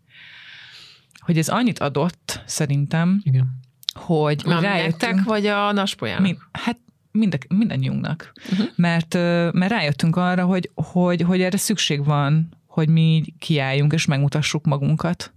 Hogy 1.19 1.39
ez 1.39 1.49
annyit 1.49 1.79
adott, 1.79 2.43
szerintem, 2.47 3.21
Igen. 3.25 3.61
hogy 3.93 4.43
Nem 4.45 4.61
rájöttek, 4.61 5.23
vagy 5.25 5.47
a 5.47 5.73
naspolyának? 5.73 6.23
Mind, 6.23 6.39
hát 6.53 6.79
mind, 7.13 7.39
mindannyiunknak. 7.49 8.33
Uh-huh. 8.53 8.67
Mert, 8.77 9.15
mert 9.53 9.71
rájöttünk 9.71 10.17
arra, 10.17 10.45
hogy, 10.45 10.71
hogy, 10.75 11.21
hogy 11.21 11.41
erre 11.41 11.57
szükség 11.57 12.05
van, 12.05 12.49
hogy 12.67 12.89
mi 12.89 13.25
kiálljunk 13.39 13.93
és 13.93 14.05
megmutassuk 14.05 14.65
magunkat. 14.65 15.35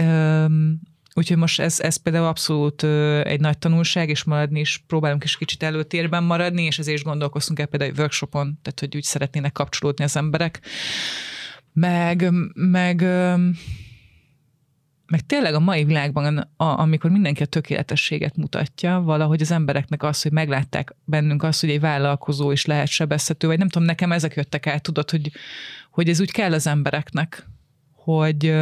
Üm, 0.00 0.80
úgyhogy 1.14 1.36
most 1.36 1.60
ez, 1.60 1.80
ez 1.80 1.96
például 1.96 2.26
abszolút 2.26 2.82
egy 3.24 3.40
nagy 3.40 3.58
tanulság, 3.58 4.08
és 4.08 4.24
maradni 4.24 4.60
is 4.60 4.84
próbálunk 4.86 5.24
is 5.24 5.36
kicsit 5.36 5.62
előtérben 5.62 6.22
maradni, 6.24 6.62
és 6.62 6.78
ezért 6.78 6.96
is 6.96 7.04
gondolkoztunk 7.04 7.58
el 7.58 7.66
például 7.66 7.90
egy 7.90 7.98
workshopon, 7.98 8.58
tehát 8.62 8.80
hogy 8.80 8.96
úgy 8.96 9.02
szeretnének 9.02 9.52
kapcsolódni 9.52 10.04
az 10.04 10.16
emberek. 10.16 10.60
Meg, 11.72 12.30
meg 12.54 13.06
meg 15.12 15.20
tényleg 15.26 15.54
a 15.54 15.60
mai 15.60 15.84
világban, 15.84 16.38
a, 16.56 16.64
amikor 16.64 17.10
mindenki 17.10 17.42
a 17.42 17.46
tökéletességet 17.46 18.36
mutatja, 18.36 19.00
valahogy 19.00 19.40
az 19.40 19.50
embereknek 19.50 20.02
az, 20.02 20.22
hogy 20.22 20.32
meglátták 20.32 20.94
bennünk 21.04 21.42
azt, 21.42 21.60
hogy 21.60 21.70
egy 21.70 21.80
vállalkozó 21.80 22.50
is 22.50 22.64
lehet 22.64 22.88
sebezhető, 22.88 23.46
vagy 23.46 23.58
nem 23.58 23.68
tudom, 23.68 23.86
nekem 23.86 24.12
ezek 24.12 24.34
jöttek 24.34 24.66
el, 24.66 24.80
tudod, 24.80 25.10
hogy, 25.10 25.30
hogy 25.90 26.08
ez 26.08 26.20
úgy 26.20 26.30
kell 26.30 26.52
az 26.52 26.66
embereknek, 26.66 27.46
hogy... 27.94 28.54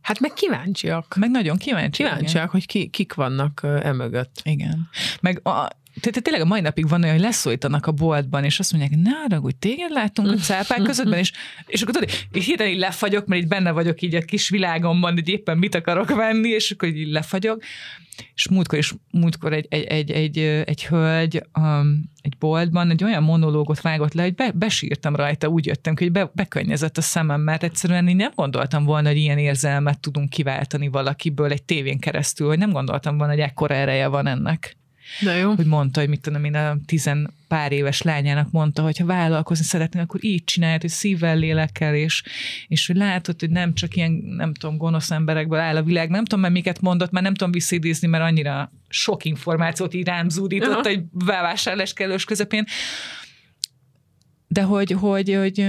Hát 0.00 0.20
meg 0.20 0.32
kíváncsiak. 0.32 1.16
Meg 1.16 1.30
nagyon 1.30 1.56
kíváncsiak. 1.56 2.10
Kíváncsiak, 2.10 2.34
igen. 2.34 2.48
hogy 2.48 2.66
ki, 2.66 2.88
kik 2.88 3.14
vannak 3.14 3.60
emögött. 3.82 4.40
Igen. 4.42 4.88
Meg 5.20 5.46
a, 5.46 5.68
tehát 6.00 6.22
tényleg 6.22 6.42
a 6.42 6.48
mai 6.48 6.60
napig 6.60 6.88
van 6.88 7.02
olyan, 7.02 7.14
hogy 7.14 7.24
leszólítanak 7.24 7.86
a 7.86 7.92
boltban, 7.92 8.44
és 8.44 8.58
azt 8.58 8.72
mondják, 8.72 9.00
ne 9.28 9.36
hogy 9.36 9.56
téged 9.56 9.90
láttunk 9.90 10.30
a 10.30 10.34
cápák 10.34 10.82
közöttben, 10.92 11.18
és, 11.18 11.32
és 11.66 11.82
akkor 11.82 11.94
tudod, 11.94 12.10
így 12.34 12.44
hirtelen 12.44 12.72
így 12.72 12.78
lefagyok, 12.78 13.26
mert 13.26 13.42
itt 13.42 13.48
benne 13.48 13.70
vagyok 13.70 14.02
így 14.02 14.14
a 14.14 14.20
kis 14.20 14.48
világomban, 14.48 15.12
hogy 15.12 15.28
éppen 15.28 15.58
mit 15.58 15.74
akarok 15.74 16.14
venni, 16.14 16.48
és 16.48 16.70
akkor 16.70 16.88
így 16.88 17.08
lefagyok. 17.08 17.62
És 18.34 18.48
múltkor 18.48 18.78
is, 18.78 18.94
múltkor 19.10 19.52
egy, 19.52 19.66
egy, 19.70 19.84
egy, 19.84 20.10
egy, 20.10 20.38
egy 20.38 20.86
hölgy 20.86 21.42
um, 21.58 22.10
egy 22.20 22.36
boltban 22.38 22.90
egy 22.90 23.04
olyan 23.04 23.22
monológot 23.22 23.80
vágott 23.80 24.12
le, 24.12 24.22
hogy 24.22 24.34
be, 24.34 24.50
besírtam 24.54 25.16
rajta, 25.16 25.48
úgy 25.48 25.66
jöttem, 25.66 25.94
hogy 25.98 26.12
be, 26.12 26.30
bekönnyezett 26.34 26.96
a 26.96 27.00
szemem, 27.00 27.40
mert 27.40 27.62
egyszerűen 27.62 28.08
én 28.08 28.16
nem 28.16 28.32
gondoltam 28.34 28.84
volna, 28.84 29.08
hogy 29.08 29.16
ilyen 29.16 29.38
érzelmet 29.38 30.00
tudunk 30.00 30.30
kiváltani 30.30 30.88
valakiből 30.88 31.52
egy 31.52 31.62
tévén 31.62 31.98
keresztül, 31.98 32.46
hogy 32.46 32.58
nem 32.58 32.70
gondoltam 32.70 33.16
volna, 33.16 33.32
hogy 33.32 33.42
ekkora 33.42 33.74
ereje 33.74 34.06
van 34.06 34.26
ennek. 34.26 34.76
De 35.20 35.36
jó. 35.36 35.54
Hogy 35.54 35.66
mondta, 35.66 36.00
hogy 36.00 36.08
mit 36.08 36.20
tudom 36.20 36.44
én, 36.44 36.54
a 36.54 36.76
tizen 36.86 37.30
pár 37.48 37.72
éves 37.72 38.02
lányának 38.02 38.50
mondta, 38.50 38.82
hogy 38.82 38.98
ha 38.98 39.04
vállalkozni 39.04 39.64
szeretnél, 39.64 40.02
akkor 40.02 40.24
így 40.24 40.44
csinálj, 40.44 40.76
hogy 40.80 40.90
szívvel, 40.90 41.36
lélekkel, 41.36 41.94
és, 41.94 42.22
és 42.68 42.86
hogy 42.86 42.96
látod, 42.96 43.40
hogy 43.40 43.50
nem 43.50 43.74
csak 43.74 43.96
ilyen, 43.96 44.10
nem 44.12 44.54
tudom, 44.54 44.76
gonosz 44.76 45.10
emberekből 45.10 45.58
áll 45.58 45.76
a 45.76 45.82
világ, 45.82 46.10
nem 46.10 46.24
tudom, 46.24 46.40
mert 46.40 46.52
miket 46.52 46.80
mondott, 46.80 47.10
mert 47.10 47.24
nem 47.24 47.34
tudom 47.34 47.52
visszidézni, 47.52 48.08
mert 48.08 48.24
annyira 48.24 48.72
sok 48.88 49.24
információt 49.24 49.94
így 49.94 50.06
rám 50.06 50.28
zúdított 50.28 50.86
egy 50.86 51.02
bevásárlás 51.10 51.92
kellős 51.92 52.24
közepén, 52.24 52.64
de 54.48 54.62
hogy, 54.62 54.90
hogy, 54.90 55.34
hogy, 55.34 55.68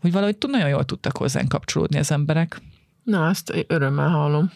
hogy 0.00 0.12
valahogy 0.12 0.36
nagyon 0.48 0.68
jól 0.68 0.84
tudtak 0.84 1.16
hozzánk 1.16 1.48
kapcsolódni 1.48 1.98
az 1.98 2.10
emberek. 2.10 2.60
Na, 3.02 3.28
ezt 3.28 3.64
örömmel 3.66 4.08
hallom. 4.08 4.52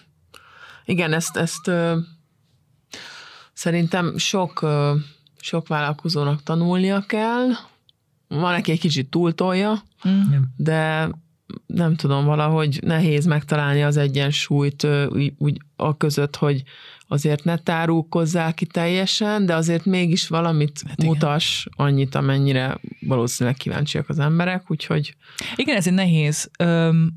Igen, 0.84 1.12
ezt, 1.12 1.36
ezt 1.36 1.70
Szerintem 3.54 4.16
sok, 4.16 4.66
sok 5.40 5.68
vállalkozónak 5.68 6.42
tanulnia 6.42 7.00
kell, 7.00 7.48
van, 8.28 8.52
neki 8.52 8.72
egy 8.72 8.80
kicsit 8.80 9.10
túltolja, 9.10 9.82
mm. 10.08 10.42
de 10.56 11.10
nem 11.66 11.96
tudom, 11.96 12.24
valahogy 12.24 12.78
nehéz 12.82 13.26
megtalálni 13.26 13.82
az 13.82 13.96
egyensúlyt 13.96 14.86
úgy, 15.08 15.32
úgy 15.38 15.60
a 15.76 15.96
között, 15.96 16.36
hogy 16.36 16.62
azért 17.08 17.44
ne 17.44 17.56
tárulkozzál 17.56 18.54
ki 18.54 18.66
teljesen, 18.66 19.46
de 19.46 19.54
azért 19.54 19.84
mégis 19.84 20.28
valamit 20.28 20.82
hát 20.88 21.02
mutas 21.02 21.68
annyit, 21.76 22.14
amennyire 22.14 22.78
valószínűleg 23.00 23.58
kíváncsiak 23.58 24.08
az 24.08 24.18
emberek, 24.18 24.70
úgyhogy... 24.70 25.16
Igen, 25.56 25.76
ez 25.76 25.86
egy 25.86 25.92
nehéz. 25.92 26.50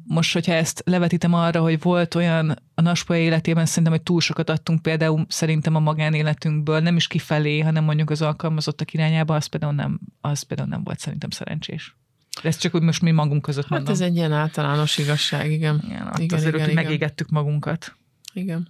Most, 0.04 0.34
hogyha 0.34 0.54
ezt 0.54 0.82
levetítem 0.86 1.34
arra, 1.34 1.62
hogy 1.62 1.82
volt 1.82 2.16
olyan 2.16 2.56
a 2.74 2.82
Naspoja 2.82 3.20
életében 3.20 3.66
szerintem, 3.66 3.94
hogy 3.94 4.02
túl 4.02 4.22
sokat 4.22 4.50
adtunk 4.50 4.82
például 4.82 5.26
szerintem 5.30 5.76
a 5.76 5.80
magánéletünkből, 5.80 6.80
nem 6.80 6.96
is 6.96 7.08
kifelé, 7.08 7.60
hanem 7.60 7.84
mondjuk 7.84 8.10
az 8.10 8.22
alkalmazottak 8.22 8.94
irányába, 8.94 9.36
az 9.36 9.46
például 9.46 9.74
nem, 9.74 10.00
az 10.22 10.42
például 10.42 10.70
nem 10.70 10.84
volt 10.84 11.00
szerintem 11.00 11.30
szerencsés. 11.30 11.96
Ez 12.44 12.58
csak 12.58 12.76
úgy 12.76 12.82
most 12.82 13.02
mi 13.02 13.12
magunk 13.12 13.42
között 13.42 13.64
hát 13.64 13.72
mondom. 13.72 13.94
ez 13.94 14.02
egy 14.02 14.16
ilyen 14.16 14.32
általános 14.32 14.98
igazság, 14.98 15.52
igen. 15.52 15.82
Igen, 15.86 16.12
igen 16.18 16.38
azért 16.38 16.56
igen, 16.56 16.70
igen. 16.70 16.84
megégettük 16.84 17.30
magunkat. 17.30 17.96
Igen. 18.34 18.68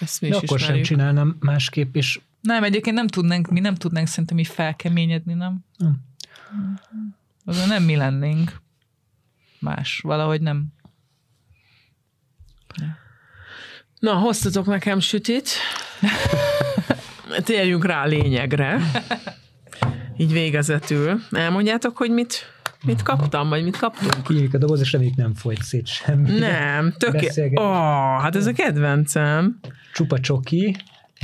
Ezt 0.00 0.20
mi 0.20 0.28
De 0.28 0.36
is 0.36 0.42
akkor 0.42 0.58
ismerjük. 0.58 0.84
sem 0.86 0.96
csinálnám 0.96 1.36
másképp 1.40 1.96
is. 1.96 2.20
Nem, 2.40 2.64
egyébként 2.64 2.96
nem 2.96 3.06
tudnánk, 3.06 3.50
mi 3.50 3.60
nem 3.60 3.74
tudnánk 3.74 4.06
szerintem 4.06 4.38
így 4.38 4.46
felkeményedni, 4.46 5.34
nem? 5.34 5.64
Nem. 5.78 5.96
Azon 7.44 7.68
nem 7.68 7.82
mi 7.82 7.96
lennénk. 7.96 8.60
Más, 9.58 10.00
valahogy 10.04 10.40
nem. 10.40 10.66
Na, 13.98 14.12
hoztatok 14.14 14.66
nekem 14.66 15.00
sütit. 15.00 15.48
Térjünk 17.44 17.84
rá 17.84 18.02
a 18.02 18.06
lényegre. 18.06 18.80
Így 20.16 20.32
végezetül. 20.32 21.20
Elmondjátok, 21.30 21.96
hogy 21.96 22.10
mit 22.10 22.54
Mit 22.84 23.02
kaptam, 23.02 23.48
vagy 23.48 23.62
mit 23.64 23.76
kaptunk? 23.76 24.26
Kinyílik 24.26 24.54
a 24.54 24.58
doboz, 24.58 24.80
és 24.80 24.92
reméljük 24.92 25.16
nem 25.16 25.34
folyt 25.34 25.62
szét 25.62 25.86
semmi. 25.86 26.38
Nem, 26.38 26.92
tökéletes. 26.98 27.50
Oh, 27.54 28.20
hát 28.22 28.36
ez 28.36 28.46
a 28.46 28.52
kedvencem. 28.52 29.58
Csupa 29.96 30.20
csoki, 30.20 30.76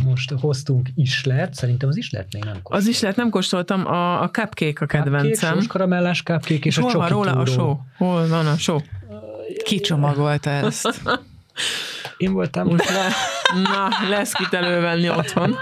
most 0.04 0.32
hoztunk 0.40 0.88
islet, 0.94 1.54
szerintem 1.54 1.88
az 1.88 1.96
islet 1.96 2.32
még 2.32 2.44
nem 2.44 2.52
kóstoltam. 2.52 2.78
Az 2.78 2.86
islet 2.86 3.16
nem 3.16 3.30
kóstoltam, 3.30 3.86
a, 3.86 4.22
a 4.22 4.30
cupcake 4.30 4.84
a 4.84 4.86
kedvencem. 4.86 5.50
Cupcake, 5.50 5.66
karamellás 5.66 6.22
cupcake 6.22 6.54
és, 6.54 6.64
és 6.64 6.78
a 6.78 6.82
hol 6.82 6.92
van 6.92 7.08
róla 7.08 7.32
a 7.32 7.46
só? 7.46 7.80
Hol 7.96 8.28
van 8.28 8.46
a 8.46 8.56
só? 8.56 8.82
Ki 9.64 9.80
csomagolta 9.80 10.50
ezt? 10.50 11.02
Én 12.16 12.32
voltam. 12.32 12.66
Most 12.66 12.90
le, 12.90 13.08
na, 13.62 13.88
lesz 14.08 14.32
kit 14.32 14.52
elővenni 14.52 15.08
otthon. 15.08 15.56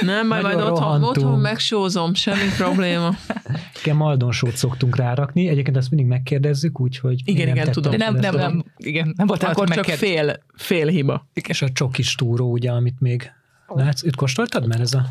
Nem, 0.00 0.26
majd, 0.26 0.42
majd 0.42 0.56
otthon, 0.56 0.68
rohantunk. 0.74 1.16
otthon 1.16 1.38
megsózom, 1.38 2.14
semmi 2.14 2.48
probléma. 2.56 3.10
Igen, 3.82 3.96
maldonsót 3.96 4.56
szoktunk 4.56 4.96
rárakni. 4.96 5.48
Egyébként 5.48 5.76
ezt 5.76 5.90
mindig 5.90 6.08
megkérdezzük, 6.08 6.80
úgyhogy 6.80 7.20
Igen, 7.24 7.48
igen, 7.48 7.70
tudom. 7.70 7.90
De 7.90 7.96
nem, 7.96 8.14
nem, 8.14 8.34
nem, 8.34 8.64
igen, 8.76 9.12
nem 9.16 9.26
volt 9.26 9.42
Akkor 9.42 9.68
csak 9.68 9.76
megkérdez- 9.76 9.98
fél, 9.98 10.42
fél 10.54 10.86
hiba. 10.86 11.28
És 11.48 11.62
a 11.62 11.68
csokis 11.72 12.14
túró, 12.14 12.50
ugye, 12.50 12.70
amit 12.70 13.00
még 13.00 13.30
látsz, 13.66 14.04
őt 14.04 14.16
kóstoltad 14.16 14.66
már 14.66 14.80
ez 14.80 14.94
a 14.94 15.04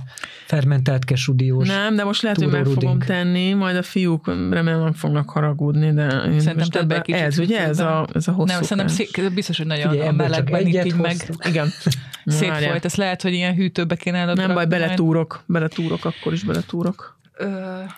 fermentált 0.46 1.06
kesudiós? 1.06 1.68
Nem, 1.68 1.96
de 1.96 2.04
most 2.04 2.22
lehet, 2.22 2.38
hogy 2.38 2.48
meg 2.48 2.66
fogom 2.66 3.00
tenni, 3.00 3.54
majd 3.54 3.76
a 3.76 3.84
fiúk 3.84 4.28
remélem 4.28 4.80
nem 4.80 4.94
fognak 4.94 5.30
haragudni, 5.30 5.94
de 5.94 6.04
én 6.04 6.10
Szerintem 6.22 6.56
most 6.58 6.72
több 6.72 6.92
ebbe, 6.92 7.02
kicsit 7.02 7.22
ez, 7.22 7.40
ugye, 7.40 7.60
ez 7.60 7.80
a, 7.80 8.08
ez 8.14 8.28
a 8.28 8.32
hosszú 8.32 8.54
Nem, 8.54 8.62
szerintem 8.62 8.96
szé- 8.96 9.34
biztos, 9.34 9.58
hogy 9.58 9.66
nagyon 9.66 9.90
Figyelj, 9.90 10.08
a 10.08 10.12
melegben 10.12 10.68
itt 10.68 10.86
így 10.86 10.96
meg. 10.96 11.16
Igen. 11.48 11.68
Szétfolyt. 12.26 12.86
Ez 12.86 12.96
lehet, 12.96 13.22
hogy 13.22 13.34
ilyen 13.34 13.56
hűtőbe 13.56 13.96
kéne 13.96 14.18
előbb 14.18 14.36
Nem 14.38 14.54
baj, 14.54 14.66
beletúrok, 14.66 15.44
beletúrok, 15.48 16.06
akkor 16.06 16.34
is 16.34 16.44
beletúrok. 16.44 17.20
Ö, 17.38 17.48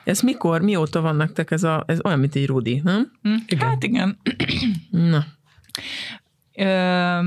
Ez 0.03 0.21
mikor, 0.21 0.61
mióta 0.61 1.01
van 1.01 1.15
nektek 1.15 1.51
ez 1.51 1.63
a, 1.63 1.83
ez 1.87 1.99
olyan, 2.03 2.19
mint 2.19 2.35
egy 2.35 2.45
rudi, 2.47 2.81
nem? 2.83 3.11
hm, 3.21 3.57
Hát 3.59 3.83
igen. 3.83 4.17
Na, 4.89 5.25
Ö, 6.55 7.19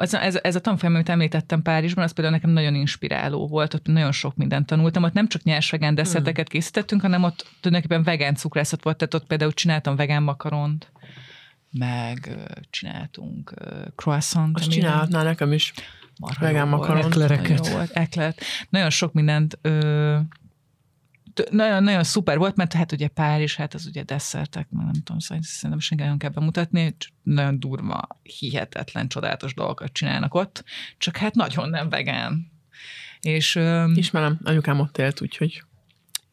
ez, 0.00 0.14
ez, 0.14 0.38
ez 0.42 0.54
a 0.54 0.60
tanfolyam, 0.60 0.94
amit 0.94 1.08
említettem 1.08 1.62
Párizsban, 1.62 2.04
az 2.04 2.12
például 2.12 2.36
nekem 2.36 2.50
nagyon 2.50 2.74
inspiráló 2.74 3.46
volt, 3.46 3.74
ott 3.74 3.86
nagyon 3.86 4.12
sok 4.12 4.36
mindent 4.36 4.66
tanultam, 4.66 5.02
ott 5.02 5.12
nem 5.12 5.28
csak 5.28 5.42
nyers 5.42 5.70
vegán 5.70 5.94
desszerteket 5.94 6.48
készítettünk, 6.48 7.00
hanem 7.00 7.22
ott 7.22 7.46
tulajdonképpen 7.60 8.04
vegán 8.04 8.34
cukrászat 8.34 8.82
volt, 8.82 8.96
tehát 8.96 9.14
ott 9.14 9.26
például 9.26 9.52
csináltam 9.52 9.96
vegán 9.96 10.22
makaront, 10.22 10.92
meg 11.70 12.36
csináltunk 12.70 13.54
croissant. 13.96 14.58
azt 14.58 14.70
csinálhatnál 14.70 15.24
nekem 15.24 15.52
is. 15.52 15.72
marha 16.18 16.44
vegán 16.44 16.68
makaront. 16.68 17.04
Eklereket. 17.04 17.48
Nagyon 17.48 17.66
jó 17.66 17.76
volt, 17.76 17.90
eklet. 17.90 18.40
Nagyon 18.68 18.90
sok 18.90 19.12
mindent 19.12 19.58
ö, 19.62 20.18
t- 21.42 21.50
nagyon, 21.50 21.82
nagyon 21.82 22.04
szuper 22.04 22.38
volt, 22.38 22.56
mert 22.56 22.72
hát 22.72 22.92
ugye 22.92 23.08
Párizs, 23.08 23.56
hát 23.56 23.74
az 23.74 23.86
ugye 23.86 24.02
desszertek, 24.02 24.66
meg 24.70 24.84
nem 24.84 25.02
tudom, 25.04 25.18
szóval 25.18 25.42
szerintem 25.44 25.80
senki 25.80 26.02
nagyon 26.02 26.18
kell 26.18 26.30
bemutatni, 26.30 26.96
nagyon 27.22 27.60
durva, 27.60 28.20
hihetetlen, 28.22 29.08
csodálatos 29.08 29.54
dolgokat 29.54 29.92
csinálnak 29.92 30.34
ott, 30.34 30.64
csak 30.98 31.16
hát 31.16 31.34
nagyon 31.34 31.70
nem 31.70 31.88
vegán. 31.88 32.50
És 33.20 33.60
Ismerem, 33.94 34.40
anyukám 34.44 34.80
ott 34.80 34.98
élt, 34.98 35.20
úgyhogy 35.20 35.62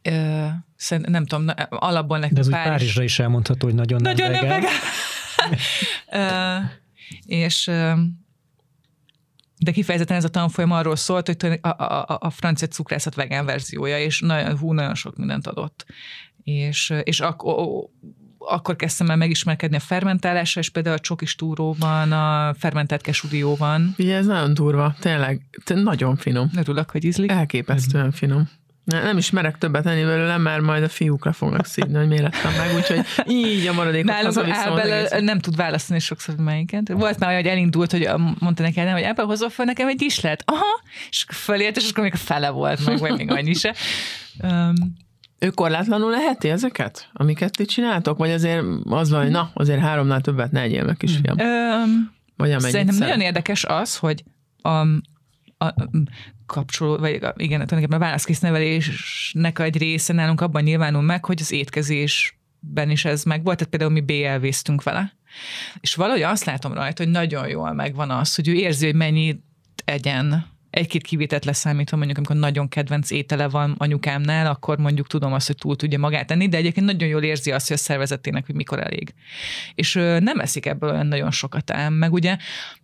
ö, 0.01 0.47
szerint, 0.75 1.09
nem 1.09 1.25
tudom, 1.25 1.43
na, 1.45 1.53
alapból 1.69 2.19
De 2.19 2.27
nekünk 2.27 2.39
ez 2.39 2.49
Párizs, 2.49 2.69
Párizsra 2.69 3.03
is 3.03 3.19
elmondható, 3.19 3.65
hogy 3.65 3.75
nagyon, 3.75 4.01
nagyon 4.01 4.31
nem 4.31 4.45
nem 4.45 4.49
vegán. 4.49 4.61
vegán. 4.61 5.59
Ö, 6.61 6.65
és 7.25 7.71
de 9.59 9.71
kifejezetten 9.71 10.17
ez 10.17 10.23
a 10.23 10.29
tanfolyam 10.29 10.71
arról 10.71 10.95
szólt, 10.95 11.27
hogy 11.27 11.59
a, 11.61 11.67
a, 11.67 12.17
a, 12.19 12.29
francia 12.29 12.67
cukrászat 12.67 13.15
vegán 13.15 13.45
verziója, 13.45 13.99
és 13.99 14.19
nagyon, 14.19 14.57
hú, 14.57 14.73
nagyon 14.73 14.95
sok 14.95 15.17
mindent 15.17 15.47
adott. 15.47 15.85
És, 16.43 16.93
és 17.03 17.19
ak, 17.19 17.43
akkor 18.37 18.75
kezdtem 18.75 19.09
el 19.09 19.15
megismerkedni 19.15 19.75
a 19.75 19.79
fermentálással, 19.79 20.63
és 20.63 20.69
például 20.69 20.95
a 20.95 20.99
csokis 20.99 21.35
túróban, 21.35 22.11
a 22.11 22.53
fermentált 22.53 23.01
kesudióban. 23.01 23.95
ugye 23.97 24.15
ez 24.15 24.25
nagyon 24.25 24.53
durva, 24.53 24.95
tényleg, 24.99 25.41
nagyon 25.65 26.15
finom. 26.15 26.49
Örülök, 26.57 26.89
hogy 26.89 27.03
ízlik. 27.03 27.31
Elképesztően 27.31 28.11
finom. 28.11 28.49
Ne, 28.87 29.03
nem 29.03 29.17
is 29.17 29.29
merek 29.29 29.57
többet 29.57 29.85
enni 29.85 30.03
belőle, 30.03 30.37
mert 30.37 30.61
majd 30.61 30.83
a 30.83 30.89
fiúk 30.89 31.25
le 31.25 31.31
fognak 31.31 31.65
szídni, 31.65 31.97
hogy 31.97 32.07
miért 32.07 32.23
lettem 32.23 32.53
meg, 32.57 32.75
úgyhogy 32.75 32.99
így 33.27 33.67
a 33.67 33.73
maradékot 33.73 34.11
Nálunk 34.11 34.49
Ábel 34.49 35.19
nem 35.19 35.39
tud 35.39 35.55
választani 35.55 35.99
sokszor, 35.99 36.35
hogy 36.35 36.43
melyiket. 36.43 36.91
Volt 36.91 37.19
már, 37.19 37.35
hogy 37.35 37.45
elindult, 37.45 37.91
hogy 37.91 38.09
mondta 38.39 38.63
neki, 38.63 38.79
nem, 38.79 38.93
hogy 38.93 39.03
Ábel 39.03 39.25
hozol 39.25 39.49
fel 39.49 39.65
nekem 39.65 39.87
egy 39.87 40.01
islet. 40.01 40.43
Aha, 40.45 40.81
és 41.09 41.25
fölért, 41.29 41.77
és 41.77 41.89
akkor 41.89 42.03
még 42.03 42.13
a 42.13 42.17
fele 42.17 42.49
volt 42.49 42.85
meg, 42.85 42.97
vagy 42.99 43.17
még 43.17 43.31
annyi 43.31 43.53
se. 43.53 43.75
Um, 44.43 44.73
Ő 45.39 45.49
korlátlanul 45.49 46.09
leheti 46.09 46.49
ezeket, 46.49 47.09
amiket 47.13 47.51
ti 47.51 47.65
csináltok? 47.65 48.17
Vagy 48.17 48.31
azért 48.31 48.63
az 48.89 49.09
van, 49.09 49.21
hogy 49.21 49.31
na, 49.31 49.51
azért 49.53 49.79
háromnál 49.79 50.21
többet 50.21 50.51
ne 50.51 50.61
egyél 50.61 50.83
meg, 50.83 50.97
kisfiam. 50.97 51.37
um, 51.39 52.11
Vagy 52.37 52.51
amennyit 52.51 52.71
Szerintem 52.71 52.95
szeret. 52.95 53.09
nagyon 53.09 53.25
érdekes 53.25 53.63
az, 53.63 53.97
hogy 53.97 54.23
a, 54.61 54.69
a 55.57 55.73
kapcsoló, 56.47 56.97
vagy 56.97 57.13
igen, 57.13 57.33
tulajdonképpen 57.35 58.01
a 58.01 58.05
válaszkésznevelésnek 58.05 59.59
egy 59.59 59.77
része 59.77 60.13
nálunk 60.13 60.41
abban 60.41 60.63
nyilvánul 60.63 61.01
meg, 61.01 61.25
hogy 61.25 61.41
az 61.41 61.51
étkezésben 61.51 62.89
is 62.89 63.05
ez 63.05 63.23
meg 63.23 63.43
volt, 63.43 63.57
tehát 63.57 63.71
például 63.71 63.91
mi 63.91 64.01
BL-véztünk 64.01 64.83
vele. 64.83 65.13
És 65.79 65.95
valahogy 65.95 66.21
azt 66.21 66.45
látom 66.45 66.73
rajta, 66.73 67.03
hogy 67.03 67.11
nagyon 67.11 67.47
jól 67.47 67.73
megvan 67.73 68.09
az, 68.09 68.35
hogy 68.35 68.47
ő 68.47 68.53
érzi, 68.53 68.85
hogy 68.85 68.95
mennyit 68.95 69.43
egyen. 69.85 70.55
Egy-két 70.69 71.01
kivételt 71.01 71.45
leszámítva, 71.45 71.97
mondjuk 71.97 72.17
amikor 72.17 72.35
nagyon 72.35 72.67
kedvenc 72.67 73.11
étele 73.11 73.47
van 73.47 73.75
anyukámnál, 73.77 74.47
akkor 74.47 74.77
mondjuk 74.77 75.07
tudom 75.07 75.33
azt, 75.33 75.47
hogy 75.47 75.55
túl 75.55 75.75
tudja 75.75 75.99
magát 75.99 76.27
tenni, 76.27 76.47
de 76.47 76.57
egyébként 76.57 76.85
nagyon 76.85 77.09
jól 77.09 77.23
érzi 77.23 77.51
azt, 77.51 77.67
hogy 77.67 77.75
a 77.75 77.79
szervezetének, 77.79 78.45
hogy 78.45 78.55
mikor 78.55 78.79
elég. 78.79 79.13
És 79.75 79.93
nem 80.19 80.39
eszik 80.39 80.65
ebből 80.65 80.89
olyan 80.89 81.07
nagyon 81.07 81.31
sokat 81.31 81.71
ám, 81.71 81.93
meg 81.93 82.13
ugye 82.13 82.37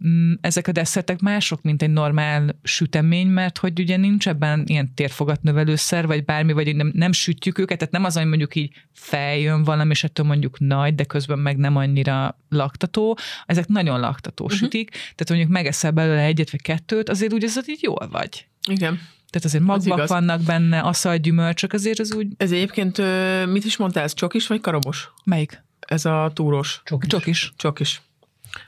mm, 0.07 0.33
ezek 0.41 0.67
a 0.67 0.71
desszertek 0.71 1.19
mások, 1.19 1.61
mint 1.61 1.81
egy 1.81 1.89
normál 1.89 2.55
sütemény, 2.63 3.27
mert 3.27 3.57
hogy 3.57 3.79
ugye 3.79 3.97
nincs 3.97 4.27
ebben 4.27 4.63
ilyen 4.67 4.93
térfogatnövelőszer, 4.93 6.07
vagy 6.07 6.25
bármi, 6.25 6.53
vagy 6.53 6.75
nem, 6.75 6.91
nem 6.93 7.11
sütjük 7.11 7.57
őket, 7.57 7.77
tehát 7.77 7.93
nem 7.93 8.03
az, 8.03 8.15
hogy 8.15 8.27
mondjuk 8.27 8.55
így 8.55 8.71
feljön 8.93 9.63
valami, 9.63 9.89
és 9.89 10.03
ettől 10.03 10.25
mondjuk 10.25 10.59
nagy, 10.59 10.95
de 10.95 11.03
közben 11.03 11.39
meg 11.39 11.57
nem 11.57 11.75
annyira 11.75 12.37
laktató. 12.49 13.17
Ezek 13.45 13.67
nagyon 13.67 13.99
laktató 13.99 14.43
uh-huh. 14.43 14.59
sütik, 14.59 14.89
tehát 14.89 15.29
mondjuk 15.29 15.49
megeszel 15.49 15.91
belőle 15.91 16.21
egyet 16.21 16.51
vagy 16.51 16.61
kettőt, 16.61 17.09
azért 17.09 17.33
úgy 17.33 17.43
ez 17.43 17.69
így 17.69 17.82
jól 17.83 18.07
vagy. 18.11 18.47
Igen. 18.69 18.99
Tehát 19.29 19.47
azért 19.47 19.63
magvak 19.63 19.97
igaz. 19.97 20.09
vannak 20.09 20.41
benne, 20.41 20.79
aszal, 20.79 21.17
gyümölcsök, 21.17 21.73
azért 21.73 21.99
az 21.99 22.13
úgy... 22.13 22.27
Ez 22.37 22.51
egyébként, 22.51 23.01
mit 23.45 23.65
is 23.65 23.77
mondtál, 23.77 24.03
ez 24.03 24.13
csokis 24.13 24.47
vagy 24.47 24.61
karobos? 24.61 25.11
Melyik? 25.23 25.63
Ez 25.79 26.05
a 26.05 26.31
túrós. 26.33 26.81
Csokis. 26.83 27.09
Csokis. 27.09 27.53
Csokis. 27.55 28.01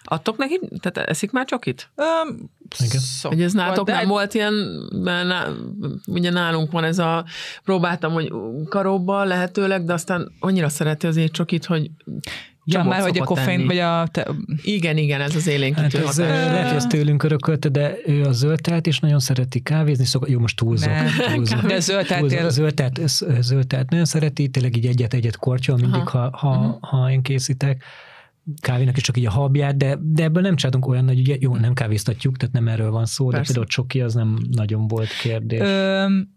Adtok 0.03 0.37
neki? 0.37 0.59
Tehát 0.79 1.09
eszik 1.09 1.31
már 1.31 1.45
csokit? 1.45 1.89
Um, 1.95 2.51
Igen. 2.85 3.01
Hogy 3.21 3.41
ez 3.41 3.53
nálatok 3.53 3.87
nem 3.87 4.07
volt 4.07 4.33
ilyen, 4.33 4.53
mert 4.91 5.27
ná, 5.27 5.47
ugye 6.05 6.29
nálunk 6.31 6.71
van 6.71 6.83
ez 6.83 6.99
a, 6.99 7.25
próbáltam, 7.63 8.13
hogy 8.13 8.33
karóba 8.69 9.23
lehetőleg, 9.23 9.85
de 9.85 9.93
aztán 9.93 10.31
annyira 10.39 10.69
szereti 10.69 11.07
az 11.07 11.15
étcsokit, 11.15 11.65
hogy 11.65 11.91
Ja, 12.67 12.83
már 12.83 13.01
hogy 13.01 13.17
a 13.17 13.23
koffein, 13.23 13.65
vagy 13.65 13.77
a... 13.77 14.07
Te, 14.11 14.27
Igen, 14.63 14.97
igen, 14.97 15.21
ez 15.21 15.35
az 15.35 15.43
Hát 15.45 15.53
élénkítő 15.53 15.97
ez, 15.97 16.03
hatás. 16.03 16.17
lehet, 16.17 16.67
hogy 16.67 16.75
ezt 16.75 16.87
tőlünk 16.89 17.23
örökölte, 17.23 17.69
de 17.69 17.95
ő 18.05 18.23
a 18.23 18.31
zöldtelt 18.31 18.87
is 18.87 18.99
nagyon 18.99 19.19
szereti 19.19 19.59
kávézni, 19.59 20.05
szokott, 20.05 20.29
jó, 20.29 20.39
most 20.39 20.55
túlzok. 20.55 20.89
Nem. 20.89 21.05
túlzok. 21.33 21.61
De 21.65 21.79
zöldtelt 21.79 22.19
túlzok. 22.19 22.39
él- 22.39 22.49
Zöldtelt, 22.49 22.99
ez- 22.99 23.25
zöldtelt 23.39 23.89
nagyon 23.89 24.05
szereti, 24.05 24.47
tényleg 24.49 24.75
így 24.77 24.85
egyet-egyet 24.85 25.37
kortyol 25.37 25.77
mindig, 25.77 26.07
ha, 26.07 26.29
ha, 26.37 26.77
ha 26.81 27.11
én 27.11 27.21
készítek 27.21 27.83
kávénak 28.61 28.97
is 28.97 29.03
csak 29.03 29.17
így 29.17 29.25
a 29.25 29.31
habját, 29.31 29.77
de, 29.77 29.97
de 30.01 30.23
ebből 30.23 30.41
nem 30.41 30.55
csináltunk 30.55 30.87
olyan 30.87 31.05
nagy, 31.05 31.19
ugye, 31.19 31.35
jó, 31.39 31.55
nem 31.55 31.73
kávéztatjuk, 31.73 32.37
tehát 32.37 32.53
nem 32.55 32.67
erről 32.67 32.91
van 32.91 33.05
szó, 33.05 33.25
de 33.29 33.35
Persze. 33.35 33.45
például 33.45 33.67
csoki 33.71 34.01
az 34.01 34.13
nem 34.13 34.37
nagyon 34.51 34.87
volt 34.87 35.09
kérdés. 35.21 35.59
Öm, 35.59 35.67
de 35.67 36.27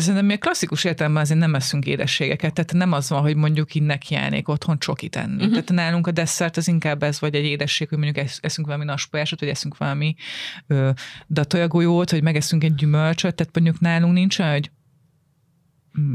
szerintem 0.00 0.26
mi 0.26 0.32
a 0.32 0.38
klasszikus 0.38 0.84
értelemben 0.84 1.22
azért 1.22 1.38
nem 1.38 1.54
eszünk 1.54 1.86
édességeket, 1.86 2.54
tehát 2.54 2.72
nem 2.72 2.92
az 2.92 3.08
van, 3.08 3.20
hogy 3.20 3.36
mondjuk 3.36 3.74
így 3.74 3.82
nekiállnék 3.82 4.48
otthon 4.48 4.78
csokit 4.78 5.16
enni. 5.16 5.34
Uh-huh. 5.34 5.50
Tehát 5.50 5.70
nálunk 5.70 6.06
a 6.06 6.10
desszert 6.10 6.56
az 6.56 6.68
inkább 6.68 7.02
ez, 7.02 7.20
vagy 7.20 7.34
egy 7.34 7.44
édesség, 7.44 7.88
hogy 7.88 7.98
mondjuk 7.98 8.24
esz- 8.24 8.44
eszünk 8.44 8.66
valami 8.66 8.84
naspolyásot, 8.84 9.40
vagy 9.40 9.48
eszünk 9.48 9.76
valami 9.76 10.14
ö, 10.66 10.90
datojagolyót, 11.28 12.10
vagy 12.10 12.22
megeszünk 12.22 12.64
egy 12.64 12.74
gyümölcsöt, 12.74 13.34
tehát 13.34 13.54
mondjuk 13.54 13.80
nálunk 13.80 14.14
nincs 14.14 14.38
olyan, 14.38 14.52
hogy 14.52 14.70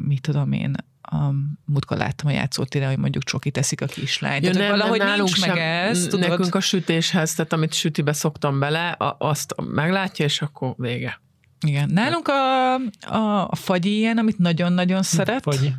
mit 0.05 0.21
tudom 0.21 0.51
én, 0.51 0.75
a 1.01 1.33
múltkor 1.65 1.97
láttam 1.97 2.27
a 2.27 2.31
játszótéren, 2.31 2.89
hogy 2.89 2.97
mondjuk 2.97 3.23
csokit 3.23 3.57
eszik 3.57 3.81
a 3.81 3.85
kislány. 3.85 4.43
Ja, 4.43 4.51
tehát, 4.51 4.69
nem, 4.69 4.77
valahogy 4.77 4.99
nem, 4.99 5.17
nincs 5.17 5.35
sem, 5.35 5.49
meg 5.49 5.57
ez, 5.57 6.03
tudod? 6.03 6.29
Nekünk 6.29 6.55
a 6.55 6.59
sütéshez, 6.59 7.33
tehát 7.33 7.53
amit 7.53 7.73
sütibe 7.73 8.13
szoktam 8.13 8.59
bele, 8.59 8.89
a, 8.89 9.15
azt 9.19 9.55
meglátja, 9.73 10.25
és 10.25 10.41
akkor 10.41 10.73
vége. 10.77 11.21
Igen. 11.65 11.89
Nálunk 11.89 12.27
a, 12.27 12.73
a, 13.15 13.47
a 13.49 13.55
fagyi 13.55 13.97
ilyen, 13.97 14.17
amit 14.17 14.37
nagyon-nagyon 14.37 15.03
szeret, 15.03 15.43
Vagy 15.43 15.73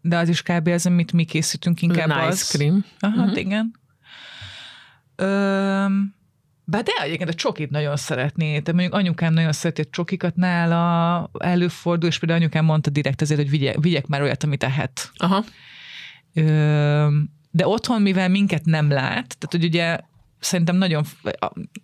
de 0.00 0.16
az 0.16 0.28
is 0.28 0.42
kb. 0.42 0.68
az, 0.68 0.86
amit 0.86 1.12
mi 1.12 1.24
készítünk 1.24 1.82
inkább 1.82 2.06
nice 2.06 2.26
az. 2.26 2.48
cream. 2.48 2.84
Aha, 3.00 3.22
uh-huh. 3.22 3.38
igen. 3.38 3.74
Öm, 5.16 6.14
bár 6.64 6.82
de 6.82 6.92
egyébként 7.02 7.30
a 7.30 7.34
csokit 7.34 7.70
nagyon 7.70 7.96
szeretné. 7.96 8.58
De 8.58 8.72
mondjuk 8.72 8.94
anyukám 8.94 9.32
nagyon 9.32 9.52
szereti 9.52 9.80
a 9.80 9.84
csokikat 9.90 10.36
nála, 10.36 11.30
előfordul, 11.38 12.08
és 12.08 12.18
például 12.18 12.40
anyukám 12.40 12.64
mondta 12.64 12.90
direkt 12.90 13.20
azért, 13.20 13.40
hogy 13.40 13.50
vigyek, 13.50 13.76
vigyek 13.80 14.06
már 14.06 14.22
olyat, 14.22 14.44
amit 14.44 14.64
ehet. 14.64 15.10
Aha. 15.16 15.44
Öm, 16.34 17.30
de 17.50 17.66
otthon, 17.66 18.02
mivel 18.02 18.28
minket 18.28 18.64
nem 18.64 18.90
lát, 18.90 19.36
tehát 19.38 19.48
hogy 19.50 19.64
ugye 19.64 19.98
szerintem 20.40 20.76
nagyon, 20.76 21.04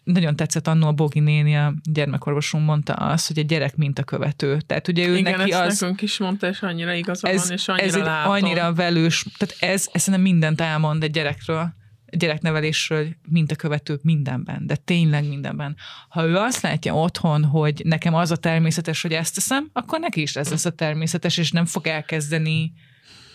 nagyon 0.05 0.37
tetszett 0.37 0.67
annó 0.67 0.87
a 0.87 0.93
Bogi 0.93 1.21
néni, 1.21 1.57
a 1.57 1.75
gyermekorvosunk 1.83 2.67
mondta 2.67 2.93
azt, 2.93 3.27
hogy 3.27 3.39
a 3.39 3.43
gyerek 3.43 3.77
mintakövető. 3.77 4.61
Tehát 4.61 4.89
ugye 4.89 5.07
ő 5.07 5.17
Igen, 5.17 5.39
neki 5.39 5.53
ezt 5.53 5.61
az, 5.61 5.81
nekünk 5.81 6.03
is 6.03 6.19
mondta, 6.19 6.49
és 6.49 6.61
annyira 6.61 6.93
igaza 6.93 7.29
ez, 7.29 7.43
van, 7.43 7.53
és 7.53 7.69
annyira 7.69 7.87
ez 7.87 7.97
látom. 7.97 8.33
annyira 8.33 8.73
velős, 8.75 9.27
tehát 9.39 9.57
ez, 9.75 9.89
ez 9.93 10.03
szerintem 10.03 10.33
mindent 10.33 10.61
elmond 10.61 11.03
egy 11.03 11.11
gyerekről. 11.11 11.75
gyereknevelésről 12.13 13.07
mintakövető 13.29 13.99
mindenben, 14.03 14.67
de 14.67 14.77
tényleg 14.77 15.29
mindenben. 15.29 15.77
Ha 16.09 16.25
ő 16.25 16.37
azt 16.37 16.63
látja 16.63 16.95
otthon, 16.95 17.45
hogy 17.45 17.83
nekem 17.85 18.15
az 18.15 18.31
a 18.31 18.37
természetes, 18.37 19.03
hogy 19.03 19.13
ezt 19.13 19.35
teszem, 19.35 19.69
akkor 19.73 20.01
neki 20.01 20.21
is 20.21 20.37
ez 20.37 20.51
lesz 20.51 20.65
a 20.65 20.71
természetes, 20.71 21.37
és 21.37 21.51
nem 21.51 21.65
fog 21.65 21.87
elkezdeni 21.87 22.73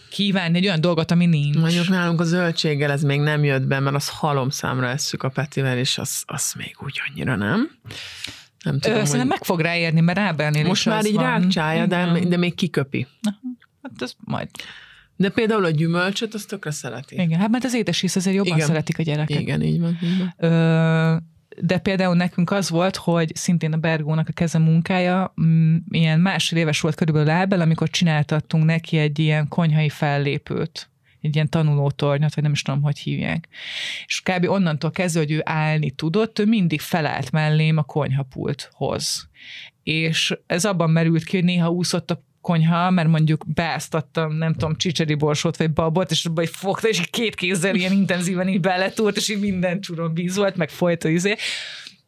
kívánni 0.10 0.58
egy 0.58 0.66
olyan 0.66 0.82
dolgot, 0.82 1.12
ami 1.12 1.26
nincs. 1.26 1.56
Mondjuk 1.56 1.90
nálunk 1.90 2.22
a 2.22 2.24
zöldséggel 2.24 2.92
ez 2.92 3.02
még 3.02 3.20
nem 3.20 3.44
jött 3.44 3.68
be, 3.68 3.80
mert 3.80 3.96
az 3.96 4.10
halom 4.10 4.50
számra 4.50 4.88
esszük 4.88 5.24
a 5.24 5.30
Petivel, 5.30 5.78
és 5.78 5.98
az, 5.98 6.24
az 6.26 6.54
még 6.58 6.76
úgy 6.84 7.02
annyira 7.10 7.36
nem. 7.36 7.70
Nem 8.64 8.80
tudom, 8.80 8.98
Ö, 8.98 9.06
hogy... 9.06 9.26
meg 9.26 9.44
fog 9.44 9.60
ráérni, 9.60 10.00
mert 10.00 10.18
Ábelnél 10.18 10.66
Most 10.66 10.86
már 10.86 11.06
így 11.06 11.16
rákcsája, 11.16 11.86
de, 11.86 12.20
de 12.28 12.38
még 12.38 12.56
kiköpi. 12.56 13.08
Hát 13.82 14.02
ez 14.02 14.14
majd. 14.20 14.50
De 15.16 15.30
például 15.30 15.66
a 15.66 15.70
gyümölcsöt, 15.70 16.34
azt 16.34 16.48
tökre 16.48 16.72
szereti. 16.72 17.22
Igen, 17.22 17.40
hát 17.40 17.50
mert 17.50 17.64
az 17.64 17.74
édesíz 17.74 18.16
azért 18.16 18.36
jobban 18.36 18.56
Igen. 18.56 18.68
szeretik 18.68 19.00
a 19.00 19.04
gyerekek. 19.04 19.40
Igen, 19.40 19.62
így 19.62 19.80
van. 19.80 20.00
Így 20.04 20.18
van. 20.18 20.52
Ö, 20.52 21.16
de 21.62 21.78
például 21.78 22.16
nekünk 22.16 22.52
az 22.52 22.70
volt, 22.70 22.96
hogy 22.96 23.36
szintén 23.36 23.74
a 23.74 23.78
Bergónak 23.78 24.28
a 24.28 24.32
keze 24.32 24.58
munkája, 24.58 25.34
mm, 25.42 25.76
ilyen 25.90 26.20
másfél 26.20 26.60
éves 26.60 26.82
volt 26.82 26.96
körülbelül 26.96 27.30
Ábel, 27.30 27.62
amikor 27.62 27.90
csináltattunk 27.90 28.66
neki 28.66 28.98
egy 28.98 29.20
ilyen 29.20 29.48
konyhai 29.48 29.90
fellépőt 29.90 30.90
egy 31.22 31.36
ilyen 31.36 31.50
tanulótornyot, 31.50 32.36
vagy 32.36 32.44
nem 32.44 32.54
is 32.54 32.62
tudom, 32.62 32.82
hogy 32.82 33.00
hívják. 33.00 33.48
És 34.06 34.22
kb. 34.22 34.50
onnantól 34.50 34.92
kezdve, 34.92 35.20
hogy 35.20 35.32
ő 35.32 35.42
állni 35.44 35.92
tudott, 35.92 36.40
ő 36.40 36.46
mindig 36.46 36.82
felállt 36.82 37.32
mellém 37.32 37.78
a 37.78 37.84
konyhapulthoz. 37.84 39.30
És 39.84 40.38
ez 40.48 40.66
abban 40.66 40.90
merült 40.90 41.24
ki, 41.24 41.36
hogy 41.36 41.46
néha 41.46 41.70
úszott 41.70 42.12
a 42.12 42.24
konyha, 42.42 42.90
mert 42.90 43.10
mondjuk 43.10 43.46
beáztattam, 43.54 44.34
nem 44.34 44.54
tudom, 44.54 44.76
csicseri 44.76 45.14
borsót 45.14 45.58
vagy 45.58 45.72
babot, 45.72 46.12
és 46.12 46.26
abban 46.26 46.46
fogta, 46.46 46.88
és 46.88 47.02
két 47.12 47.36
kézzel 47.36 47.76
ilyen 47.76 47.92
intenzíven 47.92 48.48
így 48.48 48.60
beletúrt, 48.60 49.18
és 49.18 49.30
így 49.30 49.40
minden 49.40 49.82
csúron 49.82 50.14
víz 50.14 50.36
volt, 50.36 50.56
meg 50.56 50.70
folyt 50.70 51.04
izé 51.04 51.36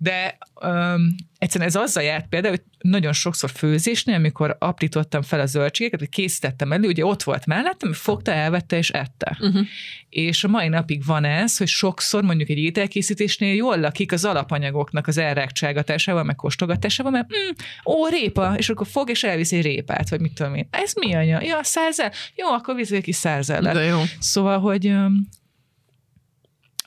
de 0.04 0.38
um, 0.62 1.16
egyszerűen 1.38 1.70
ez 1.70 1.76
azzal 1.76 2.04
járt 2.04 2.28
például, 2.30 2.56
hogy 2.56 2.90
nagyon 2.90 3.14
sokszor 3.14 3.50
főzésnél, 3.50 4.16
amikor 4.16 4.56
aprítottam 4.60 5.22
fel 5.22 5.40
a 5.40 5.46
zöldségeket, 5.46 6.00
hogy 6.00 6.10
készítettem 6.10 6.72
elő, 6.72 6.88
ugye 6.88 7.06
ott 7.06 7.24
volt 7.24 7.46
mellettem, 7.46 7.94
fogta, 7.94 8.32
elvette 8.32 8.78
és 8.78 8.90
ette. 8.90 9.38
Uh-huh. 9.40 9.66
És 10.10 10.44
a 10.44 10.48
mai 10.48 10.68
napig 10.68 11.06
van 11.06 11.24
ez, 11.24 11.58
hogy 11.58 11.68
sokszor 11.68 12.24
mondjuk 12.24 12.50
egy 12.50 12.58
ételkészítésnél 12.58 13.54
jól 13.54 13.80
lakik 13.80 14.12
az 14.12 14.26
alapanyagoknak 14.26 15.08
az 15.08 15.18
elrákcságatásával, 15.18 16.24
meg 16.24 16.36
kostogatásával, 16.36 17.12
mert 17.12 17.28
mm, 17.28 17.50
ó, 17.86 18.08
répa, 18.08 18.54
és 18.58 18.70
akkor 18.70 18.88
fog 18.88 19.10
és 19.10 19.24
elviszi 19.24 19.56
egy 19.56 19.64
répát, 19.64 20.10
vagy 20.10 20.22
mit 20.22 20.34
tudom 20.34 20.56
én. 20.56 20.68
Ez 20.72 20.94
mi 20.94 21.14
anya? 21.14 21.42
Ja, 21.42 21.64
szárzel? 21.64 22.12
Jó, 22.36 22.48
akkor 22.48 22.76
viszi 22.76 22.96
egy 22.96 23.04
kis 23.04 23.16
szárzellet. 23.16 23.74
De 23.74 23.84
jó. 23.84 24.02
Szóval, 24.20 24.60
hogy 24.60 24.94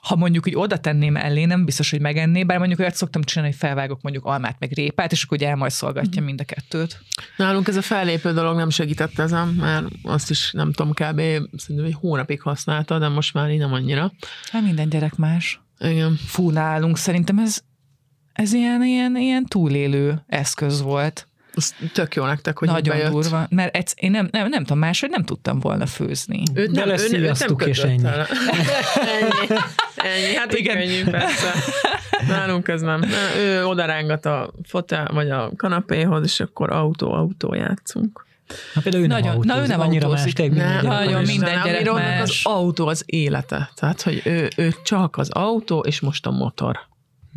ha 0.05 0.16
mondjuk 0.16 0.47
így 0.47 0.56
oda 0.56 0.76
tenném 0.76 1.16
elé, 1.16 1.44
nem 1.44 1.64
biztos, 1.64 1.90
hogy 1.90 2.01
megenné, 2.01 2.44
bár 2.44 2.59
mondjuk 2.59 2.81
olyat 2.81 2.94
szoktam 2.94 3.22
csinálni, 3.22 3.51
hogy 3.51 3.60
felvágok 3.60 4.02
mondjuk 4.02 4.24
almát, 4.24 4.56
meg 4.59 4.72
répát, 4.72 5.12
és 5.12 5.22
akkor 5.22 5.36
ugye 5.36 5.48
elmajszolgatja 5.48 6.22
mm. 6.22 6.24
mind 6.24 6.40
a 6.40 6.44
kettőt. 6.44 7.01
Nálunk 7.36 7.68
ez 7.68 7.76
a 7.76 7.82
fellépő 7.82 8.32
dolog 8.32 8.56
nem 8.56 8.70
segített 8.70 9.18
ezen, 9.18 9.48
mert 9.48 9.86
azt 10.02 10.31
is 10.31 10.52
nem 10.52 10.72
tudom, 10.72 10.93
kb. 10.93 11.20
szerintem 11.56 11.85
egy 11.85 11.97
hónapig 12.01 12.40
használta, 12.40 12.98
de 12.98 13.09
most 13.09 13.35
már 13.35 13.51
így 13.51 13.59
nem 13.59 13.72
annyira. 13.72 14.12
Hát 14.51 14.62
minden 14.62 14.89
gyerek 14.89 15.16
más. 15.16 15.60
Igen. 15.78 16.16
Fú, 16.26 16.51
nálunk 16.51 16.97
szerintem 16.98 17.39
ez, 17.39 17.60
ez 18.32 18.52
ilyen, 18.52 18.85
ilyen, 18.85 19.16
ilyen 19.16 19.44
túlélő 19.44 20.24
eszköz 20.26 20.82
volt. 20.82 21.28
Az 21.56 21.74
tök 21.93 22.14
jó 22.14 22.24
nektek, 22.24 22.59
hogy 22.59 22.68
Nagyon 22.68 22.97
bejött. 22.97 23.10
durva, 23.10 23.47
mert 23.51 23.76
egy, 23.76 23.93
én 23.94 24.10
nem, 24.10 24.28
nem, 24.31 24.48
nem 24.48 24.62
tudom 24.62 24.78
máshogy 24.78 25.10
nem 25.10 25.24
tudtam 25.24 25.60
volna 25.60 25.86
főzni. 25.86 26.43
Őt 26.55 26.70
nem, 26.70 26.89
őt, 26.89 27.12
őt 27.12 27.59
nem 27.59 27.68
és 27.68 27.78
ennyi. 27.78 28.02
ennyi. 29.20 29.60
Ennyi, 29.97 30.35
hát 30.35 30.55
igen. 30.55 30.76
könnyű, 30.76 31.05
persze. 31.05 31.52
Nálunk 32.28 32.68
ez 32.68 32.81
nem. 32.81 33.05
Ő 33.39 33.66
odarángat 33.66 34.26
a 34.26 34.52
fotel, 34.64 35.10
vagy 35.12 35.31
a 35.31 35.51
kanapéhoz, 35.56 36.24
és 36.24 36.40
akkor 36.40 36.70
autó, 36.70 37.12
autó 37.12 37.55
játszunk. 37.55 38.26
Na 38.74 38.81
például 38.81 39.05
ő 39.05 39.06
nagyon, 39.06 39.39
nem 39.43 39.56
na, 39.56 39.62
ő 39.62 39.66
nem 39.66 39.81
annyira 39.81 40.09
más, 40.09 40.32
nem, 40.32 40.52
nem, 40.52 40.86
nagyon 40.86 41.22
minden 41.22 41.62
gyerek 41.64 41.93
más. 41.93 42.20
Az 42.20 42.52
autó 42.52 42.86
az 42.86 43.02
élete. 43.06 43.70
Tehát, 43.74 44.02
hogy 44.02 44.22
ő, 44.24 44.48
ő 44.56 44.74
csak 44.85 45.16
az 45.16 45.31
autó, 45.31 45.81
és 45.81 46.01
most 46.01 46.26
a 46.26 46.31
motor. 46.31 46.78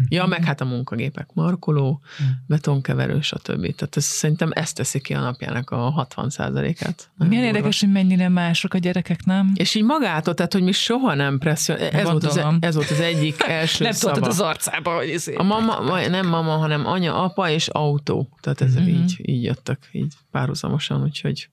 Ja, 0.10 0.26
meg 0.26 0.44
hát 0.44 0.62
a 0.62 0.66
munkagépek, 0.66 1.30
markoló, 1.34 2.02
betonkeverő, 2.48 3.22
stb. 3.22 3.62
Tehát 3.76 3.96
ez, 3.96 4.04
szerintem 4.04 4.50
ezt 4.54 4.76
teszi 4.76 5.02
ki 5.02 5.14
a 5.14 5.20
napjának 5.20 5.70
a 5.70 5.76
60 5.76 6.30
át 6.38 7.10
Milyen 7.18 7.44
érdekes, 7.44 7.80
hogy 7.80 7.92
mennyire 7.92 8.30
mások 8.30 8.74
a 8.74 8.78
gyerekek, 8.78 9.26
nem? 9.26 9.52
És 9.56 9.76
így 9.76 9.84
magától, 9.84 10.34
tehát, 10.34 10.54
hogy 10.54 10.64
mi 10.64 10.72
soha 10.72 11.14
nem 11.14 11.38
presszió. 11.38 11.76
Ez, 11.76 12.04
volt 12.04 12.24
az, 12.24 12.38
e- 12.38 12.58
ez 12.60 12.76
volt 12.76 12.90
az 12.90 13.00
egyik 13.00 13.44
első 13.48 13.84
Nem 13.84 13.94
szava. 13.94 14.14
tudtad 14.14 14.32
az 14.32 14.40
arcába, 14.40 14.96
hogy 14.96 15.10
ez 15.10 15.28
A 15.36 15.44
mama, 15.44 16.08
nem 16.08 16.28
mama, 16.28 16.52
hanem 16.52 16.86
anya, 16.86 17.24
apa 17.24 17.50
és 17.50 17.68
autó. 17.68 18.38
Tehát 18.42 18.62
ezek 18.62 18.84
mm-hmm. 18.84 19.02
így, 19.02 19.22
így 19.22 19.44
jöttek, 19.44 19.90
így 19.92 20.14
párhuzamosan, 20.32 21.04
úgyhogy 21.04 21.50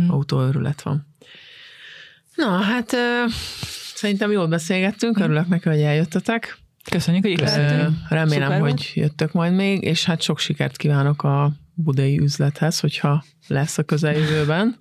mm. 0.00 0.10
autóörület 0.10 0.82
van. 0.82 1.06
Na, 2.34 2.48
hát 2.48 2.96
szerintem 3.94 4.30
jól 4.30 4.46
beszélgettünk, 4.46 5.18
örülök 5.18 5.48
neki, 5.48 5.68
hogy 5.68 5.80
eljöttetek. 5.80 6.58
Köszönjük, 6.90 7.22
hogy 7.24 7.32
itt 7.32 7.40
Remélem, 8.08 8.28
Szuper 8.28 8.60
hogy 8.60 8.70
volt. 8.70 8.94
jöttök 8.94 9.32
majd 9.32 9.54
még, 9.54 9.82
és 9.82 10.04
hát 10.04 10.22
sok 10.22 10.38
sikert 10.38 10.76
kívánok 10.76 11.22
a 11.22 11.52
budai 11.74 12.18
üzlethez, 12.18 12.80
hogyha 12.80 13.24
lesz 13.46 13.78
a 13.78 13.82
közeljövőben. 13.82 14.76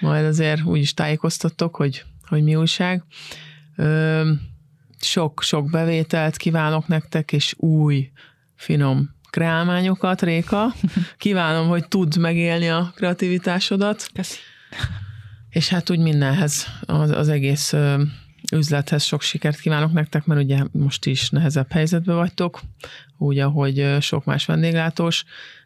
Majd 0.00 0.24
azért 0.24 0.64
úgy 0.64 0.80
is 0.80 0.94
tájékoztattok, 0.94 1.76
hogy, 1.76 2.04
hogy 2.26 2.42
mi 2.42 2.54
újság. 2.54 3.04
Sok-sok 5.00 5.70
bevételt 5.70 6.36
kívánok 6.36 6.86
nektek, 6.86 7.32
és 7.32 7.54
új, 7.56 8.10
finom 8.54 9.16
kreálmányokat, 9.30 10.22
Réka. 10.22 10.74
Kívánom, 11.16 11.68
hogy 11.68 11.88
tudd 11.88 12.20
megélni 12.20 12.68
a 12.68 12.92
kreativitásodat. 12.94 14.08
Köszönöm. 14.14 14.42
És 15.50 15.68
hát 15.68 15.90
úgy 15.90 15.98
mindenhez 15.98 16.66
az, 16.80 17.10
az 17.10 17.28
egész 17.28 17.74
üzlethez 18.52 19.02
sok 19.02 19.22
sikert 19.22 19.60
kívánok 19.60 19.92
nektek, 19.92 20.24
mert 20.26 20.40
ugye 20.40 20.62
most 20.72 21.06
is 21.06 21.30
nehezebb 21.30 21.72
helyzetben 21.72 22.16
vagytok, 22.16 22.60
úgy, 23.18 23.38
ahogy 23.38 23.96
sok 24.00 24.24
más 24.24 24.44
vendéglátós, 24.44 25.24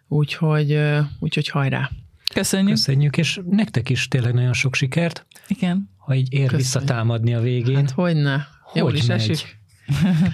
úgyhogy, 0.08 0.78
úgyhogy 1.18 1.48
hajrá! 1.48 1.90
Köszönjük. 2.34 2.74
Köszönjük, 2.74 3.16
és 3.16 3.40
nektek 3.50 3.88
is 3.90 4.08
tényleg 4.08 4.34
nagyon 4.34 4.52
sok 4.52 4.74
sikert. 4.74 5.26
Igen. 5.46 5.90
Ha 5.96 6.14
így 6.14 6.32
ér 6.32 6.40
Köszönjük. 6.40 6.56
visszatámadni 6.56 7.34
a 7.34 7.40
végén. 7.40 7.76
Hát 7.76 7.90
hogyne. 7.90 8.48
Hogy 8.62 8.80
Jól 8.80 8.94
is 8.94 9.06
megy? 9.06 9.20
esik. 9.20 9.58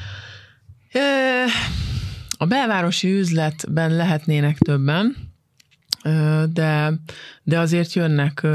A 2.41 2.47
belvárosi 2.47 3.12
üzletben 3.12 3.93
lehetnének 3.93 4.59
többen, 4.59 5.16
de, 6.53 6.93
de 7.43 7.59
azért 7.59 7.93
jönnek, 7.93 8.47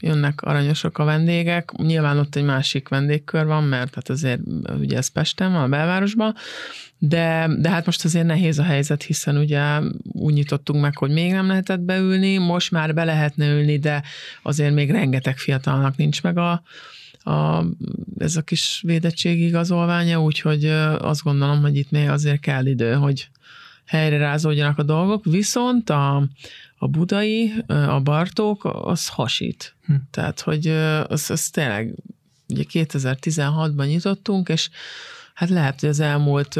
jönnek 0.00 0.42
aranyosok 0.42 0.98
a 0.98 1.04
vendégek. 1.04 1.72
Nyilván 1.76 2.18
ott 2.18 2.36
egy 2.36 2.44
másik 2.44 2.88
vendégkör 2.88 3.46
van, 3.46 3.64
mert 3.64 3.94
hát 3.94 4.08
azért 4.08 4.40
ugye 4.80 4.96
ez 4.96 5.08
Pesten 5.08 5.52
van, 5.52 5.62
a 5.62 5.68
belvárosban, 5.68 6.34
de, 6.98 7.50
de 7.58 7.70
hát 7.70 7.86
most 7.86 8.04
azért 8.04 8.26
nehéz 8.26 8.58
a 8.58 8.62
helyzet, 8.62 9.02
hiszen 9.02 9.36
ugye 9.36 9.80
úgy 10.12 10.34
nyitottunk 10.34 10.80
meg, 10.80 10.96
hogy 10.96 11.10
még 11.10 11.32
nem 11.32 11.46
lehetett 11.46 11.80
beülni, 11.80 12.38
most 12.38 12.70
már 12.70 12.94
be 12.94 13.04
lehetne 13.04 13.48
ülni, 13.48 13.78
de 13.78 14.02
azért 14.42 14.74
még 14.74 14.90
rengeteg 14.90 15.38
fiatalnak 15.38 15.96
nincs 15.96 16.22
meg 16.22 16.38
a, 16.38 16.62
a, 17.30 17.64
ez 18.18 18.36
a 18.36 18.42
kis 18.42 18.80
védettségi 18.86 19.46
igazolványa, 19.46 20.22
úgyhogy 20.22 20.64
azt 20.98 21.22
gondolom, 21.22 21.60
hogy 21.60 21.76
itt 21.76 21.90
még 21.90 22.08
azért 22.08 22.40
kell 22.40 22.66
idő, 22.66 22.92
hogy 22.92 23.28
helyre 23.86 24.18
rázódjanak 24.18 24.78
a 24.78 24.82
dolgok, 24.82 25.24
viszont 25.24 25.90
a, 25.90 26.28
a 26.78 26.86
budai, 26.88 27.52
a 27.66 28.00
Bartók, 28.00 28.64
az 28.64 29.08
hasít. 29.08 29.74
Hm. 29.86 29.94
Tehát, 30.10 30.40
hogy 30.40 30.66
az, 31.06 31.30
az 31.30 31.48
tényleg, 31.50 31.94
ugye 32.48 32.62
2016-ban 32.72 33.86
nyitottunk, 33.86 34.48
és 34.48 34.70
hát 35.34 35.48
lehet, 35.48 35.80
hogy 35.80 35.88
az 35.88 36.00
elmúlt 36.00 36.56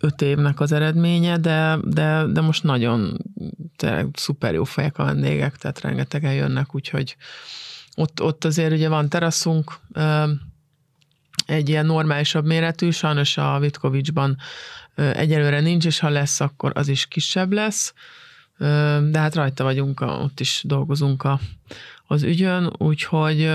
öt 0.00 0.22
évnek 0.22 0.60
az 0.60 0.72
eredménye, 0.72 1.36
de, 1.36 1.78
de, 1.84 2.26
de 2.26 2.40
most 2.40 2.62
nagyon 2.62 3.18
tényleg 3.76 4.08
szuper 4.12 4.54
jó 4.54 4.64
fejek 4.64 4.98
a 4.98 5.04
vendégek, 5.04 5.56
tehát 5.56 5.80
rengetegen 5.80 6.34
jönnek, 6.34 6.74
úgyhogy 6.74 7.16
ott, 7.96 8.22
ott 8.22 8.44
azért 8.44 8.72
ugye 8.72 8.88
van 8.88 9.08
teraszunk, 9.08 9.78
egy 11.46 11.68
ilyen 11.68 11.86
normálisabb 11.86 12.46
méretű, 12.46 12.90
sajnos 12.90 13.36
a 13.36 13.58
Vitkovicsban 13.58 14.36
egyelőre 14.94 15.60
nincs, 15.60 15.86
és 15.86 15.98
ha 15.98 16.08
lesz, 16.08 16.40
akkor 16.40 16.72
az 16.74 16.88
is 16.88 17.06
kisebb 17.06 17.52
lesz, 17.52 17.94
de 19.10 19.18
hát 19.18 19.34
rajta 19.34 19.64
vagyunk, 19.64 20.00
ott 20.00 20.40
is 20.40 20.62
dolgozunk 20.66 21.22
a, 21.22 21.40
az 22.06 22.22
ügyön, 22.22 22.72
úgyhogy 22.78 23.50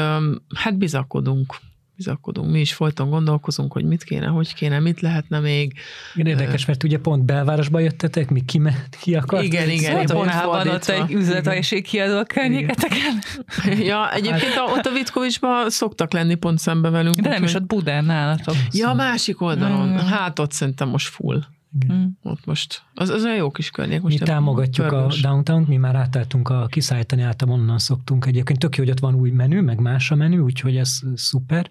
hát 0.56 0.78
bizakodunk. 0.78 1.56
bizakodunk. 1.96 2.52
Mi 2.52 2.60
is 2.60 2.74
folyton 2.74 3.10
gondolkozunk, 3.10 3.72
hogy 3.72 3.84
mit 3.86 4.04
kéne, 4.04 4.26
hogy 4.28 4.54
kéne, 4.54 4.80
mit 4.80 5.02
lehetne 5.02 5.40
még. 5.40 5.74
Igen, 6.16 6.28
érdekes, 6.28 6.66
mert 6.66 6.84
ugye 6.84 6.98
pont 7.00 7.24
belvárosba 7.24 7.80
jöttetek, 7.80 8.30
mi 8.30 8.46
ki, 8.46 8.62
ki 9.00 9.16
akart? 9.16 9.44
Igen, 9.44 9.70
igen. 9.70 10.08
Szóval 10.08 10.26
pont 10.26 10.42
Pont 10.42 10.66
ott 10.76 10.86
egy 10.86 11.12
üzletajség 11.12 11.84
kiadó 11.84 12.18
a 12.18 12.24
környéketeken. 12.24 13.20
Ja, 13.92 14.12
egyébként 14.14 14.56
a, 14.56 14.62
ott 14.72 14.86
a 14.86 14.92
Vitkovicsban 14.92 15.70
szoktak 15.70 16.14
lenni 16.14 16.36
pont 16.36 16.60
szembe 16.60 16.90
velünk. 16.90 17.16
De 17.16 17.30
nem 17.30 17.44
is 17.44 17.50
úgyhogy- 17.50 17.62
ott 17.62 17.68
Budán 17.68 18.06
nálatok. 18.06 18.56
Ja, 18.72 18.90
a 18.90 18.94
másik 18.94 19.42
oldalon. 19.42 20.00
Hát 20.00 20.40
ott 20.40 20.52
szerintem 20.52 20.90
most 20.90 21.08
full. 21.08 21.44
Mm. 21.94 22.06
Ott 22.24 22.46
most. 22.46 22.82
Az, 22.94 23.10
az 23.10 23.24
olyan 23.24 23.36
jó 23.36 23.52
kis 23.52 23.70
környék. 23.70 24.02
Mi 24.02 24.04
Most 24.12 24.24
támogatjuk 24.24 24.86
a 24.86 24.90
pörgős. 24.90 25.22
downtown 25.22 25.66
mi 25.68 25.78
már 25.78 25.96
átálltunk 25.96 26.50
a 26.50 26.66
kiszállítani, 26.66 27.22
által 27.22 27.50
onnan 27.50 27.78
szoktunk 27.78 28.26
egyébként. 28.26 28.60
Tök 28.60 28.76
jó, 28.78 28.84
hogy 28.84 28.92
ott 28.92 29.00
van 29.00 29.16
új 29.16 29.30
menü, 29.30 29.62
meg 29.62 29.80
más 29.80 30.12
a 30.12 30.16
menü, 30.16 30.38
úgyhogy 30.38 30.78
ez 30.78 31.00
szuper. 31.16 31.70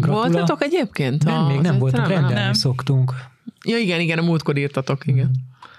Gratula. 0.00 0.22
Voltatok 0.22 0.62
egyébként? 0.62 1.24
Nem, 1.24 1.34
a- 1.44 1.46
még 1.48 1.58
az 1.58 1.64
nem 1.64 1.78
voltunk, 1.78 2.08
rendelni 2.08 2.34
Nem. 2.34 2.52
szoktunk. 2.52 3.14
Ja, 3.64 3.78
igen, 3.78 4.00
igen, 4.00 4.18
a 4.18 4.22
múltkor 4.22 4.56
írtatok, 4.56 5.06
igen. 5.06 5.30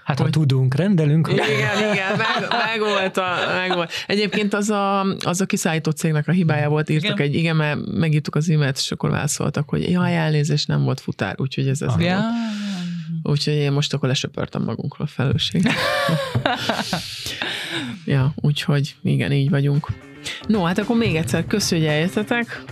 Hát 0.03 0.17
ha 0.17 0.23
Hogy- 0.23 0.31
tudunk, 0.31 0.75
rendelünk. 0.75 1.27
Igen, 1.31 1.45
igen, 1.93 2.17
meg, 2.17 2.47
meg, 2.49 2.79
volt 2.79 3.17
a, 3.17 3.25
meg 3.55 3.73
volt. 3.75 3.91
Egyébként 4.07 4.53
az 4.53 4.69
a, 4.69 5.01
az 5.01 5.41
a 5.41 5.45
kiszállító 5.45 5.91
cégnek 5.91 6.27
a 6.27 6.31
hibája 6.31 6.69
volt, 6.69 6.89
írtak 6.89 7.11
Igen. 7.19 7.27
egy, 7.27 7.35
igen, 7.35 7.55
mert 7.55 7.79
megírtuk 7.91 8.35
az 8.35 8.49
e-mailt, 8.49 8.77
és 8.77 8.91
akkor 8.91 9.09
válaszoltak, 9.09 9.69
hogy 9.69 9.89
jaj, 9.89 10.15
elnézést, 10.17 10.67
nem 10.67 10.83
volt 10.83 10.99
futár, 10.99 11.35
úgyhogy 11.37 11.67
ez, 11.67 11.81
ez 11.81 11.89
Ah. 11.93 11.99
Volt. 11.99 12.09
Úgyhogy 13.23 13.53
én 13.53 13.71
most 13.71 13.93
akkor 13.93 14.07
lesöpörtem 14.07 14.63
magunkról 14.63 15.07
a 15.07 15.09
felelősség. 15.09 15.67
ja, 18.05 18.33
úgyhogy 18.35 18.95
igen, 19.03 19.31
így 19.31 19.49
vagyunk. 19.49 19.87
No, 20.47 20.63
hát 20.63 20.77
akkor 20.77 20.97
még 20.97 21.15
egyszer 21.15 21.45
köszi, 21.45 21.75
hogy 21.75 21.85
eljöttetek. 21.85 22.63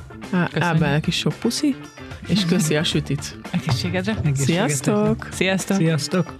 Ábelnek 0.60 1.08
is 1.08 1.16
sok 1.18 1.34
puszi, 1.40 1.76
és 2.28 2.46
köszi 2.46 2.76
a 2.76 2.84
sütit. 2.84 3.38
Egészségedre. 3.52 4.12
Egészségeteknek. 4.12 4.36
Sziasztok! 4.36 5.28
Sziasztok! 5.32 5.78
Sziasztok! 5.78 6.34